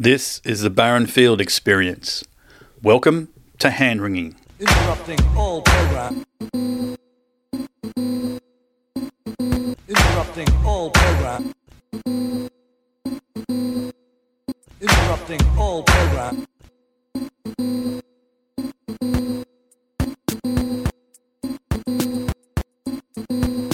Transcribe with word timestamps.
This 0.00 0.40
is 0.44 0.60
the 0.60 0.70
Barrenfield 0.70 1.40
experience. 1.40 2.22
Welcome 2.84 3.30
to 3.58 3.70
hand 3.70 4.00
wringing. 4.00 4.36
Interrupting 4.60 5.18
all 5.36 5.60
program. 5.62 6.24
Interrupting 9.88 10.48
all 10.64 10.90
program. 10.90 11.52
Interrupting 14.80 15.40
all 15.58 15.82
program. 15.82 16.46
When 23.26 23.67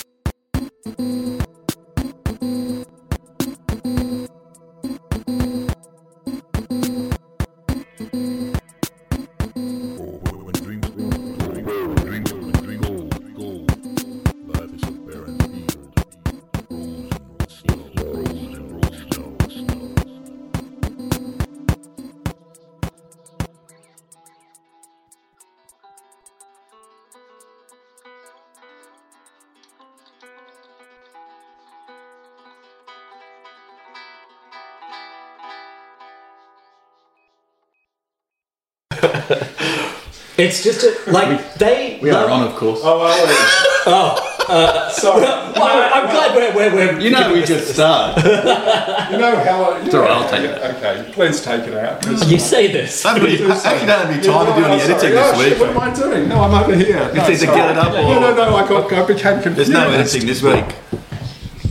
It's 40.36 40.64
just 40.64 40.82
a, 40.82 41.10
like 41.12 41.54
they. 41.54 41.98
We 42.02 42.10
are 42.10 42.26
love- 42.26 42.30
on, 42.42 42.48
of 42.48 42.56
course. 42.56 42.80
Oh, 42.82 43.00
are 43.00 43.26
we? 43.26 43.70
Oh, 43.86 44.16
uh, 44.48 44.88
sorry. 44.88 45.20
Well, 45.20 45.54
I'm 45.56 46.06
glad 46.10 46.34
we're, 46.34 46.54
we're, 46.56 46.74
we're 46.74 47.00
you 47.00 47.10
know, 47.10 47.30
we 47.34 47.42
just 47.44 47.74
started. 47.74 48.24
You 49.12 49.18
know 49.18 49.36
how 49.36 49.62
I. 49.64 49.80
You 49.82 49.84
all 49.84 49.92
know, 49.92 50.00
right, 50.00 50.10
I'll 50.10 50.28
take 50.30 50.44
it. 50.44 50.76
Okay, 50.76 51.12
please 51.12 51.42
take 51.42 51.66
it 51.68 51.74
out. 51.74 52.00
'cause- 52.02 52.32
You 52.32 52.38
say 52.38 52.72
this. 52.72 53.04
I 53.04 53.10
actually 53.16 53.36
don't 53.36 53.50
have 53.86 54.10
any 54.10 54.22
time 54.26 54.46
to 54.46 54.52
do 54.58 54.64
any 54.66 54.74
Oh, 54.74 54.78
sorry. 54.78 54.92
editing 54.94 55.18
Oh, 55.18 55.32
this 55.32 55.38
shit, 55.38 55.50
week. 55.50 55.60
What 55.60 55.70
am 55.70 55.78
I 55.78 55.94
doing? 55.94 56.28
No, 56.30 56.40
I'm 56.40 56.54
over 56.64 56.74
here. 56.74 56.96
No, 56.96 57.08
It's 57.10 57.28
either 57.28 57.36
sorry. 57.46 57.56
get 57.58 57.70
it 57.72 57.76
up 57.76 57.88
or- 57.92 57.92
No, 58.14 58.20
no, 58.20 58.34
no. 58.34 58.56
I 58.56 58.66
got. 58.68 58.90
I 58.92 59.06
became 59.06 59.42
confused. 59.42 59.56
There's 59.56 59.68
no 59.68 59.90
editing 59.90 60.26
this 60.26 60.42
week. 60.42 60.64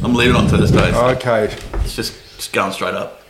I'm 0.04 0.14
leaving 0.14 0.36
on 0.36 0.48
Thursdays. 0.48 0.94
Okay. 0.94 1.46
It's 1.84 1.96
just, 1.96 2.14
just 2.36 2.54
going 2.54 2.72
straight 2.74 2.94
up. 2.94 3.23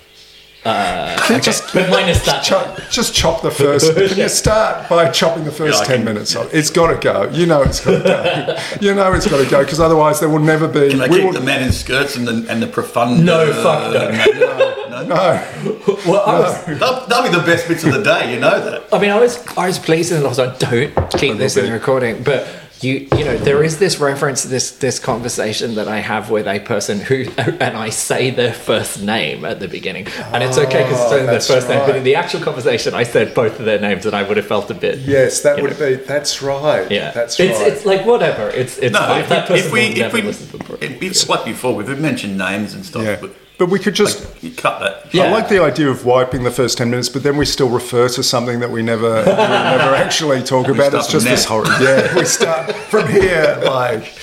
Uh, 0.66 1.40
just. 1.42 1.74
But 1.74 1.90
minus 1.90 2.26
that. 2.26 2.44
Chop, 2.44 2.80
just 2.90 3.14
chop 3.14 3.42
the 3.42 3.52
first. 3.52 3.94
Can 3.96 4.18
you 4.18 4.30
start 4.30 4.88
by 4.90 5.10
chopping 5.12 5.44
the 5.44 5.52
first 5.52 5.82
Yeah, 5.82 5.86
ten 5.88 5.98
can- 5.98 6.06
minutes 6.06 6.36
off? 6.36 6.54
It's 6.54 6.70
got 6.70 6.88
to 6.94 6.98
go. 7.00 7.30
You 7.32 7.46
know 7.46 7.62
it's 7.64 7.84
got 7.84 7.98
to 7.98 8.04
go. 8.04 8.58
you 8.88 8.96
know 8.96 9.12
it's 9.14 9.28
got 9.28 9.44
to 9.44 9.50
go 9.50 9.64
because 9.64 9.80
otherwise 9.80 10.20
there 10.20 10.30
will 10.30 10.40
never 10.40 10.68
be. 10.68 10.90
Can 10.92 11.02
I 11.02 11.08
we 11.10 11.18
keep 11.18 11.26
will- 11.26 11.34
the 11.34 11.42
men 11.42 11.64
in 11.64 11.72
skirts 11.72 12.16
and 12.16 12.28
the, 12.28 12.46
and 12.50 12.62
the 12.62 12.68
profound? 12.68 13.26
No, 13.26 13.42
uh, 13.42 13.64
fuck 13.64 13.94
no. 13.94 14.90
no. 14.90 15.08
no. 15.08 15.96
Well, 16.08 16.24
I, 16.26 16.40
was, 16.40 16.66
That'll, 16.80 17.08
that'll 17.08 17.30
be 17.32 17.38
the 17.38 17.44
best 17.46 17.68
bits 17.68 17.84
of 17.84 17.92
the 17.94 18.02
day, 18.04 18.34
you 18.34 18.40
know 18.40 18.64
that. 18.64 18.94
I 18.94 19.00
mean, 19.00 19.10
I 19.12 19.20
was 19.20 19.46
I 19.58 19.68
was 19.68 19.80
pleased 19.80 20.12
and 20.14 20.24
I 20.24 20.30
was 20.30 20.38
like, 20.38 20.60
don't 20.60 20.94
keep 21.12 21.38
this 21.38 21.58
in 21.58 21.66
the 21.66 21.72
recording, 21.72 22.24
but. 22.24 22.48
You, 22.84 23.08
you 23.18 23.24
know 23.24 23.38
there 23.38 23.64
is 23.64 23.80
this 23.80 24.00
reference 24.00 24.44
this 24.44 24.72
this 24.78 25.00
conversation 25.00 25.76
that 25.76 25.88
I 25.88 26.00
have 26.00 26.30
with 26.30 26.48
a 26.48 26.60
person 26.60 27.00
who 27.00 27.26
and 27.38 27.78
I 27.78 27.90
say 27.90 28.30
their 28.30 28.54
first 28.54 29.02
name 29.02 29.46
at 29.46 29.60
the 29.62 29.70
beginning 29.70 30.08
and 30.08 30.44
it's 30.44 30.58
okay 30.58 30.84
because 30.84 31.00
it's 31.00 31.12
ah, 31.12 31.14
only 31.14 31.26
their 31.26 31.34
that's 31.36 31.48
first 31.48 31.70
name 31.70 31.80
but 31.86 31.96
in 31.96 32.04
the 32.04 32.16
actual 32.16 32.42
conversation 32.42 32.94
I 32.94 33.04
said 33.04 33.34
both 33.34 33.58
of 33.60 33.66
their 33.66 33.80
names 33.80 34.06
and 34.06 34.14
I 34.14 34.24
would 34.24 34.36
have 34.38 34.48
felt 34.48 34.70
a 34.70 34.74
bit 34.74 35.00
Yes, 35.00 35.42
that 35.44 35.58
You 35.58 35.64
would 35.64 35.80
be. 35.80 35.96
That's 35.96 36.42
right. 36.42 36.90
yeah 36.92 37.12
That's 37.12 37.40
it's 37.40 37.58
right. 37.60 37.72
it's 37.72 37.86
like 37.86 38.06
whatever 38.06 38.50
it's 38.50 38.78
it's 38.80 38.94
No, 38.94 39.00
fine. 39.00 39.22
if, 39.22 39.30
that 39.30 39.50
we, 39.50 39.56
person 39.56 39.68
if 39.68 39.74
we, 39.74 40.02
if 40.02 40.14
we, 40.14 40.22
listen 40.22 40.48
to 40.48 40.58
the 40.58 40.64
program. 40.64 40.92
it, 40.94 41.04
it's 41.04 41.30
like 41.30 41.46
before, 41.46 41.74
we've 41.76 42.00
mentioned 42.00 42.38
names 42.38 42.74
and 42.74 42.86
stuff, 42.86 43.04
yeah. 43.04 43.18
but 43.22 43.34
But 43.64 43.72
we 43.72 43.80
could 43.80 43.94
just. 43.96 44.26
like, 44.26 44.44
you 44.44 44.52
cut 44.52 44.80
that. 44.82 45.14
Yeah. 45.14 45.24
I 45.24 45.32
like 45.32 45.48
the 45.48 45.64
idea 45.64 45.90
of 45.90 46.04
wiping 46.04 46.44
the 46.44 46.52
first 46.52 46.78
10 46.78 46.90
minutes, 46.90 47.08
but 47.08 47.24
then 47.24 47.38
we 47.38 47.46
still 47.46 47.70
refer 47.70 48.10
to 48.10 48.22
something 48.22 48.60
that 48.60 48.70
we 48.70 48.84
never 48.84 49.22
we 49.22 49.32
never 49.32 49.96
actually 50.06 50.44
talk 50.44 50.68
about. 50.68 50.94
It's 50.94 51.08
just 51.08 51.26
this 51.26 51.46
there. 51.46 51.64
horror. 51.64 51.78
Yeah, 51.82 52.14
we 52.14 52.26
start 52.26 52.76
from 52.76 53.08
here, 53.08 53.58
like, 53.64 54.14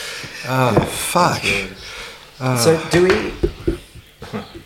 ah, 0.47 0.79
fuck. 0.91 1.41
So 2.59 2.79
do 2.91 3.05
we? 3.05 3.33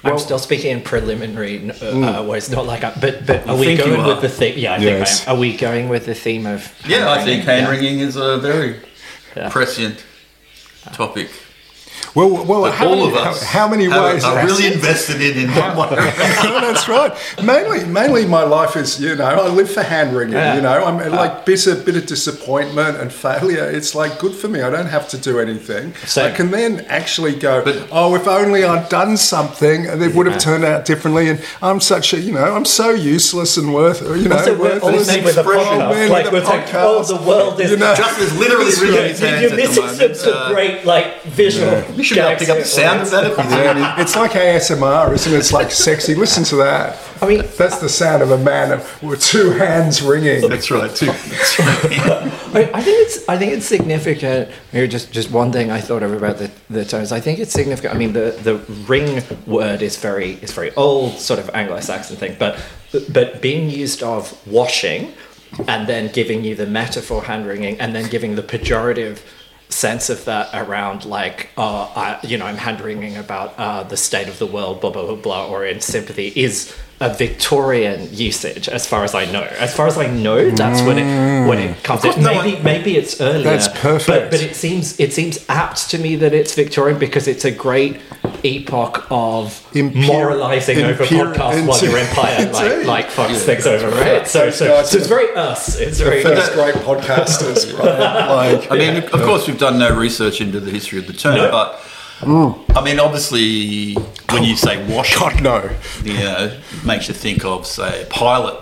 I'm 0.02 0.18
still 0.18 0.40
speaking 0.40 0.72
in 0.72 0.82
preliminary 0.82 1.70
uh, 1.70 1.72
Mm. 1.74 2.18
uh, 2.20 2.24
words, 2.24 2.50
not 2.50 2.66
like, 2.66 2.82
I, 2.82 2.90
but 3.00 3.24
but 3.26 3.46
are 3.48 3.56
we 3.56 3.76
going 3.76 4.00
are. 4.00 4.08
with 4.08 4.22
the 4.22 4.28
theme? 4.28 4.58
Yeah, 4.58 4.74
I 4.74 4.78
Yes. 4.78 5.20
think 5.20 5.28
I 5.28 5.30
am. 5.32 5.36
Are 5.36 5.40
we 5.40 5.56
going 5.56 5.88
with 5.88 6.04
the 6.06 6.14
theme 6.16 6.46
of? 6.46 6.68
Yeah, 6.84 7.12
I 7.12 7.22
think 7.22 7.44
hand 7.44 7.62
Yeah. 7.62 7.70
wringing 7.70 8.00
is 8.00 8.16
a 8.16 8.38
very 8.38 8.80
Yeah. 9.36 9.50
prescient 9.50 10.02
topic. 10.92 11.30
Well, 12.14 12.44
well, 12.46 12.62
That 12.62 12.74
how, 12.74 12.86
all 12.88 12.96
many, 12.96 13.08
of 13.08 13.16
us 13.16 13.42
how, 13.42 13.60
how 13.64 13.68
many 13.68 13.84
have- 13.88 14.02
ways 14.14 14.22
are 14.24 14.44
really 14.46 14.72
invested 14.72 15.20
in 15.20 15.36
in 15.36 15.48
one 15.56 15.76
way. 15.76 15.90
No, 15.96 16.60
that's 16.60 16.88
right. 16.88 17.12
Mainly, 17.42 17.84
mainly, 17.84 18.24
my 18.24 18.44
life 18.44 18.76
is 18.76 19.00
you 19.00 19.16
know 19.16 19.24
I 19.24 19.48
live 19.48 19.70
for 19.70 19.82
hand 19.82 20.14
wringing. 20.16 20.34
Yeah. 20.34 20.54
You 20.54 20.62
know, 20.62 20.84
I'm 20.84 20.98
like 21.12 21.44
bit 21.44 21.66
a 21.66 21.74
bit 21.74 21.96
of 21.96 22.06
disappointment 22.06 22.98
and 22.98 23.12
failure. 23.12 23.64
It's 23.68 23.94
like 23.96 24.18
good 24.20 24.32
for 24.34 24.46
me. 24.48 24.60
I 24.62 24.70
don't 24.70 24.86
have 24.86 25.08
to 25.08 25.18
do 25.18 25.40
anything. 25.40 25.94
Same. 26.06 26.32
I 26.32 26.36
can 26.36 26.50
then 26.52 26.80
actually 26.88 27.34
go. 27.34 27.64
But- 27.64 27.88
oh, 27.90 28.14
if 28.14 28.28
only 28.28 28.62
I'd 28.64 28.88
done 28.88 29.16
something, 29.16 29.86
and 29.86 30.00
it 30.02 30.14
would 30.14 30.26
have 30.26 30.40
turned 30.40 30.64
out 30.64 30.84
differently. 30.84 31.30
And 31.30 31.42
I'm 31.62 31.80
such 31.80 32.12
a 32.14 32.20
you 32.20 32.32
know 32.32 32.44
I'm 32.54 32.64
so 32.64 32.90
useless 32.90 33.56
and 33.56 33.74
worth 33.74 34.02
you 34.02 34.28
know 34.28 34.36
Also, 34.36 34.52
we're 34.56 34.74
worthless. 34.74 35.08
also 35.08 35.24
with 35.24 35.36
a 35.36 35.40
expression. 35.40 35.80
podcast. 35.80 36.08
Oh, 36.08 36.12
like 36.12 36.30
we're 36.32 36.42
a 36.42 36.44
like, 36.44 36.74
oh, 36.74 37.02
the 37.02 37.16
world 37.28 37.60
is. 37.60 37.70
You 37.72 37.76
know, 37.78 37.94
Just 37.96 38.20
as 38.20 38.38
literally 38.38 38.66
That's 38.66 38.80
wringing 38.80 39.00
right. 39.00 39.40
You're 39.42 39.50
at 39.50 39.50
the 39.50 39.56
missing 39.56 39.84
moment. 39.84 40.16
some, 40.16 40.32
some 40.32 40.32
uh, 40.36 40.52
great 40.52 40.84
like 40.84 41.22
visual. 41.24 41.82
You 41.96 42.03
should 42.04 42.16
be 42.16 42.20
able 42.20 42.38
pick 42.38 42.48
up 42.48 42.58
the 42.58 42.64
sound 42.64 43.00
of 43.00 43.10
that 43.10 43.24
if 43.24 43.36
you 43.36 43.44
do. 43.44 43.50
Yeah, 43.50 44.00
it's 44.00 44.14
like 44.16 44.32
ASMR, 44.32 45.12
isn't 45.14 45.32
it? 45.32 45.36
It's 45.36 45.52
like 45.52 45.70
sexy. 45.70 46.14
Listen 46.14 46.44
to 46.44 46.56
that. 46.56 46.98
I 47.22 47.26
mean- 47.28 47.44
that's 47.56 47.78
the 47.78 47.88
sound 47.88 48.22
of 48.22 48.30
a 48.30 48.38
man 48.38 48.82
with 49.02 49.22
two 49.22 49.50
hands 49.50 50.02
ringing. 50.02 50.48
That's 50.48 50.70
right, 50.70 50.94
too. 50.94 51.06
That's 51.06 51.58
right. 51.58 52.44
I, 52.54 52.70
I 52.74 52.82
think 52.82 53.06
it's 53.06 53.28
I 53.28 53.36
think 53.38 53.52
it's 53.52 53.66
significant. 53.66 54.50
Here, 54.72 54.86
just 54.86 55.12
just 55.12 55.30
one 55.30 55.50
thing 55.52 55.70
I 55.70 55.80
thought 55.80 56.02
of 56.02 56.12
about 56.12 56.38
the, 56.38 56.50
the 56.70 56.84
tones. 56.84 57.12
I 57.12 57.20
think 57.20 57.38
it's 57.38 57.52
significant. 57.52 57.94
I 57.94 57.98
mean, 57.98 58.12
the, 58.12 58.38
the 58.42 58.56
ring 58.86 59.22
word 59.46 59.82
is 59.82 59.96
very 59.96 60.32
is 60.34 60.52
very 60.52 60.74
old, 60.74 61.18
sort 61.18 61.40
of 61.40 61.50
Anglo-Saxon 61.54 62.16
thing, 62.16 62.36
but 62.38 62.58
but 63.08 63.40
being 63.40 63.70
used 63.70 64.02
of 64.02 64.36
washing, 64.46 65.14
and 65.66 65.86
then 65.88 66.12
giving 66.12 66.44
you 66.44 66.54
the 66.54 66.66
metaphor 66.66 67.22
hand 67.22 67.46
wringing, 67.46 67.80
and 67.80 67.94
then 67.94 68.08
giving 68.10 68.34
the 68.36 68.42
pejorative 68.42 69.20
sense 69.68 70.08
of 70.10 70.24
that 70.26 70.48
around 70.54 71.04
like 71.04 71.48
uh, 71.56 71.84
I, 71.96 72.18
you 72.22 72.38
know 72.38 72.46
I'm 72.46 72.56
hand 72.56 72.80
wringing 72.80 73.16
about 73.16 73.54
uh, 73.58 73.82
the 73.82 73.96
state 73.96 74.28
of 74.28 74.38
the 74.38 74.46
world, 74.46 74.80
blah 74.80 74.90
blah 74.90 75.06
blah 75.06 75.16
blah, 75.16 75.48
or 75.48 75.64
in 75.64 75.80
sympathy 75.80 76.28
is 76.36 76.74
a 77.00 77.12
Victorian 77.12 78.08
usage, 78.12 78.68
as 78.68 78.86
far 78.86 79.02
as 79.02 79.14
I 79.16 79.24
know. 79.30 79.42
As 79.42 79.74
far 79.74 79.86
as 79.88 79.98
I 79.98 80.06
know, 80.06 80.50
that's 80.50 80.80
when 80.82 80.98
it 80.98 81.48
when 81.48 81.58
it 81.58 81.82
comes 81.82 82.04
in. 82.04 82.22
no 82.22 82.34
Maybe 82.42 82.62
maybe 82.62 82.96
it's 82.96 83.20
earlier. 83.20 83.42
That's 83.42 83.68
But, 83.68 83.76
perfect. 83.78 84.30
but 84.30 84.40
it 84.40 84.54
seems 84.54 84.98
it 85.00 85.12
seems 85.12 85.44
apt 85.48 85.90
to 85.90 85.98
me 85.98 86.16
that 86.16 86.32
it's 86.32 86.54
Victorian 86.54 86.98
because 86.98 87.26
it's 87.26 87.44
a 87.44 87.50
great 87.50 88.00
epoch 88.44 89.06
of 89.10 89.48
Imper- 89.72 90.06
moralizing 90.06 90.78
over 90.82 91.04
imper- 91.04 91.34
podcasts 91.34 91.66
while 91.66 91.82
your 91.84 91.98
empire 91.98 92.52
like 92.52 92.86
like 92.86 93.06
fucks 93.06 93.44
things 93.44 93.66
over, 93.66 93.88
right? 93.90 94.26
So, 94.26 94.50
so, 94.50 94.82
so 94.84 94.98
it's 94.98 95.06
very 95.06 95.32
us. 95.34 95.78
It's 95.80 95.98
very 96.00 96.22
First 96.22 96.52
great 96.52 96.74
podcasters, 96.76 97.76
right? 97.78 98.58
Like, 98.58 98.70
I 98.70 98.76
mean, 98.78 99.02
of 99.02 99.22
course, 99.22 99.46
we've 99.46 99.58
done 99.58 99.78
no 99.78 99.96
research 99.96 100.40
into 100.40 100.60
the 100.60 100.70
history 100.70 100.98
of 100.98 101.06
the 101.06 101.12
term, 101.14 101.36
No. 101.36 101.50
but 101.50 101.76
mm. 102.20 102.76
I 102.76 102.84
mean, 102.84 103.00
obviously, 103.00 103.94
when 104.30 104.44
you 104.44 104.56
say 104.56 104.84
wash, 104.94 105.16
God 105.18 105.42
no. 105.42 105.70
you 106.02 106.14
know, 106.14 106.58
makes 106.84 107.08
you 107.08 107.14
think 107.14 107.44
of, 107.44 107.66
say, 107.66 108.06
Pilate. 108.10 108.58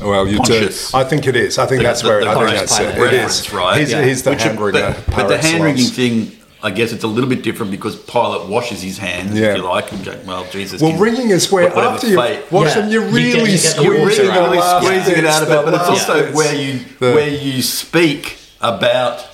Well, 0.00 0.26
you 0.26 0.38
do. 0.42 0.58
Conscious. 0.60 0.94
I 0.94 1.04
think 1.04 1.26
it 1.28 1.36
is. 1.36 1.58
I 1.58 1.66
think 1.66 1.80
The- 1.80 1.84
that's 1.88 2.02
the- 2.02 2.08
where 2.08 2.20
the 2.24 2.30
I 2.30 2.34
think 2.34 2.50
that's 2.58 2.78
it. 2.80 2.94
Pilate 2.94 3.12
It 3.12 3.16
reference, 3.16 3.40
is. 3.40 3.52
right? 3.52 3.80
He's, 3.80 3.90
Yeah. 3.92 4.02
he's 4.04 4.22
the 4.22 4.30
Which- 4.30 4.42
hand 4.42 4.60
wringer. 4.60 4.96
but, 5.06 5.16
but 5.16 5.28
the 5.28 5.38
hand 5.38 5.62
wringing 5.62 5.86
thing, 5.86 6.32
I 6.64 6.70
guess 6.70 6.92
it's 6.92 7.02
a 7.02 7.08
little 7.08 7.28
bit 7.28 7.42
different 7.42 7.72
because 7.72 7.96
Pilate 7.96 8.48
washes 8.48 8.82
his 8.82 8.96
hands, 8.98 9.38
Yeah. 9.38 9.50
if 9.50 9.56
you 9.56 9.62
like, 9.64 9.90
and 9.92 10.04
go, 10.04 10.16
well, 10.24 10.46
Jesus. 10.52 10.80
Well, 10.80 10.92
can- 10.92 11.00
ringing 11.00 11.30
is 11.30 11.50
where 11.50 11.76
after 11.76 12.06
you 12.06 12.16
fate. 12.16 12.40
wash 12.52 12.68
Yeah. 12.68 12.82
them, 12.82 12.90
you're 12.92 13.02
really 13.02 13.30
you 13.30 13.32
get- 13.34 13.44
You're 13.44 13.56
Squeezing 13.58 13.70
squeezing 13.70 14.26
really, 14.28 14.56
the 14.58 14.60
last 14.60 14.84
squeezing 14.86 15.16
it 15.18 15.24
out 15.26 15.42
of 15.42 15.50
it, 15.50 15.64
but 15.64 15.74
it's 15.74 15.88
also 15.88 16.22
bits. 16.22 16.36
where 16.36 16.54
you 16.54 16.80
The- 17.00 17.12
where 17.12 17.28
you 17.28 17.62
speak 17.62 18.38
about 18.60 19.24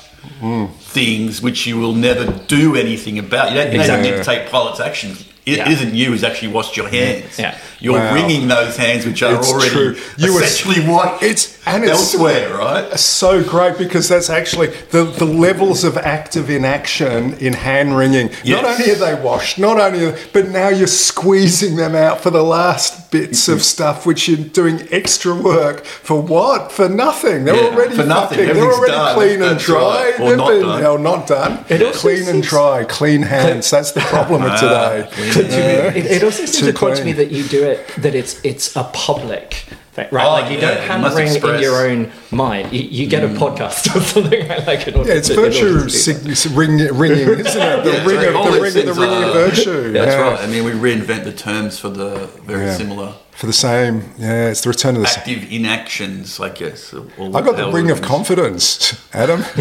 mm. 0.43 0.71
things 0.81 1.43
which 1.43 1.67
you 1.67 1.79
will 1.79 1.93
never 1.95 2.25
do 2.47 2.75
anything 2.75 3.19
about. 3.19 3.51
You 3.53 3.59
don't, 3.63 3.73
you 3.75 3.83
don't 3.87 4.03
need 4.03 4.17
to 4.17 4.25
take 4.25 4.51
Pilate's 4.51 4.81
action 4.81 5.17
it 5.49 5.59
Yeah. 5.59 5.69
isn't 5.71 5.95
you 5.95 6.07
who's 6.11 6.25
actually 6.25 6.49
washed 6.49 6.77
your 6.77 6.89
hands. 6.89 7.39
Yeah. 7.39 7.57
You're 7.81 7.95
Wow. 7.99 8.15
wringing 8.15 8.49
those 8.49 8.77
hands, 8.77 9.07
which 9.07 9.23
are 9.23 9.35
It's 9.37 9.49
already 9.51 9.71
true. 9.71 9.97
You 10.17 10.35
were- 10.35 10.43
essentially 10.43 10.85
what 10.87 11.23
It's 11.23 11.57
and 11.65 11.85
it's 11.85 11.93
elsewhere, 11.93 12.55
right? 12.57 12.99
so 12.99 13.43
great 13.43 13.79
because 13.79 14.09
that's 14.09 14.31
actually 14.31 14.69
the, 14.91 15.05
the 15.05 15.25
levels 15.27 15.85
of 15.85 15.97
active 15.97 16.51
inaction 16.51 17.37
in 17.41 17.53
hand 17.53 17.97
wringing. 17.97 18.31
Not 18.45 18.65
only 18.65 18.91
are 18.91 18.95
they 18.97 19.15
washed, 19.15 19.59
not 19.59 19.79
only, 19.79 20.07
are, 20.07 20.17
but 20.33 20.49
now 20.49 20.69
you're 20.71 20.87
squeezing 20.89 21.77
them 21.77 21.95
out 21.95 22.21
for 22.23 22.31
the 22.31 22.43
last 22.43 23.11
bits 23.11 23.45
Mm-hmm. 23.45 23.53
of 23.53 23.63
stuff, 23.63 24.05
which 24.07 24.29
you're 24.29 24.37
doing 24.39 24.87
extra 24.91 25.35
work 25.35 25.85
for 25.85 26.21
what? 26.21 26.73
For 26.73 26.89
nothing. 26.89 27.45
They're 27.45 27.55
Yeah, 27.55 27.69
already 27.71 27.95
for 27.97 28.05
nothing. 28.05 28.39
fucking- 28.39 28.55
They're 28.55 28.73
already 28.73 28.93
done. 28.93 29.15
clean 29.15 29.43
and 29.43 29.59
dry. 29.59 29.79
right. 29.79 30.21
Or 30.21 30.29
They've 30.31 30.37
not 30.37 30.49
been, 30.49 30.63
done. 30.63 30.83
no, 30.83 30.97
not 30.97 31.27
done. 31.27 31.65
It 31.69 31.95
clean 31.95 32.19
and 32.19 32.27
seems- 32.27 32.49
dry, 32.49 32.85
clean 32.85 33.23
hands. 33.23 33.71
That's 33.71 33.93
the 33.93 34.01
problem 34.01 34.43
of 34.43 34.59
today. 34.59 35.07
it, 35.47 36.07
uh, 36.07 36.15
it 36.17 36.23
also 36.23 36.45
seems 36.45 36.61
Too 36.61 36.69
important 36.69 36.99
to 37.01 37.05
me 37.05 37.13
that 37.13 37.31
you 37.31 37.45
do 37.45 37.65
it 37.65 37.87
that 37.99 38.15
it's 38.15 38.41
it's 38.45 38.75
a 38.77 38.85
public 38.93 39.55
thing, 39.93 40.09
right? 40.13 40.27
Oh, 40.27 40.31
like 40.33 40.51
you 40.51 40.59
yeah, 40.59 40.75
don't 40.75 40.83
you 40.83 40.89
hand 40.89 41.15
ring 41.15 41.43
wring 41.43 41.55
in 41.57 41.61
your 41.63 41.87
own 41.91 42.13
mind. 42.31 42.73
You, 42.73 42.83
you 42.83 43.07
get 43.09 43.25
a 43.25 43.29
mm. 43.29 43.37
podcast 43.37 43.95
or 43.97 44.01
something 44.01 44.49
right? 44.49 44.67
like 44.67 44.87
in 44.89 44.95
order 44.95 45.11
Yeah, 45.11 45.17
it's 45.19 45.29
to- 45.29 45.35
in 45.35 45.39
order 45.41 45.51
virtue 45.51 46.25
to 46.27 46.37
sig- 46.37 46.53
ring, 46.57 46.79
ringing, 46.97 47.29
isn't 47.29 47.47
it? 47.47 47.85
The 47.85 47.93
Yeah, 47.93 48.05
ring 48.07 48.17
right. 48.17 48.29
of 48.29 48.35
the 48.35 48.51
these 48.53 48.63
ring, 48.63 48.73
the 48.75 48.83
things 48.83 48.99
ringing 48.99 49.23
of 49.25 49.31
are- 49.31 49.49
virtue. 49.49 49.93
That's 49.99 50.13
yeah. 50.15 50.21
right. 50.21 50.41
I 50.41 50.47
mean, 50.47 50.65
we 50.65 50.73
reinvent 50.73 51.25
the 51.25 51.33
terms 51.33 51.79
for 51.79 51.89
the 51.91 52.27
very 52.45 52.67
Yeah. 52.67 52.77
similar 52.77 53.15
For 53.33 53.47
the 53.47 53.53
same, 53.53 54.03
yeah, 54.19 54.51
it's 54.51 54.63
the 54.63 54.69
return 54.71 54.97
of 54.97 55.03
the. 55.03 55.09
same. 55.09 55.19
active 55.21 55.53
inactions, 55.53 56.39
I 56.41 56.49
guess. 56.51 56.93
I 56.95 56.99
got 57.41 57.57
the 57.57 57.65
how 57.67 57.71
ring 57.73 57.87
it 57.89 57.93
of 57.93 58.01
is. 58.01 58.07
confidence, 58.07 58.95
Adam. 59.13 59.41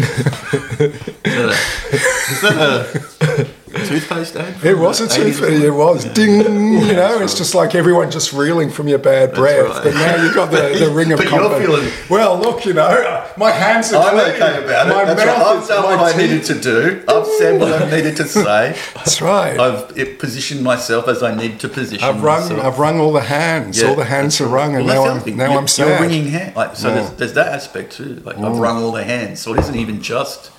Is 1.24 2.40
that 2.42 2.56
a 2.60 3.48
toothpaste 3.68 4.36
ad? 4.36 4.64
It 4.64 4.78
was 4.78 5.00
a 5.00 5.06
80s? 5.06 5.14
toothpick. 5.16 5.62
It 5.62 5.70
was 5.70 6.04
ding. 6.06 6.40
You 6.88 6.92
know, 6.94 7.20
it's 7.20 7.36
just 7.36 7.54
like 7.54 7.74
everyone 7.74 8.10
just 8.10 8.32
reeling 8.32 8.70
from 8.70 8.88
your 8.88 8.98
bad 8.98 9.34
breath. 9.34 9.68
right. 9.68 9.84
But 9.84 9.94
now 9.94 10.22
you've 10.22 10.34
got 10.34 10.50
the, 10.50 10.76
the 10.78 10.90
ring 10.90 11.12
of 11.12 11.18
But 11.18 11.30
you're 11.30 11.40
confidence. 11.40 11.66
feeling- 11.92 11.92
well, 12.10 12.38
look, 12.38 12.64
you 12.64 12.72
know, 12.74 13.26
my 13.36 13.50
hands 13.50 13.92
are 13.92 14.02
I'm 14.02 14.14
clean. 14.14 14.34
okay 14.42 14.64
about 14.64 14.86
it. 14.86 14.90
My 14.90 15.04
That's 15.04 15.24
right. 15.24 15.38
mouth 15.38 15.46
I've 15.46 15.62
is- 15.62 15.68
done 15.68 15.82
my 15.84 15.96
what 16.02 16.14
I 16.14 16.18
needed 16.18 16.44
to 16.44 16.60
do. 16.60 17.04
I've 17.08 17.26
said 17.26 17.60
what 17.60 17.82
I 17.82 17.90
needed 17.90 18.16
to 18.16 18.24
say. 18.24 18.76
That's 18.94 19.20
right. 19.20 19.58
I've 19.58 19.96
it 19.98 20.18
positioned 20.18 20.62
myself 20.62 21.08
as 21.08 21.22
I 21.22 21.34
need 21.34 21.60
to 21.60 21.68
position 21.68 22.04
I've 22.08 22.22
wrung, 22.22 22.42
myself. 22.42 22.64
I've 22.64 22.78
wrung 22.78 23.00
all 23.00 23.12
the 23.12 23.20
hands. 23.20 23.80
Yeah, 23.80 23.88
all 23.88 23.96
the 23.96 24.04
hands 24.04 24.40
are 24.40 24.46
wrung, 24.48 24.74
and 24.76 24.86
Well, 24.86 25.04
now 25.04 25.10
I'm 25.10 25.20
other 25.20 25.30
now 25.30 25.44
You're- 25.44 25.56
I'm 25.58 25.68
sad. 25.68 25.88
You're 25.88 26.00
wringing 26.00 26.26
hands. 26.28 26.56
Like, 26.56 26.76
so 26.76 26.88
Yeah. 26.88 26.94
there's, 26.94 27.10
there's 27.12 27.32
that 27.34 27.48
aspect 27.48 27.92
too. 27.92 28.20
Like 28.24 28.36
I've 28.36 28.42
mm. 28.44 28.60
wrung 28.60 28.82
all 28.82 28.92
the 28.92 29.04
hands, 29.04 29.40
so 29.40 29.52
it 29.54 29.60
isn't 29.60 29.76
even 29.76 30.00
just 30.02 30.50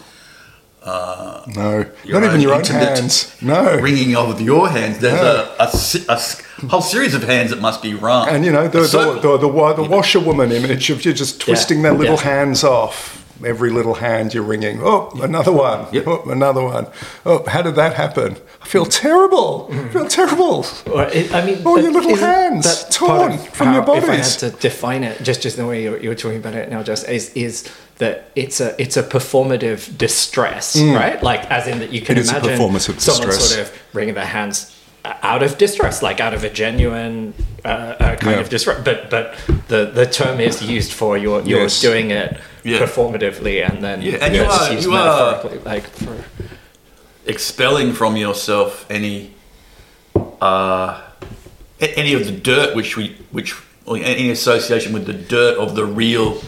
Uh, 0.81 1.43
no, 1.47 1.85
not 2.07 2.23
even 2.23 2.39
your 2.39 2.53
own 2.53 2.63
hands. 2.63 3.35
No, 3.41 3.75
wringing 3.77 4.15
of 4.15 4.39
your 4.39 4.69
hands. 4.69 4.99
There's 4.99 5.21
No. 5.21 5.53
a, 5.59 5.63
a 5.65 6.15
a 6.63 6.67
whole 6.67 6.81
series 6.81 7.13
of 7.13 7.23
hands 7.23 7.49
that 7.51 7.59
must 7.59 7.81
be 7.81 7.93
wrung. 7.93 8.29
And 8.29 8.45
you 8.45 8.51
know 8.51 8.67
the 8.67 8.81
the, 8.81 9.19
the, 9.21 9.37
the, 9.37 9.73
the 9.73 9.83
washerwoman 9.83 10.51
image 10.53 10.89
of 10.89 11.03
you 11.03 11.13
just 11.13 11.41
twisting 11.41 11.81
their 11.81 11.93
little 11.93 12.15
Yeah. 12.15 12.21
hands 12.23 12.63
off. 12.63 13.18
Every 13.45 13.69
little 13.69 13.93
hand 13.95 14.33
you're 14.33 14.43
wringing. 14.43 14.79
Oh, 14.83 15.09
another 15.21 15.51
one. 15.53 15.87
Yep. 15.93 16.03
Oh, 16.07 16.23
another 16.29 16.61
one. 16.63 16.87
Oh, 17.25 17.43
how 17.47 17.61
did 17.61 17.75
that 17.75 17.93
happen? 17.95 18.37
I 18.61 18.65
feel 18.67 18.85
terrible. 18.85 19.69
I 19.71 19.87
feel 19.89 20.07
terrible. 20.07 20.65
Or 20.91 21.03
it, 21.03 21.33
I 21.33 21.45
mean, 21.45 21.61
Oh, 21.65 21.77
your 21.77 21.91
little 21.91 22.15
hands 22.17 22.65
that 22.65 22.91
torn 22.91 23.37
from 23.37 23.73
your 23.73 23.83
how- 23.83 23.93
If 23.95 24.09
I 24.09 24.15
had 24.15 24.25
to 24.39 24.49
define 24.51 25.03
it, 25.03 25.23
just 25.23 25.41
just 25.41 25.55
the 25.57 25.65
way 25.65 25.83
you, 25.83 25.97
you 25.99 26.09
were 26.09 26.15
talking 26.15 26.37
about 26.39 26.53
it 26.55 26.69
now, 26.69 26.83
just 26.83 27.07
is 27.07 27.31
is 27.33 27.69
that 27.99 28.29
it's 28.35 28.59
a 28.59 28.75
it's 28.81 28.97
a 28.97 29.03
performative 29.03 29.97
distress, 29.97 30.75
right? 30.79 31.21
Like 31.23 31.49
as 31.49 31.67
in 31.67 31.79
that 31.79 31.91
you 31.93 32.01
can 32.01 32.15
Mm. 32.15 32.19
It 32.19 32.21
is 32.21 32.31
a 32.31 32.37
imagine 32.37 32.57
someone 32.57 32.73
distress. 32.73 33.49
sort 33.49 33.61
of 33.67 33.79
wringing 33.93 34.15
their 34.15 34.25
hands 34.25 34.75
out 35.05 35.43
of 35.43 35.57
distress, 35.57 36.01
like 36.03 36.19
out 36.19 36.33
of 36.33 36.43
a 36.43 36.49
genuine 36.49 37.33
uh, 37.63 37.67
uh, 37.67 38.15
kind 38.17 38.35
Yeah. 38.35 38.41
of 38.41 38.49
distress. 38.49 38.81
But 38.83 39.09
but 39.09 39.35
the 39.69 39.85
the 39.93 40.05
term 40.05 40.39
is 40.41 40.61
used 40.61 40.91
for 40.91 41.17
you're 41.17 41.41
you're 41.43 41.61
Yes. 41.63 41.79
doing 41.81 42.11
it 42.11 42.37
Yeah. 42.69 42.79
performatively, 42.79 43.67
and 43.69 43.83
then 43.83 44.01
Yeah, 44.01 44.17
and 44.21 44.35
you 44.35 44.43
it's 44.43 44.57
are- 44.61 44.73
used 44.73 44.85
you 44.85 44.93
are- 44.95 45.31
metaphorically, 45.31 45.59
like 45.65 45.87
for 45.87 46.15
expelling 47.25 47.93
from 47.93 48.15
yourself 48.17 48.85
any 48.89 49.33
uh, 50.41 51.01
any 51.79 52.13
of 52.13 52.25
the 52.25 52.31
dirt 52.31 52.75
which 52.75 52.97
we 52.97 53.15
which 53.31 53.55
or 53.85 53.97
any 53.97 54.29
association 54.31 54.93
with 54.93 55.05
the 55.05 55.13
dirt 55.13 55.57
of 55.57 55.75
the 55.75 55.85
real 55.85 56.41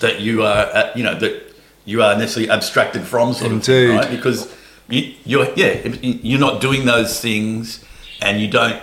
that 0.00 0.20
you 0.20 0.42
are 0.42 0.66
uh, 0.74 0.90
you 0.94 1.02
know 1.02 1.14
that 1.18 1.42
you 1.84 2.02
are 2.02 2.16
necessarily 2.16 2.50
abstracted 2.50 3.02
from 3.06 3.32
sort 3.32 3.50
Indeed. 3.52 3.90
of 3.90 3.96
right 3.96 4.10
because 4.10 4.52
you, 4.88 5.14
you're 5.24 5.48
yeah 5.56 5.86
you're 6.02 6.40
not 6.40 6.60
doing 6.60 6.84
those 6.84 7.20
things 7.20 7.84
and 8.20 8.40
you 8.40 8.48
don't 8.48 8.80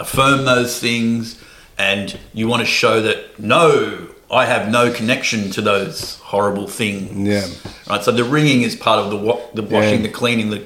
affirm 0.00 0.44
those 0.44 0.78
things 0.80 1.42
and 1.78 2.18
you 2.34 2.48
want 2.48 2.60
to 2.60 2.66
show 2.66 3.00
that 3.02 3.38
no 3.38 4.07
I 4.30 4.44
have 4.44 4.68
no 4.70 4.92
connection 4.92 5.50
to 5.52 5.62
those 5.62 6.16
horrible 6.22 6.66
things 6.68 7.10
Yeah. 7.28 7.46
right 7.90 8.04
so 8.04 8.12
the 8.12 8.24
ringing 8.24 8.62
is 8.62 8.76
part 8.76 8.98
of 9.04 9.10
the 9.10 9.16
wa- 9.16 9.40
the 9.54 9.62
washing 9.62 10.00
Yeah. 10.00 10.06
the 10.08 10.12
cleaning 10.20 10.50
the 10.50 10.62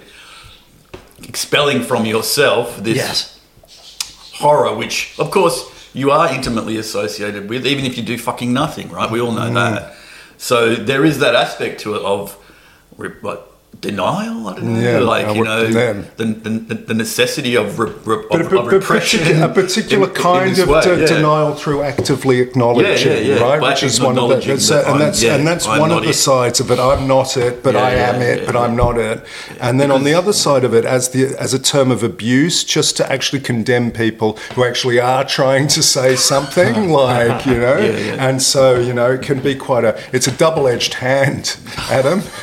expelling 1.28 1.82
from 1.82 2.04
yourself 2.04 2.76
this 2.82 2.96
yes. 2.96 3.38
horror 4.34 4.74
which 4.74 5.14
of 5.18 5.30
course 5.30 5.64
you 5.94 6.10
are 6.10 6.32
intimately 6.32 6.76
associated 6.78 7.48
with 7.48 7.66
even 7.66 7.84
if 7.84 7.96
you 7.96 8.02
do 8.02 8.18
fucking 8.18 8.52
nothing 8.52 8.88
right 8.90 9.10
we 9.10 9.20
all 9.20 9.32
know 9.32 9.50
Mm. 9.50 9.54
that 9.54 9.94
so 10.38 10.74
there 10.74 11.04
is 11.04 11.18
that 11.20 11.34
aspect 11.36 11.80
to 11.82 11.94
it 11.94 12.02
of 12.02 12.36
re- 12.96 13.10
like 13.22 13.40
denial 13.80 14.46
i 14.48 14.54
don't 14.54 14.74
know 14.74 14.80
Yeah, 14.80 14.98
like 15.00 15.34
you 15.34 15.42
know 15.44 15.62
yeah. 15.64 16.02
the, 16.16 16.24
the, 16.26 16.74
the 16.74 16.94
necessity 16.94 17.56
of, 17.56 17.78
re, 17.78 17.90
re, 18.04 18.24
But, 18.30 18.40
of, 18.42 18.50
but, 18.50 18.58
of 18.58 18.72
repression 18.72 19.42
a 19.42 19.48
particular 19.48 20.08
in- 20.08 20.14
in 20.16 20.22
kind 20.22 20.50
this 20.50 20.60
of 20.60 20.68
way, 20.68 20.82
de- 20.82 21.00
yeah. 21.00 21.06
denial 21.06 21.54
through 21.54 21.82
actively 21.82 22.40
acknowledging, 22.40 23.40
right? 23.40 23.60
By 23.60 23.70
Which 23.70 23.82
is 23.82 24.00
one 24.00 24.18
of 24.18 24.28
the 24.28 24.36
that's, 24.36 24.68
that 24.68 24.86
and 24.86 25.00
that's 25.00 25.24
and 25.24 25.46
that's 25.46 25.66
I'm 25.66 25.80
one 25.80 25.90
of 25.90 26.02
the 26.02 26.10
it. 26.10 26.14
sides 26.14 26.60
of 26.60 26.70
it. 26.70 26.78
I'm 26.78 27.08
not 27.08 27.36
it, 27.36 27.62
but 27.62 27.74
I 27.74 27.94
am 27.94 28.20
it, 28.22 28.46
but. 28.46 28.56
I'm 28.56 28.76
not 28.76 28.98
it. 28.98 29.24
And 29.60 29.80
then 29.80 29.90
on 29.90 30.04
the 30.04 30.14
other 30.14 30.32
side 30.32 30.64
of 30.64 30.74
it, 30.74 30.84
as 30.84 31.08
the 31.10 31.34
as 31.38 31.52
a 31.54 31.58
term 31.58 31.90
of 31.90 32.02
abuse, 32.02 32.62
just 32.64 32.96
to 32.98 33.10
actually 33.12 33.40
condemn 33.40 33.90
people 33.90 34.36
who 34.54 34.64
actually 34.64 35.00
are 35.00 35.24
trying 35.24 35.66
to 35.68 35.82
say 35.82 36.14
something, 36.14 36.90
like 37.04 37.46
you 37.46 37.58
know, 37.58 37.78
and 38.26 38.40
so 38.42 38.78
you 38.78 38.92
know, 38.92 39.12
it 39.12 39.22
can 39.22 39.40
be 39.40 39.54
quite 39.56 39.84
a 39.84 39.98
it's 40.12 40.26
a 40.28 40.32
double 40.32 40.68
edged 40.68 40.94
hand, 40.94 41.56
Adam. 41.90 42.20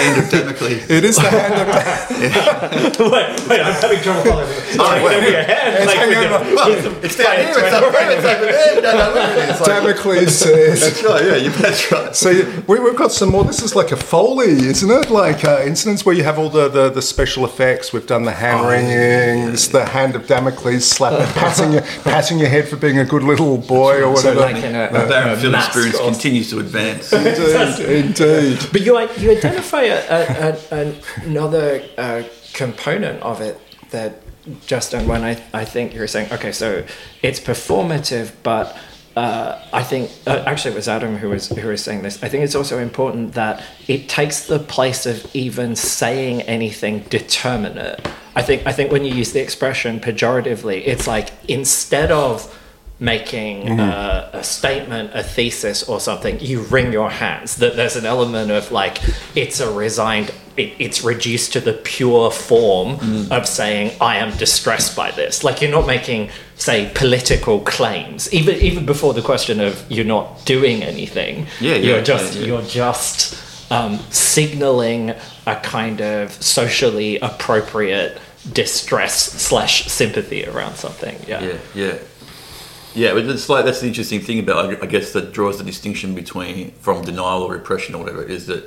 It's 0.00 0.30
the, 0.30 0.36
the 0.38 0.44
hand 0.44 0.50
of 0.50 0.58
Damocles 0.60 0.90
it 0.90 1.04
is 1.04 1.16
the 1.16 1.22
hand 1.30 1.54
of 1.54 3.00
wait, 3.00 3.48
wait, 3.48 3.60
I'm 3.60 3.72
having 3.80 4.00
trouble 4.00 4.22
following 4.24 4.48
this. 4.48 4.76
Oh, 4.78 5.04
wait. 5.04 5.20
Give 5.20 5.34
a 5.34 5.42
hand, 5.44 5.86
like, 5.86 5.96
hanging 5.96 6.18
with 6.18 6.32
on. 6.32 6.54
well, 6.54 7.04
it's 7.04 7.16
down 7.16 7.36
here, 7.36 7.48
it's 7.48 7.72
up 7.74 7.92
there, 7.92 8.10
it's 8.10 8.24
over 8.26 8.46
there. 8.46 8.82
No, 8.82 8.92
no, 8.92 9.06
look 9.08 9.16
at 9.16 9.38
it. 9.38 9.60
Like- 9.60 9.64
Damocles 9.66 10.34
says. 10.38 10.80
That's 10.80 11.02
right, 11.04 11.24
yeah, 11.24 11.36
you, 11.36 11.50
that's 11.50 11.92
right. 11.92 12.14
So 12.16 12.30
we, 12.66 12.78
we've 12.80 12.96
got 12.96 13.12
some 13.12 13.30
more. 13.30 13.44
This 13.44 13.62
is 13.62 13.74
like 13.76 13.92
a 13.92 13.96
foley, 13.96 14.50
isn't 14.50 14.90
it? 14.90 15.10
Like 15.10 15.44
uh, 15.44 15.62
incidents 15.64 16.04
where 16.04 16.14
you 16.14 16.24
have 16.24 16.38
all 16.38 16.48
the, 16.50 16.68
the, 16.68 16.90
the 16.90 17.02
special 17.02 17.44
effects. 17.44 17.92
We've 17.92 18.06
done 18.06 18.24
the 18.24 18.32
hand 18.32 18.66
wringings, 18.66 19.70
the 19.72 19.84
hand 19.86 20.14
of 20.16 20.26
Damocles 20.26 20.84
slapping, 20.86 21.26
patting 21.34 21.72
your 21.72 21.82
patting 22.04 22.38
your 22.38 22.48
head 22.48 22.68
for 22.68 22.76
being 22.76 22.98
a 22.98 23.04
good 23.04 23.22
little 23.22 23.58
boy 23.58 24.02
or 24.02 24.16
So 24.16 24.34
whatever. 24.34 24.40
like 24.40 24.64
in 24.64 24.74
a, 24.74 24.90
The 24.92 25.04
a, 25.04 25.08
Baron 25.08 25.32
a 25.32 25.36
Phil 25.40 25.54
experience 25.54 25.98
continues 25.98 26.50
to 26.50 26.58
advance. 26.60 27.12
indeed, 27.12 27.88
indeed. 28.20 28.58
But 28.72 28.82
you 28.82 28.98
you 29.18 29.30
identify 29.30 29.82
a, 29.90 30.58
a, 30.70 30.94
another 31.24 31.82
uh, 31.98 32.22
component 32.52 33.22
of 33.22 33.40
it 33.40 33.58
that 33.90 34.22
Justin, 34.66 35.06
when 35.06 35.22
I 35.22 35.42
I 35.52 35.64
think 35.64 35.94
you're 35.94 36.06
saying 36.06 36.32
okay, 36.32 36.52
so 36.52 36.84
it's 37.22 37.40
performative, 37.40 38.32
but. 38.42 38.76
Uh, 39.16 39.60
I 39.72 39.82
think 39.82 40.08
uh, 40.24 40.44
actually 40.46 40.70
it 40.70 40.76
was 40.76 40.86
Adam 40.86 41.16
who 41.16 41.30
was 41.30 41.48
who 41.48 41.68
was 41.68 41.82
saying 41.82 42.02
this. 42.02 42.22
I 42.22 42.28
think 42.28 42.44
it's 42.44 42.54
also 42.54 42.78
important 42.78 43.34
that 43.34 43.60
it 43.88 44.08
takes 44.08 44.46
the 44.46 44.60
place 44.60 45.04
of 45.04 45.28
even 45.34 45.74
saying 45.74 46.42
anything 46.42 47.00
determinate. 47.10 48.06
I 48.36 48.42
think 48.42 48.64
I 48.68 48.72
think 48.72 48.92
when 48.92 49.04
you 49.04 49.12
use 49.12 49.32
the 49.32 49.42
expression 49.42 49.98
pejoratively, 49.98 50.86
it's 50.86 51.08
like 51.08 51.32
instead 51.48 52.12
of 52.12 52.56
making 53.00 53.80
uh, 53.80 54.30
a 54.34 54.44
statement, 54.44 55.10
a 55.14 55.22
thesis, 55.22 55.88
or 55.88 55.98
something, 55.98 56.38
you 56.38 56.60
wring 56.60 56.92
your 56.92 57.10
hands. 57.10 57.56
That 57.56 57.74
there's 57.74 57.96
an 57.96 58.04
element 58.06 58.50
of 58.50 58.70
like 58.70 58.98
it's 59.34 59.58
a 59.60 59.72
resigned. 59.72 60.32
It, 60.56 60.74
it's 60.78 61.02
reduced 61.02 61.54
to 61.54 61.60
the 61.60 61.72
pure 61.72 62.30
form 62.30 62.98
of 63.30 63.46
saying 63.48 63.96
I 64.00 64.16
am 64.18 64.36
distressed 64.36 64.94
by 64.94 65.10
this. 65.12 65.42
Like 65.42 65.62
you're 65.62 65.70
not 65.70 65.86
making, 65.86 66.30
say, 66.56 66.90
political 66.94 67.60
claims. 67.60 68.32
Even 68.34 68.56
even 68.56 68.84
before 68.84 69.14
the 69.14 69.22
question 69.22 69.60
of 69.60 69.90
you're 69.90 70.04
not 70.04 70.44
doing 70.44 70.82
anything. 70.82 71.46
Yeah, 71.60 71.76
yeah, 71.76 71.76
You're 71.76 72.02
just 72.02 72.34
yeah, 72.34 72.40
yeah. 72.40 72.46
you're 72.46 72.62
just 72.62 73.72
um, 73.72 73.98
signaling 74.10 75.14
a 75.46 75.56
kind 75.62 76.02
of 76.02 76.32
socially 76.32 77.18
appropriate 77.20 78.20
distress 78.52 79.14
slash 79.32 79.86
sympathy 79.86 80.46
around 80.46 80.76
something. 80.76 81.16
Yeah. 81.26 81.42
Yeah, 81.42 81.58
yeah, 81.74 81.98
yeah. 82.94 83.12
But 83.14 83.26
it's 83.26 83.48
like 83.48 83.64
that's 83.64 83.80
the 83.80 83.86
interesting 83.88 84.20
thing 84.20 84.38
about 84.38 84.82
I 84.82 84.86
guess 84.86 85.12
that 85.12 85.32
draws 85.32 85.58
the 85.58 85.64
distinction 85.64 86.14
between 86.14 86.72
from 86.72 87.02
denial 87.04 87.42
or 87.42 87.52
repression 87.52 87.94
or 87.94 87.98
whatever 88.02 88.22
is 88.22 88.46
that 88.46 88.64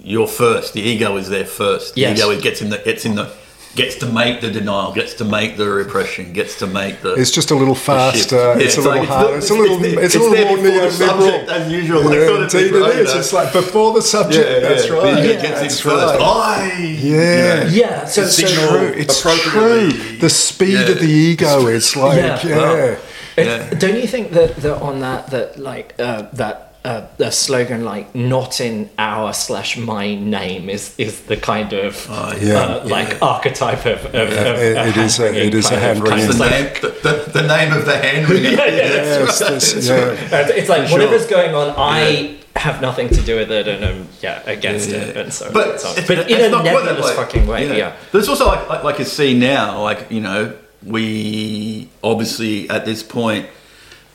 you're 0.00 0.28
first. 0.28 0.74
The 0.74 0.80
ego 0.80 1.16
is 1.16 1.28
there 1.28 1.44
first. 1.44 1.94
The 1.94 2.02
Yes. 2.02 2.18
ego 2.18 2.40
gets 2.40 2.62
in 2.62 2.70
the 2.70 2.78
gets 2.78 3.04
in 3.04 3.14
the 3.16 3.32
gets 3.74 3.96
to 3.96 4.06
make 4.06 4.40
the 4.40 4.50
denial, 4.50 4.92
gets 4.92 5.14
to 5.14 5.24
make 5.24 5.56
the 5.56 5.68
repression, 5.68 6.32
gets 6.32 6.58
to 6.58 6.66
make 6.66 7.00
the. 7.02 7.14
It's 7.14 7.30
just 7.30 7.50
a 7.50 7.54
little 7.54 7.74
faster. 7.74 8.36
Yeah, 8.36 8.58
it's 8.58 8.76
a 8.76 8.80
little 8.80 8.98
like 9.00 9.08
harder. 9.08 9.36
It's 9.38 9.50
a 9.50 9.54
little. 9.54 9.78
there- 9.78 10.00
It's 10.04 10.14
a 10.14 10.18
there 10.18 10.30
little 10.30 10.56
more 10.56 10.88
before 10.88 10.90
subject 10.90 11.48
neoliberal. 11.48 11.48
as 11.48 11.72
usual. 11.72 12.02
like 12.02 12.14
Yeah, 12.14 12.26
sort 12.26 12.36
of 12.42 12.54
indeed 12.54 12.70
thing, 12.72 12.80
right, 12.82 12.90
it 12.90 12.98
is. 13.00 13.08
you 13.08 13.14
know? 13.14 13.20
It's 13.20 13.32
like 13.32 13.52
before 13.52 13.92
the 13.94 14.02
subject. 14.02 14.48
Yeah, 14.50 14.60
that's 14.68 14.86
yeah. 14.88 14.92
right. 14.94 15.02
The 15.14 15.20
ego 15.20 15.32
Yeah, 15.32 15.42
gets 15.42 15.60
that's 15.60 15.84
right. 15.84 16.20
I. 16.20 16.72
Yeah. 16.78 17.68
Yeah, 17.68 18.04
so, 18.06 18.22
It's 18.22 18.36
so 18.36 18.46
signal- 18.46 18.68
True. 18.68 18.92
It's 18.96 19.18
appropriately. 19.20 19.92
true. 19.92 20.18
The 20.18 20.30
speed 20.30 20.72
Yeah. 20.74 20.88
of 20.92 20.98
the 21.00 21.06
ego 21.08 21.66
is 21.68 21.94
like, 21.96 22.16
Yeah. 22.18 22.46
yeah. 22.46 22.96
It- 23.36 23.46
Yeah. 23.46 23.70
Don't 23.78 23.96
you 24.00 24.08
think 24.08 24.32
that, 24.32 24.56
that 24.56 24.80
on 24.82 25.00
that 25.00 25.30
that 25.30 25.58
like 25.58 25.94
uh, 25.98 26.22
that 26.32 26.67
uh, 26.84 27.06
the 27.16 27.30
slogan 27.30 27.84
like 27.84 28.14
not 28.14 28.60
in 28.60 28.88
our 28.98 29.32
slash 29.34 29.76
my 29.76 30.14
name 30.14 30.70
is 30.70 30.94
is 30.98 31.22
the 31.22 31.36
kind 31.36 31.72
of 31.72 32.06
yeah. 32.40 32.54
uh, 32.58 32.84
like 32.86 33.20
archetype 33.20 33.84
of, 33.84 34.04
of, 34.06 34.14
of 34.14 34.58
it- 34.58 34.76
it 34.88 34.96
is 34.96 35.18
a 35.18 35.46
it 35.46 35.54
is 35.54 35.70
a 35.70 35.78
hand-wringing. 35.78 36.28
The 36.28 36.48
name, 36.48 36.72
the, 36.80 36.88
the, 37.02 37.40
the 37.40 37.46
name 37.48 37.72
of 37.72 37.84
the 37.84 37.96
hand 37.98 38.28
wringer. 38.28 38.50
Yes, 38.58 39.38
this- 39.40 39.88
yeah. 39.88 39.94
uh, 39.94 40.48
it's 40.54 40.68
like 40.68 40.88
sure. 40.88 40.98
whatever's 40.98 41.26
going 41.26 41.54
on, 41.54 41.74
I 41.76 42.36
have 42.56 42.80
nothing 42.80 43.08
to 43.10 43.20
do 43.22 43.36
with 43.36 43.50
it, 43.50 43.66
and 43.68 43.84
I'm 43.84 44.08
yeah 44.22 44.42
against 44.46 44.88
it, 44.90 45.16
and 45.16 45.32
so 45.32 45.50
But, 45.52 45.70
and 45.70 45.80
so 45.80 45.88
on. 45.88 45.92
it's- 45.98 46.06
but 46.08 46.30
in 46.30 46.38
it's 46.38 46.46
a 46.46 46.50
not 46.50 46.64
nebulous 46.64 47.06
way. 47.06 47.14
fucking 47.16 47.46
way, 47.46 47.76
yeah. 47.76 47.96
But 48.12 48.18
it's 48.20 48.28
also 48.28 48.46
like, 48.46 48.68
like 48.68 48.82
like 48.84 48.98
you 49.00 49.04
see 49.04 49.36
now, 49.38 49.82
like 49.82 50.10
you 50.10 50.20
know, 50.20 50.54
we 50.84 51.88
obviously 52.02 52.70
at 52.70 52.84
this 52.84 53.02
point, 53.02 53.46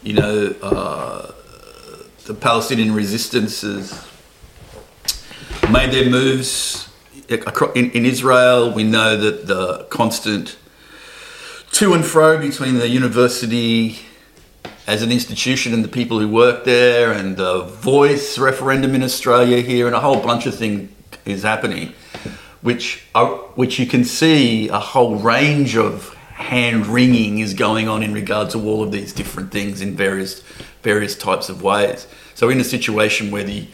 you 0.01 0.13
know, 0.13 0.55
uh, 0.61 1.31
the 2.25 2.33
Palestinian 2.33 2.93
resistances 2.93 4.01
made 5.69 5.91
their 5.91 6.09
moves 6.09 6.89
in, 7.27 7.91
in 7.91 8.05
Israel. 8.05 8.71
We 8.71 8.83
know 8.83 9.17
that 9.17 9.47
the 9.47 9.85
constant 9.89 10.57
to 11.73 11.93
and 11.93 12.05
fro 12.05 12.39
between 12.39 12.75
the 12.75 12.87
university 12.87 13.99
as 14.87 15.01
an 15.01 15.11
institution 15.11 15.73
and 15.73 15.83
the 15.83 15.89
people 15.89 16.19
who 16.19 16.29
work 16.29 16.65
there, 16.65 17.11
and 17.11 17.37
the 17.37 17.63
voice 17.63 18.37
referendum 18.37 18.95
in 18.95 19.03
Australia 19.03 19.61
here, 19.61 19.87
and 19.87 19.95
a 19.95 19.99
whole 19.99 20.21
bunch 20.21 20.45
of 20.45 20.55
things 20.55 20.89
is 21.25 21.43
happening, 21.43 21.93
which 22.61 23.05
are, 23.15 23.27
which 23.55 23.79
you 23.79 23.85
can 23.85 24.03
see 24.03 24.67
a 24.69 24.79
whole 24.79 25.15
range 25.15 25.77
of 25.77 26.12
hand 26.43 26.85
wringing 26.87 27.39
is 27.39 27.53
going 27.53 27.87
on 27.87 28.03
in 28.03 28.13
regards 28.13 28.53
to 28.53 28.59
all 28.59 28.83
of 28.83 28.91
these 28.91 29.13
different 29.13 29.51
things 29.51 29.81
in 29.81 29.95
various 29.95 30.41
various 30.81 31.15
types 31.15 31.47
of 31.49 31.63
ways. 31.63 32.05
So 32.35 32.49
in 32.49 32.59
a 32.59 32.63
situation 32.63 33.31
where 33.31 33.43
the 33.43 33.67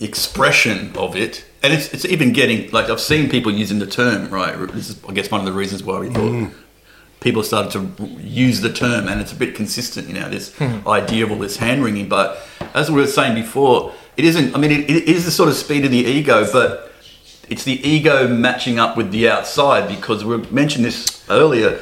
expression 0.00 0.96
of 0.96 1.14
it, 1.14 1.44
and 1.62 1.72
it's, 1.72 1.94
it's 1.94 2.04
even 2.04 2.32
getting 2.32 2.70
like 2.72 2.90
I've 2.90 3.00
seen 3.00 3.30
people 3.30 3.52
using 3.52 3.78
the 3.78 3.86
term 3.86 4.28
right. 4.30 4.54
This 4.72 4.90
is 4.90 5.04
I 5.08 5.12
guess 5.12 5.30
one 5.30 5.40
of 5.40 5.46
the 5.46 5.52
reasons 5.52 5.82
why 5.84 6.00
we 6.00 6.08
thought 6.08 6.32
mm. 6.32 6.52
people 7.20 7.42
started 7.42 7.70
to 7.72 8.04
use 8.20 8.60
the 8.60 8.72
term, 8.72 9.08
and 9.08 9.20
it's 9.20 9.32
a 9.32 9.36
bit 9.36 9.54
consistent, 9.54 10.08
you 10.08 10.14
know, 10.14 10.28
this 10.28 10.50
mm-hmm. 10.50 10.88
idea 10.88 11.24
of 11.24 11.30
all 11.30 11.38
this 11.38 11.56
hand 11.56 11.84
wringing. 11.84 12.08
But 12.08 12.38
as 12.74 12.90
we 12.90 13.00
were 13.00 13.06
saying 13.06 13.34
before, 13.34 13.92
it 14.16 14.24
isn't. 14.24 14.54
I 14.56 14.58
mean, 14.58 14.72
it, 14.72 14.90
it 14.90 15.08
is 15.08 15.24
the 15.24 15.30
sort 15.30 15.48
of 15.48 15.54
speed 15.54 15.84
of 15.84 15.90
the 15.92 15.98
ego, 15.98 16.50
but 16.52 16.91
it's 17.52 17.64
the 17.64 17.86
ego 17.86 18.26
matching 18.26 18.78
up 18.78 18.96
with 18.96 19.10
the 19.10 19.28
outside 19.28 19.86
because 19.86 20.24
we 20.24 20.38
mentioned 20.50 20.86
this 20.86 21.22
earlier. 21.28 21.78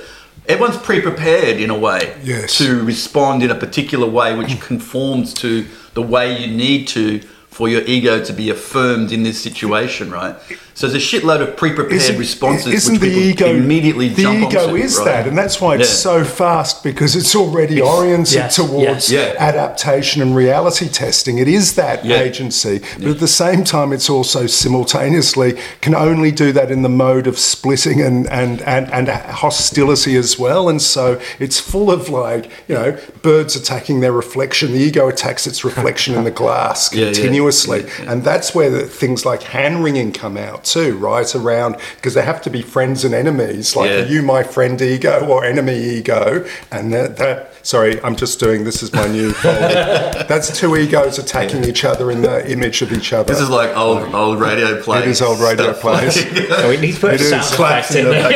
Everyone's 0.49 0.79
pre-prepared 0.79 1.59
in 1.59 1.71
a 1.71 1.79
way 1.79 2.19
Yes. 2.25 2.59
to 2.59 2.83
respond 2.83 3.45
in 3.45 3.53
a 3.53 3.55
particular 3.55 4.09
way 4.09 4.37
which 4.37 4.49
mm. 4.49 4.61
conforms 4.61 5.33
to 5.35 5.65
the 5.95 6.03
way 6.03 6.37
you 6.37 6.53
need 6.53 6.89
to 6.89 7.21
for 7.47 7.69
your 7.69 7.83
ego 7.83 8.25
to 8.25 8.33
be 8.33 8.51
affirmed 8.51 9.13
in 9.13 9.23
this 9.23 9.41
situation, 9.41 10.11
right? 10.11 10.35
So 10.81 10.89
there's 10.89 11.13
a 11.13 11.21
shitload 11.21 11.43
of 11.43 11.59
pre-prepared 11.59 11.93
Isn't- 11.93 12.17
responses 12.17 12.73
Isn't 12.73 12.93
which 12.95 13.01
the 13.03 13.09
ego 13.11 13.49
immediately 13.51 14.09
the 14.09 14.23
ego 14.23 14.63
onto, 14.63 14.77
is 14.77 14.97
right? 14.97 15.05
that, 15.05 15.27
and 15.29 15.37
that's 15.37 15.61
why 15.61 15.75
it's 15.75 15.91
Yeah. 15.91 15.95
so 15.97 16.25
fast 16.25 16.83
because 16.83 17.15
it's 17.15 17.37
already 17.37 17.83
oriented 17.83 18.33
yes, 18.37 18.57
towards 18.57 19.11
yes. 19.11 19.11
Yeah. 19.11 19.35
adaptation 19.39 20.23
and 20.23 20.35
reality 20.35 20.89
testing. 20.89 21.37
It 21.37 21.49
is 21.49 21.75
that 21.75 22.07
Yeah. 22.07 22.21
agency, 22.21 22.81
but 22.99 23.09
at 23.09 23.21
the 23.21 23.29
same 23.29 23.63
time, 23.63 23.93
it's 23.93 24.09
also 24.09 24.47
simultaneously 24.47 25.55
can 25.83 25.95
only 25.95 26.31
do 26.31 26.51
that 26.53 26.71
in 26.71 26.81
the 26.81 26.89
mode 26.89 27.27
of 27.27 27.39
splitting 27.39 28.01
and 28.01 28.27
and 28.31 28.63
and, 28.63 28.91
and 28.91 29.09
hostility 29.11 30.17
as 30.17 30.39
well. 30.39 30.71
And 30.71 30.81
so 30.81 31.19
it's 31.39 31.59
full 31.61 31.91
of 31.91 32.09
like 32.09 32.49
you 32.69 32.75
know 32.75 32.97
birds 33.21 33.55
attacking 33.55 34.01
their 34.01 34.13
reflection. 34.13 34.73
The 34.73 34.79
ego 34.79 35.09
attacks 35.09 35.47
its 35.47 35.63
reflection 35.63 36.15
in 36.15 36.25
the 36.25 36.31
glass 36.31 36.89
Yeah, 36.95 37.01
yeah. 37.09 37.13
continuously, 37.13 37.81
Yeah, 37.81 38.05
yeah. 38.05 38.13
and 38.13 38.25
that's 38.25 38.55
where 38.55 38.71
the, 38.71 38.83
things 38.87 39.27
like 39.27 39.43
hand 39.43 39.85
wringing 39.85 40.13
come 40.13 40.39
out 40.39 40.69
too, 40.73 40.97
right? 40.99 41.35
Around 41.35 41.77
because 41.97 42.15
they 42.15 42.23
have 42.23 42.41
to 42.43 42.51
be 42.51 42.63
friends 42.63 43.05
and 43.05 43.15
enemies. 43.15 43.77
Like, 43.77 43.91
Yeah. 43.91 43.97
are 44.03 44.07
you 44.07 44.23
my 44.23 44.43
friend 44.43 44.81
ego 44.81 45.27
or 45.27 45.45
enemy 45.45 45.79
ego? 45.79 46.45
And 46.71 46.93
that, 46.93 47.17
that 47.19 47.53
sorry, 47.67 48.03
I'm 48.03 48.17
just 48.17 48.41
doing 48.41 48.65
this 48.65 48.83
is 48.83 48.93
my 48.93 49.07
new. 49.07 49.33
That's 49.43 50.57
two 50.59 50.77
egos 50.77 51.19
attacking 51.19 51.65
each 51.65 51.85
other 51.85 52.11
in 52.11 52.23
the 52.23 52.51
image 52.51 52.83
of 52.83 52.93
each 52.93 53.13
other. 53.13 53.33
This 53.33 53.43
is 53.43 53.51
like 53.51 53.77
old 53.77 54.15
old 54.15 54.41
radio 54.41 54.81
plays. 54.83 55.03
it 55.05 55.09
is 55.09 55.23
old 55.23 55.41
radio 55.41 55.73
stuff. 55.73 55.81
plays. 55.81 56.15
So 56.49 56.69
we 56.69 56.77
need 56.79 56.95
to 56.95 57.01
put 57.01 57.15
It 57.15 57.21
is 57.21 57.31
sound 57.31 57.45
effects 57.55 57.95
in 57.95 58.01
in 58.01 58.05
the 58.07 58.11
there. 58.13 58.31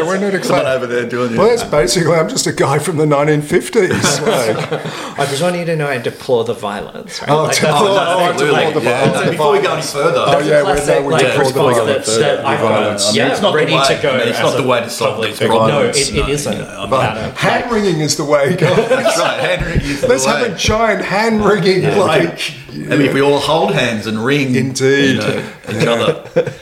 yeah, 0.00 0.06
we're 0.06 0.18
not 0.18 0.34
a 0.34 0.38
clap. 0.40 0.64
over 0.66 0.86
there 0.86 1.08
doing 1.08 1.36
Well, 1.36 1.46
it. 1.48 1.56
that's 1.56 1.68
basically. 1.68 2.14
I'm 2.14 2.28
just 2.28 2.46
a 2.46 2.52
guy 2.52 2.78
from 2.78 2.96
the 2.96 3.06
1950s. 3.06 3.92
Like, 4.32 5.18
I 5.18 5.26
just 5.26 5.42
want 5.42 5.56
you 5.56 5.64
to 5.66 5.76
know 5.76 5.86
I 5.88 5.98
deplore 5.98 6.44
the 6.44 6.54
violence. 6.54 7.20
Right? 7.20 7.30
Oh, 7.30 7.42
Like, 7.44 7.56
deplore- 7.56 7.72
that's- 7.72 7.82
oh, 7.82 7.94
that's- 7.94 8.40
deplore 8.40 8.54
Absolutely. 8.54 8.72
the 8.72 8.80
Yeah. 8.82 9.10
violence. 9.10 9.30
Before 9.30 9.52
we 9.52 9.60
go 9.60 9.72
any 9.74 9.82
further, 9.82 10.24
Oh, 10.26 10.38
yeah, 10.38 10.58
we 10.62 10.64
classic, 10.72 10.86
know 10.94 11.02
we 11.06 11.12
like, 11.12 11.26
deplore 11.26 11.52
the 11.52 11.61
that- 11.68 12.04
that 12.04 12.04
The 12.42 12.46
I've 12.46 12.60
got, 12.60 12.72
I 12.72 12.94
mean, 12.96 13.14
yeah, 13.14 13.28
it's 13.32 13.40
not 13.42 13.54
ready 13.54 13.74
way- 13.74 13.84
to 13.86 13.98
go. 14.02 14.10
I 14.10 14.18
mean, 14.18 14.28
it's 14.28 14.38
not 14.38 14.56
the 14.56 14.62
way 14.66 14.80
to 14.80 14.90
solve 14.90 15.22
these 15.22 15.38
problems. 15.38 15.68
No, 15.72 15.82
it, 15.82 15.96
it 15.96 16.28
isn't. 16.28 16.52
you 16.52 16.58
know, 16.62 16.68
I 16.68 16.80
mean- 16.80 16.90
But, 16.90 17.36
hand 17.36 17.70
wringing 17.72 18.00
is 18.00 18.16
the 18.16 18.24
way. 18.24 18.54
That's 18.54 19.18
right. 19.18 19.40
Hand 19.40 19.66
wringing 19.66 19.86
is 19.90 20.00
the 20.00 20.08
Let's 20.08 20.26
way. 20.26 20.32
have 20.32 20.52
a 20.52 20.56
giant 20.56 21.04
hand 21.04 21.44
wringing, 21.44 21.82
like. 21.98 22.52
I 22.70 22.96
mean, 22.96 23.02
if 23.02 23.14
we 23.14 23.20
all 23.20 23.38
hold 23.38 23.74
hands 23.74 24.06
and 24.06 24.24
ring, 24.24 24.54
Indeed. 24.54 25.16
you 25.16 25.16
know, 25.16 25.44
each 25.70 25.86
other. 25.86 26.52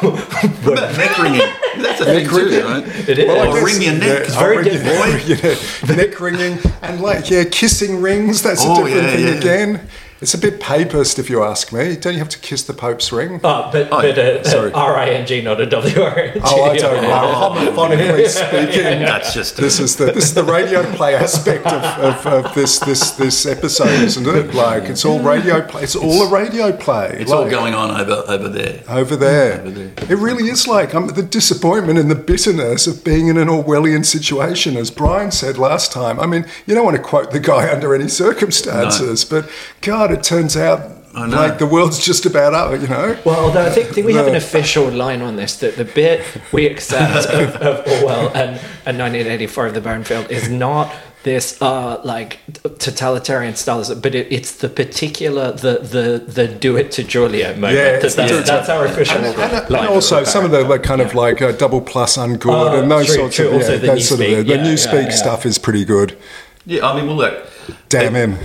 what 0.00 0.44
about 0.44 0.96
neck 0.96 1.18
ringing? 1.18 1.48
That's 1.78 2.00
a 2.00 2.04
thing 2.04 2.28
too, 2.28 2.62
right? 2.64 3.08
It 3.08 3.18
is. 3.18 3.26
Well, 3.28 3.52
guess- 3.54 3.64
wring 3.64 3.82
your 3.82 3.92
neck. 3.94 4.02
yeah, 4.02 4.24
It's 4.26 4.34
very 4.36 4.56
ring 4.58 4.64
different. 4.64 5.88
neck, 5.88 5.96
neck 6.10 6.20
ringing 6.20 6.58
and 6.82 7.00
like 7.00 7.30
yeah, 7.30 7.44
kissing 7.44 8.00
rings. 8.02 8.42
That's 8.42 8.64
a 8.64 8.68
Oh, 8.68 8.84
different 8.84 9.06
yeah, 9.06 9.12
thing 9.16 9.26
yeah. 9.26 9.34
again. 9.34 9.88
It's 10.22 10.34
a 10.34 10.38
bit 10.38 10.60
papist, 10.60 11.18
if 11.18 11.28
you 11.28 11.42
ask 11.42 11.72
me. 11.72 11.96
Don't 11.96 12.12
you 12.12 12.20
have 12.20 12.28
to 12.28 12.38
kiss 12.38 12.62
the 12.62 12.72
Pope's 12.72 13.10
ring? 13.10 13.40
uh, 13.42 13.72
but 13.72 13.88
Oh, 13.90 14.00
but 14.02 14.16
uh, 14.16 14.44
sorry. 14.44 14.70
R 14.72 14.96
I 14.96 15.10
N 15.10 15.26
G, 15.26 15.42
not 15.42 15.60
a 15.60 15.66
W 15.66 16.00
R 16.00 16.16
N 16.16 16.34
G. 16.34 16.40
Oh, 16.44 16.62
I 16.62 16.76
don't 16.76 17.02
know. 17.02 17.08
Homophonically 17.10 18.28
speaking, 18.28 19.00
That's 19.00 19.34
just 19.34 19.56
this 19.56 19.80
is 19.80 19.96
the 19.96 20.06
this 20.06 20.26
is 20.26 20.34
the 20.34 20.44
radio 20.44 20.84
play 20.94 21.16
aspect 21.16 21.66
of, 21.66 21.82
of, 21.98 22.26
of 22.46 22.54
this 22.54 22.78
this 22.78 23.10
this 23.12 23.44
episode, 23.46 23.88
isn't 24.00 24.24
it? 24.28 24.54
Like 24.54 24.84
it's 24.84 25.04
all 25.04 25.18
radio 25.18 25.60
play. 25.60 25.82
It's 25.82 25.96
all 25.96 26.22
a 26.22 26.30
radio 26.30 26.70
play. 26.70 27.16
it's 27.18 27.32
all 27.32 27.50
going 27.50 27.74
on 27.74 27.90
over 28.00 28.22
over 28.28 28.48
there. 28.48 28.84
over 28.88 29.16
there. 29.16 29.60
Over 29.60 29.70
there. 29.70 29.92
It 30.08 30.18
really 30.18 30.48
is 30.48 30.68
like 30.68 30.94
um, 30.94 31.08
the 31.08 31.24
disappointment 31.24 31.98
and 31.98 32.08
the 32.08 32.14
bitterness 32.14 32.86
of 32.86 33.02
being 33.02 33.26
in 33.26 33.36
an 33.38 33.48
Orwellian 33.48 34.04
situation, 34.06 34.76
as 34.76 34.92
Brian 34.92 35.32
said 35.32 35.58
last 35.58 35.90
time. 35.90 36.20
I 36.20 36.26
mean, 36.26 36.46
you 36.66 36.76
don't 36.76 36.84
want 36.84 36.96
to 36.96 37.02
quote 37.02 37.32
the 37.32 37.40
guy 37.40 37.72
under 37.74 37.92
any 37.92 38.06
circumstances, 38.06 39.24
but 39.24 39.50
God, 39.80 40.11
it 40.12 40.22
turns 40.22 40.56
out 40.56 40.90
I 41.14 41.26
know. 41.26 41.36
like 41.36 41.58
the 41.58 41.66
world's 41.66 41.98
just 42.04 42.24
about 42.24 42.54
up, 42.54 42.80
you 42.80 42.88
know? 42.88 43.18
Well, 43.24 43.38
although 43.46 43.66
I 43.66 43.70
think, 43.70 43.90
think 43.90 44.06
we 44.06 44.14
have 44.14 44.26
an 44.26 44.34
official 44.34 44.88
line 44.90 45.20
on 45.20 45.36
this 45.36 45.56
that 45.58 45.76
the 45.76 45.84
bit 45.84 46.24
we 46.52 46.66
accept 46.66 47.26
of, 47.26 47.56
of 47.56 47.86
Orwell 47.86 48.28
and, 48.28 48.56
and 48.86 48.98
1984 48.98 49.66
of 49.66 49.74
the 49.74 49.80
Burnfield 49.82 50.30
is 50.30 50.48
not 50.48 50.94
this 51.22 51.60
uh, 51.62 52.00
like 52.02 52.40
totalitarian 52.78 53.52
stylism, 53.54 54.00
but 54.02 54.12
it, 54.14 54.26
it's 54.32 54.56
the 54.56 54.68
particular 54.68 55.52
the 55.52 55.78
the 55.78 56.24
the 56.26 56.48
do 56.48 56.76
it 56.76 56.90
to 56.92 57.04
Julia 57.04 57.50
moment. 57.54 57.74
Yeah, 57.74 57.98
that's, 58.00 58.14
that's, 58.16 58.32
do 58.32 58.42
that's 58.42 58.68
our 58.68 58.86
official 58.86 59.18
And, 59.18 59.26
and- 59.38 59.52
and 59.52 59.70
line. 59.70 59.86
also 59.86 60.24
some 60.24 60.44
of 60.44 60.50
the 60.50 60.64
like, 60.64 60.82
kind 60.82 61.00
of 61.00 61.14
like 61.14 61.40
uh, 61.40 61.52
double 61.52 61.80
plus 61.80 62.16
ungood 62.16 62.46
Oh, 62.72 62.80
and 62.80 62.90
those 62.90 63.06
true, 63.06 63.14
sorts 63.16 63.36
true. 63.36 63.48
of 63.48 63.54
Also 63.54 63.72
yeah, 63.74 63.78
the 63.78 63.86
that 63.88 64.00
sort 64.00 64.20
of 64.20 64.26
the, 64.26 64.32
Newspeak, 64.34 64.46
the 64.46 64.56
yeah, 64.56 64.64
newspeak 64.64 64.92
yeah, 64.94 65.00
yeah. 65.02 65.10
stuff 65.10 65.46
is 65.46 65.58
pretty 65.58 65.84
good. 65.84 66.18
Yeah, 66.64 66.86
I 66.86 66.96
mean, 66.96 67.06
well, 67.06 67.16
look, 67.16 67.46
Damn 67.88 68.14
him. 68.14 68.38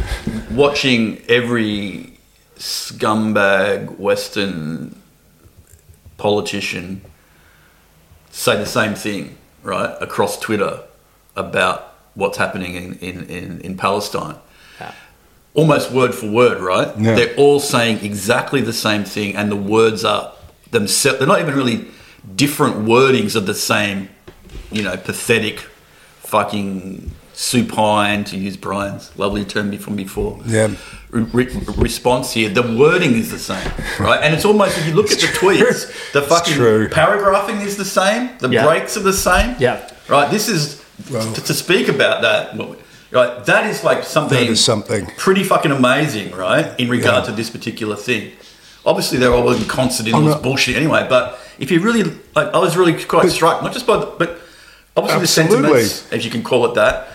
watching 0.51 1.21
every 1.29 2.17
scumbag 2.57 3.99
Western 3.99 4.99
politician 6.17 7.01
say 8.31 8.57
the 8.57 8.65
same 8.65 8.95
thing, 8.95 9.37
right, 9.63 9.95
across 10.01 10.39
Twitter 10.39 10.81
about 11.35 11.95
what's 12.15 12.37
happening 12.37 12.73
in, 12.75 12.93
in, 12.95 13.23
in, 13.25 13.61
in 13.61 13.77
Palestine. 13.77 14.35
Yeah. 14.79 14.91
Almost 15.53 15.91
word 15.91 16.15
for 16.15 16.29
word, 16.29 16.59
right? 16.59 16.87
Yeah. 16.97 17.15
They're 17.15 17.35
all 17.35 17.59
saying 17.59 18.03
exactly 18.03 18.61
the 18.61 18.73
same 18.73 19.03
thing, 19.03 19.35
and 19.35 19.51
the 19.51 19.55
words 19.55 20.03
are 20.03 20.33
themselves, 20.71 21.19
they're 21.19 21.27
not 21.27 21.41
even 21.41 21.55
really 21.55 21.85
different 22.35 22.77
wordings 22.77 23.35
of 23.35 23.45
the 23.45 23.53
same, 23.53 24.09
you 24.71 24.81
know, 24.81 24.97
pathetic 24.97 25.59
fucking 26.19 27.11
supine, 27.41 28.23
to 28.23 28.35
use 28.35 28.57
Brian's 28.57 29.15
lovely 29.15 29.45
term 29.45 29.75
from 29.77 29.95
before. 29.95 30.39
Yeah. 30.47 30.73
Re- 31.11 31.21
re- 31.45 31.59
response 31.77 32.33
here. 32.33 32.49
The 32.49 32.63
wording 32.63 33.13
is 33.13 33.29
the 33.29 33.37
same, 33.37 33.71
right? 33.99 34.19
And 34.23 34.33
it's 34.33 34.43
almost 34.43 34.75
if 34.79 34.87
you 34.87 34.95
look 34.95 35.11
at 35.11 35.19
the 35.19 35.27
tweets, 35.27 36.11
the 36.13 36.23
fucking 36.23 36.55
true. 36.55 36.89
paragraphing 36.89 37.57
is 37.57 37.77
the 37.77 37.85
same, 37.85 38.31
the 38.39 38.49
Yeah. 38.49 38.65
breaks 38.65 38.97
are 38.97 39.01
the 39.03 39.13
same. 39.13 39.55
Yeah. 39.59 39.87
Right. 40.09 40.31
This 40.31 40.49
is 40.49 40.83
to, 41.09 41.41
to 41.43 41.53
speak 41.53 41.89
about 41.89 42.23
that. 42.23 42.57
Right. 43.11 43.45
That 43.45 43.67
is 43.67 43.83
like 43.83 44.03
something. 44.03 44.35
That 44.45 44.49
is 44.51 44.63
something. 44.63 45.05
pretty 45.17 45.43
fucking 45.43 45.71
amazing, 45.71 46.31
right? 46.31 46.73
In 46.79 46.89
regard 46.89 47.25
to 47.25 47.31
this 47.31 47.51
particular 47.51 47.95
thing. 47.95 48.31
Obviously, 48.83 49.19
they're 49.19 49.33
all 49.33 49.51
in 49.51 49.63
concert 49.65 50.07
in 50.07 50.15
I'm 50.15 50.21
all 50.21 50.25
this 50.25 50.35
not- 50.35 50.43
bullshit 50.43 50.75
anyway. 50.75 51.05
But 51.07 51.39
if 51.59 51.69
you 51.69 51.81
really, 51.81 52.03
like, 52.35 52.51
I 52.51 52.57
was 52.57 52.75
really 52.75 52.95
quite 53.03 53.29
struck, 53.29 53.61
not 53.61 53.73
just 53.73 53.85
by, 53.85 53.97
the, 53.97 54.05
but 54.07 54.39
obviously 54.95 55.43
Absolutely. 55.43 55.83
the 55.83 55.87
sentiments, 55.89 56.11
as 56.13 56.25
you 56.25 56.31
can 56.31 56.41
call 56.41 56.65
it 56.65 56.73
that. 56.75 57.09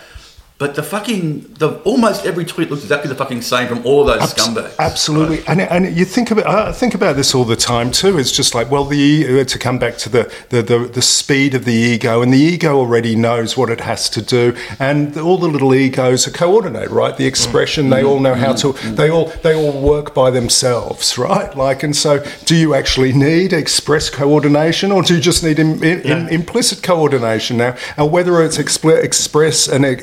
But 0.59 0.75
the 0.75 0.83
fucking, 0.83 1.55
the 1.57 1.79
almost 1.79 2.25
every 2.25 2.45
tweet 2.45 2.69
looks 2.69 2.83
exactly 2.83 3.09
the 3.09 3.15
fucking 3.15 3.41
same 3.41 3.67
from 3.67 3.85
all 3.85 4.05
those 4.05 4.21
scumbags. 4.33 4.77
Absolutely, 4.77 5.43
and, 5.47 5.59
and 5.59 5.97
you 5.97 6.05
think 6.05 6.29
about 6.31 6.45
I 6.47 6.71
think 6.71 6.93
about 6.93 7.15
this 7.15 7.33
all 7.35 7.43
the 7.43 7.55
time 7.55 7.91
too. 7.91 8.17
It's 8.19 8.31
just 8.31 8.53
like 8.53 8.69
well, 8.69 8.85
the 8.85 9.41
uh, 9.41 9.43
to 9.45 9.59
come 9.59 9.79
back 9.79 9.97
to 9.97 10.09
the, 10.09 10.31
the 10.49 10.61
the 10.61 10.79
the 10.87 11.01
speed 11.01 11.55
of 11.55 11.65
the 11.65 11.73
ego, 11.73 12.21
and 12.21 12.31
the 12.31 12.37
ego 12.37 12.77
already 12.77 13.15
knows 13.15 13.57
what 13.57 13.69
it 13.71 13.81
has 13.81 14.09
to 14.11 14.21
do, 14.21 14.55
and 14.79 15.17
all 15.17 15.37
the 15.37 15.47
little 15.49 15.73
egos 15.73 16.27
are 16.27 16.31
coordinated, 16.31 16.91
right? 16.91 17.17
The 17.17 17.25
expression 17.25 17.89
they 17.89 18.03
all 18.03 18.19
know 18.19 18.35
how 18.35 18.53
to. 18.53 18.73
They 18.93 19.09
all 19.09 19.25
they 19.41 19.55
all 19.55 19.81
work 19.81 20.13
by 20.13 20.29
themselves, 20.29 21.17
right? 21.29 21.53
Like, 21.57 21.81
and 21.83 21.95
so 21.95 22.23
do 22.45 22.55
you 22.55 22.75
actually 22.75 23.11
need 23.11 23.53
express 23.53 24.09
coordination, 24.09 24.91
or 24.91 25.01
do 25.01 25.15
you 25.15 25.19
just 25.19 25.43
need 25.43 25.57
im, 25.59 25.83
im, 25.83 26.01
im- 26.01 26.27
implicit 26.29 26.83
coordination 26.83 27.57
now? 27.57 27.75
And 27.97 28.11
whether 28.11 28.41
it's 28.43 28.59
expli- 28.59 29.03
express 29.03 29.67
and 29.67 29.83
e- 29.83 29.97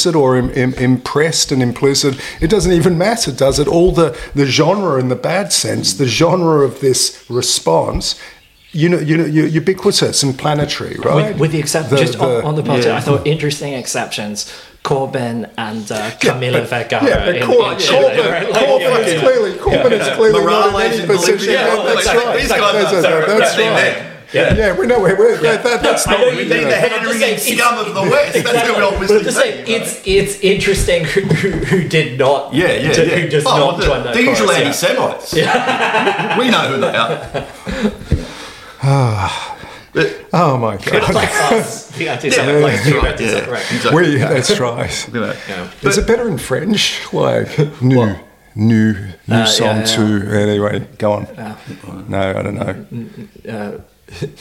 explicit 0.00 0.16
or 0.16 0.36
im, 0.36 0.50
im, 0.50 0.74
impressed 0.74 1.52
and 1.52 1.62
implicit, 1.62 2.18
it 2.40 2.48
doesn't 2.50 2.72
even 2.72 2.96
matter, 2.96 3.30
does 3.32 3.58
it? 3.58 3.68
All 3.68 3.92
the, 3.92 4.16
the 4.34 4.46
genre 4.46 4.98
in 4.98 5.08
the 5.08 5.16
bad 5.16 5.52
sense, 5.52 5.94
the 5.94 6.06
genre 6.06 6.64
of 6.64 6.80
this 6.80 7.24
response, 7.28 8.18
you 8.72 8.88
know, 8.88 8.98
you 8.98 9.16
know, 9.16 9.26
u- 9.26 9.44
ubiquitous 9.46 10.22
and 10.22 10.38
planetary, 10.38 10.96
right? 11.04 11.32
With, 11.32 11.40
with 11.40 11.52
the 11.52 11.58
exception, 11.58 11.96
just 11.98 12.18
on, 12.18 12.28
the- 12.28 12.44
on 12.44 12.54
the 12.54 12.62
positive, 12.62 12.92
yeah. 12.92 12.96
I 12.96 13.00
thought 13.00 13.26
interesting 13.26 13.74
exceptions. 13.74 14.50
Corbyn 14.82 15.44
and 15.58 15.92
uh, 15.92 16.10
Camila 16.22 16.64
Vergara. 16.66 17.04
Yeah, 17.04 17.26
but 17.26 17.36
in- 17.36 17.46
Cor- 17.46 17.72
in 17.72 17.76
Corbyn, 17.76 17.80
Chile, 17.86 18.30
right? 18.30 18.48
Like, 18.50 18.64
Corbyn 18.64 18.80
yeah, 18.80 18.98
is 18.98 19.12
yeah. 19.12 19.20
clearly 19.20 19.52
Corbyn 19.58 19.92
is 19.92 20.16
clearly 20.16 20.44
not 20.46 20.68
in 20.74 20.92
any 21.00 21.06
position. 21.06 21.52
Yeah, 21.52 21.76
Yeah, 21.76 21.82
that's 21.84 21.98
exactly. 21.98 22.24
right. 22.24 22.40
These 22.40 22.48
That's, 22.48 22.60
guys 22.60 22.72
that's, 22.72 22.94
are- 22.94 23.02
that's, 23.02 23.06
they're 23.26 23.38
that's 23.38 23.58
representing 23.58 24.00
right. 24.00 24.09
Them. 24.32 24.56
Yeah. 24.56 24.66
Yeah, 24.72 24.78
we 24.78 24.86
know. 24.86 25.00
Where 25.00 25.16
we're, 25.16 25.36
that, 25.38 25.62
that, 25.64 25.82
that's 25.82 26.06
I 26.06 26.12
not. 26.12 26.20
know 26.20 26.26
you 26.28 26.36
We 26.36 26.42
mean 26.48 26.48
the 26.68 26.76
I'm 26.76 26.90
hand-wringing 26.90 27.38
scum 27.38 27.78
of 27.78 27.94
the 27.94 28.02
West. 28.02 28.44
That's 28.44 28.66
who 28.68 28.74
we 28.74 28.80
all 28.82 28.90
But 28.92 29.00
obviously 29.00 29.24
to 29.24 29.32
say, 29.32 29.64
think, 29.64 29.68
it's 29.82 30.02
it's 30.06 30.40
interesting 30.40 31.04
who, 31.04 31.20
who, 31.22 31.50
who 31.50 31.88
did 31.88 32.18
not 32.18 32.52
Yeah, 32.54 32.72
yeah, 32.72 32.92
to- 32.92 33.06
yeah. 33.06 33.16
who 33.16 33.28
does 33.28 33.44
Oh, 33.46 33.56
not 33.58 33.78
the, 33.78 33.86
join 33.86 34.02
that 34.04 34.14
the 34.14 34.22
usual 34.22 34.46
chorus, 34.48 34.58
yeah. 35.32 35.40
anti-Semites. 35.50 36.38
we 36.38 36.50
know 36.50 36.68
who 36.72 36.80
they 36.80 36.96
are. 36.96 37.46
but, 39.92 40.26
Oh 40.32 40.56
my 40.58 40.76
God. 40.76 41.12
like 41.14 41.28
us, 41.52 41.90
like 41.98 41.98
the 41.98 42.08
anti-Semite, 42.08 42.86
yeah, 42.86 43.46
right. 43.50 43.70
exactly. 43.72 43.94
We, 44.02 44.16
that's 44.18 44.58
right. 44.60 45.08
Look 45.12 45.36
at. 45.36 45.48
Yeah. 45.48 45.88
Is 45.88 45.98
it 45.98 46.06
better 46.06 46.28
in 46.28 46.38
French? 46.38 47.00
Like 47.12 47.58
new, 47.82 48.14
new, 48.54 48.92
new 48.94 49.34
Uh, 49.34 49.44
song 49.46 49.66
yeah, 49.66 49.78
yeah. 49.78 49.84
to. 49.96 50.30
Anyway, 50.38 50.88
go 50.98 51.12
on. 51.14 51.26
No, 52.08 52.20
I 52.38 52.42
don't 52.42 52.54
know. 52.54 53.82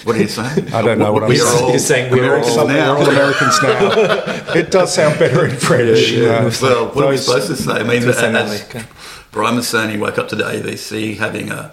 What 0.04 0.16
are 0.16 0.22
you 0.22 0.28
saying? 0.28 0.74
I 0.74 0.82
don't 0.82 0.98
know 0.98 1.14
what 1.14 1.24
I'm 1.24 1.36
saying. 1.36 1.64
all 1.64 1.70
You're 1.70 1.80
saying 1.80 2.12
we're 2.12 2.24
Americans 2.24 2.58
all- 2.58 2.68
Some- 2.68 2.68
now. 2.70 2.94
We're 2.96 3.04
all 3.06 3.10
Americans 3.10 3.62
now. 3.62 4.54
it 4.56 4.72
does 4.72 4.94
sound 4.94 5.20
better 5.20 5.46
in 5.46 5.56
French. 5.58 6.10
Yeah. 6.12 6.52
Well, 6.62 6.88
what 6.88 7.06
are 7.06 7.10
we 7.10 7.16
Those- 7.18 7.26
supposed 7.26 7.48
to 7.48 7.56
say? 7.56 7.72
I 7.74 7.84
mean, 7.84 8.02
Just 8.02 8.20
say 8.20 8.34
as 8.34 8.64
okay. 8.64 8.84
Brian 9.32 9.56
was 9.56 9.68
saying, 9.68 9.92
he 9.92 9.98
woke 9.98 10.18
up 10.18 10.28
to 10.30 10.36
the 10.36 10.44
ABC 10.44 11.18
having 11.18 11.52
a 11.52 11.72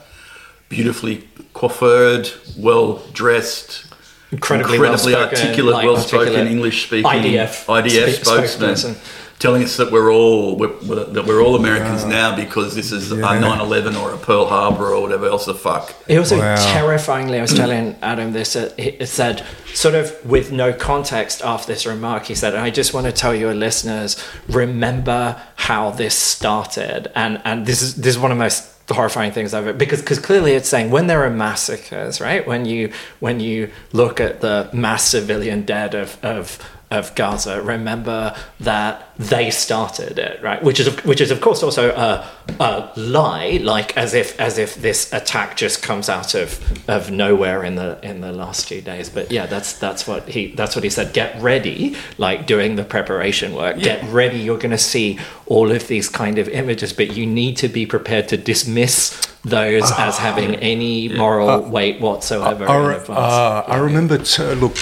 beautifully 0.69 1.27
coiffured, 1.55 2.59
well 2.59 2.99
dressed, 3.13 3.87
Incredibly, 4.33 4.75
incredibly 4.77 5.13
well-spoken, 5.15 5.39
articulate, 5.39 5.85
well 5.87 5.97
spoken 5.97 6.47
English 6.49 6.87
speaking 6.87 7.11
IDF, 7.11 7.65
IDF 7.67 8.15
spe- 8.17 8.25
spokesman. 8.25 8.75
spokesperson. 8.75 9.26
Telling 9.47 9.63
us 9.63 9.77
that 9.77 9.93
we're 9.93 10.11
all 10.13 10.57
we're, 10.57 10.77
we're- 10.89 11.13
that 11.13 11.25
we're 11.25 11.41
all 11.41 11.55
Americans 11.55 12.05
now 12.05 12.35
because 12.35 12.75
this 12.75 12.91
is 12.91 13.13
a 13.13 13.17
9/11 13.17 13.95
or 14.03 14.11
a 14.13 14.17
Pearl 14.19 14.47
Harbor 14.47 14.89
or 14.93 15.01
whatever 15.03 15.27
else 15.27 15.45
the 15.47 15.55
fuck. 15.55 15.95
It 16.09 16.19
also 16.19 16.37
Wow. 16.39 16.57
terrifyingly, 16.75 17.39
I 17.39 17.43
was 17.43 17.55
telling 17.55 17.95
Adam 18.03 18.33
this, 18.33 18.57
uh, 18.57 18.73
it 18.77 18.97
it 19.05 19.07
said, 19.21 19.45
sort 19.73 19.95
of 19.95 20.05
with 20.35 20.51
no 20.51 20.73
context 20.73 21.43
after 21.45 21.73
this 21.73 21.87
remark, 21.87 22.25
he 22.25 22.35
said, 22.35 22.57
I 22.57 22.71
just 22.71 22.93
want 22.93 23.07
to 23.07 23.13
tell 23.13 23.35
your 23.37 23.55
listeners, 23.55 24.17
remember 24.49 25.41
how 25.55 25.91
this 25.93 26.17
started. 26.17 27.13
And 27.15 27.41
and 27.45 27.67
this 27.67 27.83
is 27.83 27.95
this 27.95 28.17
is 28.17 28.19
one 28.19 28.33
of 28.33 28.39
the 28.39 28.45
most 28.45 28.65
horrifying 28.91 29.33
things 29.33 29.55
I've 29.55 29.67
ever, 29.69 29.79
because 29.79 30.01
because 30.01 30.19
clearly 30.19 30.53
it's 30.59 30.69
saying 30.69 30.91
when 30.91 31.07
there 31.07 31.23
are 31.25 31.31
massacres, 31.31 32.21
right? 32.21 32.43
When 32.47 32.65
you 32.67 32.91
when 33.21 33.39
you 33.39 33.71
look 33.93 34.21
at 34.21 34.41
the 34.41 34.69
mass 34.73 35.05
civilian 35.05 35.65
dead 35.65 35.95
of 35.95 36.09
of 36.25 36.59
of 36.91 37.15
Gaza, 37.17 37.61
remember 37.61 38.37
that 38.61 39.11
they 39.19 39.51
started 39.51 40.19
it, 40.19 40.41
right? 40.41 40.63
Which 40.63 40.79
is 40.79 40.89
which 41.05 41.21
is 41.21 41.33
of 41.33 41.41
course 41.41 41.63
also 41.65 41.91
a, 41.91 42.29
a 42.61 42.93
lie, 42.97 43.59
like 43.63 43.97
as 43.97 44.15
if 44.15 44.39
as 44.39 44.57
if 44.57 44.77
this 44.77 45.13
attack 45.13 45.57
just 45.57 45.83
comes 45.83 46.09
out 46.09 46.35
of 46.35 46.61
of 46.89 47.11
nowhere 47.11 47.65
in 47.65 47.75
the 47.75 47.99
in 48.03 48.21
the 48.21 48.31
last 48.31 48.69
few 48.69 48.81
days. 48.81 49.09
But 49.09 49.33
yeah, 49.33 49.47
that's 49.47 49.73
that's 49.79 50.07
what 50.07 50.29
he 50.29 50.55
that's 50.55 50.77
what 50.77 50.85
he 50.85 50.91
said. 50.91 51.13
Get 51.13 51.41
ready, 51.43 51.97
like 52.19 52.47
doing 52.47 52.77
the 52.77 52.85
preparation 52.85 53.55
work. 53.55 53.79
Get 53.79 54.05
ready. 54.13 54.39
You're 54.39 54.59
going 54.59 54.71
to 54.71 54.79
see 54.79 55.19
all 55.47 55.73
of 55.73 55.89
these 55.89 56.09
kind 56.09 56.39
of 56.39 56.49
images, 56.49 56.93
but 56.93 57.17
you 57.17 57.27
need 57.27 57.57
to 57.57 57.69
be 57.69 57.85
prepared 57.85 58.29
to 58.29 58.37
dismiss 58.37 59.27
those 59.47 59.85
ah, 59.85 60.09
as 60.09 60.19
having 60.19 60.57
any 60.57 61.09
moral 61.09 61.49
ah, 61.49 61.59
weight 61.59 62.01
whatsoever. 62.01 62.69
I, 62.69 62.95
advance. 62.95 63.09
uh, 63.19 63.65
I 63.67 63.77
remember, 63.79 64.19
t- 64.19 64.43
look, 64.55 64.77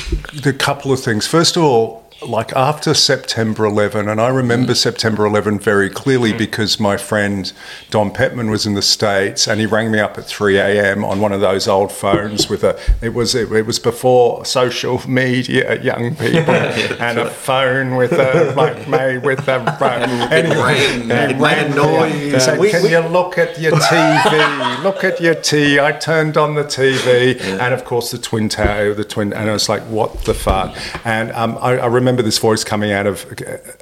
a 0.44 0.52
couple 0.52 0.92
of 0.92 1.00
things. 1.00 1.26
First 1.26 1.56
of 1.56 1.62
all, 1.62 2.03
like 2.28 2.52
after 2.54 2.94
September 2.94 3.64
11, 3.64 4.08
and 4.08 4.20
I 4.20 4.28
remember 4.28 4.72
Mm. 4.72 4.76
September 4.76 5.26
11 5.26 5.58
very 5.58 5.90
clearly 5.90 6.32
because 6.32 6.78
my 6.80 6.96
friend 6.96 7.52
Dom 7.90 8.10
Pettman 8.12 8.50
was 8.50 8.66
in 8.66 8.74
the 8.74 8.82
States 8.82 9.46
and 9.46 9.60
he 9.60 9.66
rang 9.66 9.90
me 9.90 9.98
up 10.00 10.16
at 10.18 10.24
3 10.26 10.56
a.m. 10.58 11.04
on 11.04 11.20
one 11.20 11.32
of 11.32 11.40
those 11.40 11.66
old 11.68 11.92
phones 11.92 12.48
with 12.50 12.64
a, 12.64 12.78
it 13.02 13.14
was, 13.14 13.34
it, 13.34 13.50
it 13.52 13.66
was 13.66 13.78
before 13.78 14.44
social 14.44 15.00
media, 15.08 15.80
young 15.82 16.14
people, 16.16 16.54
and 16.54 17.18
a 17.18 17.28
phone 17.30 17.96
with 17.96 18.12
a, 18.12 18.52
like 18.56 18.88
made 18.88 19.18
with 19.24 19.46
a, 19.48 19.54
anyway. 20.30 21.06
rang, 21.08 21.38
it 21.40 21.72
a 21.72 21.74
noise. 21.74 22.14
He 22.14 22.40
said, 22.40 22.58
Can 22.70 22.90
you 22.90 23.00
look 23.10 23.38
at 23.38 23.58
your 23.60 23.72
TV? 23.72 24.82
look 24.82 25.04
at 25.04 25.20
your 25.20 25.34
T. 25.34 25.78
I 25.80 25.92
turned 25.92 26.36
on 26.36 26.54
the 26.54 26.64
TV, 26.64 27.40
and 27.40 27.74
of 27.74 27.84
course 27.84 28.10
the 28.10 28.18
twin 28.18 28.48
tower, 28.48 28.94
the 28.94 29.04
twin, 29.04 29.32
and 29.32 29.48
I 29.50 29.52
was 29.52 29.68
like, 29.68 29.82
"What 29.82 30.24
the 30.24 30.34
fuck?" 30.34 30.76
And 31.04 31.32
um, 31.32 31.58
I, 31.60 31.78
I 31.78 31.86
remember 31.86 32.13
this 32.22 32.38
voice 32.38 32.64
coming 32.64 32.92
out 32.92 33.06
of 33.06 33.26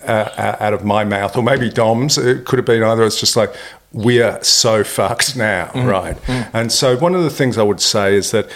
uh, 0.04 0.56
out 0.60 0.72
of 0.74 0.84
my 0.84 1.04
mouth, 1.04 1.36
or 1.36 1.42
maybe 1.42 1.68
Dom's. 1.70 2.18
It 2.18 2.44
could 2.44 2.58
have 2.58 2.66
been 2.66 2.82
either. 2.82 3.04
It's 3.04 3.20
just 3.20 3.36
like, 3.36 3.54
"We 3.92 4.22
are 4.22 4.42
so 4.42 4.82
fucked 4.84 5.36
now, 5.36 5.70
right?" 5.74 6.16
And 6.52 6.70
so 6.72 6.96
one 6.96 7.14
of 7.14 7.22
the 7.22 7.30
things 7.30 7.58
I 7.58 7.62
would 7.62 7.80
say 7.80 8.14
is 8.14 8.30
that, 8.30 8.48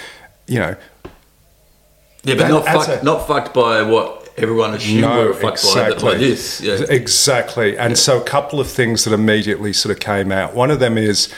you 0.46 0.58
know, 0.58 0.76
Yeah, 2.24 2.34
but 2.36 2.48
not 2.48 2.64
fucked, 2.64 2.88
a- 2.88 3.04
not 3.04 3.26
fucked 3.26 3.54
by 3.54 3.82
what 3.82 4.28
everyone 4.36 4.74
assumed 4.74 4.96
we 4.96 5.00
No, 5.02 5.26
were 5.28 5.32
fucked 5.34 5.62
by, 5.62 5.68
exactly. 5.88 6.12
by 6.12 6.18
this. 6.18 6.60
Yeah. 6.60 6.78
Exactly. 6.90 7.78
And 7.78 7.96
so 7.96 8.20
a 8.20 8.24
couple 8.24 8.60
of 8.60 8.66
things 8.68 9.04
that 9.04 9.12
immediately 9.14 9.72
sort 9.72 9.92
of 9.94 10.00
came 10.00 10.30
out. 10.32 10.54
One 10.54 10.70
of 10.70 10.78
them 10.80 10.98
is 10.98 11.32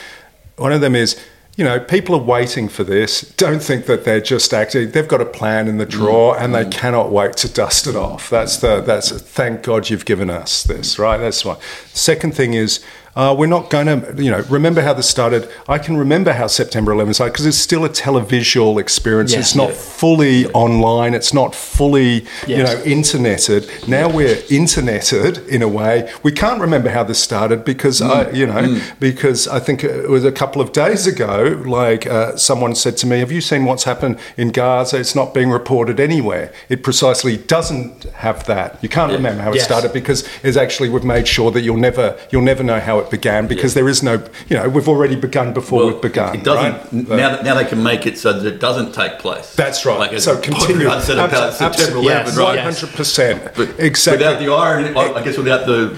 one 0.57 0.73
of 0.73 0.81
them 0.81 0.95
is 0.95 1.17
you 1.59 1.65
know, 1.65 1.77
people 1.77 2.15
are 2.15 2.23
waiting 2.23 2.69
for 2.69 2.85
this. 2.85 3.19
Don't 3.35 3.61
think 3.61 3.85
that 3.87 4.05
they're 4.05 4.21
just 4.21 4.53
acting. 4.53 4.91
They've 4.91 5.05
got 5.05 5.19
a 5.19 5.25
plan 5.25 5.67
in 5.67 5.77
the 5.77 5.85
drawer, 5.85 6.33
mm. 6.33 6.41
and 6.41 6.55
they 6.55 6.63
mm. 6.63 6.71
cannot 6.71 7.11
wait 7.11 7.33
to 7.33 7.51
dust 7.51 7.85
it 7.85 7.97
off. 7.97 8.29
That's 8.29 8.55
the. 8.59 8.79
That's 8.79 9.11
thank 9.11 9.63
God 9.63 9.89
you've 9.89 10.05
given 10.05 10.29
us 10.29 10.63
this, 10.63 10.97
right? 10.97 11.17
That's 11.17 11.43
one. 11.43 11.57
Second 11.93 12.33
thing 12.33 12.53
is. 12.53 12.79
Uh, 13.19 13.35
we're 13.37 13.47
not 13.47 13.69
going 13.69 13.85
to, 13.87 14.23
you 14.23 14.31
know, 14.31 14.39
remember 14.49 14.81
how 14.81 14.93
this 14.93 15.09
started. 15.09 15.49
I 15.67 15.77
can 15.77 15.97
remember 15.97 16.31
how 16.31 16.47
September 16.47 16.93
11 16.93 17.15
started 17.15 17.33
because 17.33 17.45
it's 17.47 17.57
still 17.57 17.83
a 17.83 17.89
televisual 17.89 18.79
experience. 18.79 19.33
Yeah. 19.33 19.39
it's 19.39 19.55
not 19.55 19.71
Yeah. 19.71 19.75
fully 19.75 20.45
online. 20.53 21.13
It's 21.13 21.33
not 21.33 21.53
fully, 21.53 22.25
you 22.47 22.63
know, 22.63 22.77
interneted. 22.85 23.67
Now 23.89 24.07
we're 24.07 24.37
interneted 24.49 25.45
in 25.49 25.61
a 25.61 25.67
way. 25.67 26.09
We 26.23 26.31
can't 26.31 26.61
remember 26.61 26.89
how 26.91 27.03
this 27.03 27.19
started 27.19 27.65
because 27.65 28.01
I, 28.01 28.29
you 28.31 28.45
know, 28.47 28.79
because 29.01 29.49
I 29.49 29.59
think 29.59 29.83
it 29.83 30.07
was 30.09 30.23
a 30.23 30.31
couple 30.31 30.61
of 30.61 30.71
days 30.71 31.05
ago. 31.05 31.61
Like 31.65 32.07
uh, 32.07 32.37
someone 32.37 32.73
said 32.73 32.95
to 33.01 33.05
me, 33.07 33.19
"Have 33.19 33.33
you 33.33 33.41
seen 33.41 33.65
what's 33.65 33.83
happened 33.83 34.17
in 34.37 34.51
Gaza? 34.51 34.97
It's 34.97 35.13
not 35.13 35.33
being 35.33 35.49
reported 35.49 35.99
anywhere. 35.99 36.53
It 36.69 36.83
precisely 36.83 37.35
doesn't 37.35 38.05
have 38.27 38.45
that. 38.45 38.77
You 38.81 38.87
can't 38.87 39.11
remember 39.11 39.41
how 39.43 39.51
it 39.51 39.55
Yes. 39.57 39.65
started 39.65 39.91
because 39.91 40.23
it's 40.41 40.55
actually 40.55 40.87
we've 40.87 41.03
made 41.03 41.27
sure 41.27 41.51
that 41.51 41.63
you'll 41.63 41.83
never 41.89 42.15
you'll 42.31 42.43
never 42.53 42.63
know 42.63 42.79
how 42.79 42.99
it 42.99 43.08
it 43.09 43.11
began 43.11 43.47
because 43.47 43.73
there 43.73 43.89
is 43.89 44.03
no, 44.03 44.23
you 44.47 44.57
know, 44.57 44.69
we've 44.69 44.87
already 44.87 45.15
begun 45.15 45.53
before 45.53 45.85
we've 45.87 46.01
begun. 46.01 46.35
It 46.37 46.43
doesn't 46.43 47.07
right? 47.07 47.17
now. 47.17 47.41
Now 47.41 47.55
they 47.55 47.65
can 47.65 47.83
make 47.83 48.05
it 48.05 48.17
so 48.17 48.33
that 48.33 48.45
it 48.45 48.59
doesn't 48.59 48.93
take 48.93 49.19
place. 49.19 49.55
That's 49.55 49.85
right. 49.85 49.99
Like 49.99 50.19
so 50.19 50.39
continue. 50.39 50.89
Said 51.01 51.17
Abso- 51.17 51.51
September 51.51 51.65
absolutely. 51.65 52.07
11, 52.07 52.35
right? 52.35 52.55
One 52.55 52.57
hundred 52.73 52.89
percent. 52.95 53.55
But 53.55 53.79
Exactly. 53.79 54.25
Without 54.25 54.39
the 54.39 54.51
irony, 54.51 54.95
I 54.95 55.13
I 55.19 55.23
guess 55.23 55.37
without 55.37 55.65
the 55.65 55.97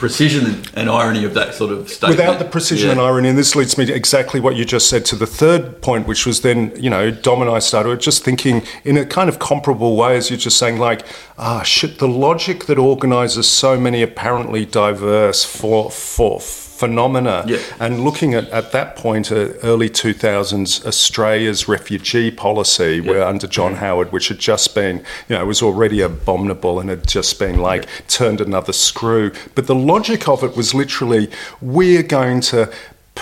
precision 0.00 0.62
and 0.74 0.88
irony 0.88 1.24
of 1.24 1.34
that 1.34 1.54
sort 1.54 1.70
of 1.70 1.88
statement. 1.90 2.18
Without 2.18 2.38
the 2.38 2.46
precision 2.46 2.86
Yeah. 2.86 2.92
and 2.92 3.00
irony, 3.02 3.28
and 3.28 3.36
this 3.38 3.54
leads 3.54 3.76
me 3.76 3.84
to 3.84 3.94
exactly 3.94 4.40
what 4.40 4.56
you 4.56 4.64
just 4.64 4.88
said 4.88 5.04
to 5.06 5.14
the 5.14 5.26
third 5.26 5.82
point, 5.82 6.08
which 6.08 6.24
was 6.26 6.40
then, 6.40 6.72
you 6.74 6.88
know, 6.88 7.10
Dom 7.10 7.42
and 7.42 7.50
I 7.50 7.58
started 7.58 8.00
just 8.00 8.24
thinking 8.24 8.62
in 8.82 8.96
a 8.96 9.04
kind 9.04 9.28
of 9.28 9.38
comparable 9.38 9.96
way 9.96 10.16
as 10.16 10.30
you're 10.30 10.38
just 10.38 10.56
saying, 10.56 10.78
like, 10.78 11.04
ah, 11.38 11.62
shit, 11.62 11.98
the 11.98 12.08
logic 12.08 12.64
that 12.64 12.78
organizes 12.78 13.46
so 13.46 13.78
many 13.78 14.00
apparently 14.02 14.64
diverse 14.64 15.44
for, 15.44 15.90
for 15.90 16.40
phenomena 16.80 17.44
Yeah. 17.46 17.58
and 17.78 17.92
looking 18.06 18.34
at, 18.34 18.48
at 18.60 18.72
that 18.72 18.96
point, 18.96 19.30
uh, 19.30 19.52
early 19.70 19.90
2000s, 19.90 20.84
Australia's 20.86 21.68
refugee 21.68 22.30
policy, 22.30 23.00
where 23.00 23.22
under 23.32 23.46
John 23.46 23.74
Howard, 23.76 24.12
which 24.12 24.28
had 24.28 24.38
just 24.38 24.74
been, 24.74 24.96
you 25.28 25.34
know, 25.36 25.44
was 25.46 25.62
already 25.62 26.00
abominable 26.00 26.80
and 26.80 26.88
had 26.88 27.06
just 27.06 27.38
been 27.38 27.58
like 27.70 27.82
turned 28.08 28.40
another 28.40 28.72
screw. 28.72 29.30
But 29.54 29.66
the 29.66 29.74
logic 29.74 30.26
of 30.28 30.42
it 30.42 30.56
was 30.56 30.74
literally, 30.74 31.28
we're 31.60 32.02
going 32.02 32.40
to 32.52 32.70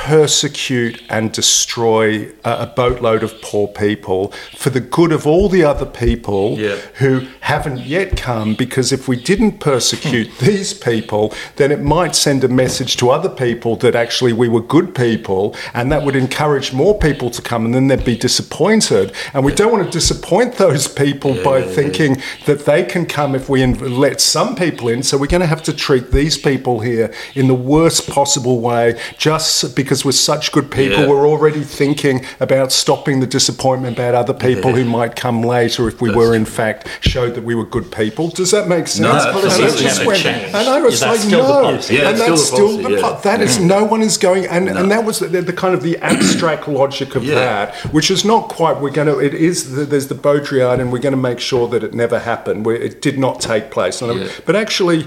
persecute 0.07 1.03
and 1.11 1.33
destroy 1.33 2.31
a, 2.45 2.67
boatload 2.79 3.25
of 3.25 3.41
poor 3.43 3.67
people 3.67 4.33
for 4.57 4.71
the 4.71 4.81
good 4.81 5.11
of 5.11 5.27
all 5.27 5.49
the 5.49 5.65
other 5.65 5.85
people 5.85 6.55
Yeah. 6.57 6.77
who 6.95 7.27
haven't 7.41 7.81
yet 7.81 8.17
come 8.17 8.55
because 8.55 8.93
if 8.93 9.09
we 9.09 9.17
didn't 9.17 9.59
persecute 9.59 10.29
hmm. 10.29 10.45
these 10.45 10.73
people 10.73 11.35
then 11.57 11.73
it 11.73 11.81
might 11.81 12.15
send 12.15 12.45
a 12.45 12.49
message 12.49 12.97
to 12.99 13.11
other 13.11 13.29
people 13.29 13.75
that 13.77 13.97
actually 13.97 14.33
we 14.33 14.49
were 14.49 14.61
good 14.61 14.95
people 14.95 15.57
and 15.75 15.91
that 15.91 16.05
would 16.05 16.15
encourage 16.15 16.73
more 16.73 16.97
people 16.97 17.29
to 17.31 17.43
come 17.43 17.65
and 17.65 17.75
then 17.75 17.89
they'd 17.89 18.05
be 18.05 18.17
disappointed. 18.17 19.13
And 19.35 19.45
we 19.45 19.53
don't 19.53 19.73
want 19.73 19.85
to 19.85 19.91
disappoint 19.91 20.55
those 20.55 20.87
people 20.87 21.35
by 21.43 21.63
thinking 21.63 22.23
that 22.47 22.67
they 22.67 22.85
can 22.85 23.05
come 23.07 23.35
if 23.35 23.49
we 23.49 23.61
inv- 23.61 23.99
let 23.99 24.21
some 24.21 24.55
people 24.55 24.89
in. 24.89 25.03
So 25.03 25.19
we're 25.19 25.27
going 25.27 25.41
to 25.41 25.47
have 25.47 25.65
to 25.65 25.73
treat 25.73 26.13
these 26.13 26.39
people 26.39 26.81
here 26.81 27.13
in 27.35 27.49
the 27.49 27.55
worst 27.55 28.09
possible 28.09 28.61
way 28.61 29.01
just 29.19 29.75
because 29.75 29.88
we're 30.05 30.13
such 30.13 30.53
good 30.53 30.71
people 30.71 31.01
Yeah. 31.01 31.09
we're 31.09 31.27
already 31.29 31.63
thinking 31.63 32.25
about 32.41 32.73
stopping 32.73 33.21
the 33.21 33.27
disappointment 33.27 33.97
about 33.99 34.15
other 34.15 34.35
people 34.35 34.75
who 34.75 34.85
might 34.85 35.17
come 35.17 35.43
later 35.43 35.89
if 35.89 36.01
we 36.01 36.11
were 36.11 36.35
in 36.35 36.45
fact 36.45 36.89
showed 37.01 37.35
that 37.35 37.45
we 37.45 37.55
were 37.55 37.65
good 37.65 37.91
people 37.91 38.29
does 38.29 38.51
that 38.51 38.69
make 38.69 38.87
sense 38.89 39.01
No, 39.01 39.11
and, 39.13 39.21
I 39.21 39.45
absolutely. 39.45 39.83
just 39.83 40.05
went, 40.07 40.27
and 40.27 40.57
I 40.57 40.81
was 40.81 41.01
Yeah, 41.01 41.09
that's 41.09 41.19
like 41.19 41.21
still 41.29 41.47
the 41.47 41.53
no 41.55 41.63
policy. 41.63 41.95
Yeah, 41.95 42.09
and 42.11 42.19
that's 42.19 42.45
still 42.47 42.57
still 42.59 42.77
the 42.77 42.77
the 42.77 42.83
policy, 42.83 43.03
po- 43.03 43.11
yeah. 43.31 43.37
that 43.37 43.41
is 43.41 43.59
no 43.61 43.85
one 43.85 44.03
is 44.03 44.17
going 44.19 44.47
and, 44.47 44.69
and 44.69 44.91
that 44.91 45.05
was 45.05 45.19
the, 45.21 45.29
the 45.43 45.53
kind 45.53 45.75
of 45.75 45.83
the 45.83 45.97
abstract 45.99 46.69
logic 46.69 47.15
of 47.17 47.25
Yeah. 47.25 47.35
that 47.35 47.75
which 47.93 48.11
is 48.11 48.25
not 48.25 48.49
quite 48.49 48.81
we're 48.81 48.91
going 48.91 49.09
to 49.09 49.19
it 49.19 49.35
is 49.35 49.75
the, 49.75 49.85
there's 49.85 50.09
the 50.09 50.15
Baudrillard 50.15 50.81
and 50.81 50.93
we're 50.93 50.99
going 51.09 51.15
to 51.21 51.25
make 51.31 51.41
sure 51.41 51.67
that 51.69 51.83
it 51.83 51.95
never 51.95 52.19
happened 52.19 52.67
where 52.67 52.77
it 52.77 53.01
did 53.03 53.19
not 53.19 53.41
take 53.41 53.71
place 53.71 54.03
And 54.03 54.11
I- 54.13 54.29
but 54.47 54.55
actually 54.57 55.07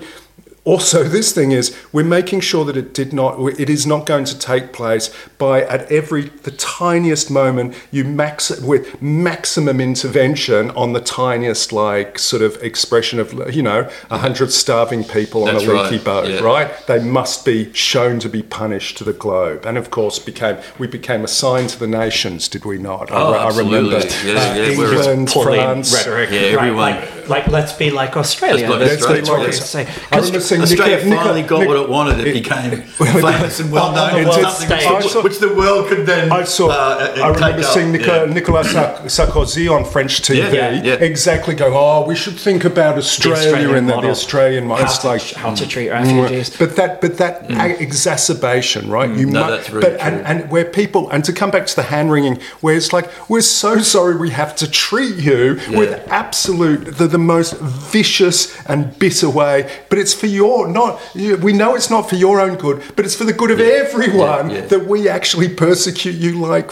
also 0.64 1.04
this 1.04 1.32
thing 1.34 1.52
is 1.52 1.76
we're 1.92 2.04
making 2.06 2.40
sure 2.40 2.64
that 2.66 2.78
it 2.78 2.94
did 2.94 3.12
not 3.12 3.40
it 3.60 3.70
is 3.70 3.88
not 3.88 4.06
going 4.06 4.24
to 4.24 4.38
take 4.38 4.72
place 4.72 5.10
by 5.40 5.64
at 5.64 5.92
every 5.92 6.22
the 6.44 6.52
tiniest 6.52 7.32
moment 7.32 7.74
you 7.90 8.04
max 8.04 8.60
with 8.62 9.02
maximum 9.02 9.82
intervention 9.82 10.70
on 10.72 10.94
the 10.94 11.02
tiniest 11.02 11.74
like 11.74 12.20
sort 12.20 12.44
of 12.44 12.56
expression 12.62 13.20
of 13.20 13.34
you 13.56 13.64
know 13.64 13.90
a 14.12 14.20
hundred 14.20 14.52
starving 14.52 15.04
people 15.04 15.48
on 15.48 15.54
That's 15.56 15.66
a 15.66 15.74
leaky 15.74 15.96
right, 15.96 16.06
boat 16.06 16.30
yeah. 16.30 16.40
right? 16.42 16.72
They 16.86 17.04
must 17.04 17.44
be 17.44 17.74
shown 17.74 18.20
to 18.20 18.30
be 18.30 18.44
punished 18.44 18.98
to 19.00 19.04
the 19.04 19.14
globe. 19.14 19.66
And 19.66 19.80
of 19.80 19.90
course 19.90 20.20
became 20.20 20.58
we 20.78 20.86
became 20.86 21.24
a 21.24 21.28
sign 21.28 21.68
to 21.68 21.80
the 21.80 21.88
nations 21.88 22.48
did 22.48 22.66
we 22.66 22.78
not? 22.78 23.10
Oh, 23.12 23.34
I, 23.34 23.46
I 23.46 23.58
remember. 23.58 24.00
Yeah, 24.24 24.56
yeah, 24.56 24.78
we're- 24.78 24.96
England 24.96 25.32
France. 25.32 25.94
Rhetoric. 25.94 26.30
Yeah, 26.30 26.40
right, 26.40 26.54
everyone- 26.54 26.78
Like, 26.78 27.28
like, 27.28 27.48
let's 27.48 27.74
be 27.74 27.90
like 27.90 28.16
Australia. 28.18 28.70
Let's 28.70 29.06
be 29.06 29.12
like 29.14 29.26
That's 29.26 29.32
Australia, 29.32 30.42
what 30.52 30.70
yeah. 30.70 30.76
we 30.76 30.78
say. 30.78 30.84
I 30.84 30.98
remember 30.98 31.02
seeing 31.02 31.02
Australia 31.02 31.06
Nicola- 31.10 31.24
finally 31.24 31.42
got 31.44 31.60
Nic- 31.60 31.68
what 31.70 31.78
it 31.78 31.90
wanted. 31.90 32.28
It 32.28 32.34
became 32.34 32.82
famous 33.22 33.60
and 33.62 33.72
well 33.72 33.92
known. 33.94 34.14
world 34.26 34.38
It's 34.38 34.60
which, 35.04 35.14
the- 35.14 35.22
which 35.22 35.40
the 35.40 35.54
world 35.54 35.88
could 35.90 36.06
then. 36.06 36.32
I 36.32 36.44
saw. 36.44 36.70
uh, 36.70 37.14
I 37.24 37.28
remember 37.30 37.64
seeing 37.64 37.92
Nicola, 37.92 38.28
Yeah. 38.28 38.34
Nicolas 38.34 38.72
Sar- 38.72 38.98
Sarkozy 39.06 39.70
on 39.72 39.86
French 39.86 40.22
TV. 40.22 40.54
Yeah, 40.54 40.72
yeah. 40.84 40.94
Exactly. 40.96 41.56
Go. 41.56 41.72
Oh, 41.74 42.06
we 42.08 42.16
should 42.16 42.38
think 42.40 42.66
about 42.66 42.98
Australia 42.98 43.38
Australian 43.48 43.76
and 43.78 43.90
the, 43.90 44.02
the. 44.02 44.10
Australian 44.10 44.68
model. 44.68 44.86
How 44.86 44.92
It's 44.92 45.00
to, 45.00 45.08
like 45.08 45.32
how 45.34 45.54
to 45.56 45.68
treat 45.68 45.90
refugees. 45.90 46.56
But 46.58 46.76
that, 46.76 47.02
but 47.02 47.18
that 47.18 47.50
a- 47.52 47.82
exacerbation, 47.82 48.90
right? 48.90 49.10
You 49.10 49.28
Mm. 49.28 49.32
No, 49.32 49.44
mu- 49.46 49.52
that's 49.52 49.68
very 49.68 49.82
but 49.82 49.94
and, 50.02 50.16
true. 50.16 50.26
and 50.26 50.52
where 50.52 50.66
people 50.66 51.10
and 51.12 51.24
to 51.26 51.34
come 51.34 51.52
back 51.52 51.66
to 51.68 51.76
the 51.76 51.84
hand 51.84 52.12
wringing, 52.12 52.40
where 52.62 52.76
it's 52.76 52.92
like 52.94 53.08
we're 53.30 53.42
so 53.42 53.80
sorry 53.80 54.16
we 54.16 54.30
have 54.32 54.56
to 54.58 54.70
treat 54.70 55.16
you 55.16 55.60
with 55.70 55.92
absolute 56.10 56.98
the, 56.98 57.08
the 57.08 57.18
most 57.18 57.54
vicious 57.60 58.56
and 58.68 58.98
bitter 59.00 59.30
way, 59.30 59.70
but 59.90 59.98
it's 60.00 60.14
for 60.14 60.28
your 60.42 60.68
not. 60.68 61.00
We 61.16 61.54
know 61.54 61.76
it's 61.76 61.90
not 61.90 62.10
for 62.10 62.16
your 62.16 62.40
own 62.46 62.56
good, 62.58 62.78
but 62.96 63.06
it's 63.06 63.16
for 63.16 63.26
the 63.26 63.34
good 63.42 63.52
of 63.52 63.60
everyone 63.60 64.50
yeah. 64.50 64.62
that 64.72 64.86
we 64.88 65.08
actually 65.18 65.50
persecute 65.66 66.16
you 66.16 66.32
like. 66.40 66.68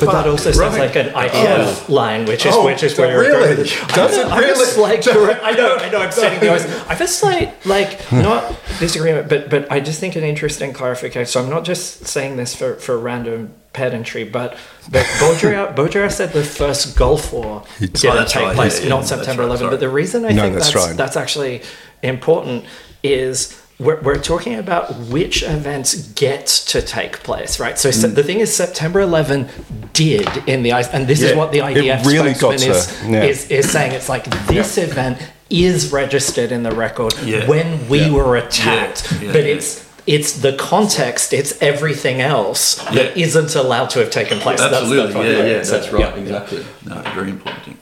But 0.00 0.12
that 0.12 0.26
also 0.26 0.50
sounds 0.52 0.78
like 0.78 0.96
an 0.96 1.10
oh. 1.14 1.18
IDF 1.24 1.88
line, 1.88 2.26
which 2.26 2.44
is 2.46 2.54
Oh, 2.54 2.64
which 2.64 2.82
is 2.82 2.96
where 2.98 3.10
you're 3.10 3.20
really? 3.20 3.54
going. 3.54 3.58
with 3.58 3.72
it. 3.72 3.94
Does 3.94 4.18
I 4.18 4.20
it 4.20 4.24
know, 4.24 4.30
I 4.30 4.34
have 4.34 4.44
really? 4.44 4.64
slight 4.78 5.02
direct- 5.02 5.42
I 5.42 5.52
know, 5.52 5.76
I 5.76 5.88
know. 5.90 6.00
I'm 6.04 6.12
setting 6.12 6.40
the 6.40 6.52
eyes. 6.52 6.64
I 6.64 6.94
have 6.94 7.00
a 7.00 7.06
slight, 7.08 7.66
like, 7.66 8.00
hmm. 8.02 8.22
not 8.22 8.42
disagreement, 8.78 9.28
but 9.28 9.50
but 9.50 9.70
I 9.70 9.80
just 9.80 9.98
think 10.00 10.16
an 10.16 10.24
interesting 10.24 10.72
clarification. 10.72 11.26
So 11.26 11.42
I'm 11.42 11.50
not 11.50 11.64
just 11.64 12.06
saying 12.06 12.36
this 12.36 12.54
for 12.54 12.74
for 12.76 12.98
random 12.98 13.52
pedantry, 13.72 14.24
but 14.24 14.56
but 14.90 15.04
Baudrillard, 15.20 15.74
Baudrillard 15.78 16.12
said 16.12 16.32
the 16.32 16.42
first 16.44 16.96
Gulf 16.96 17.32
War 17.32 17.64
didn't 17.78 18.04
Oh, 18.04 18.24
take 18.24 18.42
right, 18.42 18.54
place 18.54 18.80
yeah, 18.80 18.88
yeah, 18.88 18.94
on 18.94 19.04
September 19.04 19.42
right, 19.42 19.48
11. 19.48 19.58
sorry. 19.58 19.70
But 19.70 19.80
the 19.80 19.88
reason 19.88 20.24
I 20.24 20.32
No, 20.32 20.42
think 20.42 20.54
that's 20.54 20.72
that's 20.72 20.86
right. 20.86 20.96
that's 20.96 21.16
actually 21.16 21.62
important 22.02 22.64
is 23.12 23.60
we're, 23.78 24.00
we're 24.00 24.18
talking 24.18 24.54
about 24.54 24.94
which 25.10 25.42
events 25.42 25.94
get 26.12 26.46
to 26.46 26.80
take 26.80 27.22
place, 27.22 27.60
right? 27.60 27.78
So 27.78 27.90
Mm. 27.90 27.94
se- 28.00 28.08
the 28.08 28.22
thing 28.22 28.40
is, 28.40 28.54
September 28.56 29.00
11 29.00 29.48
did 29.92 30.26
in 30.48 30.62
the 30.62 30.72
eyes, 30.72 30.88
and 30.88 31.06
this 31.06 31.20
is 31.20 31.34
what 31.36 31.52
the 31.52 31.58
IDF 31.60 32.06
really 32.06 32.32
spokesman 32.34 32.70
is, 32.70 33.02
yeah. 33.06 33.22
is 33.24 33.50
is 33.50 33.70
saying. 33.70 33.92
It's 33.92 34.08
like 34.08 34.24
this 34.46 34.78
event 34.78 35.18
is 35.50 35.92
registered 35.92 36.52
in 36.52 36.62
the 36.62 36.72
record 36.72 37.14
Yeah. 37.22 37.46
when 37.46 37.86
we 37.88 38.00
Yeah. 38.00 38.10
were 38.12 38.36
attacked, 38.36 39.12
Yeah, 39.22 39.32
but 39.32 39.42
it's 39.44 39.82
it's 40.06 40.32
the 40.34 40.52
context, 40.52 41.32
it's 41.32 41.52
everything 41.60 42.20
else 42.20 42.76
that 42.94 42.94
Yeah. 43.16 43.24
isn't 43.26 43.56
allowed 43.56 43.90
to 43.90 43.98
have 43.98 44.10
taken 44.10 44.38
place. 44.38 44.60
That's- 44.60 44.80
Absolutely, 44.80 45.12
that's 45.12 45.16
what- 45.16 45.26
yeah, 45.26 45.56
yeah, 45.56 45.62
so, 45.64 45.72
that's 45.72 45.92
right, 45.92 46.00
yeah. 46.14 46.22
exactly. 46.22 46.64
No, 46.86 47.02
very 47.14 47.30
important 47.30 47.64
thing. 47.64 47.76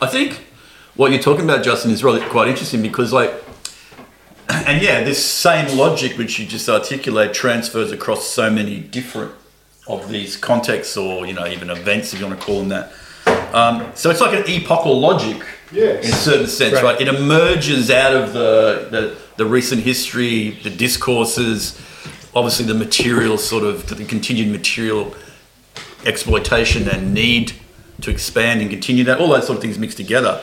I 0.00 0.06
think 0.06 0.46
what 0.94 1.10
you're 1.10 1.22
talking 1.22 1.44
about, 1.44 1.64
Justin, 1.64 1.90
is 1.90 2.04
really 2.04 2.20
quite 2.20 2.48
interesting 2.48 2.82
because, 2.82 3.12
like, 3.14 3.32
and 4.66 4.82
yeah, 4.82 5.02
this 5.04 5.24
same 5.24 5.76
logic 5.76 6.18
which 6.18 6.38
you 6.38 6.46
just 6.46 6.68
articulate 6.68 7.32
transfers 7.34 7.92
across 7.92 8.26
so 8.26 8.50
many 8.50 8.80
different 8.80 9.32
of 9.86 10.08
these 10.08 10.36
contexts 10.36 10.96
or 10.96 11.26
you 11.26 11.32
know 11.32 11.46
even 11.46 11.70
events, 11.70 12.12
if 12.12 12.20
you 12.20 12.26
want 12.26 12.38
to 12.38 12.44
call 12.46 12.58
them 12.60 12.68
that. 12.68 12.92
Um, 13.54 13.90
so 13.94 14.10
it's 14.10 14.20
like 14.20 14.34
an 14.38 14.44
epochal 14.48 14.98
logic 15.00 15.42
Yes. 15.72 16.04
in 16.04 16.10
a 16.12 16.16
certain 16.16 16.46
sense, 16.48 16.74
Right. 16.74 16.82
right. 16.84 17.00
It 17.00 17.08
emerges 17.08 17.90
out 17.90 18.12
of 18.14 18.32
the, 18.32 18.88
the 18.90 19.16
the 19.36 19.46
recent 19.46 19.82
history, 19.82 20.50
the 20.62 20.70
discourses, 20.70 21.80
obviously 22.34 22.66
the 22.66 22.74
material 22.74 23.38
sort 23.38 23.64
of 23.64 23.88
the 23.88 24.04
continued 24.04 24.48
material 24.50 25.14
exploitation 26.04 26.88
and 26.88 27.14
need 27.14 27.52
to 28.02 28.10
expand 28.10 28.60
and 28.60 28.70
continue 28.70 29.04
that, 29.04 29.18
all 29.20 29.28
those 29.28 29.46
sort 29.46 29.56
of 29.56 29.62
things 29.62 29.78
mixed 29.78 29.96
together. 29.96 30.42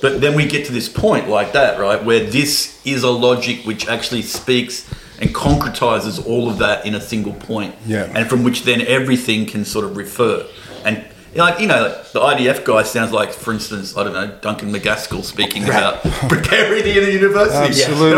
But 0.00 0.20
then 0.20 0.34
we 0.34 0.46
get 0.46 0.66
to 0.66 0.72
this 0.72 0.88
point 0.88 1.28
like 1.28 1.52
that, 1.52 1.78
right, 1.78 2.02
where 2.02 2.20
this 2.24 2.80
is 2.86 3.02
a 3.02 3.10
logic 3.10 3.64
which 3.66 3.86
actually 3.88 4.22
speaks 4.22 4.88
and 5.20 5.34
concretizes 5.34 6.24
all 6.26 6.48
of 6.48 6.58
that 6.58 6.86
in 6.86 6.94
a 6.94 7.00
single 7.00 7.34
point, 7.34 7.74
Yeah. 7.86 8.10
and 8.14 8.28
from 8.28 8.42
which 8.42 8.62
then 8.64 8.80
everything 8.82 9.44
can 9.46 9.64
sort 9.66 9.84
of 9.84 9.96
refer. 9.96 10.46
And 10.84 11.04
like 11.36 11.60
you 11.60 11.66
know, 11.68 11.90
the 12.12 12.20
IDF 12.20 12.64
guy 12.64 12.82
sounds 12.82 13.12
like, 13.12 13.30
for 13.30 13.52
instance, 13.52 13.96
I 13.96 14.02
don't 14.02 14.14
know, 14.14 14.34
Duncan 14.40 14.72
Maskell 14.72 15.22
speaking 15.22 15.62
about 15.64 16.02
precarity 16.28 16.98
in 16.98 17.04
a 17.04 17.10
university. 17.12 17.82
Absolutely. 17.82 18.08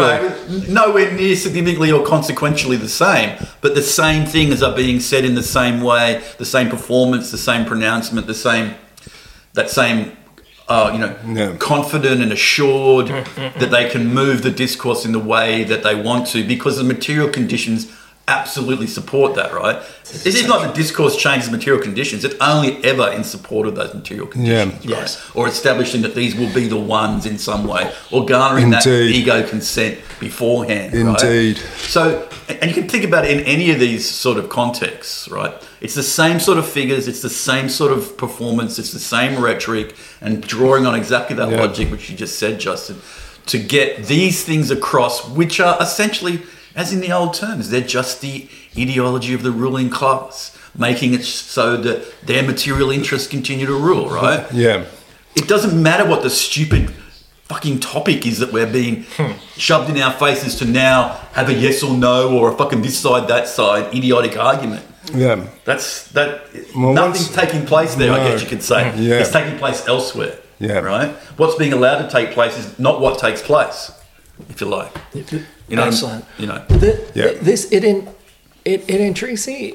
You 0.60 0.68
know, 0.68 0.86
nowhere 0.86 1.12
near 1.12 1.34
significantly 1.36 1.90
or 1.92 2.06
consequentially 2.06 2.76
the 2.76 2.88
same, 2.88 3.36
but 3.60 3.74
the 3.74 3.82
same 3.82 4.24
things 4.24 4.62
are 4.62 4.74
being 4.74 5.00
said 5.00 5.24
in 5.26 5.34
the 5.34 5.42
same 5.42 5.80
way, 5.82 6.22
the 6.38 6.46
same 6.46 6.70
performance, 6.70 7.30
the 7.32 7.36
same 7.38 7.66
pronouncement, 7.66 8.26
the 8.28 8.34
same 8.34 8.76
that 9.54 9.68
same 9.68 10.16
uh, 10.72 10.90
you 10.94 10.98
know 11.02 11.12
Yeah. 11.40 11.56
confident 11.72 12.18
and 12.24 12.32
assured 12.32 13.08
that 13.60 13.70
they 13.76 13.86
can 13.94 14.04
move 14.20 14.36
the 14.48 14.54
discourse 14.64 15.00
in 15.08 15.12
the 15.18 15.24
way 15.34 15.64
that 15.72 15.82
they 15.86 15.94
want 16.08 16.22
to 16.32 16.38
because 16.54 16.74
the 16.82 16.84
material 16.94 17.28
conditions 17.38 17.80
absolutely 18.28 18.86
support 18.86 19.34
that, 19.34 19.52
right? 19.52 19.76
It 20.24 20.26
is 20.26 20.46
not 20.46 20.62
that 20.62 20.74
discourse 20.74 21.16
changes 21.16 21.50
material 21.50 21.82
conditions. 21.82 22.24
It's 22.24 22.36
only 22.40 22.82
ever 22.84 23.08
in 23.10 23.24
support 23.24 23.66
of 23.66 23.74
those 23.74 23.92
material 23.94 24.26
conditions, 24.26 24.74
right? 24.74 24.84
Yes. 24.84 25.30
Or 25.34 25.48
establishing 25.48 26.02
that 26.02 26.14
these 26.14 26.34
will 26.36 26.52
be 26.54 26.68
the 26.68 26.78
ones 26.78 27.26
in 27.26 27.36
some 27.38 27.66
way, 27.66 27.92
or 28.12 28.24
garnering 28.24 28.70
that 28.70 28.86
ego 28.86 29.46
consent 29.48 29.98
beforehand. 30.20 30.94
right? 30.94 31.22
Indeed. 31.22 31.58
So, 31.78 32.28
and 32.48 32.70
you 32.70 32.74
can 32.80 32.88
think 32.88 33.04
about 33.04 33.24
it 33.24 33.36
in 33.36 33.44
any 33.44 33.70
of 33.72 33.80
these 33.80 34.08
sort 34.08 34.38
of 34.38 34.48
contexts, 34.48 35.28
right? 35.28 35.52
It's 35.80 35.94
the 35.94 36.02
same 36.02 36.38
sort 36.38 36.58
of 36.58 36.68
figures, 36.68 37.08
it's 37.08 37.22
the 37.22 37.30
same 37.30 37.68
sort 37.68 37.92
of 37.92 38.16
performance, 38.16 38.78
it's 38.78 38.92
the 38.92 39.00
same 39.00 39.42
rhetoric, 39.42 39.96
and 40.20 40.40
drawing 40.42 40.86
on 40.86 40.94
exactly 40.94 41.34
that 41.36 41.50
Yeah. 41.50 41.60
logic 41.60 41.90
which 41.90 42.08
you 42.08 42.16
just 42.16 42.38
said, 42.38 42.60
Justin, 42.60 43.00
to 43.46 43.58
get 43.58 44.06
these 44.06 44.44
things 44.44 44.70
across, 44.70 45.26
which 45.28 45.58
are 45.58 45.76
essentially, 45.82 46.42
as 46.74 46.92
in 46.92 47.00
the 47.00 47.12
old 47.12 47.34
terms, 47.34 47.70
they're 47.70 47.80
just 47.80 48.20
the 48.20 48.48
ideology 48.78 49.34
of 49.34 49.42
the 49.42 49.50
ruling 49.52 49.90
class, 49.90 50.56
making 50.76 51.14
it 51.14 51.24
so 51.24 51.76
that 51.76 52.26
their 52.26 52.42
material 52.42 52.90
interests 52.90 53.28
continue 53.28 53.66
to 53.66 53.74
rule, 53.74 54.08
right? 54.08 54.46
Yeah. 54.52 54.84
It 55.34 55.48
doesn't 55.48 55.80
matter 55.82 56.06
what 56.08 56.22
the 56.22 56.30
stupid 56.30 56.90
fucking 57.44 57.80
topic 57.80 58.26
is 58.26 58.38
that 58.38 58.52
we're 58.52 58.66
being 58.70 59.04
Hmm. 59.16 59.32
shoved 59.56 59.88
in 59.90 60.00
our 60.02 60.12
faces 60.12 60.56
to 60.56 60.64
now 60.66 61.18
have 61.32 61.48
a 61.48 61.54
yes 61.54 61.82
or 61.82 61.94
no 61.96 62.36
or 62.36 62.52
a 62.52 62.56
fucking 62.56 62.82
this 62.82 62.98
side 62.98 63.28
that 63.28 63.48
side 63.48 63.94
idiotic 63.94 64.36
argument. 64.38 64.84
Yeah. 65.14 65.46
That's 65.64 66.08
that. 66.12 66.42
Well, 66.76 66.92
nothing's 66.94 67.28
taking 67.30 67.66
place 67.66 67.94
there. 67.96 68.12
I 68.12 68.18
guess 68.28 68.42
you 68.42 68.48
could 68.48 68.62
say 68.62 68.80
Yeah. 68.98 69.20
it's 69.20 69.30
taking 69.30 69.58
place 69.58 69.86
elsewhere. 69.88 70.36
Yeah. 70.58 70.78
Right. 70.78 71.10
What's 71.38 71.56
being 71.56 71.72
allowed 71.72 72.02
to 72.02 72.08
take 72.10 72.32
place 72.32 72.56
is 72.58 72.78
not 72.78 73.00
what 73.00 73.18
takes 73.18 73.42
place, 73.42 73.90
if 74.48 74.60
you 74.60 74.68
like. 74.68 74.92
You 75.68 75.76
know. 75.76 75.84
Excellent. 75.84 76.24
You 76.38 76.46
know. 76.46 76.64
The, 76.68 76.98
Yeah. 77.14 77.24
th- 77.28 77.40
This 77.40 77.72
it 77.72 77.84
in 77.84 78.08
it, 78.64 78.84
it 78.88 79.00
intrigues 79.00 79.46
me. 79.46 79.72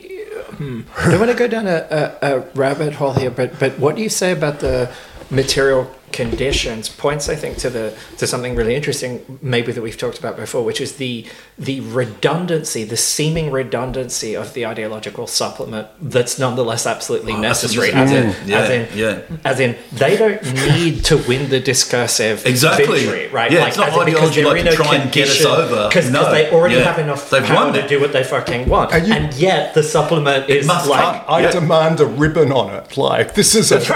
Hmm. 0.58 0.82
I 0.98 1.18
want 1.18 1.30
to 1.32 1.38
go 1.38 1.48
down 1.48 1.68
a, 1.68 1.86
a, 2.22 2.38
a 2.38 2.40
rabbit 2.56 2.94
hole 2.94 3.14
here, 3.14 3.30
but 3.32 3.60
but 3.60 3.78
what 3.80 3.96
do 3.96 4.02
you 4.02 4.10
say 4.10 4.32
about 4.32 4.60
the 4.60 4.90
material 5.30 5.88
conditions 6.22 6.84
points 7.06 7.26
I 7.30 7.36
think 7.36 7.54
to 7.64 7.70
the 7.78 7.86
to 8.20 8.26
something 8.34 8.54
really 8.60 8.76
interesting 8.80 9.12
maybe 9.42 9.72
that 9.76 9.82
we've 9.88 9.98
talked 10.06 10.20
about 10.24 10.36
before 10.36 10.64
which 10.70 10.82
is 10.86 10.92
the 11.04 11.14
the 11.70 11.78
redundancy 12.02 12.82
the 12.84 12.98
seeming 13.16 13.48
redundancy 13.52 14.32
of 14.36 14.48
the 14.56 14.64
ideological 14.74 15.26
supplement 15.28 15.88
that's 16.16 16.34
nonetheless 16.46 16.84
absolutely 16.96 17.34
Oh, 17.34 17.40
necessary 17.52 17.92
as 17.92 18.10
this 18.10 18.36
mm, 18.36 18.44
in. 18.44 18.50
Yeah, 18.50 18.60
as 18.64 18.70
in 18.78 18.98
yeah. 18.98 19.22
as 19.52 19.58
in 19.66 19.72
they 20.04 20.14
don't 20.24 20.42
need 20.74 20.96
to 21.10 21.16
win 21.30 21.50
the 21.50 21.60
discursive 21.74 22.46
Exactly. 22.46 23.00
victory 23.06 23.28
right 23.40 23.52
Yeah, 23.52 23.68
it's 23.68 23.78
not 23.78 23.90
as 23.90 23.98
ideology 24.06 24.44
like 24.44 24.60
in 24.62 24.66
to 24.66 24.72
a 24.74 24.76
try 24.76 24.96
and 24.96 25.12
get 25.12 25.28
us 25.30 25.46
over. 25.46 25.88
because 25.90 26.10
No. 26.12 26.32
they 26.32 26.44
already 26.52 26.76
Yeah. 26.76 26.84
have 26.92 27.00
enough 27.08 27.30
They've 27.30 27.44
power 27.44 27.66
won 27.66 27.74
to 27.74 27.82
it. 27.84 27.88
do 27.94 27.98
what 28.04 28.12
they 28.16 28.24
fucking 28.24 28.68
want 28.74 28.88
And 28.96 29.06
and, 29.16 29.34
yet 29.36 29.74
the 29.78 29.84
supplement 29.84 30.50
is 30.50 30.66
must 30.66 30.90
like 30.90 31.02
come. 31.02 31.22
I 31.36 31.42
Yeah. 31.42 31.52
demand 31.60 32.00
a 32.00 32.06
ribbon 32.24 32.52
on 32.62 32.68
it. 32.80 32.98
Like 32.98 33.28
this 33.40 33.52
is 33.56 33.68
a. 33.72 33.78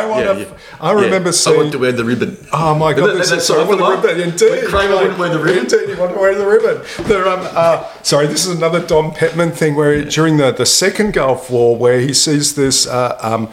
I 0.00 0.06
want 0.06 0.24
Yeah, 0.24 0.32
to. 0.34 0.40
yeah. 0.40 0.46
I 0.88 0.90
remember 0.92 1.30
Yeah. 1.30 1.44
I 1.54 1.56
want 1.56 1.72
to 1.72 1.78
wear 1.78 1.92
the 1.92 2.04
ribbon. 2.04 2.36
Oh 2.52 2.74
my 2.74 2.92
god! 2.92 3.06
That- 3.08 3.16
This 3.18 3.30
that's 3.30 3.42
is, 3.42 3.46
sorry, 3.48 3.62
I 3.62 3.64
want 3.64 4.02
the 4.02 4.08
ribbon. 4.08 4.20
Indeed, 4.20 4.64
Kramer 4.66 4.96
wouldn't 4.96 5.18
wear 5.18 5.28
the 5.30 5.38
ribbon. 5.42 5.58
Indeed, 5.64 5.88
you 5.88 5.96
want 5.98 6.12
to 6.14 6.18
wear 6.20 6.34
the 6.34 6.46
ribbon. 6.46 6.82
The, 7.08 7.18
um, 7.32 7.40
uh, 7.52 7.88
sorry, 8.02 8.26
this 8.26 8.44
is 8.46 8.56
another 8.56 8.84
Dom 8.84 9.12
Pettman 9.12 9.52
thing 9.52 9.74
where 9.74 10.04
during 10.04 10.36
the, 10.36 10.50
the 10.52 10.66
second 10.66 11.12
Gulf 11.14 11.50
War, 11.50 11.76
where 11.76 12.00
he 12.00 12.12
sees 12.12 12.54
this 12.54 12.86
uh, 12.86 13.18
um, 13.22 13.48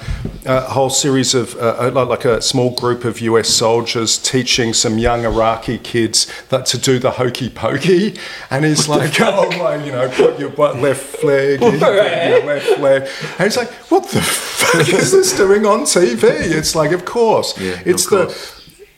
uh, 0.45 0.61
whole 0.69 0.89
series 0.89 1.33
of 1.35 1.55
uh, 1.55 1.91
uh, 1.95 2.05
like 2.05 2.25
a 2.25 2.41
small 2.41 2.71
group 2.75 3.05
of 3.05 3.19
U.S. 3.21 3.49
soldiers 3.49 4.17
teaching 4.17 4.73
some 4.73 4.97
young 4.97 5.25
Iraqi 5.25 5.77
kids 5.77 6.27
that 6.49 6.65
to 6.67 6.77
do 6.77 6.99
the 6.99 7.11
hokey 7.11 7.49
pokey, 7.49 8.17
and 8.49 8.65
he's 8.65 8.87
like, 8.87 9.19
"Oh 9.21 9.49
my, 9.57 9.83
you 9.83 9.91
know, 9.91 10.09
put 10.09 10.39
your 10.39 10.49
butt 10.49 10.77
left 10.79 11.23
leg, 11.23 11.61
your 11.61 11.71
left 11.71 12.79
leg," 12.79 13.03
and 13.37 13.43
he's 13.43 13.57
like, 13.57 13.71
"What 13.91 14.07
the 14.09 14.21
fuck 14.21 14.87
is 14.89 15.11
this 15.11 15.35
doing 15.37 15.65
on 15.65 15.81
TV?" 15.81 16.21
It's 16.23 16.75
like, 16.75 16.91
of 16.91 17.05
course, 17.05 17.57
Yeah, 17.59 17.80
it's 17.85 18.05
the 18.07 18.27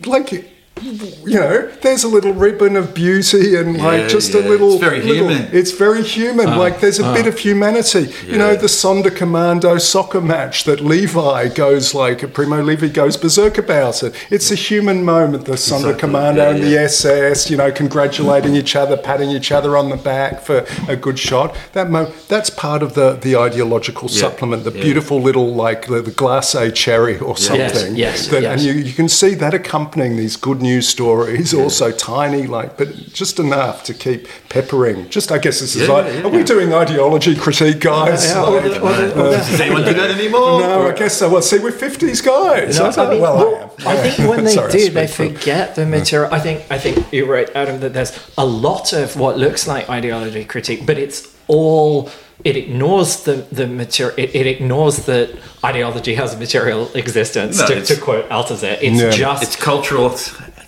like 0.05 0.52
you 0.81 1.39
know 1.39 1.67
there's 1.81 2.03
a 2.03 2.07
little 2.07 2.33
ribbon 2.33 2.75
of 2.75 2.93
beauty 2.93 3.55
and 3.55 3.77
like 3.77 4.01
Yeah, 4.01 4.07
just 4.07 4.33
a 4.33 4.39
little 4.39 4.73
It's 4.73 4.81
very 4.81 5.01
little- 5.01 5.29
human. 5.29 5.49
it's 5.55 5.71
very 5.71 6.01
human 6.03 6.49
ah, 6.49 6.57
like 6.57 6.79
there's 6.81 6.99
a 6.99 7.05
ah. 7.05 7.13
bit 7.13 7.27
of 7.27 7.37
humanity 7.37 8.11
you 8.27 8.37
know 8.37 8.55
the 8.55 8.65
Sonderkommando 8.67 9.79
soccer 9.79 10.19
match 10.19 10.63
that 10.63 10.81
Levi 10.81 11.49
goes 11.49 11.93
like 11.93 12.33
Primo 12.33 12.61
Levi 12.63 12.87
goes 12.87 13.17
berserk 13.17 13.57
about 13.59 14.01
it 14.03 14.15
it's 14.31 14.49
a 14.51 14.55
human 14.55 15.05
moment 15.05 15.45
the 15.45 15.53
Sonder 15.53 15.91
Exactly. 15.91 15.99
Commando 15.99 16.41
Yeah, 16.43 16.49
and 16.55 16.63
the. 16.63 16.73
SS 16.83 17.49
you 17.51 17.55
know 17.57 17.71
congratulating 17.71 18.55
each 18.55 18.75
other 18.75 18.97
patting 18.97 19.29
each 19.29 19.51
other 19.51 19.77
on 19.77 19.89
the 19.89 19.95
back 19.97 20.41
for 20.41 20.65
a 20.89 20.95
good 20.95 21.19
shot 21.19 21.55
that 21.73 21.89
mo- 21.91 22.11
that's 22.27 22.49
part 22.49 22.81
of 22.81 22.95
the 22.95 23.13
the 23.21 23.35
ideological 23.35 24.09
Yeah, 24.09 24.21
supplement 24.21 24.63
the 24.63 24.71
yeah. 24.73 24.81
beautiful 24.83 25.21
little 25.21 25.53
like 25.53 25.85
the, 25.87 26.01
the 26.01 26.11
glacé 26.11 26.73
cherry 26.73 27.19
or 27.19 27.37
something 27.37 27.95
yes, 27.95 28.27
that, 28.29 28.41
yes. 28.41 28.51
and 28.53 28.61
you, 28.61 28.73
you 28.83 28.93
can 28.93 29.07
see 29.07 29.35
that 29.35 29.53
accompanying 29.53 30.17
these 30.17 30.35
good 30.35 30.62
news 30.63 30.87
stories, 30.87 31.53
also 31.53 31.91
tiny, 31.91 32.47
like, 32.47 32.77
but 32.77 32.87
just 33.13 33.37
enough 33.39 33.83
to 33.83 33.93
keep 33.93 34.27
peppering. 34.49 35.07
Just, 35.09 35.31
I 35.31 35.37
guess 35.37 35.59
this 35.59 35.75
is 35.75 35.83
Yeah, 35.87 35.93
like, 35.93 36.05
yeah, 36.13 36.23
are 36.23 36.29
we 36.29 36.43
doing 36.43 36.73
ideology 36.73 37.35
critique, 37.35 37.79
guys? 37.79 38.25
Yeah, 38.25 38.41
Like, 38.41 38.65
or 38.65 38.69
the- 38.69 38.81
or 38.81 38.93
the- 38.93 39.11
or 39.21 39.29
the- 39.29 39.37
Does 39.37 39.61
anyone 39.61 39.83
do 39.85 39.93
that 39.93 40.09
anymore? 40.09 40.59
no, 40.61 40.87
I 40.87 40.93
guess 40.93 41.17
so. 41.17 41.29
Well, 41.29 41.41
see, 41.43 41.59
we're 41.59 41.71
50s 41.71 42.21
guys. 42.21 42.79
No, 42.79 42.85
I 42.85 43.05
I 43.05 43.09
mean, 43.11 43.21
well, 43.21 43.37
well, 43.37 43.73
I 43.85 43.91
am. 43.93 43.97
I 43.97 44.09
think 44.09 44.29
when 44.29 44.43
they 44.47 44.53
Sorry, 44.55 44.71
do, 44.71 44.89
they 44.89 45.07
for- 45.07 45.29
forget 45.29 45.75
the 45.75 45.85
material. 45.85 46.33
I 46.33 46.39
think 46.39 46.63
I 46.71 46.77
think 46.79 47.05
you're 47.11 47.27
right, 47.27 47.49
Adam. 47.53 47.79
That 47.81 47.93
there's 47.93 48.13
a 48.37 48.45
lot 48.45 48.93
of 48.93 49.15
what 49.17 49.37
looks 49.37 49.67
like 49.67 49.89
ideology 49.89 50.43
critique, 50.45 50.85
but 50.85 50.97
it's 50.97 51.27
all 51.47 52.09
it 52.43 52.55
ignores 52.57 53.23
the 53.23 53.35
the 53.51 53.67
material. 53.67 54.15
It, 54.17 54.29
it 54.35 54.47
ignores 54.47 54.97
that 55.05 55.29
ideology 55.63 56.15
has 56.15 56.33
a 56.33 56.37
material 56.37 56.89
existence. 56.93 57.59
No, 57.59 57.67
to, 57.67 57.81
to 57.89 57.95
quote 58.01 58.27
Althusser, 58.29 58.77
it's 58.81 59.01
Yeah. 59.01 59.09
just 59.11 59.43
It's 59.43 59.55
cultural 59.55 60.09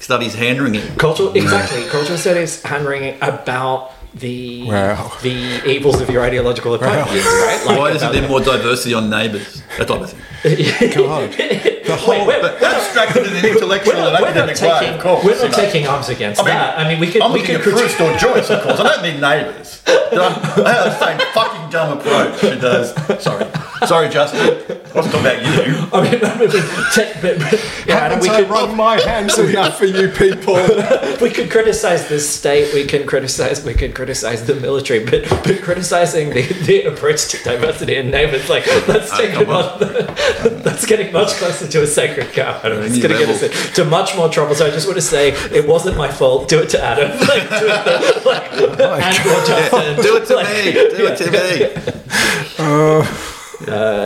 studies 0.06 0.34
hand 0.36 0.62
wringing. 0.62 0.86
cultural. 0.98 1.34
Exactly, 1.36 1.84
cultural 1.90 2.18
studies 2.18 2.62
hand 2.62 2.86
wringing 2.86 3.16
about 3.22 3.92
the 4.14 4.64
Wow. 4.70 5.12
the 5.24 5.38
evils 5.74 6.00
of 6.00 6.08
your 6.14 6.22
ideological 6.30 6.74
opponents. 6.76 7.12
Right? 7.12 7.62
Like 7.66 7.78
Why 7.80 7.90
isn't 7.90 8.08
about- 8.10 8.14
there 8.14 8.30
more 8.30 8.40
diversity 8.40 8.94
on 8.94 9.10
neighbours? 9.10 9.62
That 9.78 9.88
type 9.90 10.02
of 10.02 10.10
thing. 10.12 10.92
God. 10.96 11.30
The 11.86 11.96
whole, 11.96 12.18
Wait, 12.26 12.28
wait, 12.28 12.42
But 12.42 12.64
abstracted 12.64 13.28
in 13.28 13.36
an 13.36 13.46
intellectual 13.46 13.94
We're 13.94 14.00
not, 14.10 14.16
and 14.16 14.26
we're 14.26 14.34
not 14.34 14.50
academic 14.50 14.82
way, 14.82 14.96
of 14.96 15.00
course. 15.06 15.24
we're 15.24 15.38
not 15.40 15.52
know. 15.52 15.64
taking 15.66 15.86
arms 15.86 16.10
against 16.10 16.42
I 16.42 16.44
mean, 16.46 16.54
that. 16.56 16.80
I 16.80 16.84
mean, 16.90 17.00
we 17.00 17.12
could 17.12 17.22
I'm 17.22 17.32
we 17.32 17.42
looking 17.42 17.62
could 17.62 17.74
at 17.74 17.78
Proust 17.78 18.02
or 18.02 18.12
Joyce, 18.18 18.50
of 18.50 18.64
course. 18.64 18.80
I 18.80 18.84
don't 18.90 19.04
mean 19.04 19.22
neighbours. 19.22 19.84
I'm- 19.88 20.34
have 20.34 20.66
the 20.90 20.98
same 21.06 21.20
fucking 21.38 21.70
dumb 21.70 22.00
approach. 22.00 22.40
She 22.40 22.56
does. 22.58 22.96
Sorry. 23.24 23.46
Sorry, 23.86 24.10
Justin. 24.10 24.40
I 24.40 24.98
wasn't 24.98 25.16
talking 25.16 25.20
about 25.20 25.42
you. 25.42 25.88
I 25.94 26.10
mean, 26.10 26.24
I 26.24 26.40
mean, 26.40 26.50
take, 26.94 27.22
but, 27.22 27.38
but, 27.40 27.86
yeah, 27.86 28.00
haven't 28.00 28.22
we 28.22 28.30
I 28.30 28.42
could 28.42 28.50
run 28.50 28.76
my 28.78 29.00
hands 29.02 29.38
enough 29.38 29.78
for 29.78 29.86
you 29.86 30.10
people? 30.10 30.56
we 31.22 31.30
could 31.30 31.52
criticize 31.52 32.08
the 32.08 32.20
state. 32.20 32.74
We 32.74 32.86
can 32.86 33.06
criticize 33.06 33.64
we 33.66 33.74
can 33.74 33.92
criticize 33.92 34.48
the 34.48 34.56
military, 34.56 35.04
but 35.04 35.28
but 35.44 35.62
criticizing 35.62 36.30
the, 36.30 36.42
the 36.66 36.84
approach 36.84 37.28
to 37.30 37.44
diversity 37.44 37.96
and 37.98 38.10
neighbors 38.10 38.50
like 38.50 38.66
let's 38.88 39.16
take 39.18 39.34
come 39.34 39.50
on. 39.50 39.80
much, 39.80 39.80
that's 40.64 40.86
getting 40.86 41.12
much 41.12 41.34
closer 41.34 41.68
to 41.68 41.84
a 41.84 41.88
sacred 41.88 42.32
cow. 42.32 42.60
I 42.64 42.70
don't 42.70 42.80
know. 42.80 42.86
It's 42.86 42.98
going 42.98 43.12
to 43.12 43.18
get 43.20 43.30
us 43.30 43.42
level. 43.42 43.68
into 43.68 43.86
much 43.86 44.16
more 44.16 44.30
trouble. 44.30 44.56
So 44.56 44.66
I 44.66 44.72
just 44.72 44.88
want 44.88 44.98
to 44.98 45.02
say 45.02 45.32
it 45.52 45.68
wasn't 45.68 45.98
my 45.98 46.10
fault. 46.10 46.48
Do 46.48 46.60
it 46.62 46.70
to 46.70 46.82
Adam. 46.82 47.12
Like, 47.20 47.50
do 47.50 47.56
it 47.56 47.78
to, 48.18 48.26
like, 48.26 48.54
and 48.54 49.28
or 49.28 49.46
Justin. 49.46 50.04
Do 50.04 50.18
it 50.18 50.26
to 50.28 50.36
Like, 50.36 50.48
me. 50.48 50.72
Do 50.74 51.08
it 51.08 51.18
to 51.18 51.32
me. 51.32 52.46
Uh, 52.58 53.32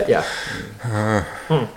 yeah. 0.07 0.23
Hmm. 1.47 1.65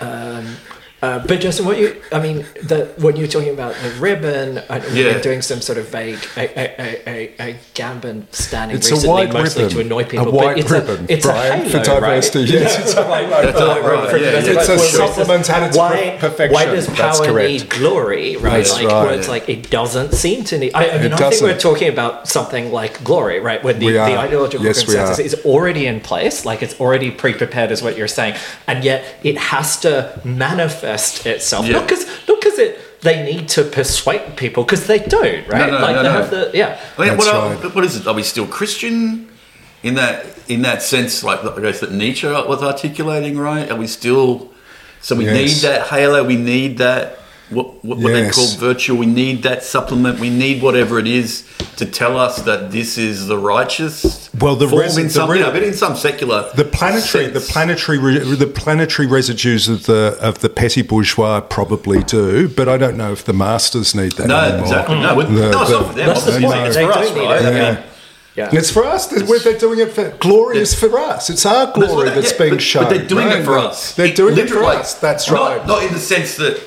Um, 0.00 0.56
uh, 1.04 1.26
but 1.26 1.40
Justin, 1.40 1.66
what 1.66 1.78
you, 1.78 2.00
I 2.12 2.20
mean, 2.20 2.38
the, 2.70 2.92
when 2.98 3.16
you're 3.16 3.28
talking 3.28 3.52
about 3.52 3.74
the 3.84 3.90
ribbon, 4.00 4.62
I 4.70 4.78
know 4.78 4.84
we've 4.86 4.96
Yeah. 4.96 5.18
doing 5.20 5.42
some 5.42 5.60
sort 5.60 5.78
of 5.78 5.88
vague, 5.88 6.18
a, 6.36 6.40
a, 6.40 6.64
a, 6.86 6.88
a, 7.40 7.50
a 7.50 7.54
Gambon 7.74 8.32
standing 8.34 8.76
It's 8.78 8.88
a 8.90 8.94
recently, 8.94 9.14
white 9.26 9.32
mostly 9.32 9.64
ribbon. 9.64 9.76
to 9.78 9.84
annoy 9.84 10.04
people. 10.04 10.28
A 10.28 10.30
white 10.30 10.56
but 10.56 10.58
it's 10.58 10.70
ribbon, 10.70 11.00
a, 11.08 11.12
it's 11.12 11.26
Brian, 11.26 11.66
a 11.66 11.70
for 11.70 11.78
diversity. 11.92 12.38
Right? 12.40 12.62
Yes, 12.62 12.78
it's 12.80 12.94
a 12.94 13.04
halo. 13.04 13.28
That's 13.42 13.60
right, 13.60 13.82
right, 13.82 14.10
for 14.10 14.16
yeah, 14.16 14.30
yeah. 14.30 14.38
It's 14.38 14.48
a 14.48 14.52
Whereas 14.54 14.68
this- 14.68 14.96
supplement 14.96 15.50
at 15.50 15.62
its 15.68 15.76
why, 15.76 16.16
perfection. 16.20 16.54
Why 16.54 16.64
does 16.66 16.86
power 16.88 17.26
correct. 17.26 17.48
need 17.50 17.70
glory, 17.70 18.36
right? 18.36 18.58
That's 18.58 18.72
like, 18.74 18.86
right. 18.88 19.02
where 19.04 19.14
it's 19.18 19.28
like, 19.28 19.48
it 19.48 19.70
doesn't 19.70 20.12
seem 20.14 20.44
to 20.44 20.58
need, 20.58 20.72
I, 20.74 20.88
I 20.90 20.98
mean, 20.98 21.06
It 21.06 21.12
I 21.12 21.16
think 21.16 21.18
doesn't. 21.18 21.46
we're 21.48 21.58
talking 21.58 21.88
about 21.96 22.28
something 22.28 22.72
like 22.72 23.02
glory, 23.04 23.40
right? 23.40 23.62
Where 23.64 23.74
the, 23.74 23.88
the 23.90 24.00
ideological 24.24 24.64
Yes, 24.66 24.82
consensus 24.84 25.18
is 25.18 25.34
already 25.44 25.86
in 25.86 26.00
place, 26.00 26.44
like 26.44 26.62
it's 26.62 26.78
already 26.80 27.10
pre-prepared, 27.10 27.70
is 27.70 27.82
what 27.82 27.96
you're 27.98 28.08
saying, 28.20 28.36
and 28.66 28.82
yet 28.84 29.00
it 29.22 29.36
has 29.52 29.76
to 29.80 30.20
manifest 30.24 30.93
itself. 31.26 31.66
Yeah. 31.66 31.72
Not 31.74 31.88
because 31.88 32.06
not 32.28 32.40
because 32.40 32.58
it 32.58 32.78
they 33.02 33.22
need 33.22 33.48
to 33.48 33.64
persuade 33.64 34.36
people, 34.36 34.64
because 34.64 34.86
they 34.86 34.98
don't, 34.98 35.46
right? 35.48 35.70
no, 35.70 35.78
like 35.78 35.96
no, 35.96 36.02
they 36.02 36.08
no. 36.08 36.20
have 36.20 36.30
the 36.30 36.50
yeah. 36.54 36.80
I 36.96 37.00
mean, 37.00 37.08
That's 37.16 37.26
what, 37.26 37.34
are, 37.34 37.54
right. 37.54 37.74
what 37.74 37.84
is 37.84 37.96
it? 37.96 38.06
Are 38.06 38.14
we 38.14 38.22
still 38.22 38.46
Christian 38.46 39.28
in 39.82 39.94
that 39.94 40.26
in 40.48 40.62
that 40.62 40.82
sense? 40.82 41.22
Like 41.22 41.44
I 41.44 41.60
guess 41.60 41.80
that 41.80 41.92
Nietzsche 41.92 42.26
was 42.26 42.62
articulating, 42.62 43.36
right? 43.38 43.70
Are 43.70 43.76
we 43.76 43.86
still? 43.86 44.50
So 45.00 45.14
we 45.16 45.26
Yes. 45.26 45.34
need 45.34 45.68
that 45.68 45.88
halo. 45.88 46.24
We 46.24 46.36
need 46.36 46.78
that 46.78 47.18
what, 47.50 47.84
what, 47.84 47.98
what 47.98 48.12
they 48.12 48.30
call 48.30 48.46
virtue. 48.56 48.94
We 48.96 49.06
need 49.06 49.42
that 49.42 49.62
supplement. 49.62 50.18
We 50.18 50.30
need 50.30 50.62
whatever 50.62 50.98
it 50.98 51.06
is 51.06 51.46
to 51.76 51.84
tell 51.86 52.16
us 52.18 52.42
that 52.42 52.70
this 52.70 52.96
is 52.98 53.26
the 53.26 53.36
righteous. 53.38 54.30
Well, 54.40 54.56
the 54.56 54.68
form 54.68 54.82
res- 54.82 54.96
in 54.96 55.04
the 55.04 55.10
some, 55.10 55.30
re- 55.30 55.38
you 55.38 55.44
know, 55.44 55.52
but 55.52 55.62
in 55.62 55.74
some 55.74 55.96
secular, 55.96 56.50
The 56.54 56.64
planetary, 56.64 57.26
the 57.28 57.40
planetary, 57.40 57.98
re- 57.98 58.18
the 58.34 58.46
planetary 58.46 59.06
residues 59.08 59.68
of 59.68 59.86
the 59.86 60.16
of 60.20 60.38
the 60.40 60.48
petty 60.48 60.82
bourgeois 60.82 61.40
probably 61.40 62.02
do, 62.04 62.48
but 62.48 62.68
I 62.68 62.76
don't 62.78 62.96
know 62.96 63.12
if 63.12 63.24
the 63.24 63.32
masters 63.32 63.94
need 63.94 64.12
that 64.12 64.28
No, 64.28 64.38
anymore. 64.40 64.60
exactly. 64.62 65.00
No, 65.00 65.14
we- 65.14 65.24
The- 65.24 65.30
no, 65.30 65.60
it's 65.62 65.70
the- 65.70 65.78
not 65.78 65.86
for 65.88 65.94
them. 65.94 66.06
That's 66.08 66.24
the 66.24 66.32
obviously. 66.34 66.56
point. 66.56 66.66
It's 66.68 66.76
for 66.76 66.92
us, 66.92 67.10
right? 67.12 67.16
it. 67.16 67.46
I 67.46 67.50
Yeah. 67.58 67.72
mean, 67.74 67.84
Yeah. 68.36 68.48
It's 68.52 68.70
for 68.70 68.84
us. 68.84 69.06
They're, 69.06 69.24
we're- 69.26 69.38
they're 69.44 69.58
doing 69.58 69.78
it 69.78 69.92
for 69.92 70.08
glory 70.18 70.58
is 70.58 70.74
for 70.74 70.98
us. 70.98 71.30
It's 71.30 71.46
our 71.46 71.66
That's 71.66 71.78
what 71.78 71.86
glory 71.88 72.08
they- 72.08 72.14
that's 72.16 72.32
yeah, 72.32 72.38
being 72.38 72.50
but, 72.54 72.62
shown. 72.62 72.84
But 72.84 72.90
they're 72.90 73.06
doing 73.06 73.26
right? 73.28 73.38
it 73.40 73.44
for 73.44 73.58
us. 73.58 73.92
They're 73.94 74.12
doing 74.12 74.36
it 74.38 74.50
for 74.50 74.64
us. 74.64 74.94
That's 74.94 75.30
Not- 75.30 75.40
right. 75.58 75.66
Not 75.66 75.82
in 75.84 75.92
the 75.92 76.00
sense 76.00 76.34
that 76.36 76.58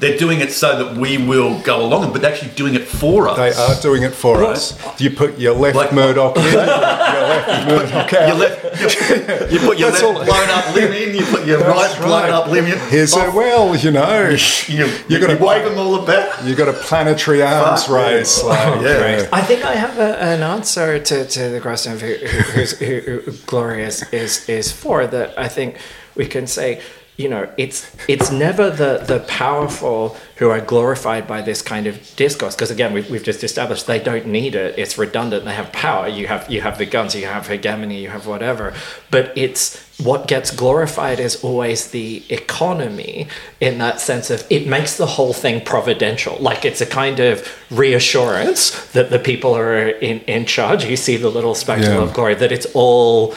they're 0.00 0.18
doing 0.18 0.40
it 0.40 0.52
so 0.52 0.76
that 0.84 0.96
we 0.98 1.18
will 1.18 1.60
go 1.60 1.84
along, 1.84 2.12
but 2.12 2.20
they're 2.22 2.32
actually 2.32 2.50
doing 2.52 2.74
it 2.74 2.86
for 2.86 3.28
us. 3.28 3.36
They 3.36 3.52
are 3.52 3.80
doing 3.80 4.02
it 4.02 4.12
for 4.14 4.44
us. 4.44 4.72
Do 4.96 5.04
you 5.04 5.10
put 5.10 5.38
your 5.38 5.54
left 5.54 5.76
Like- 5.76 5.92
Murdoch 5.92 6.36
in, 6.36 6.42
your 6.44 6.52
left 6.66 7.68
Murdoch 7.68 8.12
out. 8.14 8.28
You, 8.28 8.34
left, 8.34 9.52
you 9.52 9.58
put 9.60 9.78
your 9.78 9.90
That's 9.90 10.02
left 10.02 10.18
all- 10.18 10.24
blown 10.24 10.50
up 10.50 10.74
limb 10.74 10.92
in, 10.92 11.14
you 11.14 11.24
put 11.26 11.46
your 11.46 11.60
right, 11.60 11.76
That's 11.88 11.96
blown 11.98 12.22
right. 12.22 12.30
up 12.30 12.48
limb 12.48 12.66
in. 12.66 12.78
Here's 12.88 13.14
a 13.14 13.30
well, 13.30 13.74
you 13.76 13.90
know, 13.90 14.28
You, 14.30 14.36
you 14.68 14.86
you, 15.08 15.20
gotta- 15.20 15.34
you 15.38 15.44
wave 15.46 15.64
them 15.64 15.78
all 15.78 16.02
about. 16.02 16.44
You've 16.44 16.58
got 16.58 16.68
a 16.68 16.72
planetary 16.72 17.42
arms 17.42 17.84
Fuck 17.84 17.90
yeah. 17.90 18.04
race. 18.10 18.42
Like, 18.44 18.66
oh, 18.68 18.80
Yeah. 18.82 19.28
I 19.32 19.42
think 19.42 19.64
I 19.64 19.74
have 19.74 19.98
a, 19.98 20.20
an 20.20 20.42
answer 20.42 20.98
to, 20.98 21.26
to 21.26 21.48
the 21.50 21.60
question 21.60 21.92
of 21.92 22.00
who, 22.00 22.14
who, 22.14 22.26
who's, 22.52 22.78
who, 22.78 23.00
who 23.00 23.32
Gloria 23.46 23.86
is, 23.86 24.02
is, 24.12 24.48
is 24.48 24.72
for. 24.72 25.06
That 25.06 25.38
I 25.38 25.48
think 25.48 25.78
we 26.14 26.26
can 26.26 26.46
say, 26.46 26.80
you 27.16 27.28
know, 27.28 27.48
it's 27.56 27.94
it's 28.08 28.32
never 28.32 28.70
the, 28.70 28.98
the 29.06 29.20
powerful 29.28 30.16
who 30.38 30.50
are 30.50 30.60
glorified 30.60 31.28
by 31.28 31.42
this 31.42 31.62
kind 31.62 31.86
of 31.86 31.94
discourse. 32.16 32.56
Because 32.56 32.72
again, 32.72 32.92
we've, 32.92 33.08
we've 33.08 33.22
just 33.22 33.44
established 33.44 33.86
they 33.86 34.00
don't 34.00 34.26
need 34.26 34.56
it. 34.56 34.76
It's 34.76 34.98
redundant. 34.98 35.44
They 35.44 35.54
have 35.54 35.70
power. 35.72 36.08
You 36.08 36.26
have 36.26 36.50
you 36.50 36.60
have 36.62 36.76
the 36.78 36.86
guns. 36.86 37.14
You 37.14 37.26
have 37.26 37.46
hegemony. 37.46 38.02
You 38.02 38.08
have 38.08 38.26
whatever. 38.26 38.74
But 39.12 39.32
it's 39.36 39.80
what 40.02 40.26
gets 40.26 40.50
glorified 40.50 41.20
is 41.20 41.44
always 41.44 41.92
the 41.92 42.24
economy 42.28 43.28
in 43.60 43.78
that 43.78 44.00
sense 44.00 44.28
of 44.30 44.44
it 44.50 44.66
makes 44.66 44.96
the 44.96 45.06
whole 45.06 45.32
thing 45.32 45.64
providential. 45.64 46.36
Like 46.40 46.64
it's 46.64 46.80
a 46.80 46.86
kind 46.86 47.20
of 47.20 47.46
reassurance 47.70 48.70
that 48.92 49.10
the 49.10 49.20
people 49.20 49.56
are 49.56 49.86
in, 49.88 50.18
in 50.22 50.46
charge. 50.46 50.84
You 50.84 50.96
see 50.96 51.16
the 51.16 51.28
little 51.30 51.54
spectacle 51.54 51.94
Yeah. 51.94 52.02
of 52.02 52.12
glory, 52.12 52.34
that 52.34 52.50
it's 52.52 52.66
all. 52.74 53.34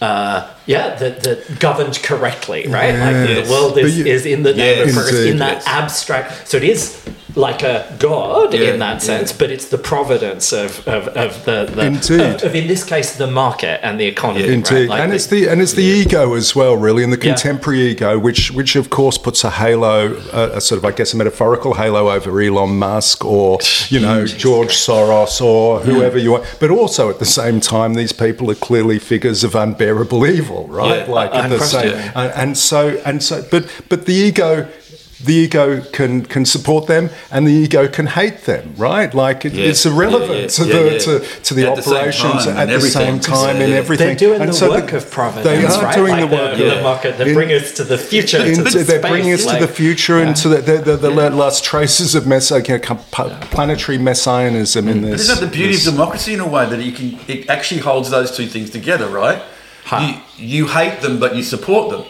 Uh, 0.00 0.48
yeah, 0.66 0.94
that, 0.96 1.22
that 1.24 1.58
governed 1.58 2.00
correctly, 2.02 2.66
right? 2.68 2.94
Like 2.98 3.44
the, 3.44 3.50
world 3.50 3.78
is, 3.78 3.98
you- 3.98 4.06
is 4.06 4.26
in 4.26 4.42
the 4.42 4.54
name 4.54 4.78
Yes. 4.78 4.88
of 4.90 4.94
first, 4.94 5.14
Indeed, 5.14 5.30
in 5.32 5.38
that 5.38 5.54
yes. 5.58 5.66
abstract. 5.66 6.48
So 6.48 6.56
it 6.56 6.64
is 6.64 7.08
like 7.36 7.62
a 7.62 7.96
god 8.00 8.52
Yeah, 8.52 8.72
in 8.72 8.80
that 8.80 8.94
yeah. 8.94 8.98
sense, 8.98 9.32
but 9.32 9.50
it's 9.52 9.68
the 9.68 9.78
providence 9.78 10.52
of, 10.52 10.86
of, 10.88 11.06
of 11.08 11.44
the, 11.44 11.70
the 11.72 11.86
Indeed. 11.86 12.20
Of, 12.20 12.42
of, 12.42 12.54
in 12.56 12.66
this 12.66 12.82
case 12.82 13.16
the 13.16 13.28
market 13.28 13.78
and 13.84 14.00
the 14.00 14.06
economy. 14.06 14.42
right? 14.42 14.50
Indeed, 14.50 14.88
Like 14.88 15.00
and 15.00 15.12
the- 15.12 15.16
it's 15.16 15.26
the 15.28 15.46
and 15.48 15.62
it's 15.62 15.72
the 15.74 15.82
ego 15.84 16.34
as 16.34 16.56
well, 16.56 16.76
really, 16.76 17.04
and 17.04 17.12
the 17.12 17.16
Yeah. 17.16 17.34
contemporary 17.34 17.82
ego, 17.92 18.18
which 18.18 18.50
which 18.50 18.74
of 18.74 18.90
course 18.90 19.16
puts 19.16 19.44
a 19.44 19.50
halo, 19.50 20.16
a, 20.32 20.56
a 20.56 20.60
sort 20.60 20.78
of 20.78 20.84
I 20.84 20.90
guess 20.90 21.14
a 21.14 21.16
metaphorical 21.16 21.74
halo 21.74 22.10
over 22.10 22.40
Elon 22.40 22.78
Musk 22.78 23.24
or 23.24 23.58
you 23.88 24.00
know 24.00 24.26
George 24.26 24.74
Soros 24.76 25.40
or 25.40 25.80
hmm. 25.80 25.90
whoever 25.90 26.18
you 26.18 26.34
are, 26.34 26.44
but 26.58 26.70
also 26.70 27.08
at 27.10 27.18
the 27.20 27.24
same 27.24 27.60
time, 27.60 27.94
these 27.94 28.12
people 28.12 28.50
are 28.50 28.56
clearly 28.56 28.98
figures 28.98 29.44
of 29.44 29.54
unbearable 29.54 30.26
evil, 30.26 30.49
right? 30.66 31.06
Yeah, 31.06 31.12
like 31.14 31.34
at 31.34 31.48
the 31.48 31.60
same, 31.60 31.94
and, 32.14 32.32
and 32.32 32.58
so 32.58 33.00
and 33.04 33.22
so, 33.22 33.42
but 33.50 33.62
but 33.88 34.06
the 34.06 34.14
ego. 34.14 34.68
The 35.22 35.34
ego 35.34 35.82
can, 35.92 36.24
can 36.24 36.46
support 36.46 36.86
them, 36.86 37.10
and 37.30 37.46
the 37.46 37.52
ego 37.52 37.86
can 37.88 38.06
hate 38.06 38.44
them, 38.44 38.72
right? 38.78 39.12
Like 39.12 39.44
it, 39.44 39.52
Yeah, 39.52 39.66
it's 39.66 39.84
irrelevant 39.84 40.30
yeah, 40.30 40.36
yeah, 40.40 40.46
to 40.48 40.64
yeah, 40.64 40.72
the 40.72 40.92
yeah. 40.92 40.98
to, 40.98 41.42
to 41.42 41.54
the 41.54 41.66
At 41.68 41.76
the 41.76 41.82
operations 41.90 42.44
time 42.46 42.56
at 42.56 42.68
the 42.70 42.80
same 42.80 43.20
time 43.20 43.56
and 43.56 43.70
everything. 43.74 44.06
they're 44.06 44.16
doing 44.16 44.40
And 44.40 44.48
the 44.48 44.54
so 44.54 44.70
work 44.70 44.92
the- 44.92 44.96
of 44.96 45.10
providence, 45.10 45.44
They 45.44 45.62
are 45.66 45.82
right? 45.84 45.94
doing 45.94 46.12
like 46.12 46.30
the 46.30 46.36
work. 46.36 46.56
The, 46.56 46.70
of- 46.70 46.76
the 46.78 46.82
market 46.82 47.18
they 47.18 47.34
bring 47.34 47.52
us 47.52 47.72
to 47.72 47.84
the 47.84 47.98
future. 47.98 48.38
into- 48.38 48.64
to 48.64 48.78
the 48.78 48.84
they're 48.84 48.98
bringing 49.02 49.34
us 49.34 49.44
like- 49.44 49.60
to 49.60 49.66
the 49.66 49.70
future 49.70 50.20
and 50.22 50.34
to 50.36 50.48
the, 50.48 50.62
the, 50.62 50.78
the, 50.78 50.96
the 50.96 51.10
last 51.10 51.64
traces 51.64 52.14
of 52.14 52.26
mess, 52.26 52.50
you 52.50 52.62
know, 52.62 52.78
planetary 53.50 53.98
messianism 53.98 54.88
in 54.88 55.02
this. 55.02 55.20
Isn't 55.28 55.34
that 55.40 55.44
the 55.44 55.52
beauty 55.52 55.72
this- 55.74 55.86
of 55.86 55.92
democracy 55.96 56.32
in 56.32 56.40
a 56.40 56.48
way 56.48 56.64
that 56.64 56.80
you 56.82 56.92
can 56.92 57.20
it 57.28 57.50
actually 57.50 57.82
holds 57.82 58.08
those 58.08 58.34
two 58.34 58.46
things 58.46 58.70
together, 58.70 59.08
right? 59.10 59.42
You 60.00 60.14
you 60.36 60.66
hate 60.68 61.00
them, 61.00 61.18
but 61.18 61.34
you 61.36 61.42
support 61.42 61.90
them 61.90 62.04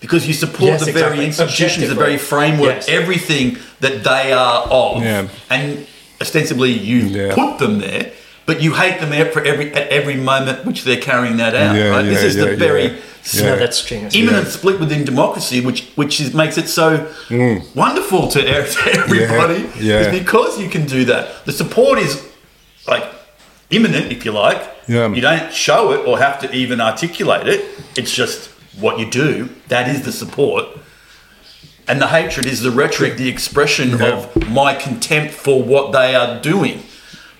because 0.00 0.26
you 0.26 0.34
support 0.34 0.70
Yes, 0.72 0.84
the 0.84 0.90
exactly. 0.90 1.16
very 1.16 1.26
institutions, 1.26 1.88
the 1.88 1.94
very 1.94 2.18
framework, 2.18 2.76
Yes. 2.76 2.88
everything 2.88 3.56
that 3.80 4.04
they 4.04 4.32
are 4.32 4.62
of, 4.70 5.02
Yeah. 5.02 5.28
and 5.50 5.86
ostensibly 6.20 6.72
you 6.72 6.98
Yeah. 7.08 7.34
put 7.34 7.58
them 7.58 7.78
there. 7.80 8.10
But 8.46 8.60
you 8.60 8.74
hate 8.74 9.00
them 9.00 9.10
for 9.32 9.42
every 9.42 9.72
at 9.74 9.88
every 9.88 10.16
moment 10.16 10.66
which 10.66 10.84
they're 10.84 11.00
carrying 11.10 11.38
that 11.38 11.54
out. 11.54 11.74
Yeah, 11.76 11.88
right? 11.88 12.02
this 12.04 12.20
yeah, 12.20 12.28
is 12.28 12.34
the 12.36 12.50
yeah, 12.50 12.56
very 12.68 12.86
yeah. 13.32 13.42
No, 13.42 13.56
that's 13.56 13.80
genius. 13.82 14.14
immanent 14.14 14.48
split 14.48 14.78
within 14.78 15.02
democracy, 15.04 15.58
which 15.62 15.80
which 15.96 16.20
is, 16.20 16.34
makes 16.34 16.58
it 16.58 16.68
so 16.68 17.06
wonderful 17.74 18.28
to, 18.28 18.38
everybody. 18.58 19.60
Mm. 19.64 19.70
Yeah. 19.80 20.00
Is 20.00 20.18
because 20.20 20.60
you 20.60 20.68
can 20.68 20.84
do 20.84 21.06
that. 21.06 21.46
The 21.46 21.52
support 21.52 21.98
is 21.98 22.20
like 22.86 23.04
immanent, 23.70 24.12
if 24.12 24.24
you 24.26 24.32
like. 24.32 24.60
Yeah. 24.86 25.08
You 25.12 25.20
don't 25.20 25.52
show 25.52 25.92
it 25.92 26.06
or 26.06 26.18
have 26.18 26.40
to 26.40 26.52
even 26.54 26.80
articulate 26.80 27.46
it. 27.48 27.64
It's 27.96 28.12
just 28.14 28.48
what 28.78 28.98
you 28.98 29.10
do. 29.10 29.48
That 29.68 29.88
is 29.88 30.04
the 30.04 30.12
support. 30.12 30.66
And 31.86 32.00
the 32.00 32.06
hatred 32.08 32.46
is 32.46 32.60
the 32.62 32.70
rhetoric, 32.70 33.16
the 33.16 33.28
expression 33.28 33.98
Yeah. 33.98 34.06
of 34.34 34.48
my 34.50 34.74
contempt 34.74 35.34
for 35.34 35.62
what 35.62 35.92
they 35.92 36.14
are 36.14 36.40
doing. 36.40 36.82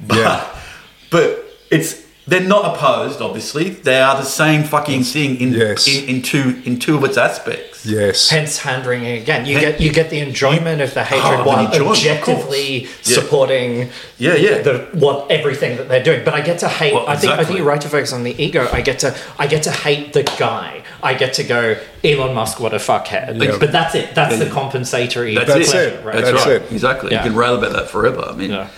But, 0.01 0.19
Yeah. 0.19 0.45
but 1.11 1.45
it's 1.71 2.04
they're 2.27 2.41
not 2.41 2.75
opposed, 2.75 3.21
obviously. 3.21 3.71
They 3.71 4.01
are 4.01 4.17
the 4.17 4.25
same 4.25 4.65
fucking 4.65 5.05
thing 5.05 5.41
in 5.41 5.53
Yes. 5.53 5.87
in, 5.87 6.09
in 6.09 6.23
two 6.23 6.63
in 6.65 6.79
two 6.79 6.97
of 6.97 7.05
its 7.05 7.19
aspects. 7.19 7.85
Yes. 7.85 8.31
Hence, 8.31 8.59
hand 8.59 8.87
wringing 8.87 9.21
again. 9.21 9.45
You 9.45 9.61
get 9.61 9.79
you 9.81 9.93
get 9.93 10.09
the 10.09 10.21
enjoyment 10.21 10.81
of 10.81 10.95
the 10.95 11.01
oh, 11.03 11.05
hatred 11.05 11.35
Oh, 11.35 11.37
the 11.39 11.45
while 11.45 11.67
enjoyment, 11.67 11.83
of 11.83 11.89
objectively 11.91 12.81
course. 12.81 13.09
Yeah. 13.11 13.15
supporting 13.21 13.91
Yeah, 14.19 14.35
yeah. 14.37 14.63
the 14.63 14.89
what 14.95 15.31
everything 15.31 15.77
that 15.77 15.89
they're 15.89 16.03
doing. 16.03 16.25
But 16.25 16.33
I 16.35 16.41
get 16.41 16.61
to 16.61 16.69
hate. 16.69 16.95
Well, 16.95 17.07
I 17.07 17.17
think 17.17 17.33
I 17.33 17.37
think 17.37 17.41
exactly. 17.41 17.57
you're 17.59 17.67
right 17.67 17.81
to 17.83 17.89
focus 17.91 18.13
on 18.15 18.23
the 18.25 18.43
ego. 18.43 18.69
I 18.73 18.81
get 18.81 19.01
to 19.01 19.15
I 19.39 19.47
get 19.47 19.63
to 19.65 19.71
hate 19.71 20.15
the 20.15 20.23
guy. 20.23 20.83
I 21.03 21.13
get 21.13 21.35
to 21.35 21.45
go 21.45 21.77
Elon 22.03 22.35
Musk, 22.35 22.59
what 22.59 22.73
a 22.73 22.79
fuckhead. 22.79 23.43
Yeah. 23.43 23.59
But 23.61 23.71
that's 23.73 23.95
it. 23.95 24.15
That's 24.15 24.39
the 24.39 24.49
compensatory. 24.49 25.35
That's, 25.35 25.49
That's 25.53 25.75
it. 25.75 25.93
it. 25.93 26.05
Right? 26.05 26.15
That's, 26.17 26.31
That's 26.31 26.47
right. 26.47 26.63
it. 26.63 26.73
Exactly. 26.73 27.13
Yeah. 27.13 27.23
You 27.23 27.31
can 27.31 27.39
rail 27.39 27.57
about 27.59 27.73
that 27.75 27.91
forever. 27.91 28.25
I 28.27 28.33
mean, 28.35 28.51
Yeah. 28.53 28.69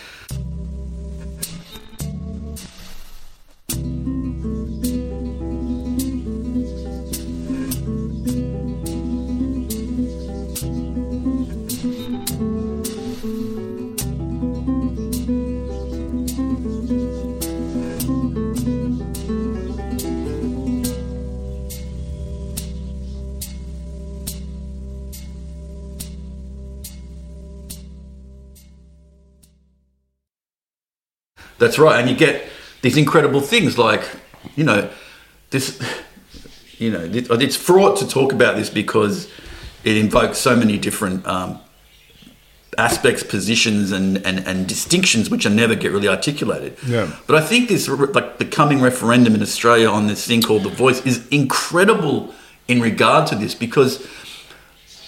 That's 31.66 31.81
right, 31.81 31.98
and 31.98 32.09
you 32.09 32.14
get 32.14 32.44
these 32.83 32.96
incredible 32.96 33.40
things 33.40 33.76
like, 33.76 34.09
you 34.55 34.62
know, 34.62 34.88
this, 35.50 35.83
you 36.79 36.92
know, 36.92 37.00
it's 37.11 37.57
fraught 37.57 37.98
to 37.98 38.07
talk 38.07 38.33
about 38.33 38.55
this 38.55 38.70
because 38.70 39.29
it 39.83 39.96
invokes 39.96 40.38
so 40.38 40.55
many 40.55 40.79
different 40.79 41.26
um, 41.26 41.59
aspects, 42.79 43.24
positions, 43.24 43.90
and, 43.90 44.24
and 44.24 44.46
and 44.46 44.68
distinctions 44.68 45.29
which 45.29 45.44
are 45.44 45.50
never 45.50 45.74
get 45.74 45.90
really 45.90 46.07
articulated. 46.07 46.76
Yeah. 46.87 47.11
But 47.26 47.35
I 47.35 47.40
think 47.40 47.68
this, 47.68 47.88
like 47.88 48.38
the 48.38 48.44
coming 48.44 48.81
referendum 48.81 49.35
in 49.35 49.42
Australia 49.42 49.88
on 49.90 50.07
this 50.07 50.24
thing 50.24 50.40
called 50.42 50.62
the 50.62 50.68
Voice, 50.85 51.05
is 51.05 51.26
incredible 51.31 52.33
in 52.68 52.81
regard 52.81 53.26
to 53.31 53.35
this 53.35 53.57
because 53.57 54.07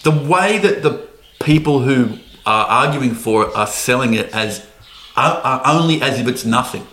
the 0.02 0.10
way 0.10 0.58
that 0.58 0.82
the 0.82 1.06
people 1.38 1.82
who 1.82 2.18
are 2.44 2.66
arguing 2.66 3.14
for 3.14 3.44
it 3.44 3.54
are 3.54 3.68
selling 3.68 4.14
it 4.14 4.34
as 4.34 4.67
are, 5.18 5.62
only 5.66 6.00
as 6.02 6.18
if 6.18 6.26
it's 6.28 6.44
nothing. 6.44 6.86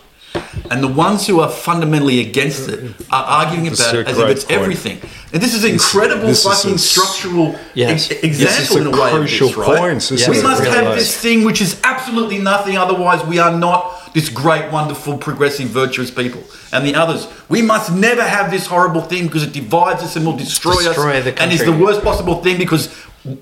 And 0.71 0.83
the 0.83 0.87
ones 0.87 1.27
who 1.27 1.39
are 1.41 1.49
fundamentally 1.49 2.19
against 2.19 2.67
it 2.69 2.79
are 3.11 3.23
arguing 3.23 3.67
about 3.67 3.95
it 3.95 4.07
as 4.07 4.17
if 4.17 4.29
it's 4.29 4.43
point. 4.43 4.59
everything. 4.61 4.99
And 5.31 5.41
this 5.41 5.53
is 5.53 5.63
an 5.63 5.71
incredible 5.71 6.27
this 6.27 6.43
is 6.45 6.51
fucking 6.51 6.71
a 6.71 6.73
s- 6.75 6.83
structural 6.83 7.55
Yes. 7.73 8.11
e- 8.11 8.15
This 8.15 8.23
example 8.23 8.77
is 8.77 8.81
in 8.81 8.87
a 8.87 8.97
a 8.97 9.01
way. 9.03 9.09
crucial 9.11 9.47
of 9.49 9.55
this, 9.55 9.67
right? 9.67 9.79
point. 9.79 10.01
This 10.09 10.27
we 10.27 10.37
is 10.37 10.43
must 10.43 10.63
have 10.63 10.97
is. 10.97 11.03
this 11.03 11.17
thing 11.17 11.43
which 11.45 11.61
is 11.61 11.79
absolutely 11.83 12.39
nothing, 12.39 12.77
otherwise 12.77 13.23
we 13.25 13.37
are 13.39 13.55
not 13.55 14.13
this 14.13 14.29
great, 14.29 14.71
wonderful, 14.71 15.17
progressive, 15.17 15.67
virtuous 15.69 16.09
people. 16.09 16.41
And 16.73 16.85
the 16.85 16.95
others, 16.95 17.27
we 17.47 17.61
must 17.61 17.93
never 17.93 18.23
have 18.23 18.49
this 18.49 18.65
horrible 18.65 19.01
thing 19.01 19.27
because 19.27 19.43
it 19.43 19.53
divides 19.53 20.01
us 20.03 20.15
and 20.15 20.25
will 20.25 20.37
destroy, 20.37 20.81
Destroy 20.83 21.19
us 21.19 21.27
and 21.37 21.51
is 21.51 21.63
the 21.63 21.71
worst 21.85 22.01
possible 22.01 22.41
thing 22.41 22.57
because 22.57 22.89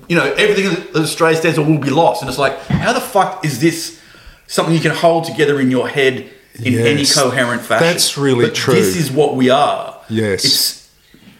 you 0.08 0.16
know, 0.16 0.32
everything 0.44 0.70
that 0.92 0.96
Australia 1.02 1.36
stands 1.36 1.58
for 1.58 1.64
will 1.64 1.78
be 1.78 1.90
lost. 1.90 2.22
And 2.22 2.28
it's 2.28 2.38
like, 2.38 2.58
how 2.68 2.92
the 2.92 3.00
fuck 3.00 3.44
is 3.44 3.60
this 3.60 4.00
something 4.46 4.74
you 4.74 4.80
can 4.80 4.94
hold 4.94 5.24
together 5.24 5.60
in 5.60 5.70
your 5.70 5.88
head 5.88 6.30
in 6.62 6.74
any 6.78 7.04
coherent 7.04 7.62
fashion? 7.62 7.86
That's 7.86 8.16
really 8.16 8.46
But 8.46 8.54
true. 8.54 8.74
This 8.74 8.96
is 8.96 9.10
what 9.10 9.36
we 9.36 9.50
are. 9.50 10.00
Yes. 10.08 10.44
It's 10.44 10.83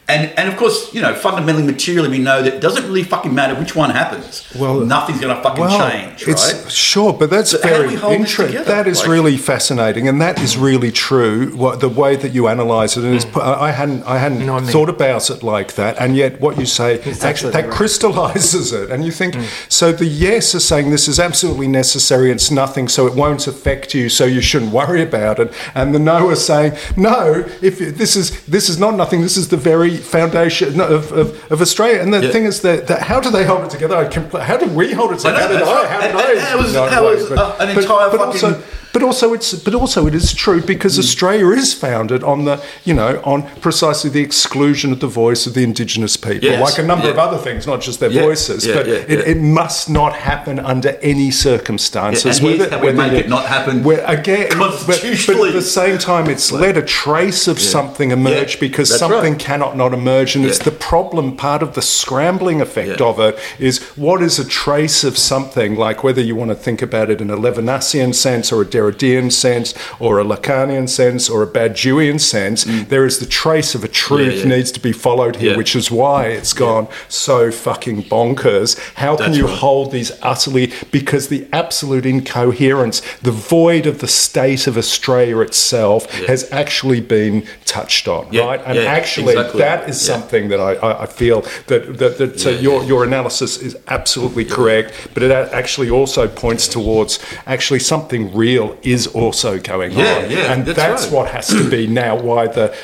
and 0.07 0.31
and 0.37 0.47
of 0.47 0.57
course, 0.57 0.93
you 0.93 1.01
know, 1.01 1.15
fundamentally, 1.15 1.65
materially, 1.65 2.09
we 2.09 2.19
know 2.19 2.43
that 2.43 2.53
it 2.53 2.59
doesn't 2.61 2.83
really 2.83 3.03
fucking 3.03 3.33
matter 3.33 3.55
which 3.59 3.75
one 3.75 3.89
happens. 3.89 4.47
Well, 4.55 4.81
nothing's 4.81 5.19
going 5.19 5.35
to 5.35 5.41
fucking 5.41 5.67
change, 5.67 6.27
it's, 6.27 6.53
right? 6.53 6.71
Sure, 6.71 7.11
but 7.11 7.31
that's 7.31 7.51
So 7.51 7.57
very 7.57 7.95
we 7.95 8.15
interesting. 8.15 8.63
That 8.65 8.87
is 8.87 8.99
Like- 8.99 9.09
really 9.09 9.37
fascinating, 9.37 10.07
and 10.07 10.21
that 10.21 10.39
is 10.39 10.57
really 10.57 10.91
true. 10.91 11.51
What 11.55 11.79
the 11.79 11.89
way 11.89 12.15
that 12.15 12.33
you 12.33 12.47
analyse 12.47 12.97
it, 12.97 13.03
it 13.03 13.09
hmm. 13.09 13.15
is, 13.15 13.25
I 13.35 13.71
hadn't, 13.71 14.03
I 14.03 14.19
hadn't 14.19 14.45
No, 14.45 14.57
I 14.57 14.59
mean- 14.59 14.69
thought 14.69 14.89
about 14.89 15.29
it 15.31 15.41
like 15.41 15.73
that, 15.73 15.95
and 15.99 16.15
yet 16.15 16.39
what 16.39 16.59
you 16.59 16.67
say 16.67 16.99
actually 17.21 17.53
that 17.53 17.65
right. 17.65 17.73
crystallises 17.73 18.71
it, 18.73 18.91
and 18.91 19.03
you 19.03 19.11
think 19.11 19.35
hmm. 19.35 19.43
so. 19.69 19.91
The 19.91 20.05
yes 20.05 20.53
is 20.53 20.65
saying 20.65 20.91
this 20.91 21.07
is 21.07 21.19
absolutely 21.19 21.67
necessary. 21.67 22.29
It's 22.29 22.51
nothing, 22.51 22.87
so 22.89 23.07
it 23.07 23.15
won't 23.15 23.47
affect 23.47 23.93
you, 23.95 24.09
so 24.09 24.25
you 24.25 24.41
shouldn't 24.41 24.71
worry 24.71 25.01
about 25.01 25.39
it. 25.39 25.51
And 25.73 25.95
the 25.95 25.99
no 25.99 26.29
is 26.29 26.45
saying 26.45 26.73
no. 26.95 27.45
If 27.61 27.79
this 27.79 28.15
is 28.15 28.45
this 28.45 28.69
is 28.69 28.77
not 28.77 28.95
nothing. 28.95 29.21
This 29.21 29.37
is 29.37 29.47
the 29.47 29.57
very 29.57 29.94
foundation 29.97 30.79
of, 30.81 31.11
of, 31.11 31.51
of 31.51 31.61
Australia. 31.61 32.01
And 32.01 32.13
the 32.13 32.21
Yeah. 32.25 32.31
thing 32.31 32.45
is 32.45 32.61
that, 32.61 32.87
that 32.87 33.01
how 33.03 33.19
do 33.19 33.29
they 33.29 33.45
hold 33.45 33.63
it 33.65 33.69
together? 33.69 33.95
I 33.95 34.05
compl- 34.05 34.41
how 34.41 34.57
do 34.57 34.65
we 34.67 34.91
hold 34.93 35.11
it 35.13 35.25
I 35.25 35.31
know, 35.31 35.47
together? 35.47 35.65
How 35.65 36.01
did 36.01 36.15
I? 36.15 36.19
How 36.19 36.27
did 36.27 36.37
I? 36.39 36.55
was- 36.55 36.73
No, 36.73 36.89
that 36.89 37.01
no, 37.01 37.03
was, 37.09 37.31
uh, 37.31 37.55
an 37.59 37.69
entire 37.69 38.09
but 38.11 38.19
also, 38.19 38.53
fucking- 38.53 38.63
but 38.95 39.03
also 39.03 39.33
it's 39.33 39.53
but 39.53 39.75
also 39.75 40.07
it 40.07 40.15
is 40.15 40.33
true 40.33 40.61
because 40.61 40.95
hmm. 40.95 41.01
Australia 41.01 41.49
is 41.49 41.73
founded 41.73 42.23
on 42.23 42.45
the 42.45 42.63
you 42.85 42.93
know 42.93 43.21
on 43.25 43.43
precisely 43.59 44.09
the 44.09 44.21
exclusion 44.21 44.93
of 44.93 45.01
the 45.01 45.07
voice 45.23 45.45
of 45.45 45.53
the 45.53 45.63
indigenous 45.63 46.15
people, 46.15 46.45
Yes. 46.49 46.61
like 46.61 46.79
a 46.81 46.87
number 46.87 47.09
of 47.09 47.19
other 47.19 47.37
things, 47.37 47.67
not 47.67 47.81
just 47.81 47.99
their 47.99 48.09
Yeah. 48.09 48.21
voices. 48.21 48.65
Yeah, 48.65 48.75
but 48.75 48.87
yeah, 48.87 48.93
it, 48.93 49.19
yeah. 49.19 49.31
it 49.33 49.39
must 49.61 49.89
not 49.89 50.13
happen 50.13 50.59
under 50.59 50.91
any 51.01 51.29
circumstances. 51.29 52.39
Yeah, 52.39 52.47
and 52.51 52.59
Whether- 52.59 52.79
we 52.85 52.93
make 52.93 53.13
it 53.23 53.27
not 53.27 53.45
happen 53.55 53.83
where- 53.83 54.05
again, 54.07 54.47
but, 54.57 54.71
but 54.87 55.03
at 55.03 55.53
the 55.53 55.61
same 55.61 55.97
time, 55.97 56.29
it's 56.29 56.51
let 56.53 56.77
a 56.77 56.81
trace 56.81 57.49
of 57.49 57.59
something 57.59 58.11
emerge 58.11 58.53
Yeah, 58.53 58.67
because 58.67 58.89
that's 58.89 58.99
something 58.99 59.33
right. 59.33 59.47
cannot 59.47 59.75
not 59.75 59.91
emerge, 59.93 60.37
and 60.37 60.45
it's 60.45 60.59
the 60.59 60.77
problem. 60.91 61.35
Part 61.35 61.61
of 61.61 61.73
the 61.73 61.81
scrambling 61.81 62.61
effect 62.61 62.99
Yeah. 63.01 63.07
of 63.09 63.19
it 63.19 63.37
is 63.59 63.75
what 64.05 64.21
is 64.21 64.39
a 64.39 64.45
trace 64.45 65.03
of 65.03 65.17
something, 65.17 65.75
like 65.75 66.01
whether 66.05 66.21
you 66.21 66.35
want 66.41 66.51
to 66.51 66.59
think 66.67 66.81
about 66.81 67.09
it 67.09 67.19
in 67.19 67.29
a 67.29 67.37
Levinasian 67.45 68.15
sense 68.15 68.53
or 68.53 68.61
a 68.61 68.65
Derridean 68.91 69.31
sense 69.31 69.73
or 69.99 70.19
a 70.19 70.23
Lacanian 70.23 70.87
sense 70.89 71.29
or 71.29 71.43
a 71.43 71.47
Badiouian 71.47 72.19
sense. 72.19 72.63
There 72.63 73.05
is 73.05 73.19
the 73.19 73.25
trace 73.25 73.75
of 73.75 73.83
a 73.83 73.87
truth 73.87 74.15
Mm. 74.15 74.49
yeah. 74.49 74.55
needs 74.55 74.71
to 74.71 74.79
be 74.79 74.91
followed 74.91 75.35
here, 75.37 75.51
Yeah. 75.51 75.57
which 75.57 75.75
is 75.75 75.89
why 75.91 76.27
it's 76.27 76.53
gone 76.53 76.87
so 77.09 77.51
fucking 77.51 78.03
bonkers. 78.03 78.77
How 78.95 79.15
can 79.15 79.27
That's 79.27 79.37
you 79.37 79.47
right. 79.47 79.57
hold 79.57 79.91
these 79.91 80.11
utterly 80.21 80.71
because 80.91 81.27
the 81.27 81.45
absolute 81.51 82.05
incoherence, 82.05 83.01
the 83.21 83.31
void 83.31 83.85
of 83.87 83.99
the 83.99 84.07
state 84.07 84.67
of 84.67 84.77
Australia 84.77 85.39
itself 85.39 86.07
Yeah. 86.19 86.27
has 86.27 86.47
actually 86.51 87.01
been 87.01 87.43
touched 87.65 88.07
on, 88.07 88.27
Yeah, 88.31 88.45
right? 88.45 88.61
And 88.65 88.77
yeah, 88.77 88.85
actually, 88.85 89.33
exactly. 89.33 89.59
that 89.59 89.89
is 89.89 89.97
Yeah. 90.07 90.13
something 90.13 90.49
that 90.49 90.59
I, 90.59 90.73
I, 90.75 91.03
I 91.03 91.05
feel 91.05 91.43
that 91.67 91.97
that, 91.97 92.17
that 92.17 92.39
so 92.39 92.49
your 92.49 92.81
yeah. 92.81 92.87
your 92.87 93.03
analysis 93.03 93.57
is 93.57 93.75
absolutely 93.87 94.45
correct, 94.45 94.93
but 95.13 95.23
it 95.23 95.31
actually 95.31 95.89
also 95.89 96.27
points 96.27 96.67
towards 96.67 97.19
actually 97.47 97.79
something 97.79 98.33
real 98.35 98.74
is 98.83 99.07
also 99.07 99.59
going 99.59 99.91
Yeah, 99.93 100.23
on, 100.25 100.31
yeah, 100.31 100.53
and 100.53 100.65
that's 100.65 100.77
that's, 100.77 101.03
right. 101.05 101.13
what 101.13 101.31
has 101.31 101.47
to 101.47 101.69
be 101.69 101.87
now. 101.87 102.15
Why 102.19 102.47
the 102.47 102.75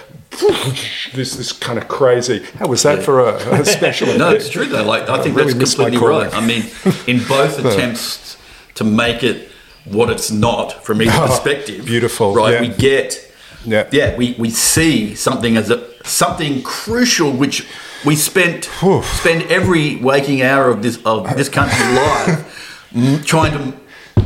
this 1.13 1.37
is 1.37 1.51
kind 1.51 1.77
of 1.77 1.87
crazy? 1.87 2.43
How 2.57 2.67
was 2.67 2.83
that 2.83 3.03
for 3.03 3.19
a, 3.19 3.35
a 3.61 3.65
special? 3.77 4.17
No, 4.17 4.29
it's 4.31 4.49
true 4.49 4.65
though. 4.65 4.83
Like 4.83 5.09
I 5.09 5.21
think 5.21 5.35
really 5.35 5.53
that's 5.53 5.75
completely 5.75 6.05
right. 6.07 6.33
I 6.33 6.45
mean, 6.45 6.63
in 7.07 7.23
both 7.27 7.59
attempts 7.65 8.37
to 8.75 8.83
make 8.83 9.23
it 9.23 9.49
what 9.85 10.09
it's 10.09 10.31
not 10.31 10.83
from 10.83 11.01
either 11.01 11.11
Oh, 11.15 11.27
perspective, 11.27 11.85
beautiful, 11.85 12.33
right? 12.35 12.53
yeah. 12.53 12.61
We 12.61 12.67
get, 12.69 13.31
Yeah. 13.65 13.87
yeah, 13.91 14.15
we, 14.15 14.35
we 14.37 14.49
see 14.51 15.15
something 15.15 15.57
as 15.57 15.69
a 15.69 15.87
something 16.05 16.63
crucial 16.63 17.31
which 17.31 17.67
we 18.05 18.15
spent 18.15 18.65
Whew. 18.79 19.03
spend 19.03 19.43
every 19.51 19.97
waking 19.97 20.41
hour 20.41 20.69
of 20.69 20.81
this 20.81 20.97
of 21.05 21.35
this 21.35 21.49
country's 21.49 21.95
life 21.95 23.23
trying 23.25 23.51
to 23.53 23.77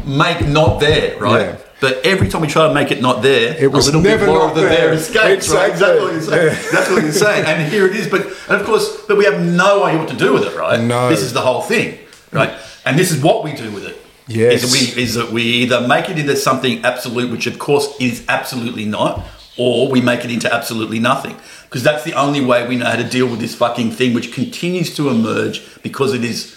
make 0.06 0.45
not 0.47 0.80
there, 0.80 1.18
right? 1.20 1.45
Yeah. 1.45 1.58
But 1.82 2.06
every 2.06 2.30
time 2.30 2.41
we 2.41 2.47
try 2.47 2.68
to 2.68 2.74
make 2.74 2.89
it 2.91 3.01
not 3.01 3.22
there, 3.22 3.56
It 3.62 3.72
was 3.72 3.88
a 3.88 3.89
little 3.89 4.01
never 4.01 4.26
bit 4.26 4.32
more 4.32 4.47
of 4.47 4.56
the 4.56 4.62
there. 4.62 4.70
there 4.70 4.93
escapes. 4.93 5.49
Right? 5.49 5.70
Exactly. 5.72 5.72
Exactly 5.72 6.01
what 6.03 6.14
you're 6.14 6.22
saying. 6.22 6.47
Yeah. 6.47 6.72
That's 6.72 6.89
what 6.89 7.03
you're 7.03 7.12
saying. 7.12 7.45
And 7.45 7.72
here 7.72 7.86
it 7.86 7.95
is. 7.95 8.08
But 8.08 8.22
and 8.49 8.62
of 8.62 8.66
course, 8.66 9.01
but 9.08 9.18
we 9.18 9.26
have 9.26 9.41
no 9.41 9.84
idea 9.84 9.99
what 9.99 10.10
to 10.10 10.16
do 10.16 10.34
with 10.34 10.43
it, 10.43 10.56
right? 10.56 10.80
No. 10.82 11.10
This 11.10 11.22
is 11.22 11.34
the 11.34 11.41
whole 11.41 11.62
thing, 11.62 11.99
right? 12.32 12.51
And 12.86 12.97
this 12.97 13.12
is 13.12 13.22
what 13.22 13.43
we 13.43 13.53
do 13.53 13.72
with 13.72 13.86
it. 13.86 13.97
Yes. 14.28 14.64
Is 14.64 14.72
that 14.72 14.95
we 14.95 15.03
is 15.03 15.14
that 15.16 15.32
we 15.32 15.43
either 15.43 15.88
make 15.88 16.10
it 16.10 16.18
into 16.18 16.36
something 16.36 16.84
absolute, 16.84 17.30
which 17.30 17.45
of 17.45 17.60
course 17.60 17.93
is 17.99 18.24
absolutely 18.28 18.86
not, 18.86 19.24
or 19.58 19.89
we 19.91 20.01
make 20.01 20.24
it 20.26 20.32
into 20.32 20.51
absolutely 20.51 20.99
nothing. 20.99 21.36
Because 21.64 21.84
that's 21.84 22.03
the 22.03 22.14
only 22.14 22.43
way 22.43 22.66
we 22.68 22.78
know 22.78 22.86
how 22.86 22.95
to 22.95 23.03
deal 23.03 23.28
with 23.28 23.39
this 23.39 23.53
fucking 23.53 23.91
thing, 23.91 24.14
which 24.14 24.32
continues 24.34 24.95
to 24.95 25.10
emerge 25.10 25.62
because 25.84 26.14
it 26.14 26.24
is, 26.24 26.56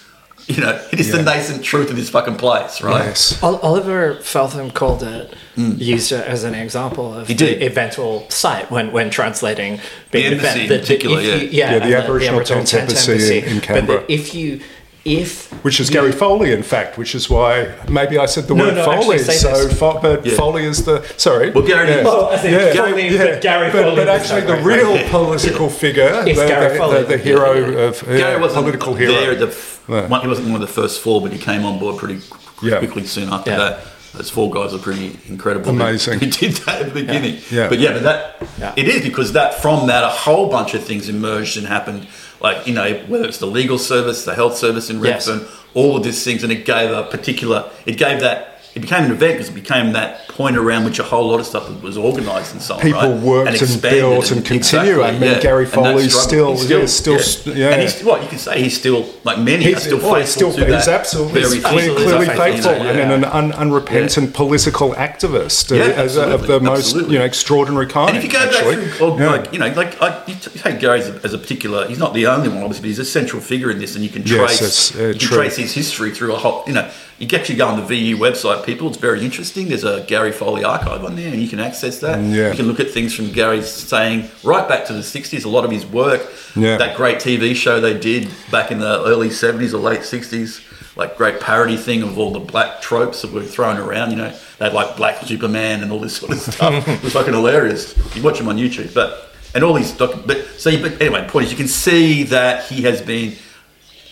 you 0.55 0.61
know, 0.61 0.81
it 0.91 0.99
is 0.99 1.11
the 1.11 1.21
nascent 1.21 1.63
truth 1.63 1.89
of 1.91 1.95
this 1.95 2.09
fucking 2.09 2.37
place, 2.37 2.81
right? 2.81 3.05
Yes. 3.05 3.41
Oliver 3.43 4.15
Feltham 4.15 4.71
called 4.71 5.03
it, 5.03 5.33
hmm. 5.55 5.73
used 5.77 6.11
it 6.11 6.25
as 6.25 6.43
an 6.43 6.55
example 6.55 7.13
of. 7.13 7.27
He 7.27 7.33
did. 7.35 7.59
the 7.61 7.65
eventual 7.67 8.27
site 8.29 8.69
when, 8.71 8.91
when 8.91 9.09
translating 9.11 9.79
being 10.11 10.31
The 10.31 10.37
embassy 10.37 10.47
event. 10.47 10.61
in 10.61 10.67
that- 10.69 10.75
that 10.75 10.81
particular, 10.81 11.19
if 11.19 11.25
yeah. 11.25 11.35
you- 11.35 11.49
yeah, 11.49 11.71
Yeah, 11.73 11.79
the 11.79 11.85
and 11.85 11.93
Aboriginal 12.03 12.43
Tent 12.43 12.73
Embassy 12.73 13.37
in- 13.39 13.43
in 13.45 13.55
But 13.59 13.63
Canberra. 13.63 13.99
that 13.99 14.09
if 14.11 14.33
you, 14.33 14.59
if 15.05 15.51
Which 15.63 15.79
is 15.79 15.89
you- 15.89 15.93
Gary 15.93 16.11
Foley, 16.11 16.51
in 16.51 16.63
fact, 16.63 16.97
which 16.97 17.13
is 17.15 17.29
why 17.29 17.69
maybe 17.87 18.17
I 18.17 18.25
said 18.25 18.47
the 18.47 18.55
No, 18.55 18.65
word 18.65 18.75
no, 18.75 18.85
Foley. 18.85 19.17
So. 19.19 19.69
Fo- 19.69 19.99
but 20.01 20.25
Yeah. 20.25 20.35
Foley 20.35 20.65
is 20.65 20.83
the 20.83 21.03
sorry. 21.17 21.51
Well, 21.51 21.63
Gary 21.65 21.89
is- 21.91 22.05
Oh, 22.07 22.29
I 22.31 22.37
think 22.37 22.57
Foley, 22.75 23.17
but 23.17 23.41
Gary 23.41 23.71
but, 23.71 23.81
Foley 23.83 23.95
but 23.95 24.07
was 24.07 24.31
actually, 24.31 24.41
the 24.41 24.57
real 24.61 24.93
right. 24.95 25.09
political 25.09 25.69
figure, 25.69 26.23
the, 26.23 26.33
Gary 26.33 26.69
the, 26.73 26.75
Foley. 26.79 27.01
the, 27.01 27.07
the 27.07 27.17
hero 27.17 27.87
of 27.87 28.03
Gary 28.05 28.39
wasn't 28.41 28.63
political 28.63 28.93
hero. 28.95 29.13
there. 29.13 29.31
at 29.31 29.39
The 29.39 29.47
f- 29.89 30.03
Yeah. 30.03 30.07
one, 30.07 30.21
he 30.21 30.27
wasn't 30.27 30.47
one 30.47 30.61
of 30.61 30.67
the 30.67 30.73
first 30.73 31.01
four, 31.01 31.21
but 31.21 31.31
he 31.31 31.39
came 31.39 31.65
on 31.65 31.79
board 31.79 31.97
pretty 31.97 32.21
qu- 32.29 32.67
Yeah. 32.69 32.77
quickly 32.79 33.05
soon 33.05 33.29
after 33.33 33.51
Yeah. 33.51 33.57
that. 33.57 33.79
Those 34.13 34.29
four 34.31 34.49
guys 34.49 34.73
are 34.73 34.79
pretty 34.79 35.19
incredible. 35.29 35.69
Amazing. 35.69 36.19
Who 36.19 36.25
did 36.41 36.53
that 36.65 36.81
at 36.81 36.85
the 36.93 36.99
beginning. 37.01 37.37
Yeah. 37.51 37.67
But 37.69 37.79
yeah, 37.79 37.93
but 37.93 38.03
that 38.03 38.35
Yeah. 38.59 38.73
it 38.75 38.87
is 38.87 39.01
because 39.03 39.33
that 39.33 39.61
from 39.61 39.87
that 39.87 40.03
a 40.03 40.07
whole 40.09 40.49
bunch 40.49 40.73
of 40.73 40.83
things 40.83 41.09
emerged 41.09 41.57
and 41.57 41.67
happened. 41.67 42.07
Like 42.41 42.65
you 42.65 42.73
know 42.73 42.93
whether 43.07 43.25
it's 43.25 43.37
the 43.37 43.45
legal 43.47 43.77
service, 43.77 44.23
the 44.25 44.33
health 44.33 44.57
service 44.57 44.89
in 44.89 45.03
Yes. 45.03 45.27
Redfern, 45.27 45.47
all 45.75 45.95
of 45.97 46.03
these 46.03 46.23
things, 46.23 46.41
and 46.43 46.51
it 46.51 46.65
gave 46.65 46.89
a 46.89 47.03
particular. 47.03 47.65
It 47.85 47.97
gave 47.97 48.21
that. 48.21 48.48
It 48.75 48.81
became 48.81 49.03
an 49.05 49.11
event 49.11 49.33
because 49.33 49.49
it 49.49 49.55
became 49.55 49.93
that 49.93 50.27
point 50.27 50.55
around 50.55 50.85
which 50.85 50.99
a 50.99 51.03
whole 51.03 51.27
lot 51.27 51.39
of 51.39 51.45
stuff 51.47 51.81
was 51.81 51.97
organised 51.97 52.53
and 52.53 52.61
so 52.61 52.75
on. 52.75 52.81
People 52.81 53.01
right? 53.01 53.21
worked 53.21 53.47
and 53.47 53.55
expanded 53.57 53.99
built 54.01 54.31
and 54.31 54.45
continue. 54.45 55.01
I 55.01 55.11
mean, 55.11 55.21
yeah. 55.23 55.39
Gary 55.39 55.65
And 55.65 55.73
Foley's 55.73 56.17
struggle. 56.17 56.55
still- 56.55 56.79
He's 56.81 57.05
yeah, 57.07 57.17
still- 57.17 57.57
yeah. 57.57 57.69
And 57.71 57.81
he's 57.81 58.01
what 58.03 58.21
you 58.21 58.29
can 58.29 58.37
say. 58.37 58.61
He's 58.61 58.77
still 58.77 59.09
like 59.23 59.39
many 59.39 59.65
are 59.65 59.69
He's, 59.69 59.81
still 59.83 59.97
faithful 59.97 60.15
he's 60.15 60.29
still 60.29 60.51
to 60.53 60.65
he's 60.65 60.85
that. 60.85 60.99
absolutely 61.01 61.41
very 61.41 61.59
clear- 61.59 61.71
faithful, 61.79 61.95
clearly 61.95 62.25
you 62.25 62.31
know, 62.31 62.37
faithful 62.37 62.71
yeah. 62.73 62.91
and 62.91 63.11
an 63.11 63.25
un, 63.25 63.51
unrepentant 63.53 64.33
political 64.33 64.93
activist 64.93 65.71
uh, 65.71 65.75
Yeah, 65.75 65.83
as 66.01 66.15
a, 66.15 66.29
of 66.31 66.47
the 66.47 66.59
most 66.59 66.85
absolutely. 66.85 67.13
you 67.13 67.19
know 67.19 67.25
extraordinary 67.25 67.87
kind. 67.87 68.09
And 68.09 68.17
if 68.19 68.23
you 68.23 68.29
go 68.31 68.39
actually. 68.39 68.75
back 68.75 68.93
through, 68.95 69.07
well, 69.17 69.37
like 69.39 69.51
you 69.51 69.59
know, 69.59 69.67
like 69.73 70.01
I, 70.01 70.23
you 70.27 70.35
take 70.35 70.79
Gary 70.79 70.99
as 70.99 71.09
a, 71.09 71.19
as 71.23 71.33
a 71.33 71.37
particular, 71.37 71.87
he's 71.87 71.99
not 71.99 72.13
the 72.13 72.27
only 72.27 72.49
one, 72.49 72.59
obviously, 72.59 72.81
but 72.83 72.87
he's 72.87 72.99
a 72.99 73.05
central 73.05 73.41
figure 73.41 73.71
in 73.71 73.79
this, 73.79 73.95
and 73.95 74.03
you 74.03 74.09
can 74.09 74.23
trace, 74.23 74.59
that's, 74.59 74.95
uh, 74.95 75.07
you 75.07 75.13
can 75.15 75.19
trace 75.19 75.57
his 75.57 75.73
history 75.73 76.11
through 76.11 76.33
a 76.33 76.37
whole. 76.37 76.63
You 76.67 76.73
know, 76.73 76.89
you 77.17 77.27
actually 77.33 77.55
go 77.57 77.67
on 77.67 77.77
the 77.79 77.85
VU 77.85 78.17
website, 78.17 78.58
people. 78.63 78.87
It's 78.87 78.97
very 78.97 79.23
interesting. 79.23 79.67
There's 79.69 79.83
a 79.83 80.01
Gary 80.07 80.31
Foley 80.31 80.63
archive 80.63 81.03
on 81.03 81.15
there, 81.15 81.31
and 81.31 81.41
you 81.41 81.47
can 81.47 81.59
access 81.59 81.99
that. 81.99 82.19
Yeah. 82.23 82.49
You 82.51 82.55
can 82.55 82.67
look 82.67 82.79
at 82.79 82.89
things 82.91 83.13
from 83.15 83.31
Gary's 83.31 83.69
saying 83.69 84.29
right 84.43 84.67
back 84.67 84.85
to 84.87 84.93
the 84.93 84.99
'60s. 85.01 85.45
A 85.45 85.49
lot 85.49 85.65
of 85.65 85.71
his 85.71 85.85
work. 85.85 86.21
Yeah. 86.55 86.77
That 86.77 86.95
great 86.97 87.17
TV 87.17 87.55
show 87.55 87.79
they 87.79 87.97
did 87.97 88.27
back 88.51 88.71
in 88.71 88.79
the 88.79 89.03
early 89.05 89.29
'70s 89.29 89.73
or 89.73 89.77
late 89.77 90.01
'60s. 90.01 90.65
Like 90.97 91.15
great 91.17 91.39
parody 91.39 91.77
thing 91.77 92.01
of 92.03 92.17
all 92.19 92.31
the 92.31 92.39
black 92.41 92.81
tropes 92.81 93.21
that 93.21 93.31
were 93.31 93.43
thrown 93.43 93.77
around, 93.77 94.11
you 94.11 94.17
know, 94.17 94.35
they 94.57 94.65
had 94.65 94.73
like 94.73 94.97
Black 94.97 95.21
Superman 95.23 95.81
and 95.81 95.93
all 95.93 95.99
this 95.99 96.17
sort 96.19 96.33
of 96.33 96.39
stuff. 96.39 96.85
it 96.89 97.01
was 97.03 97.13
fucking 97.13 97.33
hilarious. 97.33 97.95
You 98.15 98.21
watch 98.23 98.39
him 98.39 98.49
on 98.49 98.57
YouTube, 98.57 98.93
but 98.93 99.29
and 99.55 99.63
all 99.63 99.73
these 99.73 99.91
doc. 99.93 100.11
But 100.25 100.45
so, 100.57 100.69
you, 100.69 100.81
but 100.81 101.01
anyway, 101.01 101.21
the 101.25 101.29
point 101.31 101.45
is, 101.45 101.51
you 101.51 101.57
can 101.57 101.69
see 101.69 102.23
that 102.23 102.65
he 102.65 102.81
has 102.81 103.01
been 103.01 103.35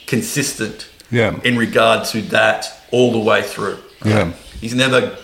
consistent 0.06 0.88
Yeah. 1.12 1.39
in 1.43 1.58
regard 1.58 2.06
to 2.10 2.22
that 2.24 2.66
all 2.91 3.12
the 3.12 3.20
way 3.20 3.41
through. 3.43 3.80
Yeah. 4.04 4.32
he's 4.60 4.76
never 4.76 5.18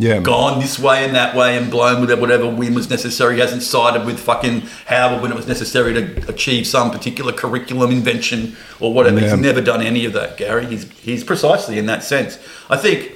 yeah. 0.00 0.20
gone 0.20 0.60
this 0.60 0.78
way 0.78 1.04
and 1.04 1.14
that 1.14 1.36
way 1.36 1.56
and 1.56 1.70
blown 1.70 2.00
with 2.00 2.18
whatever 2.18 2.48
wind 2.48 2.74
was 2.74 2.88
necessary. 2.88 3.34
He 3.34 3.40
hasn't 3.40 3.62
sided 3.62 4.06
with 4.06 4.18
fucking 4.18 4.62
Howard 4.86 5.20
when 5.20 5.30
it 5.30 5.34
was 5.34 5.46
necessary 5.46 5.92
to 5.92 6.28
achieve 6.28 6.66
some 6.66 6.90
particular 6.90 7.32
curriculum 7.32 7.90
invention 7.90 8.56
or 8.80 8.94
whatever. 8.94 9.20
Yeah. 9.20 9.30
He's 9.30 9.40
never 9.40 9.60
done 9.60 9.82
any 9.82 10.06
of 10.06 10.14
that, 10.14 10.38
Gary. 10.38 10.66
He's 10.66 10.90
he's 11.00 11.22
precisely 11.22 11.78
in 11.78 11.86
that 11.86 12.02
sense. 12.02 12.38
I 12.70 12.78
think 12.78 13.12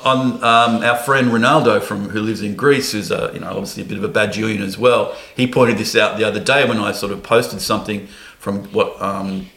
on 0.00 0.42
um, 0.42 0.82
our 0.82 0.96
friend 0.96 1.28
Ronaldo 1.28 1.82
from 1.82 2.08
who 2.08 2.20
lives 2.20 2.42
in 2.42 2.56
Greece, 2.56 2.92
who's 2.92 3.10
a, 3.10 3.30
you 3.34 3.40
know 3.40 3.50
obviously 3.50 3.82
a 3.82 3.86
bit 3.86 3.98
of 3.98 4.04
a 4.04 4.08
Badiouian 4.08 4.60
as 4.60 4.78
well. 4.78 5.14
He 5.34 5.46
pointed 5.46 5.76
this 5.76 5.94
out 5.94 6.16
the 6.16 6.24
other 6.24 6.40
day 6.40 6.66
when 6.66 6.78
I 6.78 6.92
sort 6.92 7.12
of 7.12 7.22
posted 7.22 7.60
something 7.60 8.06
from 8.38 8.64
what 8.72 9.00
um, 9.02 9.50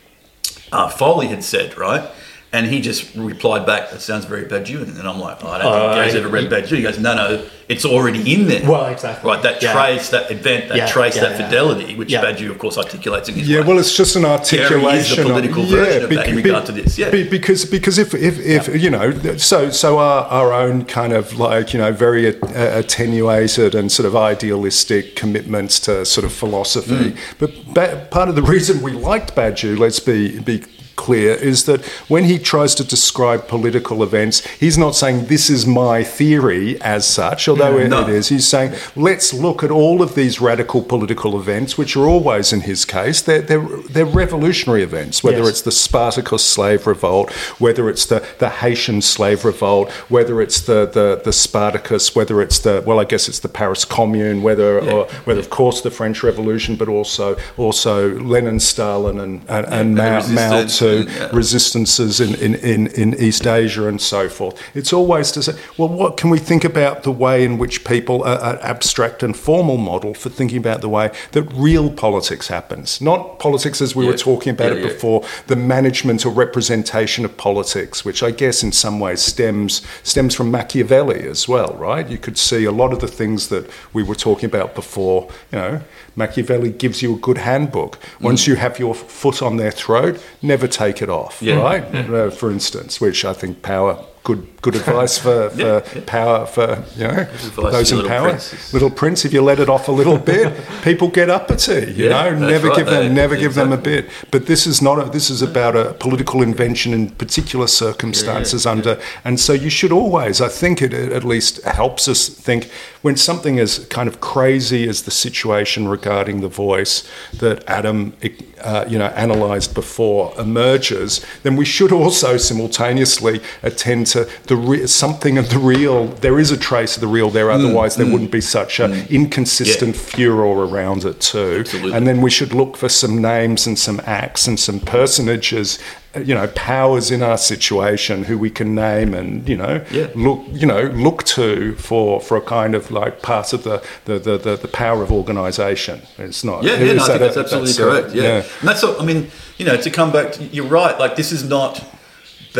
uh, 0.71 0.89
Foley 0.89 1.27
had 1.27 1.43
said, 1.43 1.77
right? 1.77 2.09
And 2.51 2.65
he 2.65 2.81
just 2.81 3.13
replied 3.15 3.67
back, 3.67 3.91
"That 3.91 4.01
sounds 4.01 4.25
very 4.25 4.43
Badiouian." 4.45 4.81
And 4.89 4.95
then 4.97 5.05
I'm 5.05 5.19
like, 5.19 5.37
oh, 5.43 5.49
"I 5.49 5.59
don't 5.59 5.71
think 5.71 5.91
Uh, 5.91 5.93
Gary's 5.93 6.15
ever 6.15 6.29
read 6.29 6.49
Badiouian." 6.49 6.77
He 6.77 6.81
goes, 6.81 6.97
"No, 6.97 7.13
no, 7.13 7.43
it's 7.67 7.85
already 7.85 8.33
in 8.33 8.47
there." 8.47 8.67
Well, 8.67 8.87
exactly. 8.87 9.29
Right, 9.29 9.43
that 9.43 9.61
Yeah. 9.61 9.71
trace, 9.73 10.09
that 10.09 10.31
event, 10.31 10.69
that 10.69 10.77
Yeah, 10.77 10.87
trace, 10.87 11.15
yeah, 11.15 11.25
that 11.25 11.39
yeah. 11.39 11.45
fidelity, 11.45 11.93
which 11.93 12.11
Yeah. 12.11 12.23
Badiou, 12.25 12.49
of 12.49 12.57
course, 12.57 12.75
articulates 12.79 13.29
in 13.29 13.35
his 13.35 13.47
Yeah, 13.47 13.59
way. 13.59 13.67
well, 13.67 13.77
it's 13.77 13.95
just 13.95 14.15
an 14.15 14.25
articulation. 14.25 14.81
Gary 14.81 14.97
is 14.97 15.15
the 15.15 15.21
of- 15.21 15.27
political 15.27 15.63
version 15.63 16.03
of 16.05 16.09
that 16.09 16.27
in 16.27 16.35
bec- 16.37 16.43
regard 16.45 16.65
to 16.65 16.71
this, 16.71 16.97
yeah. 16.97 17.11
be- 17.11 17.21
because 17.21 17.65
because 17.65 17.99
if 17.99 18.15
if, 18.15 18.39
if 18.39 18.81
you 18.81 18.89
know, 18.89 19.13
so 19.37 19.69
so 19.69 19.99
our, 19.99 20.23
our 20.25 20.51
own 20.51 20.85
kind 20.85 21.13
of 21.13 21.37
like 21.37 21.71
you 21.75 21.79
know 21.79 21.91
very 21.91 22.27
uh, 22.29 22.79
attenuated 22.79 23.75
and 23.75 23.91
sort 23.91 24.07
of 24.07 24.15
idealistic 24.15 25.15
commitments 25.15 25.79
to 25.81 26.03
sort 26.03 26.25
of 26.25 26.33
philosophy. 26.33 27.11
Mm. 27.11 27.15
But 27.37 27.51
ba- 27.75 28.07
part 28.09 28.27
of 28.29 28.35
the 28.35 28.41
reason 28.41 28.81
we 28.81 28.91
liked 28.93 29.35
Badiou, 29.35 29.77
let's 29.77 29.99
be 29.99 30.39
be 30.39 30.63
clear 31.05 31.31
is 31.51 31.59
that 31.69 31.81
when 32.13 32.23
he 32.31 32.37
tries 32.53 32.71
to 32.79 32.83
describe 32.95 33.41
political 33.47 33.97
events, 34.09 34.35
he's 34.63 34.77
not 34.77 34.93
saying 35.01 35.17
this 35.35 35.49
is 35.49 35.61
my 35.65 36.03
theory 36.03 36.65
as 36.95 37.03
such, 37.19 37.47
although 37.47 37.77
it- 37.77 37.89
No. 37.89 38.01
it 38.03 38.09
is. 38.19 38.25
He's 38.35 38.47
saying 38.55 38.71
let's 39.09 39.33
look 39.45 39.59
at 39.67 39.71
all 39.79 39.97
of 40.05 40.09
these 40.19 40.35
radical 40.49 40.81
political 40.93 41.31
events, 41.43 41.77
which 41.79 41.95
are 41.97 42.05
always 42.13 42.51
in 42.55 42.61
his 42.71 42.81
case 42.97 43.17
they're 43.27 43.41
they're, 43.49 43.67
they're 43.93 44.13
revolutionary 44.23 44.83
events, 44.89 45.15
whether 45.23 45.43
Yes. 45.45 45.49
it's 45.51 45.61
the 45.69 45.77
Spartacus 45.87 46.43
slave 46.55 46.81
revolt, 46.93 47.27
whether 47.65 47.83
it's 47.91 48.05
the, 48.11 48.19
the 48.43 48.49
Haitian 48.61 49.01
slave 49.01 49.39
revolt, 49.45 49.87
whether 50.15 50.35
it's 50.45 50.59
the, 50.69 50.79
the, 50.97 51.07
the 51.27 51.33
Spartacus, 51.45 52.03
whether 52.17 52.35
it's 52.45 52.59
the 52.59 52.75
well, 52.87 52.99
I 52.99 53.05
guess 53.11 53.23
it's 53.29 53.39
the 53.47 53.53
Paris 53.61 53.83
Commune, 53.85 54.41
whether 54.47 54.71
or 54.91 55.01
whether 55.25 55.39
of 55.45 55.49
course 55.59 55.77
the 55.87 55.91
French 55.99 56.17
Revolution, 56.29 56.75
but 56.81 56.87
also 56.97 57.25
also 57.57 57.95
Lenin, 58.33 58.59
Stalin, 58.59 59.17
and 59.25 59.33
and, 59.55 59.65
and 59.77 59.87
the 59.97 60.01
Mao, 60.03 60.09
Mao 60.09 60.15
resistance 60.17 60.73
And, 60.97 61.09
yeah. 61.09 61.29
resistances 61.33 62.19
in, 62.19 62.35
in, 62.35 62.55
in, 62.55 62.87
in 62.87 63.13
East 63.15 63.45
Asia 63.45 63.87
and 63.87 64.01
so 64.01 64.29
forth. 64.29 64.61
It's 64.75 64.93
always 64.93 65.31
to 65.31 65.43
say, 65.43 65.53
well, 65.77 65.89
what 65.89 66.17
can 66.17 66.29
we 66.29 66.39
think 66.39 66.63
about 66.63 67.03
the 67.03 67.11
way 67.11 67.43
in 67.43 67.57
which 67.57 67.83
people 67.85 68.23
are, 68.23 68.39
are 68.39 68.59
abstract 68.61 69.23
and 69.23 69.35
formal 69.35 69.77
model 69.77 70.13
for 70.13 70.29
thinking 70.29 70.57
about 70.57 70.81
the 70.81 70.89
way 70.89 71.11
that 71.31 71.43
real 71.53 71.89
politics 71.89 72.47
happens, 72.47 73.01
not 73.01 73.39
politics 73.39 73.81
as 73.81 73.95
we 73.95 74.05
were 74.05 74.17
talking 74.17 74.51
about 74.51 74.71
Yeah, 74.71 74.79
it 74.79 74.81
yeah. 74.81 74.87
before, 74.93 75.25
the 75.47 75.55
management 75.55 76.25
or 76.25 76.31
representation 76.31 77.25
of 77.25 77.37
politics, 77.37 78.03
which 78.05 78.23
I 78.23 78.31
guess 78.31 78.63
in 78.63 78.71
some 78.71 78.99
ways 78.99 79.21
stems 79.21 79.85
stems 80.03 80.35
from 80.35 80.51
Machiavelli 80.51 81.27
as 81.27 81.47
well, 81.47 81.75
right? 81.77 82.07
You 82.07 82.17
could 82.17 82.37
see 82.37 82.65
a 82.65 82.71
lot 82.71 82.93
of 82.93 82.99
the 82.99 83.07
things 83.07 83.49
that 83.49 83.69
we 83.93 84.03
were 84.03 84.15
talking 84.15 84.45
about 84.45 84.75
before. 84.75 85.29
You 85.51 85.57
know, 85.57 85.81
Machiavelli 86.15 86.71
gives 86.71 87.01
you 87.01 87.15
a 87.15 87.19
good 87.19 87.37
handbook. 87.39 87.97
Once 88.21 88.47
you 88.47 88.55
have 88.55 88.79
your 88.79 88.93
foot 88.95 89.41
on 89.41 89.57
their 89.57 89.71
throat, 89.71 90.21
never 90.41 90.67
take 90.67 91.01
it 91.01 91.09
off, 91.09 91.41
Yeah. 91.41 91.61
right? 91.61 91.83
Uh, 91.95 92.29
for 92.29 92.51
instance, 92.51 92.99
which 93.01 93.23
I 93.25 93.33
think 93.33 93.61
power. 93.61 93.97
Good, 94.23 94.61
good 94.61 94.75
advice 94.75 95.17
for, 95.17 95.49
for 95.51 95.61
Yeah, 95.61 96.01
power 96.05 96.45
for 96.45 96.83
you 96.95 97.07
know 97.07 97.23
those 97.55 97.91
in 97.91 98.05
power. 98.05 98.29
Prince. 98.29 98.73
Little 98.73 98.89
Prince, 98.91 99.23
if 99.25 99.33
you 99.33 99.41
let 99.41 99.59
it 99.59 99.69
off 99.69 99.87
a 99.87 99.91
little 99.91 100.17
bit, 100.17 100.53
people 100.83 101.07
get 101.07 101.29
uppity. 101.29 101.93
You 101.93 102.09
Yeah, 102.09 102.29
know, 102.29 102.47
never 102.47 102.67
right, 102.67 102.77
give 102.77 102.87
them, 102.87 103.13
never 103.13 103.35
give 103.37 103.55
them 103.55 103.71
a 103.71 103.77
bit. 103.77 104.09
But 104.29 104.45
this 104.45 104.67
is 104.67 104.81
not. 104.81 104.99
A, 104.99 105.09
this 105.09 105.29
is 105.29 105.41
about 105.41 105.75
a 105.75 105.93
political 105.93 106.41
invention 106.41 106.93
in 106.93 107.09
particular 107.11 107.65
circumstances 107.67 108.65
under. 108.65 108.99
And 109.23 109.39
so 109.39 109.53
you 109.53 109.69
should 109.69 109.91
always. 109.93 110.41
I 110.41 110.49
think 110.49 110.81
it, 110.81 110.93
it 110.93 111.11
at 111.13 111.23
least 111.23 111.63
helps 111.63 112.07
us 112.07 112.27
think 112.27 112.69
when 113.01 113.15
something 113.15 113.57
is 113.57 113.85
kind 113.89 114.09
of 114.09 114.19
crazy 114.19 114.87
as 114.89 115.03
the 115.03 115.11
situation 115.11 115.87
regarding 115.87 116.41
the 116.41 116.49
voice 116.49 117.07
that 117.33 117.63
Adam, 117.69 118.13
uh, 118.61 118.83
you 118.89 118.97
know, 118.97 119.11
analysed 119.15 119.73
before 119.73 120.33
emerges. 120.37 121.25
Then 121.43 121.55
we 121.55 121.63
should 121.65 121.93
also 121.93 122.35
simultaneously 122.37 123.39
attend 123.63 124.08
to 124.09 124.29
the 124.43 124.55
re- 124.55 124.87
something 124.87 125.37
of 125.37 125.49
the 125.49 125.59
real. 125.59 126.07
There 126.07 126.39
is 126.39 126.51
a 126.51 126.57
trace 126.57 126.95
of 126.95 127.01
the 127.01 127.07
real 127.07 127.29
there. 127.29 127.47
Mm, 127.47 127.55
otherwise, 127.55 127.95
there 127.95 128.05
mm. 128.05 128.11
wouldn't 128.13 128.31
be 128.31 128.41
such 128.41 128.79
an 128.79 128.91
mm. 128.91 129.09
inconsistent 129.09 129.95
furor 129.95 130.65
around 130.67 131.05
it 131.05 131.19
too. 131.19 131.57
Absolutely. 131.61 131.93
And 131.93 132.07
then 132.07 132.21
we 132.21 132.29
should 132.29 132.53
look 132.53 132.77
for 132.77 132.89
some 132.89 133.21
names 133.21 133.67
and 133.67 133.77
some 133.77 134.01
acts 134.05 134.47
and 134.47 134.59
some 134.59 134.79
personages, 134.79 135.79
uh, 136.15 136.19
you 136.19 136.33
know, 136.33 136.47
powers 136.55 137.11
in 137.11 137.21
our 137.21 137.37
situation 137.37 138.23
who 138.23 138.37
we 138.37 138.49
can 138.49 138.73
name 138.75 139.13
and 139.13 139.47
you 139.47 139.57
know 139.57 139.83
Yeah. 139.91 140.07
look 140.15 140.43
you 140.51 140.65
know 140.65 140.83
look 140.83 141.23
to 141.23 141.75
for 141.75 142.19
for 142.19 142.37
a 142.37 142.41
kind 142.41 142.75
of 142.75 142.91
like 142.91 143.21
part 143.21 143.53
of 143.53 143.63
the 143.63 143.83
the, 144.05 144.19
the, 144.19 144.37
the, 144.37 144.55
the 144.55 144.67
power 144.67 145.03
of 145.03 145.11
organisation. 145.11 146.01
It's 146.17 146.43
not. 146.43 146.63
Yeah, 146.63 146.79
yeah, 146.79 146.93
no, 146.93 147.03
I 147.03 147.07
think 147.07 147.15
a- 147.15 147.23
that's 147.25 147.37
absolutely 147.37 147.73
that's 147.73 147.77
correct. 147.77 148.15
Yeah. 148.15 148.43
and 148.59 148.67
that's 148.69 148.83
what 148.83 149.01
I 149.01 149.05
mean. 149.05 149.29
You 149.57 149.65
know, 149.65 149.75
to 149.75 149.89
come 149.89 150.11
back, 150.13 150.31
to, 150.33 150.43
you're 150.45 150.65
right. 150.65 150.97
Like 150.97 151.17
this 151.17 151.31
is 151.33 151.43
not 151.43 151.83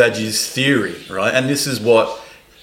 Badge's 0.00 0.48
theory, 0.50 0.96
right? 1.10 1.34
And 1.34 1.46
this 1.46 1.66
is 1.66 1.78
what 1.78 2.06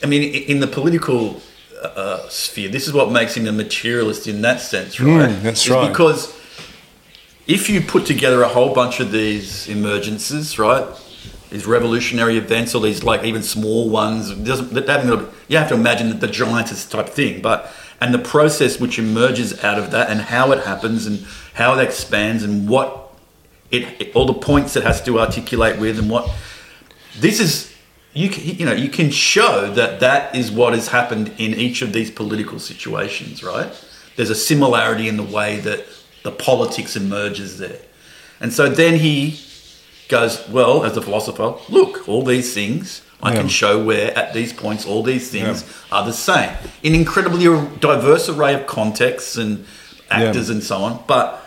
I 0.02 0.08
mean 0.08 0.24
in 0.24 0.60
the 0.60 0.66
political 0.66 1.40
uh, 1.84 2.28
sphere. 2.30 2.68
This 2.68 2.88
is 2.88 2.94
what 2.94 3.12
makes 3.12 3.38
him 3.38 3.46
a 3.48 3.52
materialist 3.52 4.28
in 4.28 4.42
that 4.42 4.60
sense, 4.60 5.00
right? 5.00 5.30
Mm, 5.30 5.42
that's 5.44 5.66
Is 5.66 5.70
right. 5.70 5.88
Because 5.88 6.36
if 7.46 7.70
you 7.70 7.82
put 7.82 8.08
together 8.08 8.42
a 8.42 8.48
whole 8.48 8.74
bunch 8.74 9.00
of 9.00 9.12
these 9.12 9.68
emergences, 9.68 10.58
right? 10.58 10.88
These 11.52 11.68
revolutionary 11.68 12.38
events, 12.38 12.74
or 12.74 12.82
these 12.82 13.04
like 13.04 13.24
even 13.24 13.44
small 13.44 13.88
ones, 13.88 14.34
doesn't 14.34 14.74
that 14.74 14.90
haven't 14.90 15.10
got 15.10 15.20
to- 15.20 15.30
you 15.48 15.58
have 15.60 15.70
to 15.70 15.76
imagine 15.76 16.10
that 16.10 16.22
the 16.22 16.28
giantest 16.28 16.90
type 16.90 17.08
thing, 17.08 17.42
but 17.42 17.72
and 18.02 18.14
the 18.16 18.24
process 18.36 18.80
which 18.80 18.98
emerges 18.98 19.64
out 19.64 19.78
of 19.78 19.92
that, 19.92 20.10
and 20.10 20.22
how 20.22 20.52
it 20.54 20.66
happens, 20.66 21.06
and 21.06 21.24
how 21.54 21.78
it 21.78 21.84
expands, 21.84 22.42
and 22.42 22.68
what 22.68 23.14
it, 23.70 23.84
it 24.02 24.16
all 24.16 24.26
the 24.26 24.34
points 24.34 24.76
it 24.76 24.84
has 24.84 25.04
to 25.04 25.20
articulate 25.20 25.78
with, 25.80 26.00
and 26.00 26.10
what 26.10 26.28
this 27.20 27.40
is. 27.40 27.74
You 28.14 28.30
can, 28.30 28.44
you 28.46 28.66
know 28.66 28.74
you 28.74 28.90
can 28.90 29.12
show 29.12 29.72
that 29.74 30.00
that 30.00 30.36
is 30.36 30.52
what 30.52 30.74
has 30.74 30.88
happened 30.88 31.28
in 31.38 31.54
each 31.54 31.84
of 31.84 31.94
these 31.94 32.10
political 32.10 32.58
situations, 32.58 33.44
right? 33.44 33.72
There's 34.16 34.32
a 34.32 34.36
similarity 34.36 35.08
in 35.08 35.18
the 35.18 35.24
way 35.24 35.60
that 35.60 35.86
the 36.24 36.32
politics 36.32 36.96
emerges 36.96 37.60
there, 37.60 37.80
and 38.40 38.52
so 38.52 38.70
then 38.70 38.96
he 39.00 39.40
goes, 40.10 40.48
well, 40.50 40.84
as 40.84 40.98
a 40.98 41.02
philosopher, 41.02 41.56
look, 41.70 42.08
all 42.08 42.24
these 42.24 42.54
things 42.56 43.04
I 43.22 43.34
can 43.36 43.48
show 43.50 43.84
where 43.84 44.18
at 44.18 44.34
these 44.34 44.54
points 44.54 44.86
all 44.86 45.04
these 45.04 45.30
things 45.30 45.64
are 45.92 46.06
the 46.06 46.14
same 46.14 46.56
in 46.84 46.96
incredibly 46.96 47.46
diverse 47.80 48.30
array 48.30 48.54
of 48.54 48.68
contexts 48.68 49.36
and 49.38 49.66
actors 50.10 50.50
and 50.50 50.64
so 50.64 50.78
on. 50.78 51.04
But 51.08 51.44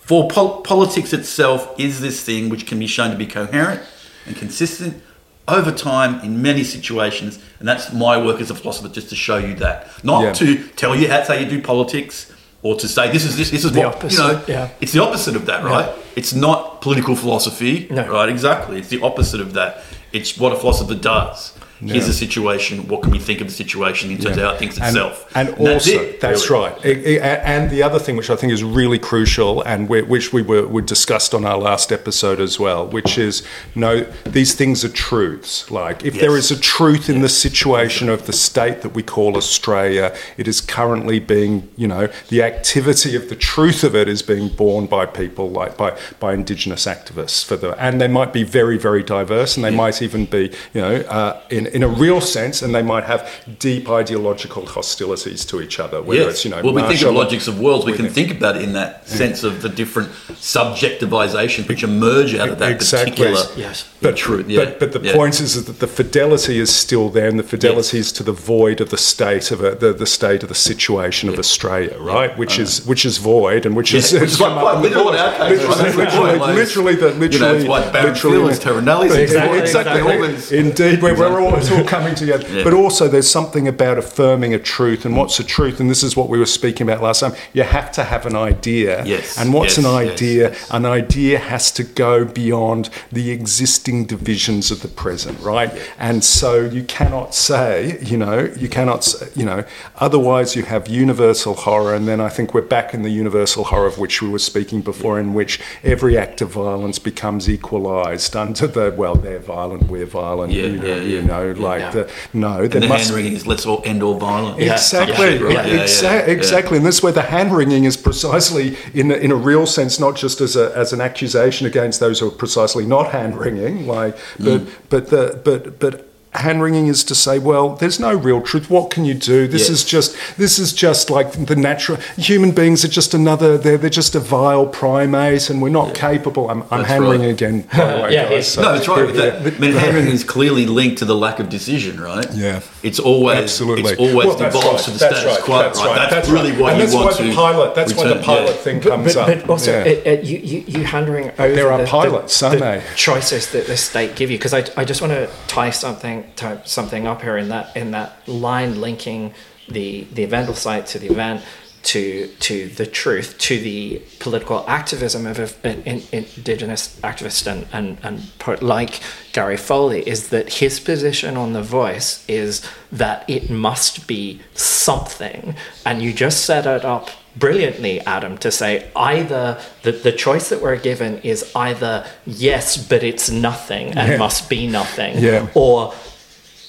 for 0.00 0.28
pol- 0.28 0.60
politics 0.60 1.12
itself 1.12 1.74
is 1.78 2.00
this 2.00 2.22
thing 2.22 2.48
which 2.48 2.66
can 2.66 2.78
be 2.78 2.86
shown 2.86 3.10
to 3.10 3.16
be 3.16 3.26
coherent 3.26 3.82
and 4.26 4.36
consistent 4.36 5.02
over 5.48 5.70
time 5.70 6.20
in 6.24 6.42
many 6.42 6.64
situations, 6.64 7.38
and 7.60 7.68
that's 7.68 7.92
my 7.92 8.16
work 8.22 8.40
as 8.40 8.50
a 8.50 8.54
philosopher 8.54 8.88
just 8.88 9.08
to 9.10 9.14
show 9.16 9.36
you 9.36 9.54
that, 9.54 9.88
not 10.04 10.22
Yeah. 10.22 10.32
to 10.32 10.68
tell 10.76 10.96
you 10.96 11.08
how, 11.08 11.22
how 11.22 11.34
you 11.34 11.46
do 11.46 11.60
politics. 11.62 12.32
Or 12.62 12.74
to 12.76 12.88
say 12.88 13.12
this 13.12 13.24
is 13.24 13.36
this, 13.36 13.50
this 13.50 13.64
is 13.64 13.70
The 13.70 13.80
what 13.80 14.02
you 14.10 14.18
know. 14.18 14.24
opposite, 14.34 14.48
yeah. 14.48 14.68
It's 14.80 14.90
the 14.90 15.00
opposite 15.00 15.36
of 15.36 15.46
that, 15.46 15.62
right? 15.62 15.88
It's 16.16 16.32
not 16.34 16.80
political 16.80 17.14
philosophy, 17.14 17.86
No. 17.90 18.08
right? 18.08 18.28
Exactly. 18.28 18.78
It's 18.78 18.88
the 18.88 19.00
opposite 19.02 19.40
of 19.40 19.52
that. 19.52 19.84
It's 20.12 20.36
what 20.36 20.52
a 20.52 20.56
philosopher 20.56 20.94
does. 20.96 21.52
Here's 21.80 22.06
the 22.06 22.12
situation. 22.12 22.88
What 22.88 23.02
can 23.02 23.10
we 23.12 23.18
think 23.18 23.40
of 23.40 23.48
the 23.48 23.52
situation 23.52 24.10
in 24.10 24.18
terms 24.18 24.36
of 24.36 24.42
how 24.42 24.50
it 24.54 24.58
thinks 24.58 24.78
and, 24.78 24.86
itself? 24.86 25.30
And, 25.34 25.48
that's 25.48 25.86
also, 25.86 25.90
it, 25.90 26.20
that's 26.20 26.48
really. 26.50 27.18
right. 27.18 27.20
And 27.44 27.70
the 27.70 27.82
other 27.82 27.98
thing, 27.98 28.16
which 28.16 28.30
I 28.30 28.36
think 28.36 28.52
is 28.52 28.64
really 28.64 28.98
crucial, 28.98 29.62
and 29.62 29.88
which 29.88 30.32
we 30.32 30.42
were 30.42 30.66
we 30.66 30.82
discussed 30.82 31.34
on 31.34 31.44
our 31.44 31.58
last 31.58 31.92
episode 31.92 32.40
as 32.40 32.58
well, 32.58 32.86
which 32.86 33.18
is 33.18 33.42
no, 33.74 34.00
these 34.24 34.54
things 34.54 34.84
are 34.84 34.88
truths. 34.88 35.70
Like 35.70 36.04
if 36.04 36.14
there 36.18 36.34
Yes. 36.36 36.50
is 36.50 36.58
a 36.58 36.60
truth 36.60 37.08
in 37.08 37.20
the 37.20 37.28
situation 37.28 38.08
of 38.08 38.26
the 38.26 38.32
state 38.32 38.82
that 38.82 38.94
we 38.94 39.02
call 39.02 39.36
Australia, 39.36 40.14
it 40.36 40.48
is 40.48 40.60
currently 40.60 41.18
being, 41.18 41.68
you 41.76 41.88
know, 41.88 42.08
the 42.28 42.42
activity 42.42 43.14
of 43.16 43.28
the 43.28 43.36
truth 43.36 43.84
of 43.84 43.94
it 43.94 44.08
is 44.08 44.22
being 44.22 44.48
borne 44.48 44.86
by 44.86 45.06
people 45.06 45.50
like 45.50 45.76
by 45.76 45.96
by 46.20 46.32
Indigenous 46.32 46.86
activists 46.86 47.44
for 47.44 47.56
the, 47.56 47.72
and 47.82 48.00
they 48.00 48.08
might 48.08 48.32
be 48.32 48.44
very 48.44 48.78
very 48.78 49.02
diverse, 49.02 49.56
and 49.56 49.64
they 49.64 49.70
might 49.70 50.00
even 50.00 50.24
be, 50.24 50.50
you 50.72 50.80
know, 50.80 50.96
uh, 51.08 51.40
in 51.50 51.65
in 51.74 51.82
a 51.82 51.88
real 51.88 52.20
sense, 52.20 52.62
and 52.62 52.74
they 52.74 52.82
might 52.82 53.04
have 53.04 53.28
deep 53.58 53.88
ideological 53.88 54.66
hostilities 54.66 55.44
to 55.46 55.60
each 55.60 55.78
other. 55.80 56.02
Whether 56.02 56.22
Yes. 56.22 56.32
it's 56.32 56.44
you 56.44 56.50
know, 56.50 56.62
well, 56.62 56.72
we 56.74 56.82
think 56.82 57.02
of 57.02 57.14
logics 57.14 57.46
of 57.48 57.58
worlds. 57.60 57.84
We 57.84 57.92
can 57.94 58.08
think 58.08 58.30
about 58.30 58.56
it 58.56 58.62
in 58.62 58.72
that 58.74 59.08
sense 59.08 59.42
of 59.44 59.62
the 59.62 59.68
different 59.68 60.10
subjectivizations 60.32 61.68
which 61.68 61.82
emerge 61.82 62.34
out 62.34 62.48
of 62.48 62.58
that 62.58 62.72
Exactly. 62.72 63.10
particular 63.12 63.42
Yes. 63.56 63.84
But, 64.00 64.16
truth. 64.16 64.48
Yeah. 64.48 64.64
but, 64.64 64.80
but 64.80 64.92
the 64.92 65.00
yeah. 65.00 65.14
point 65.14 65.40
is 65.40 65.64
that 65.64 65.78
the 65.80 65.86
fidelity 65.86 66.58
is 66.58 66.74
still 66.74 67.08
there, 67.08 67.28
and 67.28 67.38
the 67.38 67.42
fidelity 67.42 67.98
is 67.98 68.12
to 68.12 68.22
the 68.22 68.32
void 68.32 68.80
of 68.80 68.90
the 68.90 68.96
state 68.98 69.50
of 69.50 69.62
a, 69.62 69.74
the, 69.74 69.92
the 69.92 70.06
state 70.06 70.42
of 70.42 70.48
the 70.48 70.54
situation 70.54 71.28
of 71.28 71.38
Australia, 71.38 71.96
right? 71.98 72.36
Which 72.36 72.58
is 72.58 72.84
which 72.86 73.04
is 73.04 73.18
void, 73.18 73.66
and 73.66 73.74
which 73.76 73.94
is 73.94 74.12
Yeah, 74.12 74.20
which 74.20 74.30
is 74.30 74.36
quite- 74.36 74.58
quite 74.60 74.80
literal 74.86 75.10
in 75.12 75.16
our 75.18 75.32
case, 75.32 75.62
right? 75.64 75.68
literally, 75.68 75.76
That's 75.76 75.92
the 75.92 75.92
point, 75.92 75.96
literally, 75.96 76.38
like, 76.38 76.54
literally, 76.56 76.94
the 76.94 77.06
you 77.08 77.12
know, 77.14 77.18
literally, 77.20 77.56
it's 77.58 77.68
like 77.68 77.92
Barron 77.92 78.12
literally, 78.12 78.36
Fields, 78.38 78.58
terra 78.58 78.82
nullius, 78.82 79.14
exactly, 79.16 79.58
exactly, 79.58 80.00
exactly, 80.00 80.26
all 80.26 80.28
these- 80.28 80.52
indeed. 80.52 81.02
We're, 81.02 81.16
we're 81.18 81.40
all 81.40 81.55
all, 81.56 81.62
it's 81.62 81.70
all 81.70 81.84
coming 81.84 82.14
together. 82.22 82.46
Yeah. 82.48 82.64
But 82.64 82.72
also, 82.74 83.08
there's 83.08 83.28
something 83.30 83.66
about 83.68 83.98
affirming 83.98 84.54
a 84.54 84.58
truth, 84.58 85.04
and 85.04 85.16
what's 85.16 85.38
a 85.40 85.44
truth? 85.44 85.80
And 85.80 85.90
this 85.90 86.02
is 86.02 86.16
what 86.16 86.28
we 86.28 86.38
were 86.38 86.46
speaking 86.46 86.86
about 86.88 87.02
last 87.02 87.20
time. 87.20 87.34
You 87.52 87.62
have 87.64 87.90
to 87.92 88.04
have 88.04 88.26
an 88.26 88.36
idea. 88.36 89.04
Yes, 89.04 89.38
And 89.38 89.52
what's 89.52 89.76
yes, 89.76 89.84
an 89.84 89.90
idea? 89.92 90.50
yes. 90.50 90.70
An 90.70 90.84
idea 90.86 91.38
has 91.38 91.70
to 91.72 91.84
go 91.84 92.24
beyond 92.24 92.90
the 93.12 93.30
existing 93.30 94.06
divisions 94.06 94.70
of 94.70 94.82
the 94.82 94.88
present, 94.88 95.40
right? 95.40 95.70
And 95.98 96.22
so 96.24 96.60
you 96.60 96.82
cannot 96.84 97.34
say, 97.34 97.98
you 98.02 98.16
know, 98.16 98.52
you 98.56 98.68
cannot, 98.68 99.04
say, 99.04 99.28
you 99.34 99.44
know, 99.44 99.64
otherwise 99.96 100.56
you 100.56 100.62
have 100.64 100.88
universal 100.88 101.54
horror, 101.54 101.94
and 101.94 102.06
then 102.08 102.20
I 102.20 102.28
think 102.28 102.54
we're 102.54 102.62
back 102.62 102.94
in 102.94 103.02
the 103.02 103.10
universal 103.10 103.64
horror 103.64 103.86
of 103.86 103.98
which 103.98 104.22
we 104.22 104.28
were 104.28 104.38
speaking 104.38 104.80
before, 104.82 105.18
in 105.18 105.34
which 105.34 105.60
every 105.84 106.16
act 106.18 106.40
of 106.40 106.50
violence 106.50 106.98
becomes 106.98 107.48
equalised 107.48 108.34
under 108.36 108.66
the 108.66 108.94
well, 108.96 109.14
they're 109.14 109.38
violent, 109.38 109.84
we're 109.84 110.06
violent, 110.06 110.52
Yeah, 110.52 110.62
you 110.66 110.76
know, 110.78 110.86
yeah, 110.86 110.94
you 110.96 111.16
yeah. 111.16 111.20
Like 111.54 111.80
Yeah. 111.80 111.90
the 111.90 112.10
no, 112.32 112.66
there 112.66 112.80
the 112.80 112.88
must 112.88 113.04
hand 113.04 113.14
wringing 113.16 113.32
is 113.34 113.46
let's 113.46 113.66
all 113.66 113.82
end 113.84 114.02
all 114.02 114.14
violence. 114.18 114.60
Exactly, 114.60 115.36
Yeah, 115.54 115.66
yeah, 115.66 115.84
exa- 115.84 116.28
exactly, 116.28 116.76
and 116.78 116.86
this 116.86 116.96
is 116.96 117.02
where 117.02 117.12
the 117.12 117.22
hand 117.22 117.56
wringing 117.56 117.84
is 117.84 117.96
precisely 117.96 118.76
in 118.94 119.10
a, 119.10 119.14
in 119.14 119.30
a 119.30 119.36
real 119.36 119.66
sense, 119.66 119.98
not 120.00 120.16
just 120.16 120.40
as 120.40 120.56
a 120.56 120.72
as 120.76 120.92
an 120.92 121.00
accusation 121.00 121.66
against 121.66 122.00
those 122.00 122.20
who 122.20 122.28
are 122.28 122.30
precisely 122.30 122.84
not 122.86 123.12
hand 123.12 123.36
wringing, 123.38 123.86
like, 123.86 124.16
but 124.38 124.60
Mm. 124.62 124.66
but 124.90 125.08
the 125.10 125.40
but 125.44 125.78
but 125.78 126.05
hand 126.36 126.62
wringing 126.62 126.86
is 126.88 127.04
to 127.04 127.14
say, 127.14 127.38
well, 127.38 127.76
there's 127.76 127.98
no 128.00 128.14
real 128.14 128.40
truth. 128.40 128.70
What 128.70 128.90
can 128.90 129.04
you 129.04 129.14
do? 129.14 129.46
This 129.48 129.62
Yes. 129.68 129.70
is 129.70 129.84
just 129.84 130.16
this 130.36 130.58
is 130.58 130.72
just 130.72 131.10
like 131.10 131.32
the 131.32 131.56
natural 131.56 131.98
human 132.16 132.50
beings 132.52 132.84
are 132.84 132.88
just 132.88 133.14
another. 133.14 133.56
They're 133.58 133.78
they're 133.78 133.90
just 133.90 134.14
a 134.14 134.20
vile 134.20 134.66
primate, 134.66 135.50
and 135.50 135.60
we're 135.62 135.68
not 135.70 135.94
capable. 135.94 136.50
I'm, 136.50 136.62
I'm 136.64 136.78
That's 136.78 136.88
hand 136.88 137.04
right. 137.04 137.10
wringing 137.10 137.30
again, 137.30 137.60
by 137.76 137.92
the 137.96 138.02
way, 138.02 138.12
Yeah, 138.14 138.22
guys. 138.24 138.32
it's- 138.32 138.48
so- 138.48 138.62
No, 138.62 138.74
it's 138.74 138.88
right. 138.88 139.14
yeah, 139.14 139.30
That, 139.38 139.54
I 139.54 139.58
mean, 139.58 139.72
hand 139.72 139.94
wringing 139.96 140.12
is 140.12 140.24
clearly 140.24 140.66
linked 140.66 140.98
to 140.98 141.04
the 141.04 141.14
lack 141.16 141.38
of 141.40 141.48
decision, 141.48 142.00
right? 142.00 142.26
Yeah. 142.34 142.60
It's 142.82 142.98
always 143.00 143.38
Absolutely. 143.38 143.92
It's 143.92 144.00
always 144.00 144.26
Well, 144.26 144.36
devolves 144.36 144.66
right, 144.66 144.78
to 144.84 144.90
the 144.92 144.98
that's 144.98 145.16
status 145.20 145.24
right, 145.36 145.44
quo. 145.44 145.58
that's 145.58 145.78
right? 145.78 145.86
right, 145.86 145.96
That's, 145.98 146.14
that's 146.14 146.28
really 146.28 146.50
right. 146.52 146.60
what 146.60 146.72
And 146.72 146.80
you 146.80 146.86
that's 146.86 146.94
want 146.94 147.06
why 147.06 147.16
to. 147.16 147.22
the 147.24 147.30
Pilate- 147.34 147.74
that's 147.74 147.94
why 147.94 148.08
the 148.08 148.14
Pilate 148.16 148.46
yeah. 148.46 148.52
thing 148.52 148.80
But, 148.80 148.88
comes 148.88 149.14
but, 149.14 149.28
up. 149.30 149.40
but 149.42 149.50
also, 149.50 149.72
Yeah. 149.72 149.84
it, 149.84 150.06
it, 150.06 150.24
you, 150.24 150.38
you, 150.38 150.64
you 150.66 150.84
handing 150.84 151.30
over 151.38 151.54
There 151.54 151.72
are 151.72 151.78
the, 151.80 151.86
pilots, 151.86 152.38
the, 152.40 152.46
aren't 152.46 152.58
the 152.60 152.64
they? 152.64 152.82
choices 152.94 153.50
that 153.52 153.66
the 153.66 153.76
state 153.76 154.14
give 154.16 154.30
you. 154.30 154.38
Because 154.38 154.54
I, 154.54 154.64
I 154.76 154.84
just 154.84 155.00
want 155.00 155.12
to 155.12 155.28
tie 155.48 155.70
something 155.70 156.24
tie 156.36 156.60
something 156.64 157.06
up 157.06 157.22
here 157.22 157.36
in 157.36 157.48
that 157.48 157.76
in 157.76 157.90
that 157.92 158.26
line 158.28 158.80
linking 158.80 159.32
the 159.68 160.04
the 160.12 160.22
eventful 160.24 160.54
site 160.54 160.86
to 160.86 160.98
the 160.98 161.08
event 161.08 161.42
to 161.82 162.26
to 162.40 162.66
the 162.70 162.86
truth 162.86 163.38
to 163.38 163.60
the 163.60 164.02
political 164.18 164.64
activism 164.68 165.24
of 165.26 165.38
an 165.64 165.82
in, 165.84 166.02
indigenous 166.10 166.98
activist 167.02 167.46
and 167.46 167.66
and 167.72 167.98
and 168.02 168.62
like 168.62 169.00
Gary 169.32 169.56
Foley 169.56 170.00
is 170.08 170.30
that 170.30 170.54
his 170.54 170.80
position 170.80 171.36
on 171.36 171.52
the 171.52 171.62
voice 171.62 172.24
is 172.28 172.68
that 172.90 173.28
it 173.28 173.50
must 173.50 174.06
be 174.08 174.40
something 174.54 175.54
and 175.84 176.02
you 176.02 176.12
just 176.12 176.44
set 176.44 176.66
it 176.66 176.84
up 176.84 177.10
brilliantly 177.36 178.00
Adam 178.00 178.36
to 178.38 178.50
say 178.50 178.90
either 178.96 179.60
the, 179.82 179.92
the 179.92 180.10
choice 180.12 180.48
that 180.48 180.60
we're 180.62 180.76
given 180.76 181.18
is 181.18 181.52
either 181.54 182.04
yes 182.24 182.76
but 182.76 183.02
it's 183.04 183.30
nothing 183.30 183.88
and 183.98 184.12
Yeah. 184.12 184.16
must 184.16 184.48
be 184.48 184.66
nothing 184.66 185.18
Yeah. 185.18 185.46
or 185.54 185.92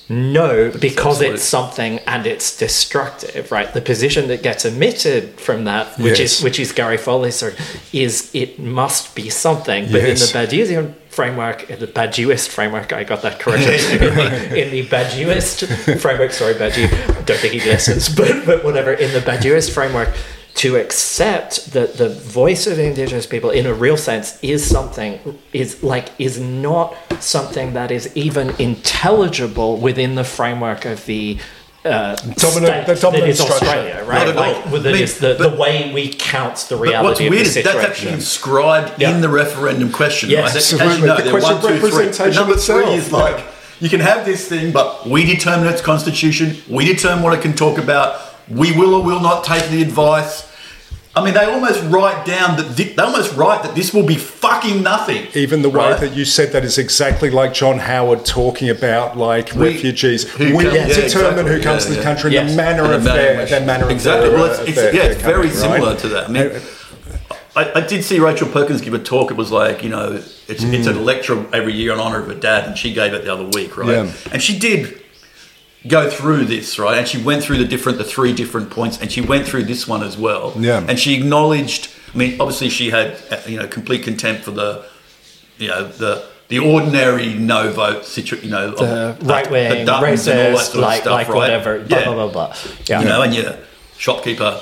no, 0.10 0.72
because 0.72 1.22
it's 1.22 1.44
something 1.44 2.00
and 2.08 2.26
it's 2.26 2.56
destructive, 2.58 3.52
right? 3.52 3.74
The 3.74 3.82
position 3.82 4.28
that 4.30 4.42
gets 4.42 4.64
emitted 4.66 5.40
from 5.40 5.66
that, 5.66 5.98
which 6.00 6.20
Yes. 6.20 6.38
is 6.40 6.44
which 6.44 6.60
is 6.60 6.72
Gary 6.72 6.98
Foley's, 6.98 7.36
sort 7.36 7.60
of, 7.60 7.60
is 7.94 8.30
it 8.34 8.58
must 8.58 9.16
be 9.16 9.30
something. 9.30 9.92
But 9.92 10.02
Yes. 10.04 10.34
in 10.34 10.42
the 10.42 10.48
Badiousian 10.48 10.94
framework, 11.10 11.70
in 11.70 11.80
the 11.80 11.88
Badiouist 11.88 12.48
framework, 12.50 12.94
I 12.94 13.04
got 13.04 13.22
that 13.24 13.40
correctly. 13.40 13.76
in, 14.08 14.16
the, 14.16 14.64
in 14.66 14.72
the 14.72 14.86
Badiouist 14.88 16.00
framework, 16.00 16.32
sorry, 16.32 16.54
Badiou, 16.54 16.88
don't 17.26 17.40
think 17.40 17.54
he 17.54 17.60
listens, 17.70 18.08
but 18.20 18.46
but 18.46 18.64
whatever. 18.64 18.94
In 18.94 19.12
the 19.14 19.20
Badiouist 19.22 19.72
framework, 19.72 20.10
to 20.58 20.76
accept 20.76 21.72
that 21.74 21.98
the 21.98 22.10
voice 22.10 22.66
of 22.68 22.80
indigenous 22.80 23.26
people 23.28 23.50
in 23.52 23.66
a 23.66 23.74
real 23.74 23.98
sense 23.98 24.40
is 24.44 24.66
something 24.68 25.20
is 25.54 25.84
like 25.84 26.10
is 26.20 26.40
not 26.40 26.96
something 27.20 27.74
that 27.74 27.92
is 27.92 28.16
even 28.16 28.50
intelligible 28.60 29.78
within 29.78 30.16
the 30.16 30.24
framework 30.24 30.86
of 30.86 31.06
the 31.06 31.38
uh, 31.86 32.16
Dominant- 32.16 32.36
state 32.36 32.86
the 32.88 32.96
dominant 32.96 33.24
that 33.26 33.30
is 33.30 33.40
structure. 33.40 33.66
Australia, 33.66 34.04
right? 34.06 34.36
Like 34.36 34.66
well, 34.66 34.82
that 34.82 34.90
I 34.90 34.94
mean, 34.94 35.04
is 35.04 35.20
the, 35.20 35.36
but- 35.38 35.52
the 35.52 35.56
way 35.62 35.94
we 35.94 36.10
count 36.12 36.56
the 36.70 36.76
But 36.76 36.80
what's 36.80 36.90
reality 36.92 37.28
of 37.28 37.32
weird 37.32 37.46
the 37.46 37.60
is 37.60 37.64
that's 37.64 37.78
actually 37.78 38.14
inscribed 38.14 39.00
Yeah. 39.00 39.14
in 39.16 39.22
the 39.22 39.30
referendum 39.30 39.92
question. 39.92 40.30
Yes, 40.30 40.74
right? 40.74 40.82
As 40.82 41.00
you 41.00 41.06
know, 41.06 41.16
The 41.18 41.24
they're 41.24 41.32
question 41.32 41.56
one, 41.56 41.62
two, 41.62 41.80
three. 41.80 41.90
representation 41.92 42.34
But 42.34 42.40
number 42.48 42.58
three 42.58 42.94
is 42.96 43.12
like 43.12 43.46
you 43.80 43.90
can 43.90 44.00
have 44.00 44.26
this 44.26 44.48
thing, 44.50 44.72
but 44.72 45.08
we 45.08 45.24
determine 45.24 45.68
its 45.68 45.82
constitution. 45.82 46.58
We 46.68 46.84
determine 46.86 47.24
what 47.24 47.34
it 47.38 47.42
can 47.42 47.54
talk 47.54 47.78
about. 47.78 48.20
We 48.50 48.72
will 48.78 48.94
or 48.96 49.04
will 49.04 49.20
not 49.22 49.44
take 49.44 49.70
the 49.70 49.82
advice. 49.82 50.46
I 51.16 51.26
mean, 51.26 51.34
they 51.34 51.46
almost 51.46 51.84
write 51.86 52.28
down 52.28 52.58
that 52.58 52.66
thi- 52.76 52.94
they 52.94 53.02
almost 53.02 53.36
write 53.36 53.64
that 53.64 53.74
this 53.74 53.92
will 53.92 54.06
be 54.06 54.16
fucking 54.16 54.84
nothing. 54.84 55.26
Even 55.34 55.64
the 55.64 55.70
way 55.70 55.90
right? 55.92 56.00
that 56.00 56.14
you 56.14 56.26
said 56.26 56.52
that 56.52 56.64
is 56.64 56.78
exactly 56.78 57.32
like 57.32 57.54
John 57.56 57.80
Howard 57.80 58.24
talking 58.24 58.70
about 58.70 59.18
like 59.18 59.52
We- 59.56 59.74
refugees. 59.74 60.30
who 60.32 60.56
we 60.56 60.64
come- 60.66 60.76
yeah, 60.76 60.86
determine 60.88 61.02
exactly. 61.48 61.54
who 61.56 61.62
comes 61.62 61.84
Yeah, 61.84 61.88
to 61.88 61.90
the 61.90 61.96
yeah. 61.98 62.04
country 62.04 62.32
Yes. 62.34 62.52
the 62.52 62.56
manner 62.58 62.84
And 62.84 62.94
of 62.94 63.04
their, 63.04 63.46
their 63.48 63.66
manner 63.66 63.86
of 63.86 63.90
exactly. 63.92 64.30
their, 64.30 64.38
Well, 64.38 64.52
it's, 64.52 64.60
it's, 64.60 64.76
their- 64.76 64.94
yeah, 64.94 65.02
their 65.04 65.12
it's 65.14 65.22
very 65.24 65.50
coming, 65.50 65.72
right? 65.72 65.74
similar 65.74 65.96
to 65.96 66.08
that. 66.10 66.30
I 66.30 66.32
mean, 66.32 66.62
I, 67.56 67.80
I 67.80 67.82
did 67.82 68.04
see 68.04 68.20
Rachel 68.20 68.48
Perkins 68.48 68.82
give 68.82 68.94
a 68.94 69.00
talk. 69.00 69.32
It 69.32 69.38
was 69.38 69.52
like 69.52 69.84
you 69.84 69.90
know, 69.90 70.12
it's 70.14 70.64
it's 70.64 70.86
a 70.88 70.94
mm. 70.94 71.04
lecture 71.04 71.44
every 71.52 71.74
year 71.74 71.92
in 71.94 72.00
honor 72.00 72.20
of 72.22 72.28
her 72.28 72.36
dad, 72.36 72.66
and 72.68 72.78
she 72.78 72.94
gave 72.94 73.14
it 73.16 73.24
the 73.26 73.34
other 73.34 73.46
week, 73.46 73.76
right? 73.76 73.90
Yeah. 73.90 74.12
And 74.32 74.44
she 74.44 74.60
did 74.60 75.02
go 75.88 76.10
through 76.10 76.46
this, 76.46 76.78
right? 76.80 76.98
And 76.98 77.08
she 77.08 77.22
went 77.22 77.44
through 77.44 77.58
the 77.58 77.66
different, 77.66 77.98
the 77.98 78.04
three 78.04 78.34
different 78.34 78.70
points, 78.70 79.00
and 79.02 79.12
she 79.12 79.22
went 79.22 79.48
through 79.48 79.64
this 79.64 79.88
one 79.88 80.04
as 80.04 80.18
well. 80.18 80.54
Yeah. 80.58 80.86
And 80.88 81.00
she 81.00 81.16
acknowledged. 81.16 81.90
I 82.14 82.18
mean, 82.18 82.40
obviously, 82.42 82.70
she 82.70 82.90
had 82.90 83.18
uh, 83.32 83.38
you 83.48 83.58
know 83.58 83.68
complete 83.68 84.04
contempt 84.04 84.44
for 84.44 84.52
the, 84.52 84.86
you 85.58 85.68
know, 85.68 85.88
the 85.88 86.26
the 86.48 86.60
ordinary 86.60 87.34
no 87.34 87.72
vote 87.72 88.06
situation. 88.06 88.46
You 88.50 88.52
know, 88.56 88.72
the 88.72 89.18
right 89.26 89.50
wing, 89.52 89.86
the 89.86 89.92
Duttons 89.92 90.28
and 90.32 90.40
all 90.40 90.46
that 90.46 90.54
racist, 90.54 90.58
sort 90.66 90.76
of 90.76 90.82
like 90.82 91.02
stuff, 91.02 91.12
like 91.14 91.28
right? 91.28 91.36
whatever, 91.36 91.80
blah 91.84 91.98
Yeah. 91.98 92.06
blah 92.06 92.14
blah 92.14 92.28
blah. 92.32 92.56
Yeah, 92.88 93.02
You 93.02 93.06
know, 93.08 93.22
and 93.24 93.34
your 93.36 93.58
shopkeeper 93.98 94.60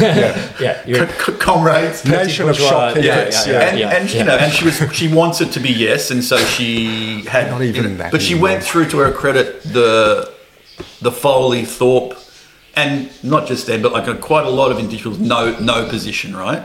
yeah, 0.00 0.82
you're, 0.86 1.08
c- 1.08 1.14
c- 1.24 1.32
comrades. 1.38 2.04
Nation 2.04 2.48
of 2.48 2.56
bourgeois, 2.56 2.68
shopkeepers. 2.68 3.04
yeah, 3.06 3.30
Yeah, 3.30 3.46
yeah, 3.52 3.68
and, 3.68 3.78
yeah, 3.78 3.88
and 3.90 4.10
yeah. 4.12 4.18
you 4.18 4.24
know, 4.24 4.36
and 4.36 4.52
she 4.52 4.64
was 4.64 4.76
she 4.92 5.08
wants 5.08 5.40
it 5.40 5.52
to 5.52 5.60
be 5.60 5.70
yes, 5.72 6.10
and 6.10 6.22
so 6.22 6.36
she 6.38 7.22
had 7.22 7.50
Not 7.50 7.62
even 7.62 7.82
you 7.84 7.88
know, 7.90 7.96
that 7.96 8.12
But 8.12 8.22
she 8.22 8.34
went 8.34 8.62
through 8.62 8.86
to 8.90 8.98
her 8.98 9.12
credit 9.12 9.62
the 9.62 10.30
the 11.02 11.12
Foley 11.12 11.64
Thorpe, 11.64 12.16
and 12.74 13.10
not 13.22 13.46
just 13.46 13.66
them, 13.66 13.82
but 13.82 13.92
like 13.92 14.06
a, 14.06 14.14
quite 14.16 14.46
a 14.46 14.50
lot 14.50 14.70
of 14.72 14.78
individuals 14.78 15.18
no 15.18 15.58
no 15.60 15.88
position, 15.88 16.34
right? 16.36 16.62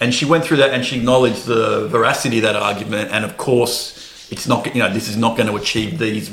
And 0.00 0.14
she 0.14 0.24
went 0.24 0.44
through 0.44 0.56
that, 0.58 0.72
and 0.72 0.84
she 0.84 0.96
acknowledged 0.96 1.44
the 1.44 1.86
veracity 1.88 2.38
of 2.38 2.42
that 2.44 2.56
argument, 2.56 3.10
and 3.12 3.24
of 3.24 3.36
course, 3.36 4.28
it's 4.30 4.46
not 4.48 4.66
you 4.74 4.82
know 4.82 4.92
this 4.92 5.08
is 5.08 5.16
not 5.16 5.36
going 5.36 5.48
to 5.48 5.56
achieve 5.56 5.98
these 5.98 6.30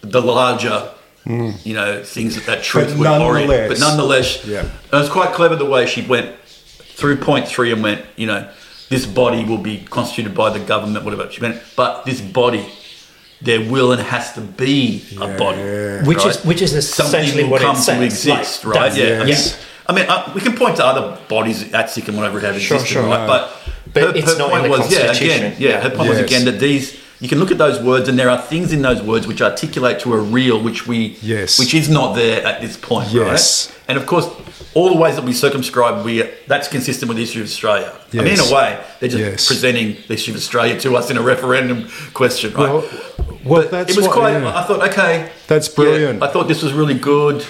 the 0.00 0.20
larger. 0.20 0.92
Hmm. 1.24 1.50
You 1.64 1.74
know 1.74 2.02
things 2.02 2.34
that 2.36 2.46
that 2.46 2.62
truth 2.62 2.96
But 2.96 2.98
would 2.98 3.20
orient, 3.20 3.68
but 3.68 3.78
nonetheless, 3.78 4.42
Yeah. 4.46 4.64
it 4.64 4.96
was 4.96 5.10
quite 5.10 5.34
clever 5.34 5.54
the 5.54 5.66
way 5.66 5.84
she 5.86 6.00
went 6.00 6.34
through 6.96 7.16
point 7.18 7.46
three 7.46 7.72
and 7.72 7.82
went, 7.82 8.06
you 8.16 8.26
know, 8.26 8.48
this 8.88 9.04
body 9.04 9.44
will 9.44 9.58
be 9.58 9.84
constituted 9.84 10.34
by 10.34 10.48
the 10.50 10.60
government, 10.60 11.04
whatever. 11.04 11.30
She 11.30 11.42
went, 11.42 11.60
but 11.76 12.06
this 12.06 12.22
body, 12.22 12.64
there 13.42 13.60
will 13.60 13.92
and 13.92 14.00
has 14.02 14.32
to 14.34 14.40
be 14.40 15.02
a 15.20 15.28
body. 15.38 15.60
which 16.06 16.18
right? 16.18 16.26
is 16.36 16.44
which 16.44 16.62
is 16.62 16.70
Something 16.88 17.20
essentially 17.20 17.44
will 17.44 17.50
what 17.52 17.62
come 17.62 17.76
it 17.76 17.78
says. 17.80 17.98
to 17.98 18.04
exist, 18.04 18.64
like, 18.64 18.74
right? 18.74 18.92
that's- 18.92 18.98
Yeah. 18.98 19.16
I 19.16 19.18
mean, 19.20 19.28
Yes. 19.28 19.56
I 19.86 19.92
mean, 19.92 20.06
uh, 20.08 20.30
we 20.34 20.40
can 20.40 20.54
point 20.56 20.76
to 20.76 20.84
other 20.84 21.18
bodies 21.28 21.64
ATSIC 21.64 22.06
and 22.08 22.16
whatever 22.16 22.38
have 22.40 22.60
Sure, 22.60 22.76
existed, 22.76 22.92
sure. 22.94 23.02
right? 23.02 23.26
But, 23.26 23.50
But 23.92 24.16
it's 24.16 24.38
not 24.38 24.52
in 24.64 24.70
the 24.70 24.76
Constitution. 24.76 25.26
Yeah, 25.26 25.34
again, 25.36 25.54
yeah, 25.58 25.80
her 25.80 25.90
point 25.90 26.08
was 26.10 26.18
again 26.18 26.44
that 26.44 26.60
these 26.60 26.96
you 27.22 27.28
can 27.28 27.38
look 27.38 27.50
at 27.50 27.58
those 27.58 27.78
words 27.82 28.08
and 28.08 28.18
there 28.18 28.30
are 28.30 28.40
things 28.40 28.72
in 28.72 28.80
those 28.80 29.02
words 29.02 29.26
which 29.26 29.42
articulate 29.42 29.98
to 30.00 30.14
a 30.14 30.16
real 30.18 30.58
which 30.62 30.86
we 30.86 31.18
Yes. 31.22 31.58
which 31.58 31.74
is 31.74 31.88
not 31.88 32.14
there 32.14 32.42
at 32.46 32.60
this 32.62 32.76
point, 32.76 33.08
Yes. 33.12 33.66
right? 33.68 33.76
And 33.88 33.98
of 33.98 34.06
course, 34.06 34.26
all 34.74 34.88
the 34.88 34.96
ways 34.96 35.16
that 35.16 35.24
we 35.24 35.32
circumscribe, 35.32 36.04
we 36.04 36.22
that's 36.46 36.68
consistent 36.68 37.08
with 37.08 37.16
the 37.18 37.24
issue 37.24 37.40
of 37.40 37.46
Australia. 37.46 37.90
I 38.14 38.16
mean, 38.18 38.34
in 38.34 38.40
a 38.40 38.50
way, 38.54 38.78
they're 39.00 39.08
just 39.10 39.24
Yes. 39.24 39.46
presenting 39.48 39.96
the 40.08 40.14
issue 40.14 40.30
of 40.30 40.36
Australia 40.36 40.78
to 40.80 40.96
us 40.96 41.10
in 41.10 41.16
a 41.16 41.22
referendum 41.22 41.88
question, 42.14 42.52
right? 42.54 42.72
Well, 42.72 42.84
well, 43.44 43.62
But 43.62 43.70
that's 43.70 43.90
it 43.92 43.96
was 43.96 44.06
what- 44.06 44.16
quite. 44.16 44.32
yeah. 44.40 44.58
I 44.58 44.62
thought, 44.64 44.88
okay, 44.90 45.30
That's 45.46 45.68
yeah, 45.68 45.74
brilliant. 45.76 46.22
I 46.22 46.28
thought 46.28 46.48
this 46.48 46.62
was 46.62 46.72
really 46.72 46.94
good. 46.98 47.44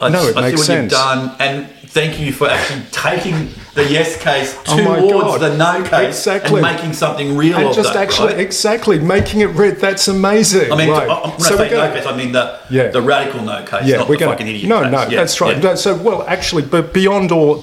I, 0.00 0.08
No, 0.10 0.26
it 0.28 0.36
I 0.36 0.40
makes 0.42 0.52
see 0.52 0.58
what 0.60 0.66
sense. 0.66 0.92
you've 0.92 1.00
done, 1.00 1.36
and 1.40 1.68
thank 1.90 2.20
you 2.20 2.32
for 2.32 2.48
actually 2.48 2.82
taking 2.92 3.48
the 3.74 3.84
yes 3.88 4.20
case 4.22 4.56
Oh 4.68 4.76
towards 4.76 5.12
God. 5.12 5.40
the 5.40 5.56
no 5.56 5.88
case 5.88 6.08
Exactly. 6.26 6.60
and 6.60 6.62
making 6.76 6.92
something 6.92 7.36
real 7.36 7.56
and 7.56 7.68
of 7.68 7.74
just 7.76 7.92
that. 7.94 8.02
actually 8.08 8.32
right? 8.34 8.40
exactly 8.40 8.98
making 8.98 9.40
it 9.40 9.46
red. 9.46 9.76
That's 9.76 10.08
amazing. 10.08 10.72
I 10.72 10.76
mean, 10.76 10.90
Right. 10.90 11.08
I- 11.08 11.28
when 11.28 11.40
So 11.40 11.56
say 11.56 11.70
no 11.70 11.90
case, 11.92 12.06
I 12.06 12.16
mean 12.16 12.32
the 12.32 12.56
Yeah. 12.70 12.88
the 12.88 13.00
radical 13.00 13.42
no 13.42 13.62
case, 13.62 13.84
Yeah, 13.86 13.98
not 13.98 14.08
we're 14.08 14.16
the 14.16 14.20
going 14.24 14.32
fucking 14.32 14.48
idiot 14.48 14.68
No, 14.68 14.82
case. 14.82 14.90
no, 14.92 15.00
Yeah, 15.02 15.16
that's 15.20 15.40
right. 15.40 15.56
yeah. 15.56 15.62
No, 15.70 15.74
so, 15.76 15.94
well, 15.94 16.24
actually, 16.28 16.62
but 16.62 16.92
beyond 16.92 17.30
all, 17.32 17.54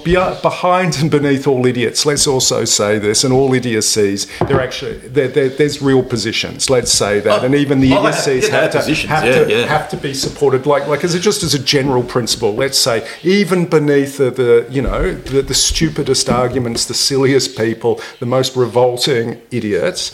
behind 0.41 0.97
and 1.01 1.11
beneath 1.11 1.47
all 1.47 1.65
idiots, 1.65 2.05
let's 2.05 2.26
also 2.28 2.65
say 2.65 2.97
this, 2.97 3.23
and 3.23 3.34
all 3.34 3.53
idiocies, 3.53 4.28
they're 4.47 4.61
actually 4.61 4.95
there. 5.13 5.28
there 5.28 5.49
there's 5.49 5.82
real 5.82 6.01
positions. 6.03 6.69
Let's 6.69 6.91
say 6.91 7.19
that, 7.19 7.41
Oh, 7.41 7.45
and 7.45 7.53
even 7.55 7.80
the 7.82 7.93
oh, 7.93 7.99
idiocies 8.07 8.47
have, 8.47 8.73
have 8.73 8.86
to, 8.86 8.93
have, 9.07 9.23
to, 9.47 9.67
have 9.67 9.89
to 9.89 9.97
be 9.97 10.13
supported. 10.13 10.65
Like, 10.65 10.88
like 10.88 11.03
as 11.03 11.13
a, 11.13 11.19
just 11.19 11.43
as 11.43 11.53
a 11.53 11.59
general 11.59 12.03
principle, 12.03 12.55
let's 12.55 12.78
say, 12.78 13.05
even 13.23 13.65
beneath 13.65 14.14
the, 14.18 14.32
the 14.32 14.68
you 14.70 14.82
know, 14.82 15.13
the, 15.13 15.41
the 15.41 15.53
stupidest 15.53 16.30
arguments, 16.30 16.86
the 16.86 16.93
silliest 16.93 17.57
people, 17.57 18.01
the 18.20 18.26
most 18.26 18.55
revolting 18.55 19.41
idiots, 19.51 20.11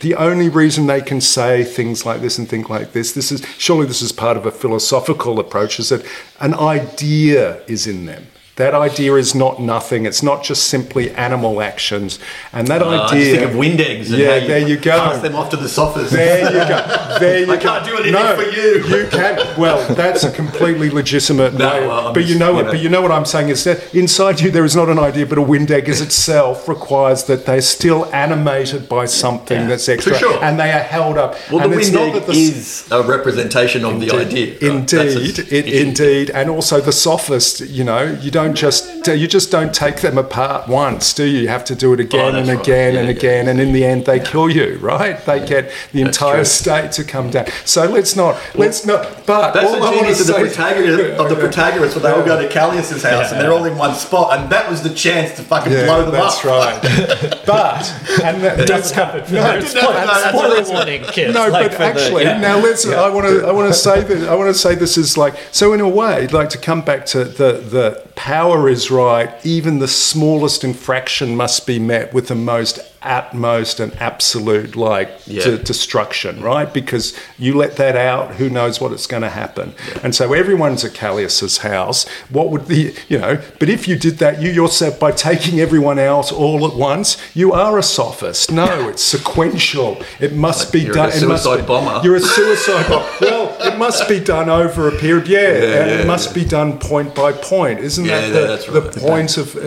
the 0.00 0.14
only 0.14 0.48
reason 0.48 0.86
they 0.86 1.00
can 1.00 1.20
say 1.20 1.64
things 1.64 2.04
like 2.04 2.20
this 2.20 2.38
and 2.38 2.48
think 2.48 2.68
like 2.68 2.92
this, 2.92 3.12
this 3.12 3.32
is 3.32 3.44
surely 3.58 3.86
this 3.86 4.02
is 4.02 4.12
part 4.12 4.36
of 4.36 4.46
a 4.46 4.50
philosophical 4.50 5.38
approach, 5.38 5.78
is 5.78 5.88
that 5.88 6.04
an 6.40 6.54
idea 6.54 7.62
is 7.66 7.86
in 7.86 8.06
them. 8.06 8.26
That 8.56 8.72
idea 8.72 9.14
is 9.16 9.34
not 9.34 9.60
nothing. 9.60 10.06
It's 10.06 10.22
not 10.22 10.44
just 10.44 10.68
simply 10.68 11.10
animal 11.12 11.60
actions. 11.60 12.20
And 12.52 12.68
that 12.68 12.82
Uh, 12.82 12.88
I 12.88 12.96
just 12.98 13.12
idea. 13.14 13.36
think 13.38 13.50
of 13.50 13.56
wind 13.56 13.80
eggs 13.80 14.10
Yeah, 14.10 14.28
how 14.28 14.34
you 14.36 14.46
there 14.48 14.58
you 14.68 14.76
go. 14.76 14.90
pass 14.92 15.20
them 15.22 15.34
off 15.34 15.50
to 15.50 15.56
the 15.56 15.68
sofas. 15.68 16.10
There 16.12 16.38
you 16.52 16.68
go. 16.68 16.80
There 17.18 17.38
you 17.40 17.52
I 17.52 17.56
go. 17.56 17.62
can't 17.62 17.84
do 17.84 17.94
anything 17.94 18.12
no, 18.12 18.36
for 18.36 18.42
you. 18.42 18.84
You 18.96 19.06
can. 19.08 19.38
Well, 19.58 19.78
that's 19.94 20.22
a 20.24 20.30
completely 20.30 20.88
legitimate 20.90 21.54
No, 21.54 21.68
way. 21.68 21.86
well, 21.88 22.12
but 22.12 22.26
you 22.26 22.38
know 22.38 22.52
what? 22.54 22.66
But 22.66 22.78
you 22.80 22.88
know 22.88 23.02
what 23.02 23.10
I'm 23.12 23.24
saying 23.24 23.48
is 23.48 23.64
that 23.64 23.92
inside 23.94 24.40
you 24.40 24.50
there 24.52 24.64
is 24.64 24.76
not 24.76 24.88
an 24.88 24.98
idea, 25.00 25.26
but 25.26 25.38
a 25.38 25.42
wind 25.42 25.70
egg 25.72 25.88
is 25.88 26.00
itself 26.00 26.68
requires 26.68 27.24
that 27.24 27.46
they're 27.46 27.60
still 27.60 28.04
animated 28.12 28.88
by 28.88 29.06
something 29.06 29.66
that's 29.68 29.88
extra, 29.88 30.16
sure. 30.16 30.42
and 30.44 30.58
they 30.60 30.70
are 30.70 30.82
held 30.96 31.18
up. 31.18 31.34
Well, 31.50 31.62
and 31.62 31.72
the 31.72 31.78
it's 31.78 31.90
wind 31.90 31.94
not 31.94 32.06
egg 32.08 32.14
that 32.14 32.26
the 32.32 32.38
is 32.38 32.86
a 32.92 33.02
representation 33.02 33.84
of 33.84 34.00
the 34.00 34.10
idea. 34.12 34.52
right? 34.52 34.62
Indeed, 34.62 35.38
it, 35.52 35.66
indeed, 35.66 36.30
and 36.30 36.48
also 36.50 36.80
the 36.80 36.92
sophist. 36.92 37.60
You 37.60 37.84
know, 37.84 38.02
you 38.20 38.30
don't 38.30 38.43
just 38.52 39.06
you 39.06 39.26
just 39.26 39.50
don't 39.50 39.72
take 39.74 40.00
them 40.02 40.18
apart 40.18 40.68
once, 40.68 41.14
do 41.14 41.24
you? 41.24 41.40
You 41.42 41.48
have 41.48 41.64
to 41.66 41.74
do 41.74 41.92
it 41.94 42.00
oh, 42.00 42.02
again 42.02 42.34
Oh, 42.34 42.38
and 42.38 42.48
that's 42.48 42.56
right. 42.58 42.66
again 42.66 42.94
Yeah, 42.94 43.00
and 43.00 43.08
yeah. 43.08 43.14
again, 43.16 43.48
and 43.48 43.60
in 43.60 43.72
the 43.72 43.84
end, 43.84 44.04
they 44.04 44.18
kill 44.20 44.50
you. 44.50 44.78
Right? 44.82 45.24
They 45.24 45.46
get 45.46 45.70
the 45.92 46.02
entire 46.02 46.36
true. 46.36 46.44
state 46.44 46.92
to 46.92 47.04
come 47.04 47.30
down. 47.30 47.46
So 47.64 47.86
let's 47.88 48.16
not 48.16 48.36
let's 48.54 48.84
not. 48.84 49.24
But 49.26 49.52
That's 49.52 49.66
all 49.72 49.80
the 49.80 49.86
I 49.86 49.94
genius 49.94 50.20
of 50.20 50.26
the 50.26 50.32
say- 50.34 50.42
Protagoras, 50.62 51.16
of 51.16 51.28
the 51.30 51.36
Protagoras, 51.36 51.94
when 51.94 52.02
they 52.02 52.10
all 52.10 52.24
go 52.24 52.40
to 52.42 52.48
Callias's 52.48 53.02
house 53.02 53.32
and 53.32 53.40
they're 53.40 53.52
all 53.52 53.64
in 53.64 53.78
one 53.78 53.94
spot, 53.94 54.38
and 54.38 54.50
that 54.50 54.68
was 54.68 54.82
the 54.82 54.90
chance 54.92 55.34
to 55.36 55.42
fucking 55.42 55.72
Yeah, 55.72 55.86
blow 55.86 56.02
them 56.02 56.12
that's 56.12 56.44
up. 56.44 56.44
right. 56.44 56.80
but 57.46 57.90
and 58.22 58.42
that, 58.42 58.60
It 58.60 58.68
that's 58.68 58.90
doesn't 58.90 58.96
happen. 58.96 59.34
No, 59.34 59.42
No, 59.42 59.56
it 59.56 59.60
no, 59.62 59.66
spoiler, 59.68 59.92
no, 59.94 60.06
that's 60.06 60.38
spoiler 60.38 60.62
warning, 60.76 61.02
kids. 61.04 61.34
No, 61.34 61.48
like 61.48 61.70
but 61.70 61.72
for 61.72 61.78
the- 61.78 61.84
actually, 61.84 62.24
now 62.24 62.58
let's. 62.58 62.86
I 62.86 63.08
want 63.08 63.26
to. 63.26 63.46
I 63.46 63.52
want 63.52 63.68
to 63.68 63.74
say 63.78 64.02
that. 64.02 64.28
I 64.28 64.34
want 64.34 64.48
to 64.48 64.58
say 64.58 64.74
this 64.74 64.96
is 64.98 65.16
like. 65.16 65.34
So 65.52 65.72
in 65.72 65.80
a 65.80 65.88
way, 65.88 66.26
like 66.28 66.50
to 66.50 66.58
come 66.58 66.82
back 66.82 67.06
to 67.06 67.24
the 67.24 67.52
the 67.54 68.02
power 68.34 68.68
is 68.68 68.90
right. 68.90 69.32
Even 69.46 69.78
the 69.78 69.86
smallest 69.86 70.64
infraction 70.64 71.36
must 71.36 71.68
be 71.68 71.78
met 71.78 72.12
with 72.12 72.26
the 72.26 72.34
most 72.34 72.80
utmost 73.04 73.80
and 73.80 73.92
absolute 74.00 74.76
like 74.76 75.10
Yeah. 75.26 75.44
de- 75.44 75.58
destruction, 75.58 76.40
right? 76.42 76.72
Because 76.72 77.12
you 77.38 77.54
let 77.56 77.76
that 77.76 77.96
out, 77.96 78.36
who 78.36 78.48
knows 78.50 78.80
what 78.80 78.92
it's 78.92 79.06
going 79.06 79.22
to 79.22 79.28
happen. 79.28 79.74
And 80.02 80.14
so 80.14 80.32
everyone's 80.32 80.84
at 80.84 80.94
Callias's 80.94 81.58
house. 81.58 82.06
What 82.30 82.50
would 82.50 82.66
the 82.66 82.94
you 83.08 83.18
know? 83.18 83.38
But 83.58 83.68
if 83.68 83.86
you 83.88 83.96
did 83.96 84.18
that, 84.18 84.40
you 84.42 84.50
yourself 84.50 84.98
by 84.98 85.12
taking 85.12 85.60
everyone 85.60 85.98
out 85.98 86.32
all 86.32 86.66
at 86.66 86.74
once, 86.74 87.16
you 87.34 87.52
are 87.52 87.78
a 87.78 87.82
sophist. 87.82 88.50
No, 88.50 88.88
it's 88.88 89.02
sequential. 89.02 90.02
It 90.20 90.34
must 90.34 90.72
be 90.72 90.80
You're 90.82 90.94
done. 90.94 91.08
a 91.10 91.12
suicide 91.12 91.56
be- 91.58 91.62
bomber. 91.66 92.00
You're 92.04 92.16
a 92.16 92.20
suicide 92.20 92.88
bomber. 92.88 93.04
Well, 93.20 93.56
it 93.60 93.78
must 93.78 94.08
be 94.08 94.20
done 94.20 94.48
over 94.48 94.88
a 94.88 94.92
period. 94.92 95.28
Yeah, 95.28 95.38
and 95.40 95.90
yeah, 95.90 96.00
it 96.00 96.06
must 96.06 96.34
be 96.34 96.44
done 96.44 96.78
point 96.78 97.14
by 97.14 97.32
point. 97.32 97.80
Isn't 97.80 98.04
Yeah, 98.04 98.20
that 98.20 98.26
yeah, 98.34 98.40
the, 98.40 98.46
that's 98.80 98.94
the 98.96 99.00
point 99.00 99.36
of, 99.38 99.56
uh, 99.56 99.60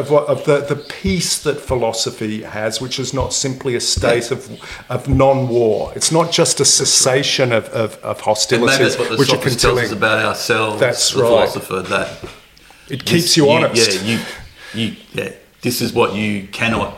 of, 0.00 0.10
what- 0.10 0.26
of 0.26 0.44
the, 0.44 0.60
the 0.60 0.76
peace 0.76 1.38
that 1.42 1.60
philosophy 1.60 2.42
has, 2.42 2.80
which 2.84 2.98
is 2.98 3.14
not 3.14 3.32
simply 3.32 3.74
a 3.74 3.80
state 3.80 4.30
of, 4.30 4.40
of 4.90 5.08
non-war. 5.08 5.90
It's 5.96 6.12
not 6.12 6.30
just 6.30 6.60
a 6.60 6.64
cessation 6.66 7.50
of, 7.50 7.64
of, 7.70 7.96
of 8.04 8.20
hostilities, 8.20 8.78
maybe 8.78 8.84
that's 8.84 8.98
what 8.98 9.08
the 9.10 9.16
which 9.16 9.28
sophist 9.30 9.60
tells 9.60 9.78
us 9.80 9.90
about 9.92 10.24
ourselves, 10.24 10.78
That's 10.78 11.10
the 11.12 11.22
right. 11.22 11.28
philosopher, 11.28 11.80
that 11.82 12.08
It 12.90 13.04
keeps 13.06 13.22
this- 13.22 13.36
you 13.38 13.48
honest. 13.50 14.02
Yeah, 14.02 14.08
you, 14.10 14.18
you, 14.74 14.96
yeah, 15.14 15.32
this 15.62 15.80
is 15.80 15.94
what 15.94 16.14
you 16.14 16.46
cannot 16.48 16.94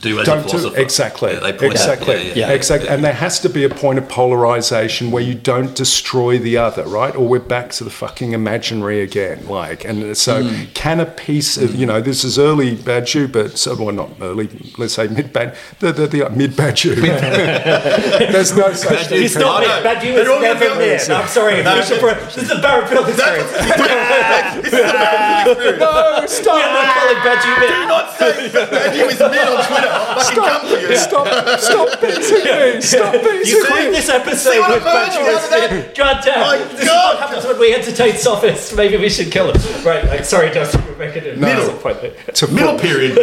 do 0.00 0.18
as 0.20 0.26
don't 0.26 0.42
do 0.44 0.48
philosopher. 0.58 0.80
exactly 0.80 1.32
Yeah, 1.32 1.40
they 1.40 1.52
point 1.52 1.62
out- 1.64 1.70
exactly 1.72 2.28
yeah, 2.28 2.34
yeah, 2.34 2.50
exactly 2.50 2.88
and 2.88 3.04
there 3.04 3.12
has 3.12 3.38
to 3.40 3.48
be 3.48 3.64
a 3.64 3.68
point 3.68 3.98
of 3.98 4.08
polarization 4.08 5.10
where 5.10 5.22
you 5.22 5.34
don't 5.34 5.74
destroy 5.74 6.38
the 6.38 6.56
other 6.56 6.84
right 6.84 7.14
or 7.14 7.26
we're 7.28 7.38
back 7.40 7.70
to 7.72 7.84
the 7.84 7.90
fucking 7.90 8.32
imaginary 8.32 9.00
again 9.02 9.46
like 9.48 9.84
and 9.84 10.16
so 10.16 10.42
Hmm. 10.42 10.64
can 10.74 11.00
a 11.00 11.06
peace 11.06 11.56
of 11.56 11.74
you 11.74 11.86
know 11.86 12.00
this 12.00 12.24
is 12.24 12.38
early 12.38 12.76
Badiou 12.76 13.30
but 13.30 13.58
so 13.58 13.74
well 13.76 13.92
not 13.92 14.10
early 14.20 14.48
let's 14.78 14.94
say 14.94 15.06
mid 15.08 15.32
bad 15.32 15.54
the, 15.80 15.92
the, 15.92 16.06
the 16.06 16.30
mid 16.30 16.52
Badiou 16.52 16.94
there's 18.32 18.56
no 18.56 18.72
such 18.72 19.06
thing 19.08 19.22
You 19.22 19.28
stop 19.28 19.60
I 19.60 19.64
it, 19.64 19.68
know. 19.68 19.82
but 19.82 20.04
you 20.04 20.12
They're 20.14 20.20
was 20.20 20.28
all 20.28 20.40
gonna 20.40 20.54
never 20.54 20.66
go- 20.66 20.78
there. 20.78 21.00
I'm 21.10 21.28
sorry. 21.28 21.62
No, 21.62 21.76
we 21.76 21.82
should 21.82 22.00
this 22.00 22.36
is 22.38 22.50
a 22.50 22.60
Barrett 22.60 22.88
Bill 22.90 23.04
experience. 23.04 23.52
no 24.70 26.26
stop 26.26 26.56
We're 26.56 26.72
not 26.72 26.94
calling 26.94 27.20
Badgie 27.26 27.54
Do 27.60 27.86
not 27.86 28.06
say 28.18 28.48
that 28.48 28.96
you 28.96 29.04
is 29.08 29.18
mid 29.20 29.44
on 29.48 29.64
Twitter. 29.66 29.89
I'll 29.90 30.20
fucking 30.20 30.42
come 30.42 30.66
for 30.68 30.78
you. 30.78 30.96
stop 30.96 31.60
stop 31.60 32.00
beating 32.00 32.44
me 32.44 32.80
stop 32.80 33.12
beating 33.12 33.46
You 33.46 33.62
me 33.62 33.68
create 33.68 33.90
this 33.90 34.08
episode 34.08 34.52
See 34.52 34.58
what 34.60 34.70
with 34.74 34.86
I 34.86 35.10
found 35.10 35.10
Badgie 35.12 35.50
the 35.50 35.56
other 35.66 35.82
Bill. 35.82 35.92
God 35.96 36.22
damn. 36.24 36.40
My 36.40 36.56
this 36.72 36.80
is 36.82 36.86
what 36.88 37.18
happens 37.18 37.44
when 37.46 37.58
we 37.58 37.74
entertain 37.74 38.16
sophists. 38.16 38.74
Maybe 38.74 38.96
we 38.96 39.08
should 39.08 39.30
kill 39.30 39.52
him. 39.52 39.84
Right. 39.84 40.04
Like, 40.06 40.24
sorry, 40.24 40.50
Justin. 40.50 40.84
We're 40.86 40.96
making 40.96 41.24
it 41.24 41.38
Middle. 41.38 41.72
point 41.78 41.98
to 42.34 42.46
Middle 42.48 42.78
period. 42.78 43.14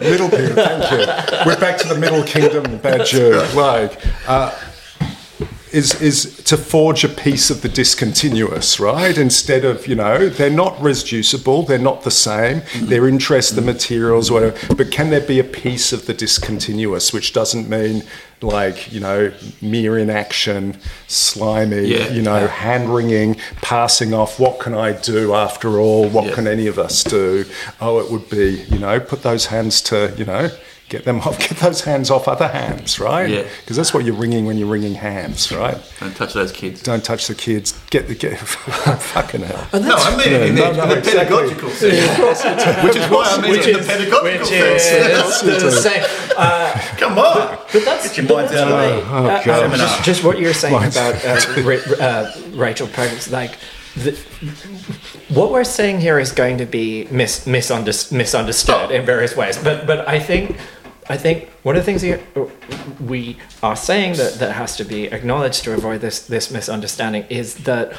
Middle 0.00 0.28
period, 0.28 0.54
thank 0.54 0.90
you. 0.92 1.44
We're 1.46 1.58
back 1.60 1.78
to 1.78 1.88
the 1.88 1.98
Middle 1.98 2.22
Kingdom 2.24 2.78
Badger. 2.78 3.46
Like, 3.58 3.98
uh, 4.28 4.54
is 5.72 6.00
is 6.00 6.36
to 6.44 6.56
forge 6.56 7.04
a 7.04 7.08
peace 7.08 7.50
of 7.50 7.62
the 7.62 7.68
discontinuous, 7.68 8.80
right? 8.80 9.16
Instead 9.16 9.64
of 9.64 9.86
you 9.86 9.94
know, 9.94 10.28
they're 10.28 10.50
not 10.50 10.80
reducible, 10.80 11.62
they're 11.62 11.78
not 11.78 12.02
the 12.02 12.10
same. 12.10 12.62
Their 12.80 13.06
interest, 13.08 13.54
the 13.56 13.62
materials, 13.62 14.30
whatever. 14.30 14.56
But 14.74 14.90
can 14.90 15.10
there 15.10 15.20
be 15.20 15.38
a 15.38 15.44
peace 15.44 15.92
of 15.92 16.06
the 16.06 16.14
discontinuous, 16.14 17.12
which 17.12 17.32
doesn't 17.32 17.68
mean 17.68 18.02
like 18.40 18.92
you 18.92 19.00
know 19.00 19.32
mere 19.60 19.98
inaction, 19.98 20.76
slimy, 21.08 21.86
Yeah. 21.86 22.08
you 22.10 22.22
know, 22.22 22.46
hand 22.46 22.94
wringing, 22.94 23.36
passing 23.62 24.14
off. 24.14 24.38
What 24.38 24.60
can 24.60 24.74
I 24.74 24.92
do 24.92 25.34
after 25.34 25.78
all? 25.80 26.08
What 26.08 26.26
Yeah. 26.26 26.34
can 26.34 26.46
any 26.46 26.66
of 26.68 26.78
us 26.78 27.02
do? 27.04 27.44
Oh, 27.80 27.98
it 27.98 28.10
would 28.10 28.30
be 28.30 28.64
you 28.70 28.78
know, 28.78 29.00
put 29.00 29.22
those 29.22 29.46
hands 29.46 29.80
to 29.82 30.12
you 30.16 30.24
know. 30.24 30.50
Get 30.88 31.04
them 31.04 31.20
off. 31.20 31.38
Get 31.48 31.58
those 31.58 31.82
hands 31.82 32.10
off 32.10 32.28
other 32.28 32.48
hands, 32.48 32.98
right? 32.98 33.28
Yeah. 33.28 33.42
Because 33.60 33.76
that's 33.76 33.92
what 33.92 34.04
you're 34.06 34.14
wringing 34.14 34.46
when 34.46 34.56
you're 34.56 34.68
wringing 34.68 34.94
hands, 34.94 35.52
right? 35.52 35.76
Don't 36.00 36.16
touch 36.16 36.32
those 36.32 36.50
kids. 36.50 36.82
Don't 36.82 37.04
touch 37.04 37.26
the 37.26 37.34
kids. 37.34 37.78
Get 37.90 38.08
the 38.08 38.14
get. 38.14 38.38
fucking 38.38 39.42
hell. 39.42 39.68
No, 39.74 39.94
I 39.96 40.16
mean 40.16 40.32
it 40.32 40.42
in 40.48 40.54
no, 40.54 40.72
the, 40.72 40.76
no, 40.78 40.82
in 40.84 40.88
the 40.88 40.98
exactly. 40.98 41.36
pedagogical 41.36 41.70
sense. 41.70 42.84
Which 42.84 42.96
is 42.96 43.10
why 43.10 43.24
I 43.28 43.40
mean 43.42 43.54
it 43.56 43.66
in 43.66 43.72
the 43.74 43.78
pedagogical 43.80 44.22
Which 44.40 44.46
sense. 44.80 45.42
is 45.42 45.62
the 45.62 45.70
same. 45.72 46.04
Uh, 46.36 46.72
Come 46.96 47.18
on. 47.18 47.58
But 47.72 47.84
that's, 47.84 48.08
Get 48.08 48.16
your 48.18 48.26
but 48.28 48.36
minds 48.36 48.52
that's 48.52 48.70
right. 48.70 49.04
Oh, 49.12 49.26
Uh, 49.26 49.44
God. 49.44 49.76
just, 49.76 50.04
just 50.04 50.24
what 50.24 50.38
you're 50.38 50.54
saying 50.54 50.72
Minds 50.74 50.96
about 50.96 51.22
uh, 51.24 51.62
Ra- 51.62 52.04
uh, 52.06 52.32
Rachel 52.52 52.86
Perkins, 52.88 53.30
like 53.30 53.58
the, 53.96 54.12
what 55.28 55.50
we're 55.50 55.64
saying 55.64 56.00
here 56.00 56.18
is 56.18 56.32
going 56.32 56.58
to 56.58 56.66
be 56.66 57.06
mis- 57.10 57.46
misunder- 57.46 58.12
misunderstood 58.12 58.90
in 58.90 59.04
various 59.04 59.36
ways. 59.36 59.58
But 59.62 59.86
but 59.86 60.08
I 60.08 60.18
think 60.20 60.56
I 61.08 61.16
think 61.16 61.48
one 61.62 61.76
of 61.76 61.84
the 61.84 61.92
things 61.92 62.02
we 63.00 63.38
are 63.62 63.76
saying 63.76 64.16
that 64.16 64.34
that 64.40 64.52
has 64.52 64.76
to 64.76 64.84
be 64.84 65.04
acknowledged 65.06 65.64
to 65.64 65.72
avoid 65.74 66.00
this 66.00 66.20
this 66.26 66.50
misunderstanding 66.50 67.24
is 67.30 67.54
that 67.64 67.92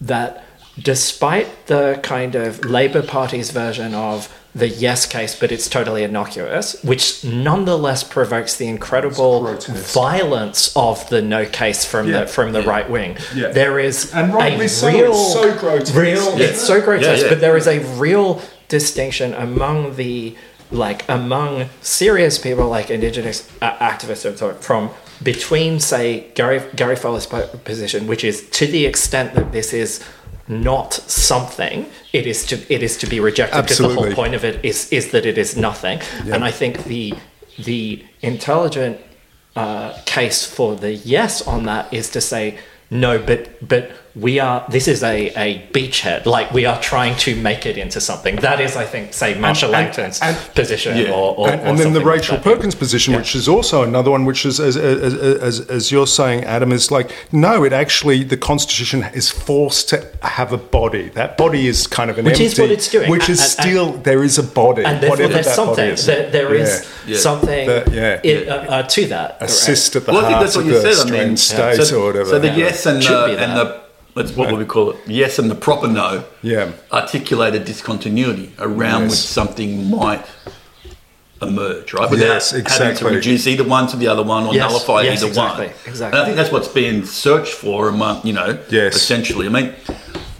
that 0.00 0.44
despite 0.80 1.66
the 1.66 2.00
kind 2.02 2.34
of 2.34 2.64
Labour 2.64 3.02
Party's 3.02 3.50
version 3.50 3.94
of 3.94 4.28
the 4.54 4.68
yes 4.68 5.06
case, 5.06 5.38
but 5.38 5.50
it's 5.50 5.68
totally 5.68 6.02
innocuous, 6.02 6.82
which 6.82 7.24
nonetheless 7.24 8.04
provokes 8.04 8.56
the 8.56 8.66
incredible 8.68 9.56
violence 9.96 10.74
of 10.76 11.08
the 11.08 11.22
no 11.22 11.46
case 11.46 11.84
from 11.86 12.08
Yeah. 12.08 12.20
the 12.22 12.26
from 12.26 12.52
the 12.52 12.62
right 12.62 12.88
wing. 12.88 13.16
Yeah. 13.34 13.48
There 13.48 13.78
is 13.78 14.12
And 14.12 14.32
rightly 14.34 14.66
a 14.66 14.68
so, 14.68 14.88
real, 14.88 15.12
it's 15.12 15.32
so 15.32 15.58
grotesque. 15.58 15.94
real. 15.94 16.38
Yeah. 16.38 16.46
It's 16.46 16.60
so 16.60 16.80
grotesque, 16.82 17.22
yeah. 17.24 17.30
but 17.30 17.40
there 17.40 17.56
is 17.56 17.66
a 17.66 17.78
real 17.98 18.42
distinction 18.68 19.32
among 19.34 19.96
the 19.96 20.34
like 20.72 21.08
among 21.08 21.68
serious 21.82 22.38
people 22.38 22.68
like 22.68 22.90
indigenous 22.90 23.48
uh, 23.60 23.76
activists 23.78 24.24
and 24.24 24.38
so 24.38 24.50
on, 24.50 24.58
from 24.58 24.90
between 25.22 25.78
say 25.78 26.30
Gary 26.34 26.62
Gary 26.74 26.96
Foley's 26.96 27.26
position, 27.26 28.06
which 28.06 28.24
is 28.24 28.48
to 28.50 28.66
the 28.66 28.86
extent 28.86 29.34
that 29.34 29.52
this 29.52 29.72
is 29.72 30.02
not 30.48 30.92
something, 30.92 31.86
it 32.12 32.26
is 32.26 32.44
to 32.46 32.56
it 32.72 32.82
is 32.82 32.96
to 32.98 33.06
be 33.06 33.20
rejected 33.20 33.62
because 33.62 33.78
the 33.78 33.88
whole 33.88 34.12
point 34.12 34.34
of 34.34 34.44
it 34.44 34.64
is 34.64 34.92
is 34.92 35.12
that 35.12 35.26
it 35.26 35.38
is 35.38 35.56
nothing. 35.56 36.00
And 36.26 36.44
I 36.44 36.50
think 36.50 36.84
the 36.84 37.14
the 37.58 38.04
intelligent 38.22 38.98
uh, 39.54 39.98
case 40.06 40.44
for 40.44 40.74
the 40.74 40.92
yes 40.92 41.46
on 41.46 41.64
that 41.64 41.92
is 41.92 42.10
to 42.10 42.20
say 42.20 42.58
no, 42.90 43.18
but 43.18 43.66
but 43.66 43.90
we 44.14 44.38
are. 44.38 44.64
This 44.68 44.88
is 44.88 45.02
a 45.02 45.28
a 45.36 45.66
beachhead. 45.72 46.26
Like 46.26 46.52
we 46.52 46.66
are 46.66 46.80
trying 46.80 47.16
to 47.18 47.34
make 47.36 47.64
it 47.66 47.78
into 47.78 48.00
something. 48.00 48.36
That 48.36 48.60
is, 48.60 48.76
I 48.76 48.84
think, 48.84 49.14
say 49.14 49.34
Marcia 49.38 49.66
and- 49.66 49.72
Langton's 49.72 50.20
and- 50.20 50.36
position, 50.54 50.96
Yeah. 50.98 51.10
or, 51.12 51.34
or 51.36 51.48
and, 51.50 51.60
or 51.60 51.64
then 51.64 51.76
the 51.76 51.82
something 51.84 52.02
like 52.04 52.14
Rachel. 52.16 52.38
Perkins 52.38 52.74
position, 52.74 53.12
Yeah. 53.12 53.20
which 53.20 53.34
is 53.34 53.48
also 53.48 53.82
another 53.82 54.10
one, 54.10 54.24
which 54.24 54.44
is 54.44 54.60
as, 54.60 54.76
as, 54.76 55.14
as, 55.14 55.60
as 55.70 55.90
you're 55.90 56.06
saying, 56.06 56.44
Adam, 56.44 56.72
is 56.72 56.90
like 56.90 57.10
no, 57.32 57.64
it 57.64 57.72
actually 57.72 58.22
the 58.24 58.36
Constitution 58.36 59.04
is 59.14 59.30
forced 59.30 59.88
to 59.90 60.06
have 60.22 60.52
a 60.52 60.58
body. 60.58 61.08
That 61.10 61.38
body 61.38 61.66
is 61.66 61.86
kind 61.86 62.10
of 62.10 62.18
an 62.18 62.24
Which 62.26 62.34
empty, 62.34 62.44
is 62.46 62.58
what 62.58 62.70
it's 62.70 62.88
doing. 62.88 63.10
Which 63.10 63.28
is 63.30 63.40
And- 63.40 63.48
and- 63.66 63.68
still 63.74 63.92
there 64.02 64.22
is 64.22 64.38
a 64.38 64.42
body, 64.42 64.84
and 64.84 65.00
therefore 65.02 65.16
there's 65.28 65.46
that 65.46 65.54
something 65.54 65.90
is. 65.90 66.04
there, 66.06 66.30
there 66.30 66.54
is 66.54 66.84
Yeah. 67.06 67.16
something 67.18 67.66
The- 67.66 67.84
yeah. 67.92 68.30
i- 68.30 68.46
uh, 68.48 68.54
uh, 68.76 68.82
to 68.82 69.06
that 69.06 69.38
assist 69.40 69.96
at 69.96 70.04
the 70.06 70.12
Well, 70.12 70.20
I 70.20 70.24
think 70.24 70.34
heart 70.34 70.44
that's 70.44 70.56
what 70.56 70.66
of 70.66 70.70
you 70.72 70.80
the 70.80 70.94
said. 70.94 71.06
I 71.06 71.10
mean, 71.10 71.36
strange 71.36 71.76
state 71.78 71.86
so, 71.86 72.02
or 72.02 72.06
whatever. 72.08 72.28
So 72.30 72.38
the 72.38 72.48
yes 72.50 72.84
and 72.86 73.02
Should 73.02 73.12
the 73.12 73.38
and 73.42 73.56
the 73.56 73.81
let's 74.14 74.32
what 74.32 74.50
would 74.50 74.58
we 74.58 74.64
call 74.66 74.90
it? 74.90 74.96
Yes 75.06 75.38
and 75.38 75.50
the 75.50 75.54
proper 75.54 75.88
no. 75.88 76.24
Yeah. 76.42 76.72
Articulated 76.92 77.64
discontinuity 77.64 78.52
around 78.58 79.04
which 79.04 79.12
something 79.12 79.90
might 79.90 80.24
emerge, 81.40 81.92
right? 81.92 82.08
Without 82.10 82.26
Yes, 82.26 82.50
having 82.52 82.96
to 82.96 83.04
reduce 83.06 83.46
either 83.46 83.64
one 83.64 83.86
to 83.88 83.96
the 83.96 84.06
other 84.06 84.22
one 84.22 84.44
or 84.46 84.54
Yes, 84.54 84.70
nullify 84.70 85.02
yes, 85.02 85.18
either 85.18 85.28
exactly, 85.28 85.66
one. 85.66 85.74
exactly. 85.86 86.18
And 86.18 86.22
I 86.22 86.24
think 86.24 86.36
that's 86.36 86.52
what's 86.52 86.68
being 86.68 87.04
searched 87.04 87.52
for 87.54 87.88
among 87.88 88.24
you 88.26 88.32
know, 88.32 88.58
Yes. 88.70 88.94
essentially. 88.94 89.46
I 89.46 89.50
mean, 89.50 89.72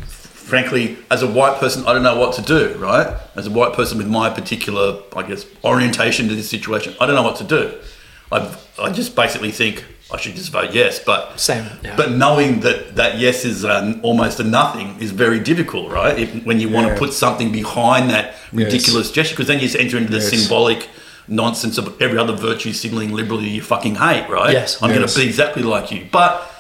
frankly, 0.07 0.99
as 1.11 1.23
a 1.23 1.27
white 1.27 1.59
person, 1.59 1.85
I 1.87 1.93
don't 1.93 2.03
know 2.05 2.17
what 2.19 2.35
to 2.35 2.43
do, 2.43 2.75
right? 2.79 3.17
As 3.35 3.47
a 3.47 3.51
white 3.51 3.73
person 3.73 3.99
with 3.99 4.07
my 4.07 4.31
particular, 4.31 4.99
I 5.17 5.23
guess, 5.25 5.45
orientation 5.65 6.29
to 6.29 6.35
this 6.37 6.49
situation, 6.49 6.95
I 7.01 7.07
don't 7.07 7.15
know 7.17 7.23
what 7.23 7.37
to 7.37 7.45
do. 7.45 7.73
I, 8.31 8.55
I 8.79 8.91
just 8.93 9.17
basically 9.17 9.51
think 9.51 9.85
I 10.13 10.19
should 10.19 10.35
just 10.35 10.53
vote 10.53 10.73
yes, 10.75 10.99
but 11.03 11.41
Same, 11.41 11.65
yeah. 11.83 11.97
But 11.97 12.13
knowing 12.13 12.61
that 12.61 12.97
that 12.97 13.19
yes 13.19 13.45
is 13.45 13.65
um, 13.65 13.99
almost 14.03 14.39
a 14.41 14.45
nothing 14.45 15.01
is 15.01 15.11
very 15.11 15.41
difficult, 15.41 15.91
right? 15.91 16.19
If, 16.19 16.45
when 16.45 16.61
you 16.61 16.69
want 16.69 16.87
Yeah. 16.89 16.93
to 16.95 16.99
put 16.99 17.13
something 17.15 17.51
behind 17.51 18.11
that 18.11 18.35
Yes. 18.53 18.53
ridiculous 18.53 19.11
gesture, 19.11 19.35
because 19.35 19.47
then 19.49 19.59
you 19.61 19.67
just 19.69 19.77
enter 19.77 19.97
into 19.97 20.11
the 20.13 20.19
Yes. 20.19 20.29
symbolic 20.31 20.89
nonsense 21.29 21.79
of 21.79 22.01
every 22.03 22.19
other 22.19 22.35
virtue 22.35 22.73
signaling 22.73 23.13
liberally 23.13 23.49
you 23.49 23.63
fucking 23.63 23.95
hate, 23.95 24.29
right? 24.29 24.53
Yes. 24.53 24.83
I'm 24.83 24.93
going 24.93 25.07
to 25.07 25.15
be 25.19 25.25
exactly 25.27 25.63
like 25.63 25.91
you, 25.91 26.07
but 26.13 26.52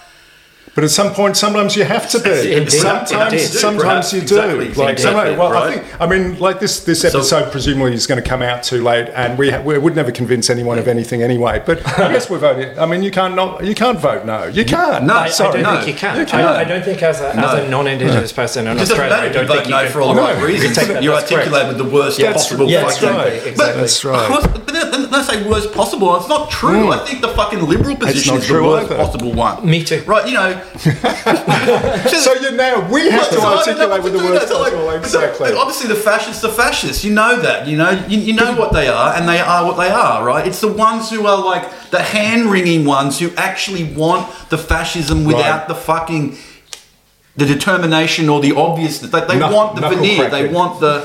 But 0.74 0.84
at 0.84 0.90
some 0.90 1.12
point, 1.12 1.36
sometimes 1.36 1.76
you 1.76 1.84
have 1.84 2.08
to 2.12 2.18
be. 2.18 2.54
Indeed. 2.54 2.70
Sometimes, 2.70 3.32
Indeed. 3.34 3.46
sometimes 3.46 3.82
Perhaps. 3.82 4.12
you 4.14 4.20
do. 4.22 4.36
Exactly. 4.38 4.68
Like, 4.72 4.92
Exactly. 4.94 5.02
somebody- 5.02 5.36
well, 5.36 5.52
I 5.54 5.72
think. 5.74 6.00
I 6.00 6.06
mean, 6.06 6.38
like 6.38 6.60
this. 6.60 6.80
This 6.80 7.04
episode 7.04 7.52
presumably 7.52 7.92
is 7.92 8.06
going 8.06 8.22
to 8.22 8.26
come 8.26 8.40
out 8.40 8.62
too 8.62 8.82
late, 8.82 9.08
and 9.14 9.36
we, 9.38 9.50
ha- 9.50 9.60
we 9.60 9.76
would 9.76 9.94
never 9.94 10.10
convince 10.10 10.48
anyone 10.48 10.78
of 10.78 10.88
anything 10.88 11.22
anyway. 11.22 11.62
But 11.66 11.86
I 11.98 12.10
guess 12.10 12.30
we're 12.30 12.38
voting. 12.38 12.78
I 12.78 12.86
mean, 12.86 13.02
you 13.02 13.10
can't 13.10 13.34
not. 13.34 13.62
You 13.64 13.74
can't 13.74 13.98
vote 13.98 14.24
no. 14.24 14.44
You 14.46 14.64
can't. 14.64 15.04
No, 15.04 15.14
I, 15.14 15.24
I 15.24 15.28
sorry, 15.28 15.62
don't 15.62 15.74
no. 15.74 15.76
think 15.82 15.88
you 15.88 15.94
can. 16.00 16.16
You 16.16 16.22
I, 16.22 16.24
can't. 16.24 16.46
I 16.46 16.64
don't 16.64 16.82
think 16.84 17.02
as 17.02 17.20
a, 17.20 17.36
as 17.36 17.52
a 17.64 17.68
non-indigenous 17.68 18.32
person 18.32 18.66
in 18.66 18.78
Australia, 18.78 19.04
I 19.04 19.08
matter 19.10 19.26
if 19.26 19.32
you 19.34 19.38
don't 19.40 19.46
vote 19.48 19.54
think 19.56 19.66
you 19.66 19.72
no 19.74 19.82
can, 19.82 19.92
for 19.92 20.00
all 20.00 20.14
the 20.14 20.20
right 20.22 20.42
reasons. 20.42 20.76
You 20.78 21.10
that's 21.10 21.28
correct. 21.30 21.32
articulate 21.32 21.68
with 21.68 21.78
the 21.78 21.84
worst 21.84 22.18
Yeah, 22.18 22.32
possible 22.32 22.66
yeah, 22.70 22.88
fucking. 22.88 23.08
exactly, 23.08 23.38
But- 23.40 23.46
exactly. 23.48 23.80
That's 23.82 24.04
right. 24.06 24.22
Of 24.22 24.28
course, 24.28 24.46
but 24.46 24.66
then, 24.68 24.90
then 24.90 25.14
I 25.14 25.22
say 25.22 25.46
worst 25.46 25.72
possible. 25.74 26.16
It's 26.16 26.28
not 26.28 26.50
true. 26.50 26.86
Mm. 26.86 26.98
I 26.98 27.04
think 27.06 27.20
the 27.20 27.28
fucking 27.28 27.60
liberal 27.68 27.94
position 27.96 28.36
is 28.36 28.48
the 28.48 28.62
worst 28.62 28.88
possible 28.88 29.32
one. 29.34 29.68
Me 29.68 29.84
too. 29.84 30.00
Right? 30.06 30.26
You 30.26 30.34
know. 30.34 30.61
So 30.82 32.32
you 32.34 32.52
now 32.52 32.88
we 32.90 33.10
have 33.10 33.30
to 33.30 33.36
Well, 33.38 33.62
so 33.64 33.72
I 33.72 33.74
don't 33.74 33.78
know 33.78 33.92
articulate 33.92 34.02
with 34.02 34.12
the 34.12 34.18
words 34.18 34.50
now. 34.50 34.60
Like, 34.60 34.72
possible. 34.72 34.86
but 34.86 34.92
the- 34.92 34.98
Exactly. 34.98 35.50
but 35.50 35.58
obviously, 35.58 35.88
the 35.88 35.94
fascists 35.96 36.44
are 36.44 36.52
fascists. 36.52 37.04
You 37.04 37.12
know 37.14 37.40
that. 37.40 37.66
You 37.66 37.76
know. 37.76 37.90
You, 38.08 38.18
you 38.18 38.32
know 38.34 38.54
what 38.54 38.72
they 38.72 38.88
are, 38.88 39.14
and 39.14 39.28
they 39.28 39.40
are 39.40 39.64
what 39.66 39.76
they 39.76 39.88
are. 39.90 40.24
Right? 40.24 40.46
It's 40.46 40.60
the 40.60 40.72
ones 40.72 41.10
who 41.10 41.26
are 41.26 41.42
like 41.44 41.64
the 41.90 42.02
hand 42.02 42.46
wringing 42.50 42.84
ones 42.84 43.18
who 43.18 43.30
actually 43.36 43.84
want 43.94 44.28
the 44.50 44.58
fascism 44.58 45.24
without 45.24 45.60
Right. 45.60 45.68
the 45.68 45.74
fucking 45.74 46.36
the 47.36 47.46
determination 47.46 48.28
or 48.28 48.40
the 48.40 48.52
obviousness. 48.54 49.10
They, 49.10 49.20
they 49.20 49.38
Knuck- 49.38 49.52
want 49.52 49.76
the 49.76 49.88
veneer. 49.88 50.28
They 50.30 50.48
want 50.48 50.80
the 50.80 51.00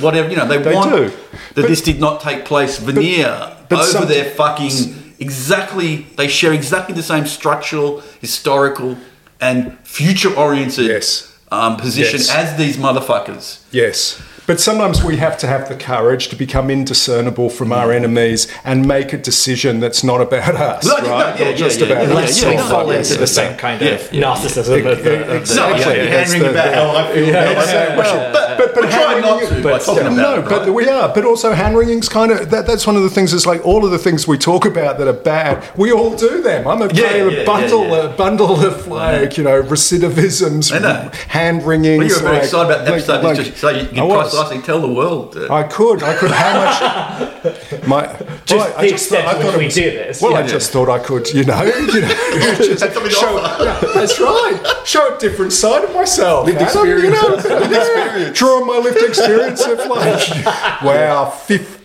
whatever. 0.00 0.28
You 0.30 0.36
know. 0.36 0.46
They, 0.46 0.58
They 0.58 0.74
want 0.74 0.90
do. 0.92 1.08
that 1.08 1.16
But- 1.54 1.68
this 1.68 1.80
did 1.82 2.00
not 2.00 2.20
take 2.20 2.44
place 2.44 2.78
veneer 2.78 3.56
but 3.68 3.80
over 3.80 3.86
some- 3.88 4.08
their 4.08 4.24
fucking 4.30 5.03
exactly. 5.18 6.06
They 6.16 6.28
share 6.28 6.52
exactly 6.52 6.94
the 6.94 7.02
same 7.02 7.26
structural, 7.26 8.02
historical, 8.20 8.96
and 9.40 9.76
future-oriented 9.84 10.86
Yes. 10.86 11.32
um, 11.50 11.76
position 11.76 12.18
Yes. 12.20 12.30
as 12.30 12.56
these 12.56 12.76
motherfuckers. 12.76 13.58
Yes. 13.70 14.20
But 14.46 14.60
sometimes 14.60 15.02
we 15.02 15.16
have 15.16 15.38
to 15.38 15.46
have 15.46 15.70
the 15.70 15.74
courage 15.74 16.28
to 16.28 16.36
become 16.36 16.68
indiscernible 16.68 17.48
from 17.48 17.72
our 17.72 17.90
enemies 17.90 18.46
and 18.62 18.86
make 18.86 19.14
a 19.14 19.16
decision 19.16 19.80
that's 19.80 20.04
not 20.04 20.20
about 20.20 20.54
us, 20.54 20.84
No, 20.84 20.96
right? 20.96 21.02
no, 21.02 21.08
yeah, 21.08 21.32
or 21.46 21.50
yeah, 21.52 21.56
just 21.56 21.80
yeah, 21.80 21.86
about 21.86 22.08
yeah, 22.08 22.14
us. 22.14 22.42
Yeah, 22.42 22.48
all 22.48 22.54
yeah, 22.54 22.68
fall 22.68 22.92
yeah, 22.92 22.98
into 22.98 23.14
yeah, 23.14 23.20
the 23.20 23.26
same 23.26 23.50
yeah, 23.52 23.56
kind 23.56 23.80
yeah, 23.80 23.88
of 23.92 24.12
yeah. 24.12 24.22
narcissism. 24.22 24.82
the- 24.82 24.92
of 24.92 25.02
the- 25.04 25.36
Exactly. 25.36 25.84
No, 25.84 25.92
yeah, 26.02 26.10
That's 26.10 26.30
wringing 26.32 26.46
the- 26.46 26.50
about 26.52 26.74
how 26.74 26.90
I 26.90 27.12
feel. 27.14 27.24
Yeah, 27.26 27.32
Yeah, 27.32 27.60
exactly. 27.62 28.04
yeah, 28.04 28.32
But, 28.32 28.58
But- 28.58 28.74
but 28.74 28.90
trying 28.90 29.20
not 29.22 29.40
wringing- 29.40 29.56
to 29.56 29.62
by 29.62 29.70
but 29.72 29.82
talking 29.82 30.04
no, 30.04 30.10
about 30.12 30.38
it, 30.40 30.44
but 30.50 30.60
right? 30.66 30.74
we 30.74 30.88
are. 30.90 31.08
But 31.08 31.24
also, 31.24 31.52
hand 31.52 31.76
wringing's 31.78 32.08
kind 32.10 32.30
of 32.30 32.50
that, 32.50 32.66
that's 32.66 32.86
one 32.86 32.96
of 32.96 33.02
the 33.02 33.08
things. 33.10 33.32
Is 33.32 33.46
like 33.46 33.64
all 33.64 33.84
of 33.86 33.92
the 33.92 33.98
things 33.98 34.28
we 34.28 34.36
talk 34.36 34.66
about 34.66 34.98
that 34.98 35.08
are 35.08 35.12
bad. 35.14 35.64
We 35.76 35.90
all 35.90 36.14
do 36.14 36.42
them. 36.42 36.68
I'm 36.68 36.82
a, 36.82 36.88
Yeah, 36.92 37.14
yeah, 37.16 37.24
a 37.40 37.46
bundle, 37.46 37.84
yeah, 37.86 37.94
yeah. 37.96 38.02
a 38.04 38.08
bundle 38.10 38.60
of 38.62 38.86
like 38.88 39.30
mm-hmm. 39.30 39.40
you 39.40 39.44
know 39.44 39.62
recidivisms, 39.62 40.70
I 40.70 41.10
hand 41.28 41.62
wringings. 41.62 41.98
Well, 41.98 42.08
you 42.08 42.14
were 42.16 42.20
very 42.20 42.36
excited 42.38 42.70
about 42.72 42.84
the 42.84 42.92
episode 42.92 43.24
like- 43.24 43.36
just 43.36 43.56
so 43.56 43.70
you 43.70 43.86
can. 43.86 44.33
Precisely 44.42 44.62
tell 44.62 44.80
the 44.80 44.88
world. 44.92 45.36
uh, 45.36 45.52
I 45.52 45.62
could. 45.64 46.02
I 46.02 46.14
could. 46.16 46.30
How 46.30 46.52
much? 46.64 47.86
My. 47.86 48.06
Just 48.44 48.50
well, 48.50 48.74
I 48.78 48.82
the 48.86 48.92
extent 48.92 49.24
thought- 49.24 49.36
I 49.36 49.42
thought 49.42 49.58
we 49.58 49.64
was- 49.66 49.74
do 49.74 49.90
this, 49.90 50.20
Well, 50.22 50.34
I 50.36 50.40
yeah. 50.40 50.46
just 50.46 50.70
thought 50.72 50.88
I 50.88 50.98
could. 50.98 51.32
You 51.32 51.44
know. 51.44 51.62
You 51.94 52.00
know. 52.00 52.08
just 52.56 52.82
Had 52.82 52.92
show, 53.12 53.36
yeah, 53.62 53.80
that's 53.94 54.18
right. 54.20 54.60
Show 54.84 55.14
a 55.14 55.18
different 55.18 55.52
side 55.52 55.84
of 55.84 55.92
myself. 55.94 56.46
Lived 56.46 56.58
Adam, 56.60 56.86
you 56.86 56.94
experience. 56.94 57.22
know, 57.22 57.56
Lived 57.58 57.72
yeah. 57.72 57.78
experience. 57.80 58.38
Draw 58.38 58.48
on 58.60 58.66
my 58.66 58.78
lived 58.78 59.02
experience 59.02 59.60
of 59.66 59.78
like, 59.86 60.44
wow, 60.82 61.30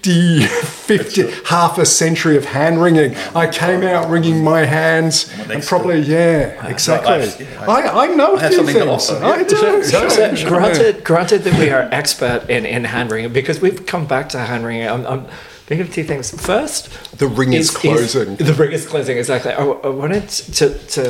50, 0.04 0.42
50, 0.44 1.32
half 1.46 1.78
a 1.78 1.86
century 1.86 2.38
of 2.38 2.46
hand 2.46 2.82
wringing. 2.82 3.16
I 3.36 3.48
came 3.48 3.84
out 3.84 4.10
wringing 4.10 4.44
my 4.44 4.66
hands, 4.66 5.30
and 5.50 5.62
probably 5.64 6.00
yeah, 6.00 6.58
uh, 6.64 6.68
exactly. 6.70 7.12
I- 7.14 7.50
yeah, 7.50 7.66
I, 7.70 8.06
I 8.06 8.08
know 8.16 8.36
a 8.36 8.40
have 8.40 8.54
something 8.54 8.76
to 8.76 8.86
things. 8.86 9.10
offer. 9.10 9.24
I 9.24 9.44
do. 9.44 9.84
So, 9.84 10.08
yeah. 10.18 10.48
granted, 10.48 11.04
granted 11.04 11.40
that 11.44 11.60
we 11.60 11.70
are 11.70 11.90
expert 11.92 12.50
in, 12.50 12.66
in 12.66 12.86
hand 12.86 13.12
wringing 13.12 13.34
because 13.34 13.60
we've 13.60 13.86
come 13.86 14.06
back 14.08 14.30
to 14.30 14.40
hand 14.40 14.66
wringing. 14.66 14.88
I'm, 14.88 15.06
I'm 15.06 15.28
thinking 15.70 15.88
of 15.88 15.94
two 15.94 16.04
things. 16.04 16.26
First, 16.52 16.90
The 17.18 17.28
ring 17.28 17.54
is 17.54 17.70
closing. 17.70 18.36
the 18.38 18.54
ring 18.62 18.72
is 18.72 18.86
closing 18.88 19.18
exactly. 19.18 19.52
I, 19.54 19.64
I 19.64 19.90
wanted 20.04 20.28
to 20.60 20.66
to 20.96 21.04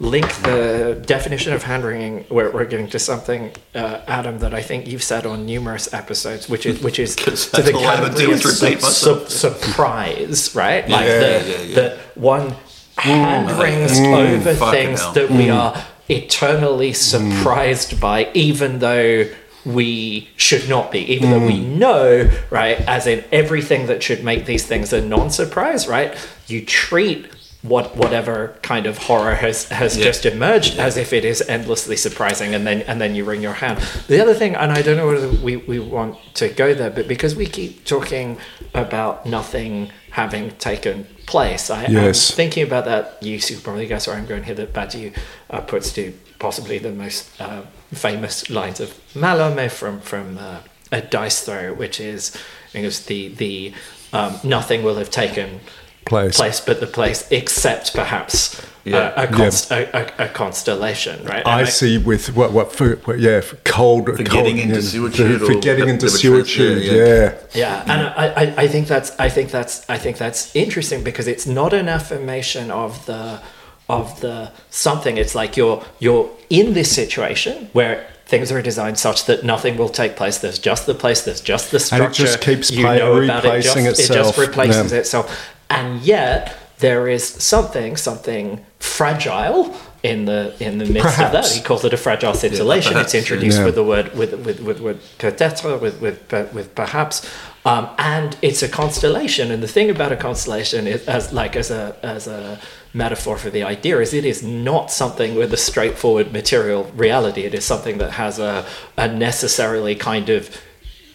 link 0.00 0.26
the 0.48 1.00
definition 1.14 1.52
of 1.52 1.62
hand 1.70 1.84
wringing. 1.84 2.24
Where 2.36 2.50
we're 2.50 2.64
getting 2.72 2.88
to 2.96 2.98
something, 2.98 3.52
uh, 3.74 4.00
Adam, 4.18 4.38
that 4.44 4.52
I 4.60 4.62
think 4.62 4.86
you've 4.90 5.02
said 5.12 5.26
on 5.26 5.38
numerous 5.46 5.86
episodes, 5.92 6.48
which 6.48 6.64
is 6.70 6.82
which 6.82 6.98
is 6.98 7.14
to 7.24 7.30
the 7.30 7.62
that's 7.62 7.72
all 7.76 7.86
I 7.86 7.94
ever 7.96 8.08
do 8.08 8.28
category 8.32 8.72
of 8.74 8.78
is 8.80 8.96
su- 8.96 9.24
su- 9.28 9.28
surprise, 9.28 10.54
right? 10.54 10.88
Like 10.88 11.06
Yeah, 11.06 11.18
the, 11.20 11.50
yeah, 11.50 11.62
yeah. 11.62 11.74
the 11.74 11.98
one 12.14 12.54
hand 12.96 13.50
wrings 13.60 13.92
Mm. 14.00 14.36
over 14.38 14.54
things 14.76 15.00
hell. 15.00 15.12
that 15.12 15.30
we 15.30 15.50
are 15.50 15.72
eternally 16.08 16.92
surprised 16.94 18.00
by, 18.00 18.30
even 18.32 18.78
though 18.78 19.26
we 19.66 20.28
should 20.36 20.68
not 20.68 20.90
be, 20.92 21.00
even 21.12 21.30
though 21.30 21.44
we 21.46 21.58
know, 21.58 22.30
right? 22.50 22.80
As 22.82 23.06
in 23.06 23.24
everything 23.32 23.86
that 23.88 24.02
should 24.02 24.22
make 24.24 24.46
these 24.46 24.64
things 24.64 24.92
a 24.92 25.00
non-surprise, 25.00 25.88
right? 25.88 26.16
You 26.46 26.64
treat 26.64 27.26
what 27.62 27.96
whatever 27.96 28.56
kind 28.62 28.86
of 28.86 28.96
horror 28.96 29.34
has 29.34 29.64
has 29.70 29.96
Yeah. 29.98 30.04
just 30.04 30.24
emerged 30.24 30.78
as 30.78 30.96
if 30.96 31.12
it 31.12 31.24
is 31.24 31.42
endlessly 31.48 31.96
surprising 31.96 32.54
and 32.54 32.64
then 32.64 32.82
and 32.82 33.00
then 33.00 33.16
you 33.16 33.24
wring 33.24 33.42
your 33.42 33.54
hand 33.54 33.80
the 34.06 34.20
other 34.22 34.34
thing 34.34 34.54
and 34.54 34.70
i 34.70 34.82
don't 34.82 34.96
know 34.96 35.08
whether 35.08 35.28
we, 35.42 35.56
we 35.56 35.80
want 35.80 36.16
to 36.34 36.48
go 36.48 36.74
there 36.74 36.90
but 36.90 37.08
because 37.08 37.34
we 37.34 37.44
keep 37.46 37.84
talking 37.84 38.38
about 38.72 39.26
nothing 39.26 39.90
having 40.12 40.50
taken 40.58 41.08
place 41.26 41.68
I, 41.68 41.86
Yes. 41.86 42.30
i'm 42.30 42.36
thinking 42.36 42.62
about 42.62 42.84
that 42.84 43.20
you 43.20 43.40
should 43.40 43.64
probably 43.64 43.86
guess 43.88 44.06
where 44.06 44.14
i'm 44.14 44.26
going 44.26 44.44
here 44.44 44.54
that 44.54 44.72
Badiou 44.72 45.16
uh, 45.50 45.60
puts 45.62 45.92
to 45.94 46.12
possibly 46.38 46.78
the 46.78 46.92
most 46.92 47.28
uh, 47.40 47.62
famous 47.96 48.48
lines 48.50 48.80
of 48.80 48.90
Mallarmé 49.14 49.70
from 49.70 50.00
from 50.00 50.38
uh, 50.38 50.58
a 50.92 51.00
dice 51.00 51.40
throw 51.44 51.74
which 51.74 51.98
is 52.00 52.36
I 52.68 52.68
think 52.72 52.86
it's 52.86 53.04
the 53.06 53.28
the 53.28 53.72
um, 54.12 54.38
nothing 54.44 54.82
will 54.84 54.96
have 54.96 55.10
taken 55.10 55.60
Place. 56.04 56.36
place 56.36 56.60
but 56.60 56.78
the 56.78 56.86
place 56.86 57.26
except 57.32 57.92
perhaps 57.92 58.62
Yeah. 58.84 59.12
a, 59.20 59.24
a, 59.24 59.26
const- 59.26 59.72
a, 59.72 59.80
a, 60.22 60.26
a 60.26 60.28
constellation 60.28 61.24
right 61.24 61.44
I 61.44 61.60
And 61.62 61.68
see 61.68 61.98
with 61.98 62.36
what 62.36 62.52
what, 62.52 62.70
for, 62.72 62.94
what 63.06 63.18
yeah 63.18 63.40
for 63.40 63.56
cold 63.64 64.06
For 64.06 64.16
cold, 64.18 64.30
getting 64.30 64.58
into 64.58 64.76
yeah, 64.76 64.80
suitude 64.82 65.40
for 65.40 65.54
or 65.56 65.60
getting 65.60 65.88
into 65.88 66.06
levitrance, 66.06 66.56
yeah, 66.56 66.92
yeah. 66.92 67.04
yeah 67.04 67.34
Yeah, 67.62 67.82
and 67.92 68.00
I, 68.22 68.26
I, 68.42 68.54
I 68.64 68.68
think 68.68 68.86
that's 68.86 69.10
I 69.18 69.28
think 69.28 69.50
that's 69.50 69.74
I 69.90 69.98
think 69.98 70.16
that's 70.18 70.54
interesting 70.54 71.02
because 71.02 71.26
it's 71.26 71.44
not 71.60 71.72
an 71.72 71.88
affirmation 71.88 72.70
of 72.70 73.04
the 73.06 73.40
of 73.88 74.20
the 74.20 74.50
something. 74.70 75.16
It's 75.18 75.34
like 75.34 75.56
you're 75.56 75.82
you're 75.98 76.30
in 76.50 76.74
this 76.74 76.94
situation 76.94 77.68
where 77.72 78.06
things 78.26 78.50
are 78.50 78.60
designed 78.60 78.98
such 78.98 79.26
that 79.26 79.44
nothing 79.44 79.76
will 79.76 79.88
take 79.88 80.16
place. 80.16 80.38
There's 80.38 80.58
just 80.58 80.86
the 80.86 80.94
place. 80.94 81.22
There's 81.22 81.40
just 81.40 81.70
the 81.70 81.76
And 81.76 82.02
it 82.02 82.14
structure. 82.14 82.22
just 82.24 82.40
keeps 82.40 82.70
you 82.70 82.84
play- 82.84 82.98
know 82.98 83.22
about 83.22 83.44
it. 83.44 83.62
Just, 83.62 83.76
replacing 83.76 83.86
it 83.86 84.18
just 84.18 84.38
replaces 84.38 84.92
Yeah. 84.92 84.98
itself. 84.98 85.48
And 85.70 86.00
yet 86.02 86.56
there 86.78 87.08
is 87.08 87.24
something 87.26 87.96
something 87.96 88.64
fragile 88.80 89.74
in 90.02 90.24
the 90.26 90.54
in 90.60 90.78
the 90.78 90.84
midst 90.86 91.18
of 91.20 91.32
that. 91.32 91.46
He 91.46 91.60
calls 91.60 91.84
it 91.84 91.92
a 91.92 91.96
fragile 91.96 92.34
scintillation. 92.34 92.92
perhaps, 92.92 93.14
it's 93.14 93.22
introduced 93.22 93.58
yeah. 93.58 93.64
with 93.66 93.74
the 93.76 93.84
word 93.84 94.16
with 94.16 94.32
with 94.46 94.60
with, 94.60 94.80
with 94.80 95.18
peut-être 95.18 95.78
with 95.80 96.00
with 96.00 96.18
with 96.52 96.74
perhaps. 96.74 97.28
Um, 97.64 97.88
and 97.98 98.36
it's 98.42 98.62
a 98.62 98.68
constellation, 98.68 99.50
and 99.50 99.60
the 99.60 99.66
thing 99.68 99.90
about 99.90 100.12
a 100.12 100.16
constellation 100.16 100.86
is, 100.86 101.04
as 101.08 101.32
like 101.32 101.56
as 101.56 101.70
a 101.72 101.96
as 102.02 102.28
a 102.28 102.60
metaphor 102.96 103.36
for 103.36 103.50
the 103.50 103.62
idea, 103.62 104.00
is 104.00 104.14
it 104.14 104.24
is 104.24 104.42
not 104.42 104.90
something 104.90 105.34
with 105.34 105.52
a 105.52 105.56
straightforward 105.56 106.32
material 106.32 106.84
reality. 106.96 107.42
It 107.42 107.54
is 107.54 107.64
something 107.64 107.98
that 107.98 108.12
has 108.12 108.38
a 108.38 108.66
a 108.96 109.06
necessarily 109.06 109.94
kind 109.94 110.28
of 110.30 110.50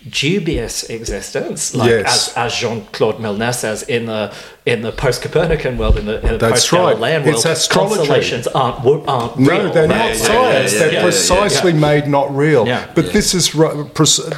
dubious 0.09 0.83
existence, 0.89 1.75
like 1.75 1.89
Yes. 1.89 2.29
as, 2.29 2.37
as 2.53 2.55
Jean 2.59 2.85
Claude 2.91 3.19
Milner 3.19 3.53
says 3.53 3.83
in 3.83 4.05
the 4.07 4.33
in 4.63 4.81
the 4.83 4.91
post 4.91 5.23
Copernican 5.23 5.75
world, 5.77 5.97
in 5.97 6.05
the, 6.05 6.21
in 6.21 6.33
the 6.33 6.37
That's 6.37 6.53
post 6.67 6.71
right. 6.71 6.79
Galilean 6.93 7.21
It's 7.27 7.45
world, 7.45 7.57
astrology. 7.57 7.95
constellations 7.95 8.47
aren't 8.47 8.85
aren't 9.07 9.39
No, 9.39 9.49
real. 9.63 9.73
they're 9.73 9.87
right? 9.87 9.97
not 9.97 10.09
yeah, 10.09 10.13
science. 10.13 10.73
yeah, 10.73 10.79
they're 10.79 10.87
yeah, 10.93 10.99
yeah, 10.99 11.03
precisely 11.03 11.71
yeah. 11.71 11.79
made 11.79 12.07
not 12.07 12.35
real. 12.35 12.67
Yeah. 12.67 12.87
But 12.93 13.11
this 13.13 13.33
is 13.33 13.51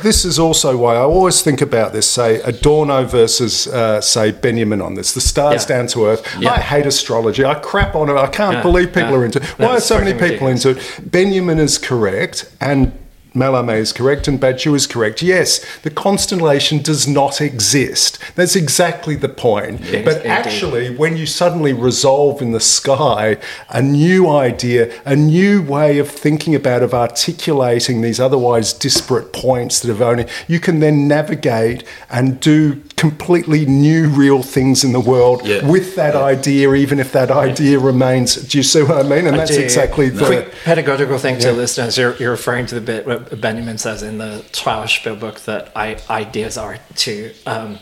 this 0.01 0.25
is 0.25 0.39
also 0.39 0.77
why 0.77 0.95
I 0.95 0.99
always 0.99 1.41
think 1.41 1.61
about 1.61 1.91
this. 1.93 2.09
Say 2.09 2.39
Adorno 2.41 3.03
versus 3.05 3.67
uh, 3.67 3.99
say 4.01 4.31
Benjamin 4.31 4.81
on 4.81 4.95
this. 4.95 5.13
The 5.13 5.21
stars 5.21 5.63
Yeah. 5.63 5.75
down 5.77 5.87
to 5.87 6.05
earth. 6.07 6.25
Yeah. 6.39 6.51
I 6.53 6.59
hate 6.59 6.85
astrology. 6.85 7.43
I 7.45 7.55
crap 7.55 7.95
on 7.95 8.09
it. 8.09 8.15
I 8.15 8.27
can't 8.27 8.57
Yeah, 8.57 8.61
believe 8.63 8.87
people 8.93 9.11
yeah. 9.11 9.15
are 9.17 9.25
into. 9.25 9.39
it. 9.41 9.55
No, 9.59 9.67
Why 9.67 9.73
are 9.75 9.81
so 9.81 9.97
many 9.99 10.13
fucking 10.13 10.29
people 10.29 10.47
into 10.47 10.69
it? 10.71 11.11
Benjamin 11.11 11.59
is 11.59 11.77
correct 11.77 12.49
and. 12.61 12.91
Mallarmé 13.35 13.77
is 13.77 13.91
correct 13.91 14.27
and 14.27 14.39
Badiou 14.39 14.75
is 14.75 14.85
correct. 14.85 15.21
Yes, 15.21 15.65
the 15.81 15.89
constellation 15.89 16.81
does 16.81 17.07
not 17.07 17.41
exist. 17.41 18.19
That's 18.35 18.55
exactly 18.55 19.15
the 19.15 19.29
point. 19.29 19.81
Yes, 19.81 20.05
but 20.05 20.17
indeed. 20.17 20.29
actually, 20.29 20.95
when 20.95 21.17
you 21.17 21.25
suddenly 21.25 21.73
resolve 21.73 22.41
in 22.41 22.51
the 22.51 22.59
sky 22.59 23.37
a 23.69 23.81
new 23.81 24.29
idea, 24.29 24.93
a 25.03 25.15
new 25.15 25.63
way 25.63 25.97
of 25.97 26.09
thinking 26.09 26.53
about, 26.53 26.83
of 26.83 26.93
articulating 26.93 28.01
these 28.01 28.19
otherwise 28.19 28.71
disparate 28.71 29.33
points 29.33 29.79
that 29.79 29.87
have 29.87 30.01
only, 30.01 30.27
you 30.47 30.59
can 30.59 30.79
then 30.79 31.07
navigate 31.07 31.83
and 32.11 32.39
do 32.39 32.75
completely 33.09 33.65
new, 33.65 34.07
real 34.07 34.41
things 34.41 34.85
in 34.85 34.93
the 34.93 34.99
world 34.99 35.45
Yeah. 35.45 35.69
with 35.69 35.97
that 35.97 36.15
idea, 36.15 36.73
even 36.73 37.01
if 37.01 37.11
that 37.11 37.31
idea 37.31 37.77
remains. 37.77 38.35
Do 38.35 38.57
you 38.57 38.63
see 38.63 38.81
what 38.81 38.97
I 38.97 39.03
mean? 39.03 39.27
And 39.27 39.37
that's 39.37 39.57
do. 39.57 39.61
exactly 39.61 40.07
the. 40.07 40.25
quick 40.25 40.53
pedagogical 40.63 41.17
thing 41.17 41.37
to 41.39 41.51
listeners. 41.51 41.97
You're, 41.97 42.15
you're 42.15 42.31
referring 42.31 42.65
to 42.67 42.75
the 42.75 42.81
bit 42.81 43.05
where 43.05 43.19
Benjamin 43.19 43.77
says 43.77 44.03
in 44.03 44.19
the 44.19 44.41
Trauerspiel 44.53 45.19
book 45.19 45.41
that 45.41 45.69
I, 45.75 45.97
ideas 46.09 46.57
are 46.57 46.77
to 46.95 47.33
um, 47.45 47.77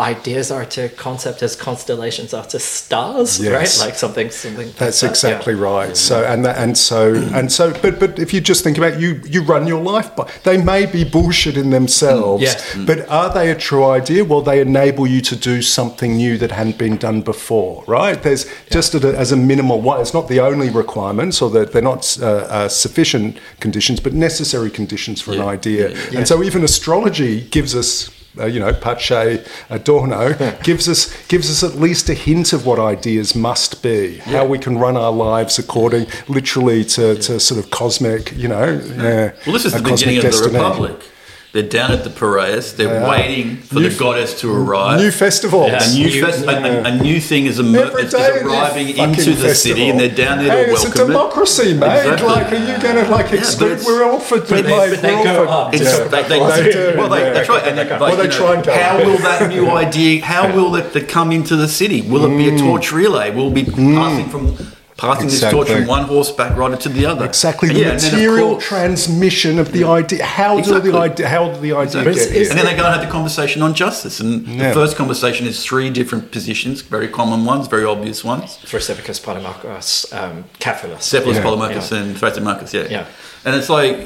ideas 0.00 0.50
are 0.50 0.64
to 0.64 0.88
concept 0.90 1.42
as 1.42 1.54
constellations 1.54 2.32
are 2.34 2.44
to 2.46 2.58
stars, 2.58 3.38
Yes. 3.38 3.52
right? 3.78 3.86
Like 3.86 3.96
something, 3.96 4.30
something. 4.30 4.66
like 4.68 4.76
That's 4.76 5.00
that. 5.02 5.10
exactly 5.10 5.54
Yeah. 5.54 5.60
right. 5.60 5.96
So 5.96 6.24
and 6.24 6.44
that, 6.44 6.56
and 6.58 6.76
so 6.76 7.14
and 7.34 7.52
so, 7.52 7.72
but 7.82 8.00
but 8.00 8.18
if 8.18 8.32
you 8.34 8.40
just 8.40 8.64
think 8.64 8.78
about 8.78 8.94
it, 8.94 9.00
you, 9.00 9.20
you 9.26 9.42
run 9.42 9.66
your 9.66 9.82
life 9.82 10.14
by. 10.16 10.30
They 10.44 10.56
may 10.62 10.86
be 10.86 11.04
bullshit 11.04 11.56
in 11.56 11.70
themselves, 11.70 12.42
Yes. 12.42 12.76
but 12.86 13.08
are 13.08 13.32
they 13.32 13.50
a 13.50 13.54
true 13.54 13.84
idea? 13.84 14.24
Well, 14.24 14.40
they 14.42 14.60
enable 14.60 15.06
you 15.06 15.20
to 15.22 15.36
do 15.36 15.62
something 15.62 16.16
new 16.16 16.38
that 16.38 16.50
hadn't 16.52 16.78
been 16.78 16.96
done 16.96 17.20
before, 17.22 17.84
right? 17.86 18.20
There's 18.22 18.46
just 18.70 18.94
a, 18.94 18.98
as 19.18 19.32
a 19.32 19.36
minimal 19.36 19.80
one. 19.80 20.00
It's 20.00 20.14
not 20.14 20.28
the 20.28 20.40
only 20.40 20.70
requirements, 20.70 21.42
or 21.42 21.50
that 21.50 21.72
they're 21.72 21.82
not 21.82 22.18
uh, 22.22 22.26
uh, 22.26 22.68
sufficient 22.68 23.38
conditions, 23.60 24.00
but 24.00 24.12
necessary 24.14 24.70
conditions 24.70 25.20
for 25.20 25.32
an 25.32 25.40
idea. 25.42 25.94
And 26.16 26.26
so 26.26 26.42
even 26.42 26.64
astrology 26.64 27.42
gives 27.42 27.74
us 27.74 28.10
uh, 28.38 28.46
you 28.46 28.60
know, 28.60 28.72
Pache 28.72 29.44
Adorno 29.70 30.34
gives 30.62 30.88
us 30.88 31.14
gives 31.26 31.50
us 31.50 31.62
at 31.68 31.80
least 31.80 32.08
a 32.08 32.14
hint 32.14 32.52
of 32.52 32.66
what 32.66 32.78
ideas 32.78 33.34
must 33.34 33.82
be, 33.82 34.18
how 34.18 34.46
we 34.46 34.58
can 34.58 34.78
run 34.78 34.96
our 34.96 35.12
lives 35.12 35.58
according, 35.58 36.06
literally 36.28 36.84
to, 36.84 37.16
to 37.16 37.40
sort 37.40 37.62
of 37.62 37.70
cosmic, 37.70 38.32
you 38.36 38.48
know, 38.48 38.80
yeah. 38.96 39.32
Well, 39.46 39.52
this 39.52 39.64
is 39.64 39.74
a 39.74 39.78
the 39.78 39.88
cosmic 39.88 40.08
beginning 40.08 40.16
of 40.18 40.22
the 40.22 40.30
destiny. 40.30 40.54
Republic. 40.54 41.10
They're 41.52 41.64
down 41.64 41.90
at 41.90 42.04
the 42.04 42.10
Piraeus. 42.10 42.76
They're 42.76 42.86
They 42.86 42.96
are. 42.98 43.10
waiting 43.10 43.56
for 43.56 43.80
New 43.80 43.88
the 43.88 43.98
goddess 43.98 44.38
to 44.42 44.52
arrive. 44.54 45.00
New 45.00 45.10
festivals. 45.10 45.66
Yeah. 45.72 45.82
a 45.82 45.92
new, 45.92 46.06
You- 46.08 46.24
fest- 46.24 46.42
a, 46.42 46.52
yeah. 46.52 46.66
a, 46.66 46.84
a 46.92 47.02
new 47.02 47.20
thing 47.20 47.46
is, 47.46 47.58
emer- 47.58 47.86
Every 47.86 48.04
is, 48.04 48.12
day 48.12 48.20
is 48.20 48.40
a 48.42 48.44
new 48.44 48.50
arriving 48.52 48.88
into 48.96 49.30
the 49.32 49.48
festival. 49.48 49.52
city, 49.54 49.88
and 49.88 49.98
they're 49.98 50.14
down 50.14 50.38
there 50.38 50.56
hey, 50.56 50.66
to 50.66 50.72
welcome 50.72 50.72
it. 50.72 50.74
it's 50.74 50.84
welcome 50.84 51.00
a 51.00 51.04
it. 51.04 51.06
democracy, 51.08 51.74
mate. 51.74 51.98
Exactly. 51.98 52.28
Like, 52.28 52.52
are 52.52 52.56
you 52.56 52.78
going 52.80 53.04
to 53.04 53.10
like 53.10 53.30
but 53.30 53.38
exclude? 53.40 53.72
it's- 53.72 53.84
We're 53.86 54.04
all 54.04 54.20
for 54.20 54.38
But 54.38 54.48
they- 54.48 54.62
like, 54.62 54.90
but 54.90 55.02
they 55.02 55.10
we're 55.12 55.18
all 55.18 55.24
go 55.24 55.44
for- 55.46 55.50
up 55.50 55.74
It's- 55.74 55.98
talk 55.98 56.06
about 56.06 56.28
they- 56.28 56.38
they- 56.38 56.72
do, 56.72 56.98
well, 56.98 57.08
they, 57.08 57.18
yeah. 57.24 57.32
that's 57.32 57.48
right. 57.48 57.64
And 57.66 57.78
then, 57.78 57.98
Well, 58.00 58.16
they 58.16 58.28
try 58.28 58.54
and 58.54 58.64
go. 58.64 58.72
how 58.72 58.98
will 58.98 59.18
that 59.18 59.48
new 59.48 59.68
idea? 59.70 60.24
How 60.24 60.54
will 60.54 60.76
it 60.76 60.92
that 60.92 61.08
come 61.08 61.32
into 61.32 61.56
the 61.56 61.66
city? 61.68 62.02
Will 62.02 62.26
it 62.26 62.36
be 62.38 62.48
a 62.48 62.52
mm. 62.52 62.60
torch 62.60 62.92
relay? 62.92 63.34
Will 63.34 63.48
it 63.48 63.54
be 63.54 63.64
mm. 63.64 63.96
passing 63.96 64.28
from 64.28 64.56
passing 65.00 65.28
this 65.28 65.40
torch. 65.50 65.68
From 65.68 65.86
one 65.86 66.04
horseback 66.04 66.56
rider 66.56 66.76
to 66.76 66.88
the 66.88 67.06
other? 67.06 67.24
Exactly, 67.24 67.68
And 67.68 67.76
the 67.76 67.80
yeah, 67.82 67.90
and 67.92 68.00
then, 68.00 68.06
of 68.14 68.18
material 68.20 68.48
course- 68.50 68.66
transmission 68.68 69.58
of 69.58 69.72
the 69.72 69.84
idea. 69.84 70.24
How 70.24 70.58
Exactly. 70.58 70.82
do 70.82 70.92
the 70.92 70.98
idea? 70.98 71.28
How 71.28 71.44
did 71.52 71.60
the 71.62 71.72
idea 71.72 71.82
Exactly. 72.02 72.14
get 72.14 72.30
here? 72.32 72.50
And 72.50 72.58
then 72.58 72.66
they 72.66 72.76
go 72.76 72.84
and 72.84 72.94
have 72.94 73.04
the 73.06 73.10
conversation 73.10 73.62
on 73.62 73.74
justice. 73.74 74.20
And 74.20 74.46
Yeah. 74.46 74.68
the 74.68 74.74
first 74.74 74.96
conversation 74.96 75.46
is 75.46 75.64
three 75.64 75.90
different 75.90 76.30
positions, 76.32 76.82
very 76.82 77.08
common 77.08 77.44
ones, 77.44 77.66
very 77.68 77.84
obvious 77.84 78.22
ones. 78.24 78.58
Thrasybulus 78.64 79.20
Polemarchus, 79.20 80.12
um, 80.12 80.44
Cephalus. 80.60 81.02
Cephalus, 81.12 81.36
Yeah. 81.36 81.42
Polemarchus, 81.44 81.90
Yeah. 81.90 81.98
and 81.98 82.16
Thrasymachus, 82.16 82.72
yeah. 82.72 82.86
Yeah. 82.90 83.04
And 83.44 83.54
it's 83.56 83.68
like 83.70 83.96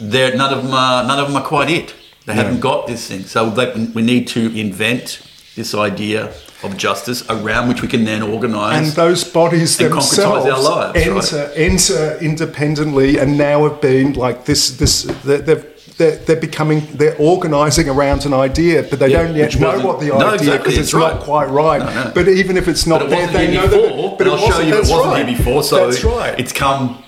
they're 0.00 0.34
none 0.36 0.52
of 0.52 0.62
them 0.62 0.72
are 0.74 1.04
none 1.04 1.18
of 1.18 1.26
them 1.28 1.36
are 1.36 1.48
quite 1.54 1.70
it. 1.70 1.94
They 2.26 2.34
haven't 2.34 2.60
got 2.60 2.86
this 2.86 3.06
thing. 3.08 3.24
So 3.24 3.48
they, 3.48 3.72
we 3.94 4.02
need 4.02 4.28
to 4.28 4.42
invent 4.54 5.20
this 5.56 5.74
idea 5.74 6.28
of 6.62 6.76
justice 6.76 7.22
around 7.30 7.68
which 7.68 7.82
we 7.82 7.88
can 7.88 8.04
then 8.04 8.22
organise. 8.22 8.76
and 8.78 8.86
those 8.96 9.22
bodies 9.24 9.78
and 9.80 9.92
themselves 9.92 10.44
our 10.46 10.60
lives, 10.60 10.98
enter 11.32 11.52
enter 11.54 12.18
independently 12.20 13.18
and 13.18 13.38
now 13.38 13.68
have 13.68 13.80
been 13.80 14.12
like 14.14 14.44
this 14.44 14.70
this 14.78 15.02
they're, 15.24 15.38
they've 15.38 15.64
they're, 15.98 16.16
they're 16.16 16.36
becoming 16.40 16.86
they're 16.94 17.16
organizing 17.18 17.88
around 17.88 18.24
an 18.24 18.32
idea 18.32 18.82
but 18.84 18.98
they 19.00 19.08
Yeah, 19.10 19.22
don't 19.24 19.34
yet 19.36 19.58
know 19.58 19.80
what 19.84 19.98
the 20.00 20.08
No, 20.08 20.16
idea 20.18 20.34
exactly, 20.34 20.58
because 20.58 20.78
it's 20.78 20.88
it's 20.88 20.94
not 20.94 21.12
right. 21.14 21.20
quite 21.22 21.48
right 21.50 21.80
No, 21.80 22.04
no. 22.04 22.12
but 22.14 22.28
even 22.28 22.56
if 22.56 22.68
it's 22.68 22.86
not 22.86 23.02
it 23.02 23.10
there 23.10 23.26
they 23.28 23.52
know 23.54 23.66
before. 23.68 24.10
that 24.10 24.18
but 24.18 24.26
I'll 24.28 24.38
show 24.38 24.60
you 24.60 24.74
it 24.74 24.78
wasn't 24.80 25.04
right. 25.06 25.26
here 25.28 25.36
before. 25.38 25.62
So 25.64 25.86
that's 25.90 26.04
right 26.04 26.38
it's 26.38 26.52
come 26.52 27.02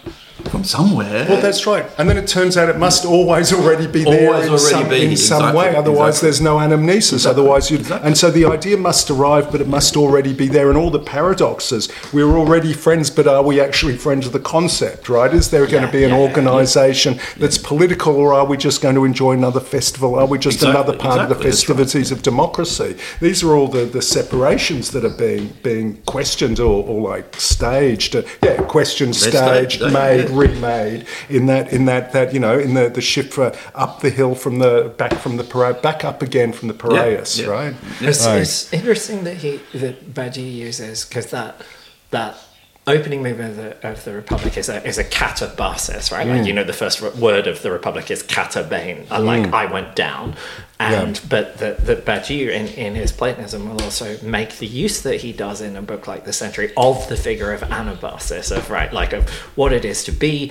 from 0.61 0.64
somewhere. 0.64 1.26
well, 1.28 1.40
that's 1.40 1.66
right. 1.66 1.86
And 1.98 2.08
then 2.08 2.16
it 2.16 2.26
turns 2.26 2.56
out 2.56 2.68
it 2.68 2.78
must 2.78 3.04
always 3.04 3.52
already 3.52 3.86
be 3.86 4.04
there 4.04 4.42
in 4.42 4.48
already 4.48 4.58
some, 4.58 4.88
be, 4.88 5.04
in 5.04 5.16
some 5.16 5.42
exactly, 5.42 5.58
way. 5.58 5.76
Otherwise, 5.76 6.22
exactly. 6.22 6.26
there's 6.26 6.40
no 6.40 6.56
anamnesis. 6.56 7.12
Exactly, 7.12 7.30
Otherwise, 7.30 7.70
you'd, 7.70 7.90
and 7.90 8.16
so 8.16 8.30
the 8.30 8.44
idea 8.44 8.76
must 8.76 9.11
arrive, 9.11 9.50
but 9.50 9.61
it 9.61 9.68
must 9.68 9.96
already 9.96 10.32
be 10.32 10.48
there. 10.48 10.68
And 10.68 10.78
all 10.78 10.90
the 10.90 10.98
paradoxes. 10.98 11.88
We're 12.12 12.36
already 12.36 12.72
friends, 12.72 13.11
but 13.11 13.26
are 13.26 13.42
we 13.42 13.61
actually 13.61 13.96
friends 13.96 14.26
of 14.26 14.32
the 14.32 14.40
concept? 14.40 15.08
Right? 15.08 15.32
Is 15.32 15.50
there 15.50 15.66
going 15.66 15.84
to 15.84 15.92
be 15.92 16.04
an 16.04 16.11
yeah, 16.11 16.18
yeah, 16.18 16.22
organisation 16.22 17.18
that's 17.36 17.58
political, 17.58 18.16
or 18.16 18.32
are 18.32 18.46
we 18.46 18.56
just 18.56 18.82
going 18.82 18.94
to 18.94 19.04
enjoy 19.04 19.32
another 19.32 19.61
festival? 19.61 20.14
Are 20.16 20.26
we 20.26 20.38
just 20.38 20.62
another 20.62 20.96
part 20.96 21.20
of 21.20 21.28
the 21.28 21.34
that's 21.34 21.44
right. 21.44 21.52
festivities 21.52 22.12
of 22.12 22.22
democracy? 22.22 22.96
These 23.20 23.42
are 23.42 23.54
all 23.54 23.68
the, 23.68 23.84
the 23.84 24.02
separations 24.02 24.90
that 24.92 25.04
are 25.04 25.16
being 25.16 25.52
being 25.62 25.96
questioned 26.02 26.61
or, 26.61 26.84
or 26.86 27.00
like 27.00 27.34
staged. 27.36 28.16
Uh, 28.16 28.22
yeah, 28.42 28.62
questioned, 28.62 29.14
They're 29.14 29.30
staged, 29.30 29.78
staged, 29.78 29.92
made, 29.92 30.28
yeah. 30.28 30.36
Remade 30.55 31.07
in 31.28 31.46
that 31.46 31.72
in 31.72 31.84
that 31.86 32.12
that 32.12 32.32
you 32.34 32.40
know 32.40 32.59
in 32.59 32.74
the 32.74 32.88
the 32.88 33.01
shift 33.01 33.32
for 33.32 33.53
up 33.74 34.01
the 34.01 34.11
hill 34.11 34.34
from 34.34 34.59
the 34.59 34.92
back 34.96 35.14
from 35.14 35.36
the 35.36 35.44
parade 35.44 35.80
back 35.82 36.05
up 36.05 36.22
again 36.22 36.53
from 36.53 36.68
the 36.68 36.74
Piraeus, 36.74 37.38
yeah. 37.38 37.46
right? 37.46 37.74
It's, 38.01 38.26
Right. 38.26 38.40
it's 38.40 38.72
interesting 38.72 39.24
that 39.24 39.36
he 39.38 39.61
that 39.74 40.14
Badiou 40.14 40.53
uses 40.53 41.05
because 41.05 41.30
that 41.30 41.61
that 42.11 42.36
opening 42.87 43.22
movement 43.22 43.51
of 43.51 43.57
the, 43.57 43.89
of 43.89 44.05
the 44.05 44.12
Republic 44.14 44.57
is 44.57 44.68
a 44.68 44.85
is 44.87 44.99
a 44.99 45.05
catabasis, 45.05 46.11
right? 46.11 46.26
Mm. 46.26 46.39
Like 46.39 46.47
you 46.47 46.53
know, 46.53 46.64
the 46.64 46.72
first 46.72 47.01
word 47.16 47.47
of 47.47 47.62
the 47.62 47.70
Republic 47.70 48.11
is 48.11 48.22
catabane, 48.22 49.07
unlike 49.11 49.45
Mm. 49.51 49.53
I 49.55 49.66
went 49.66 49.95
down. 49.97 50.37
And 50.78 51.20
but 51.28 51.59
the 51.59 51.76
the 51.78 51.97
Badiou 51.97 52.49
in, 52.51 52.66
in 52.68 52.95
his 52.95 53.12
Platonism 53.12 53.68
will 53.68 53.83
also 53.83 54.16
make 54.22 54.57
the 54.59 54.66
use 54.66 55.03
that 55.03 55.20
he 55.20 55.33
does 55.33 55.61
in 55.61 55.76
a 55.76 55.83
book 55.83 56.07
like 56.07 56.24
the 56.24 56.33
Century 56.33 56.72
of 56.76 57.07
the 57.09 57.16
figure 57.16 57.53
of 57.53 57.61
anabasis 57.61 58.51
of 58.57 58.70
right, 58.70 58.93
like 58.93 59.12
of 59.12 59.28
what 59.57 59.72
it 59.72 59.85
is 59.85 60.03
to 60.05 60.12
be. 60.12 60.51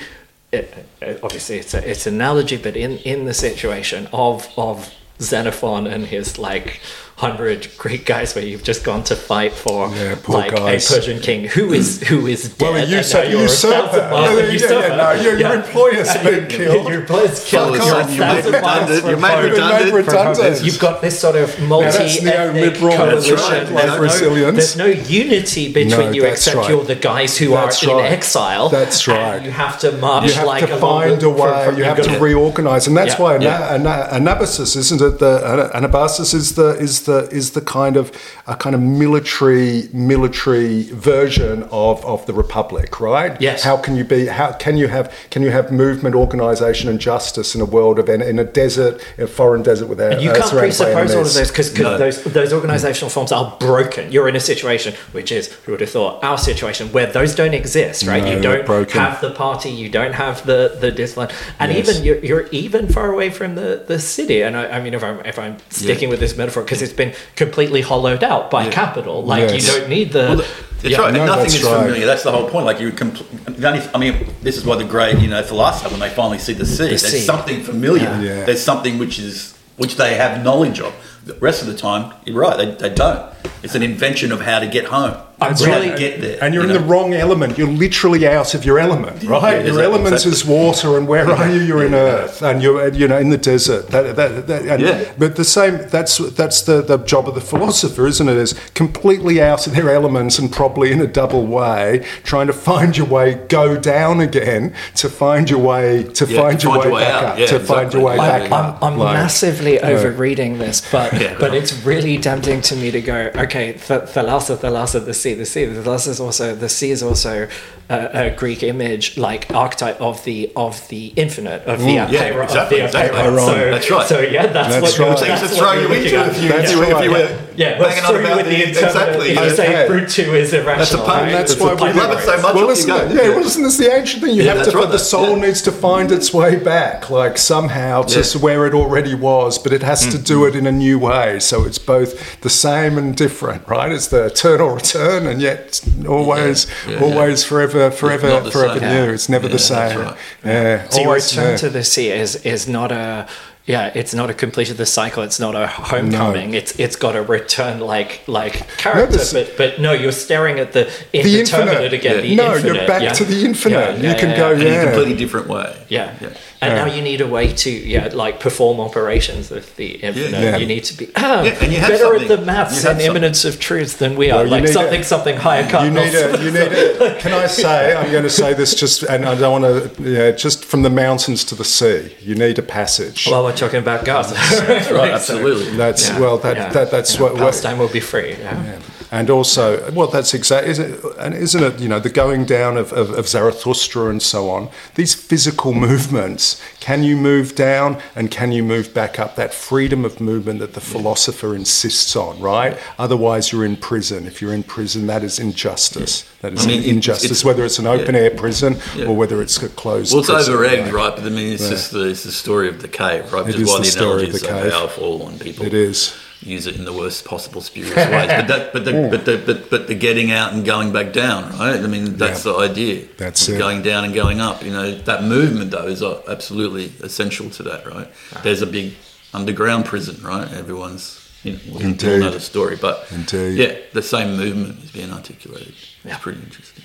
It, 0.52 0.74
it- 1.02 1.20
obviously, 1.24 1.58
it's 1.58 1.74
a, 1.74 1.90
it's 1.90 2.06
an 2.08 2.14
analogy, 2.16 2.58
but 2.58 2.76
in 2.78 2.98
in 3.00 3.26
the 3.26 3.34
situation 3.34 4.08
of 4.14 4.48
of 4.56 4.94
Xenophon 5.20 5.88
and 5.88 6.06
his 6.06 6.38
like 6.38 6.80
hundred 7.20 7.68
Greek 7.78 8.06
guys 8.06 8.34
where 8.34 8.46
you've 8.46 8.64
just 8.64 8.86
gone 8.86 9.04
to 9.04 9.14
fight 9.14 9.52
for 9.52 9.90
Yeah, 9.94 10.16
like 10.30 10.56
guys. 10.56 10.90
a 10.90 10.94
Persian 10.96 11.20
king 11.20 11.44
who 11.56 11.74
is 11.74 12.02
who 12.08 12.28
is 12.28 12.48
dead. 12.48 12.62
Well, 12.62 12.76
a 12.76 12.80
and 12.84 12.92
now 12.92 12.98
usurper. 12.98 13.28
you're 13.30 13.40
a 13.40 13.44
usurper. 13.44 13.76
thousand 13.90 14.10
miles 14.12 14.30
Yeah, 14.40 14.46
yeah, 14.46 14.52
usurper. 14.52 14.88
yeah, 14.88 14.96
no, 14.96 15.12
your, 15.12 15.24
your 15.24 15.40
Yeah. 15.40 15.54
employer's 15.66 16.14
been 16.24 16.48
killed. 16.58 16.88
Your 16.88 17.02
employer's 17.02 17.44
killed. 17.44 17.76
Fuck 17.78 17.86
You're 17.88 17.96
a 17.96 18.04
off, 18.04 18.12
you 18.14 18.20
made 18.22 18.44
thousand 18.44 18.62
miles 18.62 18.90
redundant- 18.90 19.02
from 19.02 19.10
you 19.10 19.18
made 19.18 19.32
home. 19.32 19.44
redundant. 19.52 19.94
redundant. 19.94 20.64
You've 20.66 20.80
got 20.80 21.02
this 21.02 21.20
sort 21.20 21.36
of 21.36 21.60
multi-ethnic 21.62 22.34
uh, 22.34 22.54
neoliberal. 22.54 22.96
Coalition. 22.96 23.36
right. 23.36 23.50
There's, 23.68 24.22
Like 24.22 24.22
no, 24.32 24.52
there's 24.52 24.78
no 24.78 24.86
unity 24.86 25.74
between 25.74 25.90
No, 26.08 26.12
you 26.12 26.24
except 26.26 26.56
right. 26.56 26.70
you're 26.70 26.86
the 26.86 26.96
guys 26.96 27.38
who 27.38 27.50
That's 27.50 27.84
are 27.84 28.00
in 28.00 28.06
exile. 28.14 28.70
That's 28.70 29.08
right. 29.10 29.44
you 29.44 29.52
have 29.52 29.78
to 29.80 29.92
march 29.98 30.28
You 30.28 30.34
have 30.36 30.48
like 30.48 30.66
to 30.68 30.78
along 30.78 31.02
find 31.10 31.24
a 31.24 31.30
way. 31.30 31.38
from- 31.38 31.66
from- 31.66 31.78
you 31.80 31.84
have 31.84 32.02
to 32.02 32.18
reorganize, 32.20 32.88
and 32.88 32.96
that's 32.96 33.20
why 33.20 33.36
yeah. 33.40 33.74
Ana- 33.76 33.90
Ana- 34.16 34.36
Anabasis, 34.36 34.78
isn't 34.78 35.02
it? 35.02 35.20
The 35.20 35.70
Anabasis 35.76 36.34
is 36.34 36.56
the 36.56 36.70
is 36.88 37.02
the 37.02 37.09
is 37.18 37.52
the 37.52 37.62
kind 37.62 37.98
of 37.98 38.12
a 38.48 38.56
kind 38.56 38.76
of 38.76 38.82
military 38.82 39.90
military 39.94 40.84
version 40.84 41.64
of, 41.72 42.04
of 42.06 42.26
the 42.26 42.34
republic, 42.34 43.00
right? 43.00 43.40
Yes. 43.42 43.64
How 43.64 43.78
can 43.78 43.96
you 43.96 44.04
be? 44.04 44.28
How 44.28 44.52
can 44.54 44.78
you 44.78 44.88
have? 44.88 45.14
Can 45.30 45.42
you 45.42 45.52
have 45.52 45.72
movement, 45.72 46.16
organisation, 46.16 46.90
and 46.90 47.00
justice 47.00 47.56
in 47.56 47.62
a 47.62 47.66
world 47.66 48.00
of 48.00 48.10
in, 48.10 48.22
in 48.22 48.40
a 48.40 48.44
desert, 48.44 49.02
in 49.18 49.24
a 49.26 49.28
foreign 49.28 49.64
desert 49.64 49.88
without? 49.88 50.14
And 50.14 50.22
you 50.22 50.32
uh, 50.32 50.36
can't 50.36 50.50
surrounded 50.50 50.78
by 50.80 50.94
presuppose 50.94 51.16
all 51.16 51.22
of 51.22 51.34
those 51.34 51.50
because 51.50 51.78
No. 51.80 51.98
those 51.98 52.24
those 52.24 52.54
organizational 52.54 53.10
forms 53.10 53.32
are 53.32 53.56
broken. 53.60 54.12
You're 54.12 54.30
in 54.30 54.36
a 54.36 54.40
situation 54.40 54.94
which 55.12 55.32
is 55.32 55.52
who 55.66 55.72
would 55.74 55.82
have 55.82 55.90
thought 55.90 56.24
our 56.24 56.38
situation 56.38 56.92
where 56.92 57.08
those 57.08 57.36
don't 57.36 57.54
exist, 57.54 58.06
right? 58.08 58.24
No, 58.24 58.32
you 58.36 58.42
don't 58.42 58.66
broken. 58.66 59.00
have 59.00 59.22
the 59.22 59.32
party, 59.32 59.70
you 59.70 59.90
don't 59.90 60.14
have 60.14 60.46
the 60.46 60.78
the 60.80 60.92
discipline, 60.92 61.30
and 61.60 61.72
Yes. 61.72 61.90
even 61.90 62.04
you're, 62.04 62.20
you're 62.26 62.48
even 62.52 62.88
far 62.88 63.12
away 63.12 63.30
from 63.30 63.56
the 63.56 63.84
the 63.88 64.00
city. 64.00 64.42
And 64.42 64.56
I, 64.58 64.78
I 64.78 64.82
mean, 64.82 64.94
if 64.94 65.04
I'm 65.04 65.20
if 65.26 65.38
I'm 65.40 65.58
sticking 65.70 66.10
with 66.10 66.20
this 66.20 66.36
metaphor 66.38 66.64
because 66.64 66.82
it's 66.82 66.94
been 67.00 67.14
completely 67.36 67.82
hollowed 67.82 68.24
out 68.24 68.52
by 68.52 68.70
capital, 68.70 69.24
like 69.24 69.50
Yes. 69.50 69.54
you 69.56 69.64
don't 69.72 69.90
need 69.90 70.12
the. 70.12 70.26
Well, 70.30 70.38
that's 70.38 70.84
yeah. 70.84 71.02
right. 71.02 71.14
no, 71.14 71.26
nothing 71.26 71.44
that's 71.44 71.56
is 71.56 71.64
right. 71.64 71.82
familiar. 71.84 72.06
That's 72.06 72.24
the 72.24 72.32
whole 72.32 72.48
point. 72.50 72.66
Like 72.66 72.80
you, 72.80 72.92
compl- 72.92 73.26
the 73.60 73.68
only, 73.68 73.82
I 73.94 73.98
mean, 73.98 74.16
this 74.42 74.56
is 74.58 74.64
why 74.66 74.76
the 74.78 74.86
great, 74.96 75.20
you 75.20 75.28
know, 75.28 75.44
philosopher 75.44 75.90
when 75.90 76.00
they 76.00 76.10
finally 76.10 76.38
see 76.40 76.54
the 76.54 76.66
sea, 76.66 76.88
there's 76.90 77.06
sea. 77.06 77.20
something 77.20 77.64
familiar. 77.64 78.04
Yeah. 78.04 78.22
Yeah. 78.22 78.46
There's 78.46 78.64
something 78.64 78.98
which 78.98 79.20
is 79.20 79.58
which 79.78 79.96
they 79.96 80.16
have 80.16 80.44
knowledge 80.44 80.80
of. 80.80 80.94
The 81.30 81.40
rest 81.40 81.62
of 81.62 81.68
the 81.68 81.76
time, 81.78 82.14
you're 82.26 82.38
right. 82.40 82.58
They, 82.58 82.72
they 82.90 82.94
don't. 82.94 83.32
It's 83.62 83.76
an 83.76 83.84
invention 83.84 84.32
of 84.32 84.42
how 84.42 84.60
to 84.60 84.68
get 84.68 84.86
home. 84.86 85.16
I'm 85.42 85.52
How 85.52 85.58
to 85.58 85.66
really- 85.68 85.98
get 85.98 86.20
there. 86.20 86.38
And 86.44 86.54
you're 86.54 86.64
you 86.66 86.70
in 86.70 86.76
know? 86.76 86.82
the 86.82 86.86
wrong 86.86 87.14
element. 87.14 87.58
You're 87.58 87.70
literally 87.70 88.28
out 88.28 88.54
of 88.56 88.66
your 88.66 88.78
element, 88.78 89.24
right? 89.24 89.42
Yeah, 89.42 89.50
your 89.52 89.60
exactly, 89.60 89.84
element 89.84 90.26
is 90.26 90.44
water, 90.44 90.98
and 90.98 91.08
where 91.08 91.26
are 91.32 91.50
you? 91.50 91.62
You're 91.62 91.86
in 91.86 91.94
earth, 91.94 92.42
and 92.42 92.62
you're 92.62 92.90
you 92.94 93.08
know 93.08 93.18
in 93.18 93.30
the 93.30 93.38
desert. 93.38 93.88
That, 93.88 94.18
that, 94.18 94.48
that, 94.48 94.62
and, 94.66 94.82
Yeah. 94.82 95.10
But 95.18 95.38
the 95.38 95.46
same. 95.46 95.78
That's 95.88 96.18
that's 96.18 96.62
the, 96.64 96.82
the 96.82 96.98
job 96.98 97.30
of 97.30 97.36
the 97.36 97.42
philosopher, 97.42 98.06
isn't 98.08 98.28
it? 98.28 98.36
Is 98.36 98.52
completely 98.74 99.42
out 99.42 99.66
of 99.66 99.76
their 99.76 99.90
elements 99.90 100.40
and 100.40 100.52
probably 100.52 100.92
in 100.92 101.00
a 101.00 101.08
double 101.08 101.46
way, 101.48 102.06
trying 102.26 102.48
to 102.48 102.54
find 102.54 102.98
your 102.98 103.08
way, 103.08 103.36
go 103.48 103.78
down 103.80 104.20
again 104.20 104.74
to 104.96 105.08
find 105.08 105.50
your 105.50 105.60
way 105.60 106.04
to 106.04 106.26
Yeah, 106.26 106.42
find 106.42 106.60
to 106.60 106.68
your 106.68 106.76
find 106.76 106.84
way 106.84 106.90
your 106.90 106.94
way 106.96 107.04
back 107.06 107.14
out. 107.14 107.24
up. 107.24 107.40
Yeah, 107.40 107.46
to 107.46 107.60
find 107.62 107.94
your 107.94 108.04
way 108.04 108.16
Yeah, 108.18 108.40
back. 108.40 108.52
I'm, 108.52 108.66
up. 108.76 108.84
I'm 108.84 108.98
Like- 108.98 109.14
massively 109.14 109.80
overreading 109.80 110.58
this, 110.58 110.82
but 110.92 111.14
Yeah. 111.20 111.36
but 111.40 111.54
it's 111.54 111.74
really 111.86 112.18
tempting 112.18 112.62
to 112.62 112.76
me 112.76 112.92
to 112.92 113.02
go, 113.02 113.32
okay, 113.36 113.74
th- 113.74 114.02
thalassa, 114.14 114.58
thalassa, 114.58 115.04
the 115.04 115.14
sea, 115.14 115.34
the 115.34 115.46
sea. 115.46 115.66
The 115.66 115.82
thalassa 115.82 116.08
is 116.10 116.20
also 116.20 116.56
the 116.56 116.70
sea 116.70 116.92
is 116.92 117.04
also 117.04 117.48
a, 117.90 118.28
a 118.28 118.30
Greek 118.36 118.62
image, 118.64 119.18
like 119.18 119.52
archetype 119.54 120.00
of 120.00 120.24
the 120.24 120.52
of 120.56 120.88
the 120.90 121.08
infinite, 121.16 121.64
of 121.64 121.80
the 121.82 121.92
yeah, 121.94 122.06
exactly, 122.10 122.40
of 122.42 122.70
the 122.70 122.86
exactly. 122.86 123.20
apeiron. 123.20 123.46
So, 123.46 123.72
That's 123.72 123.92
right. 123.92 124.08
So 124.08 124.20
yeah, 124.22 124.48
that's, 124.48 124.76
That's 124.76 125.00
what 125.00 125.00
right. 125.00 125.08
you're, 125.08 125.18
So 125.18 125.26
Things 125.26 125.42
that's 125.42 125.56
to 125.58 125.62
what 125.64 125.72
throw 125.72 125.74
you're 125.74 125.82
you 125.82 125.88
looking 125.90 126.06
into 126.06 126.18
at. 126.20 126.28
if 126.36 126.42
you, 126.44 126.50
That's 126.50 126.72
if 126.72 126.78
you, 126.78 126.84
if 126.84 127.04
you 127.04 127.12
were 127.12 127.40
Yeah, 127.56 127.80
well, 127.80 127.90
banging 127.90 128.04
screw 128.04 128.16
on 128.18 128.22
about 128.26 128.38
with 128.38 128.46
the 128.46 128.52
the 128.52 128.64
interpreter. 128.70 128.88
exactly. 128.88 129.30
If 129.32 129.38
you 129.38 129.44
yeah. 129.44 129.54
say 129.54 129.68
Okay. 129.70 129.88
brute 129.88 130.10
two 130.10 130.36
is 130.36 130.54
irrational, 130.54 130.78
That's 130.78 130.94
a 130.94 130.98
pun. 130.98 131.08
right? 131.08 131.22
And 131.24 131.34
that's 131.36 131.60
why 131.60 131.74
we 131.74 131.92
love 132.00 132.12
it 132.18 132.24
so 132.24 132.42
much. 132.42 132.54
Well, 132.56 132.68
listen, 132.68 132.90
yeah, 132.90 133.12
Yeah. 133.12 133.30
well, 133.30 133.40
isn't 133.40 133.64
this 133.64 133.78
the 133.78 133.92
ancient 133.92 134.24
thing? 134.24 134.36
You 134.36 134.44
Yeah, 134.44 134.50
have 134.50 134.58
that's 134.60 134.72
to, 134.72 134.78
right, 134.78 134.92
the 134.92 135.00
soul 135.00 135.36
yeah. 135.38 135.46
needs 135.48 135.62
to 135.64 135.72
find 135.72 136.12
its 136.12 136.32
way 136.34 136.56
back, 136.58 137.10
like 137.10 137.38
somehow 137.40 138.04
to 138.04 138.20
Yeah. 138.20 138.42
where 138.42 138.68
it 138.68 138.74
already 138.76 139.16
was, 139.16 139.58
but 139.58 139.74
it 139.74 139.82
has 139.84 140.02
to 140.02 140.08
Mm-hmm. 140.10 140.24
do 140.24 140.46
it 140.46 140.56
in 140.56 140.68
a 140.68 140.72
new 140.72 141.00
way. 141.00 141.09
So 141.40 141.66
it's 141.66 141.80
both 141.80 142.42
the 142.42 142.50
same 142.50 142.98
and 142.98 143.16
different, 143.16 143.68
right? 143.68 143.92
It's 143.92 144.08
the 144.08 144.26
eternal 144.26 144.70
return, 144.70 145.26
and 145.28 145.42
yet 145.42 145.82
always, 146.08 146.68
Yeah, 146.88 146.94
yeah, 146.94 147.04
always, 147.04 147.44
forever, 147.44 147.92
forever, 147.92 148.50
forever 148.52 148.80
same. 148.80 148.90
new. 149.08 149.14
It's 149.14 149.30
never 149.30 149.48
Yeah, 149.48 149.54
the 149.54 149.60
same. 149.60 150.00
right. 150.00 150.16
Yeah, 150.46 150.90
So 150.90 151.04
always 151.04 151.32
return 151.36 151.52
new. 151.54 151.58
to 151.58 151.70
the 151.70 151.84
sea 151.84 152.10
is 152.12 152.36
is 152.46 152.68
not 152.68 152.92
a 152.92 153.28
yeah, 153.66 153.92
it's 153.94 154.16
not 154.16 154.32
a 154.32 154.34
completion 154.34 154.74
of 154.74 154.78
the 154.78 154.86
cycle. 154.88 155.22
It's 155.22 155.40
not 155.40 155.54
a 155.56 155.68
homecoming. 155.68 156.52
No. 156.52 156.58
It's 156.58 156.72
it's 156.80 156.96
got 156.96 157.16
a 157.16 157.22
return 157.22 157.80
like 157.80 158.24
like 158.28 158.68
character, 158.78 159.18
this- 159.18 159.32
but 159.32 159.56
but 159.58 159.80
no, 159.80 159.92
you're 159.94 160.12
staring 160.12 160.60
at 160.60 160.74
the 160.74 160.90
the 161.12 161.20
indeterminate 161.20 161.94
infinite 161.94 161.94
again. 161.94 162.16
Yeah. 162.16 162.22
The 162.22 162.36
no, 162.36 162.56
infinite, 162.56 162.76
you're 162.76 162.88
back 162.88 163.02
yeah. 163.04 163.14
to 163.14 163.24
the 163.26 163.46
infinite. 163.46 163.76
Yeah, 163.78 163.96
you 163.96 164.04
yeah, 164.10 164.20
can 164.20 164.30
yeah, 164.32 164.38
go, 164.38 164.50
yeah. 164.52 164.60
in 164.62 164.68
a 164.68 164.70
yeah. 164.70 164.84
completely 164.86 165.16
different 165.16 165.48
way. 165.50 165.76
Yeah. 165.88 166.16
Yeah. 166.62 166.68
And 166.68 166.78
Yeah. 166.78 166.86
now 166.86 166.94
you 166.94 167.02
need 167.02 167.22
a 167.22 167.28
way 167.28 167.54
to 167.54 167.70
yeah 167.70 168.10
like 168.14 168.40
perform 168.42 168.80
operations 168.82 169.50
of 169.52 169.74
the 169.78 169.92
infinite. 170.04 170.32
Yeah. 170.42 170.58
You 170.58 170.66
need 170.66 170.84
to 170.86 170.94
be 170.98 171.08
ah, 171.16 171.42
Yeah, 171.44 171.56
and 171.62 171.72
you 171.72 171.80
better 171.80 172.16
at 172.16 172.28
the 172.28 172.38
maths 172.38 172.74
and 172.74 172.82
something. 172.82 173.06
immanence 173.06 173.46
of 173.46 173.60
truth 173.62 173.98
than 174.00 174.16
we 174.18 174.30
are. 174.30 174.44
Well, 174.44 174.52
like 174.60 174.68
something 174.68 175.00
a- 175.02 175.04
something 175.04 175.38
higher 175.38 175.66
cut. 175.70 175.86
You 175.86 175.92
need 175.92 176.14
a, 176.14 176.44
you 176.44 176.52
need 176.52 176.72
a, 176.74 177.16
can 177.22 177.32
I 177.34 177.48
say, 177.48 177.96
I'm 177.96 178.12
going 178.12 178.24
to 178.24 178.30
say 178.30 178.54
this 178.54 178.76
just, 178.76 179.04
and 179.04 179.26
I 179.26 179.36
don't 179.36 179.62
want 179.62 179.96
to, 179.98 180.04
yeah, 180.04 180.32
just 180.32 180.66
from 180.66 180.82
the 180.84 180.90
mountains 180.90 181.46
to 181.46 181.56
the 181.56 181.64
sea, 181.64 182.14
you 182.22 182.36
need 182.36 182.60
a 182.60 182.64
passage. 182.64 183.28
Well, 183.32 183.44
we're 183.46 183.56
talking 183.56 183.80
about 183.80 184.04
Gaza. 184.04 184.34
That's 184.36 184.92
right. 185.00 185.12
Absolutely. 185.12 185.78
That's, 185.78 186.10
Yeah, 186.10 186.20
well, 186.20 186.38
that, 186.40 186.58
yeah. 186.58 186.70
that, 186.74 186.92
that's 186.92 187.16
Yeah, 187.16 187.22
what, 187.22 187.32
what, 187.34 187.40
Palestine 187.40 187.78
will 187.78 187.88
be 187.88 188.02
free. 188.02 188.32
Yeah. 188.36 188.80
And 189.12 189.30
also, 189.30 189.92
well, 189.92 190.08
that's 190.08 190.34
exactly, 190.34 190.70
isn't 190.72 190.92
it, 190.94 191.04
and 191.18 191.34
isn't 191.34 191.64
it, 191.64 191.80
you 191.80 191.88
know, 191.90 192.00
the 192.00 192.10
going 192.10 192.46
down 192.46 192.78
of, 192.78 192.94
of, 192.94 193.10
of 193.12 193.28
Zarathustra 193.28 194.08
and 194.10 194.22
so 194.22 194.50
on, 194.50 194.70
these 194.96 195.16
physical 195.16 195.74
movements, 195.88 196.62
can 196.80 197.04
you 197.04 197.18
move 197.18 197.56
down 197.56 198.00
and 198.16 198.30
can 198.30 198.52
you 198.52 198.64
move 198.64 198.94
back 198.94 199.18
up? 199.20 199.36
That 199.36 199.54
freedom 199.54 200.06
of 200.06 200.22
movement 200.22 200.60
that 200.60 200.74
the 200.74 200.82
philosopher 200.82 201.56
insists 201.56 202.16
on, 202.16 202.40
right? 202.40 202.78
Otherwise, 203.00 203.52
you're 203.52 203.66
in 203.66 203.78
prison. 203.78 204.28
If 204.28 204.42
you're 204.42 204.54
in 204.54 204.64
prison, 204.64 205.08
that 205.08 205.24
is 205.24 205.40
injustice. 205.40 206.30
That 206.42 206.54
is 206.54 206.66
I 206.66 206.68
mean, 206.68 206.84
injustice, 206.84 207.26
it's- 207.32 207.44
whether 207.46 207.66
it's 207.66 207.80
an 207.80 207.88
open 207.88 208.16
yeah. 208.16 208.22
air 208.22 208.32
prison 208.32 208.78
Yeah. 208.96 209.06
or 209.06 209.16
whether 209.16 209.42
it's 209.42 209.58
a 209.62 209.70
closed 209.70 210.12
prison. 210.14 210.18
Well, 210.36 210.40
it's 210.40 210.48
prison. 210.48 210.54
over 210.54 210.66
egged, 210.66 210.86
like- 210.86 210.94
right? 210.94 211.16
But 211.16 211.26
I 211.26 211.30
mean, 211.30 211.54
it's 211.54 211.68
just 211.68 211.92
the, 211.92 212.08
it's 212.10 212.24
the 212.24 212.32
story 212.32 212.68
of 212.70 212.82
the 212.82 212.88
cave, 212.88 213.34
right? 213.34 213.46
Which 213.46 213.56
It 213.56 213.62
is 213.62 213.68
is 213.68 213.74
why 213.74 213.78
the 213.78 213.84
the, 213.84 213.90
story 213.92 214.06
analogy 214.10 214.30
of 214.30 214.36
is 214.36 214.42
the 214.42 214.48
so 214.48 214.62
cave. 214.64 214.72
powerful 214.72 215.28
and 215.28 215.40
people 215.42 215.66
It 215.66 215.74
is. 215.74 216.14
Use 216.42 216.68
it 216.68 216.76
in 216.78 216.86
the 216.86 216.94
worst 216.94 217.26
possible 217.26 217.60
spurious 217.62 217.96
ways. 217.96 218.08
But 218.10 218.48
that, 218.48 218.74
but 218.74 218.86
the, 218.86 219.08
but 219.12 219.26
the, 219.26 219.38
but, 219.46 219.70
but 219.70 219.88
the 219.88 219.96
getting 219.96 220.32
out 220.32 220.54
and 220.54 220.66
going 220.66 220.94
back 220.94 221.12
down, 221.12 221.52
right? 221.60 221.80
I 221.80 221.88
mean, 221.88 222.16
that's 222.16 222.46
Yeah. 222.46 222.54
the 222.54 222.58
idea. 222.60 223.08
That's 223.18 223.46
The 223.46 223.56
it. 223.56 223.60
Going 223.60 223.82
down 223.82 224.06
and 224.06 224.14
going 224.14 224.40
up. 224.40 224.64
You 224.64 224.72
know, 224.72 224.96
that 224.96 225.24
movement 225.24 225.72
though 225.72 225.88
is 225.88 226.02
uh, 226.02 226.22
absolutely 226.28 226.94
essential 227.02 227.50
to 227.52 227.64
that, 227.64 227.86
right? 227.86 228.10
There's 228.44 228.62
a 228.62 228.68
big 228.68 228.94
underground 229.34 229.86
prison, 229.86 230.24
right? 230.24 230.52
Everyone's. 230.54 231.18
You 231.44 231.54
know, 231.54 231.60
we 231.68 231.72
all 231.74 231.82
Indeed. 231.82 232.20
know 232.20 232.32
the 232.32 232.40
story, 232.42 232.76
but 232.76 233.08
Indeed. 233.12 233.58
yeah, 233.58 233.78
the 233.94 234.02
same 234.02 234.36
movement 234.36 234.84
is 234.84 234.92
being 234.92 235.12
articulated. 235.12 235.74
Yeah. 236.04 236.14
It's 236.16 236.22
pretty 236.22 236.42
interesting. 236.42 236.84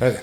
Uh, 0.00 0.14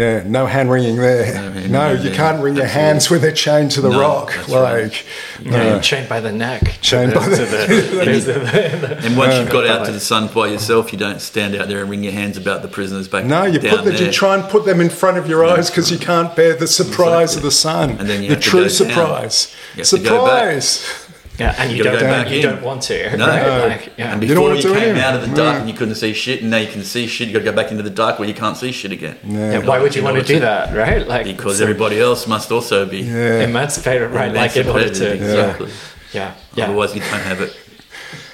yeah, 0.00 0.22
no 0.26 0.46
hand 0.46 0.70
wringing 0.70 0.96
there. 0.96 1.26
No 1.34 1.50
hand 1.52 1.70
No, 1.70 1.80
wringing 1.88 2.02
you 2.04 2.08
there. 2.08 2.16
can't 2.16 2.42
wring 2.42 2.56
your 2.56 2.66
hands 2.66 3.10
when 3.10 3.20
they're 3.20 3.32
chained 3.32 3.70
to 3.72 3.80
the 3.80 3.90
No, 3.90 4.00
rock. 4.00 4.32
that's 4.34 4.48
Like, 4.48 5.06
Yeah, 5.44 5.56
uh, 5.76 5.80
chained 5.80 6.08
by 6.08 6.20
the 6.20 6.32
neck. 6.32 6.78
Chained 6.80 7.12
by 7.14 7.28
the- 7.28 8.98
And 9.04 9.16
once 9.16 9.34
you've 9.36 9.50
got 9.50 9.66
out 9.66 9.86
to 9.86 9.92
the 9.92 10.00
sun 10.00 10.28
by 10.28 10.48
yourself, 10.48 10.92
you 10.92 10.98
don't 10.98 11.20
stand 11.20 11.54
out 11.54 11.68
there 11.68 11.80
and 11.82 11.90
wring 11.90 12.02
your 12.02 12.12
hands 12.12 12.36
about 12.36 12.62
the 12.62 12.68
prisoners 12.68 13.08
back 13.08 13.24
no, 13.24 13.44
you 13.44 13.58
down 13.58 13.76
put 13.76 13.84
the, 13.84 13.90
there. 13.92 14.06
you 14.06 14.12
try 14.12 14.34
and 14.34 14.44
put 14.50 14.64
them 14.64 14.80
in 14.80 14.88
front 14.90 15.18
of 15.18 15.28
your 15.28 15.44
eyes 15.44 15.70
because 15.70 15.90
you 15.90 15.98
can't 15.98 16.34
bear 16.34 16.54
the 16.54 16.66
surprise 16.66 17.34
Exactly. 17.34 17.36
of 17.38 17.42
the 17.44 17.50
sun. 17.50 17.90
And 17.98 18.08
then 18.08 18.22
you 18.22 18.30
the 18.30 18.40
true 18.40 18.68
surprise. 18.68 19.54
You 19.74 19.80
have 19.82 19.88
to 19.88 19.98
go 19.98 20.26
back. 20.26 20.62
Surprise. 20.62 20.99
Yeah, 21.40 21.54
and 21.58 21.70
you, 21.70 21.78
You 21.78 21.84
don't. 21.84 21.94
go 21.94 22.00
back 22.00 22.28
you 22.30 22.36
in. 22.36 22.42
don't 22.42 22.62
want 22.62 22.82
to. 22.82 23.16
No. 23.16 23.26
right? 23.26 23.42
No. 23.46 23.66
Like, 23.68 23.92
yeah. 23.96 24.12
And 24.12 24.22
You 24.22 24.28
don't 24.34 24.36
before 24.36 24.42
wanna 24.50 24.56
you, 24.56 24.62
do 24.62 24.74
came 24.74 24.96
it. 24.96 25.02
out 25.02 25.14
of 25.14 25.22
the 25.22 25.34
dark 25.34 25.54
No. 25.54 25.60
and 25.60 25.68
you 25.70 25.74
couldn't 25.74 25.94
see 25.96 26.12
shit, 26.12 26.42
and 26.42 26.50
now 26.50 26.58
you 26.58 26.68
can 26.70 26.82
see 26.84 27.06
shit. 27.06 27.28
You 27.28 27.32
got 27.34 27.40
to 27.40 27.44
go 27.50 27.52
back 27.56 27.70
into 27.70 27.82
the 27.82 27.90
dark 27.90 28.18
where 28.18 28.28
you 28.28 28.34
can't 28.34 28.56
see 28.56 28.72
shit 28.72 28.92
again. 28.92 29.16
Yeah, 29.24 29.58
why 29.66 29.78
would 29.80 29.94
you 29.96 30.02
want 30.04 30.16
to 30.18 30.22
do 30.22 30.38
that, 30.40 30.76
right? 30.76 31.06
Like 31.08 31.24
Because 31.24 31.54
it's 31.54 31.62
everybody 31.62 31.98
else 32.00 32.26
must 32.26 32.52
also 32.52 32.84
be 32.86 32.98
Yeah. 32.98 33.44
emancipated, 33.48 34.10
right? 34.10 34.32
Like 34.32 34.54
in 34.56 34.68
order 34.68 34.90
to, 34.90 35.12
emancipated, 35.12 35.20
yeah, 35.20 35.26
exactly. 35.50 35.70
yeah, 36.12 36.34
yeah, 36.56 36.64
Otherwise, 36.64 36.94
you 36.94 37.00
don't 37.00 37.20
have 37.30 37.40
it. 37.40 37.56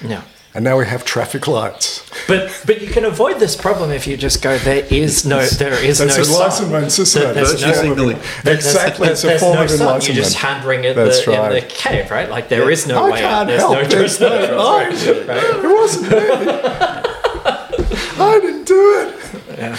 yeah. 0.05 0.21
And 0.57 0.63
now 0.63 0.75
we 0.79 0.87
have 0.87 1.05
traffic 1.05 1.47
lights. 1.47 2.03
But 2.27 2.63
but 2.65 2.81
you 2.81 2.87
can 2.87 3.05
avoid 3.05 3.37
this 3.39 3.55
problem 3.55 3.91
if 3.91 4.07
you 4.07 4.17
just 4.17 4.41
go. 4.41 4.57
There 4.57 4.83
is 4.89 5.23
no. 5.23 5.45
There 5.45 5.73
is 5.85 5.99
That's 5.99 6.17
no. 6.17 6.23
enlightenment, 6.23 6.91
sun. 6.91 7.03
isn't 7.03 7.21
it? 7.29 7.33
There's 7.35 7.61
no- 7.61 7.73
signaling. 7.73 8.17
Exactly, 8.43 9.09
it's 9.09 9.23
a 9.23 9.37
form 9.37 9.57
no 9.57 9.63
of 9.65 9.69
enlightenment. 9.69 10.15
just 10.15 10.35
hand 10.37 10.65
wring 10.65 10.83
it 10.83 10.95
That's 10.95 11.23
the, 11.23 11.45
in 11.45 11.51
the 11.53 11.61
cave, 11.61 12.09
right? 12.09 12.27
Like 12.27 12.49
there 12.49 12.71
is 12.71 12.87
no 12.87 13.05
I 13.05 13.11
way 13.11 13.19
can't 13.19 13.33
out. 13.33 13.45
There's 13.47 13.61
help. 13.61 13.73
no 13.73 13.83
There's 13.85 14.17
choice. 14.17 14.19
no- 14.19 14.57
I- 14.57 14.89
It 14.89 15.63
wasn't 15.63 16.09
me. 16.11 16.17
I 18.19 18.39
didn't 18.41 18.63
do 18.63 18.99
it. 18.99 19.15
Yeah. 19.59 19.77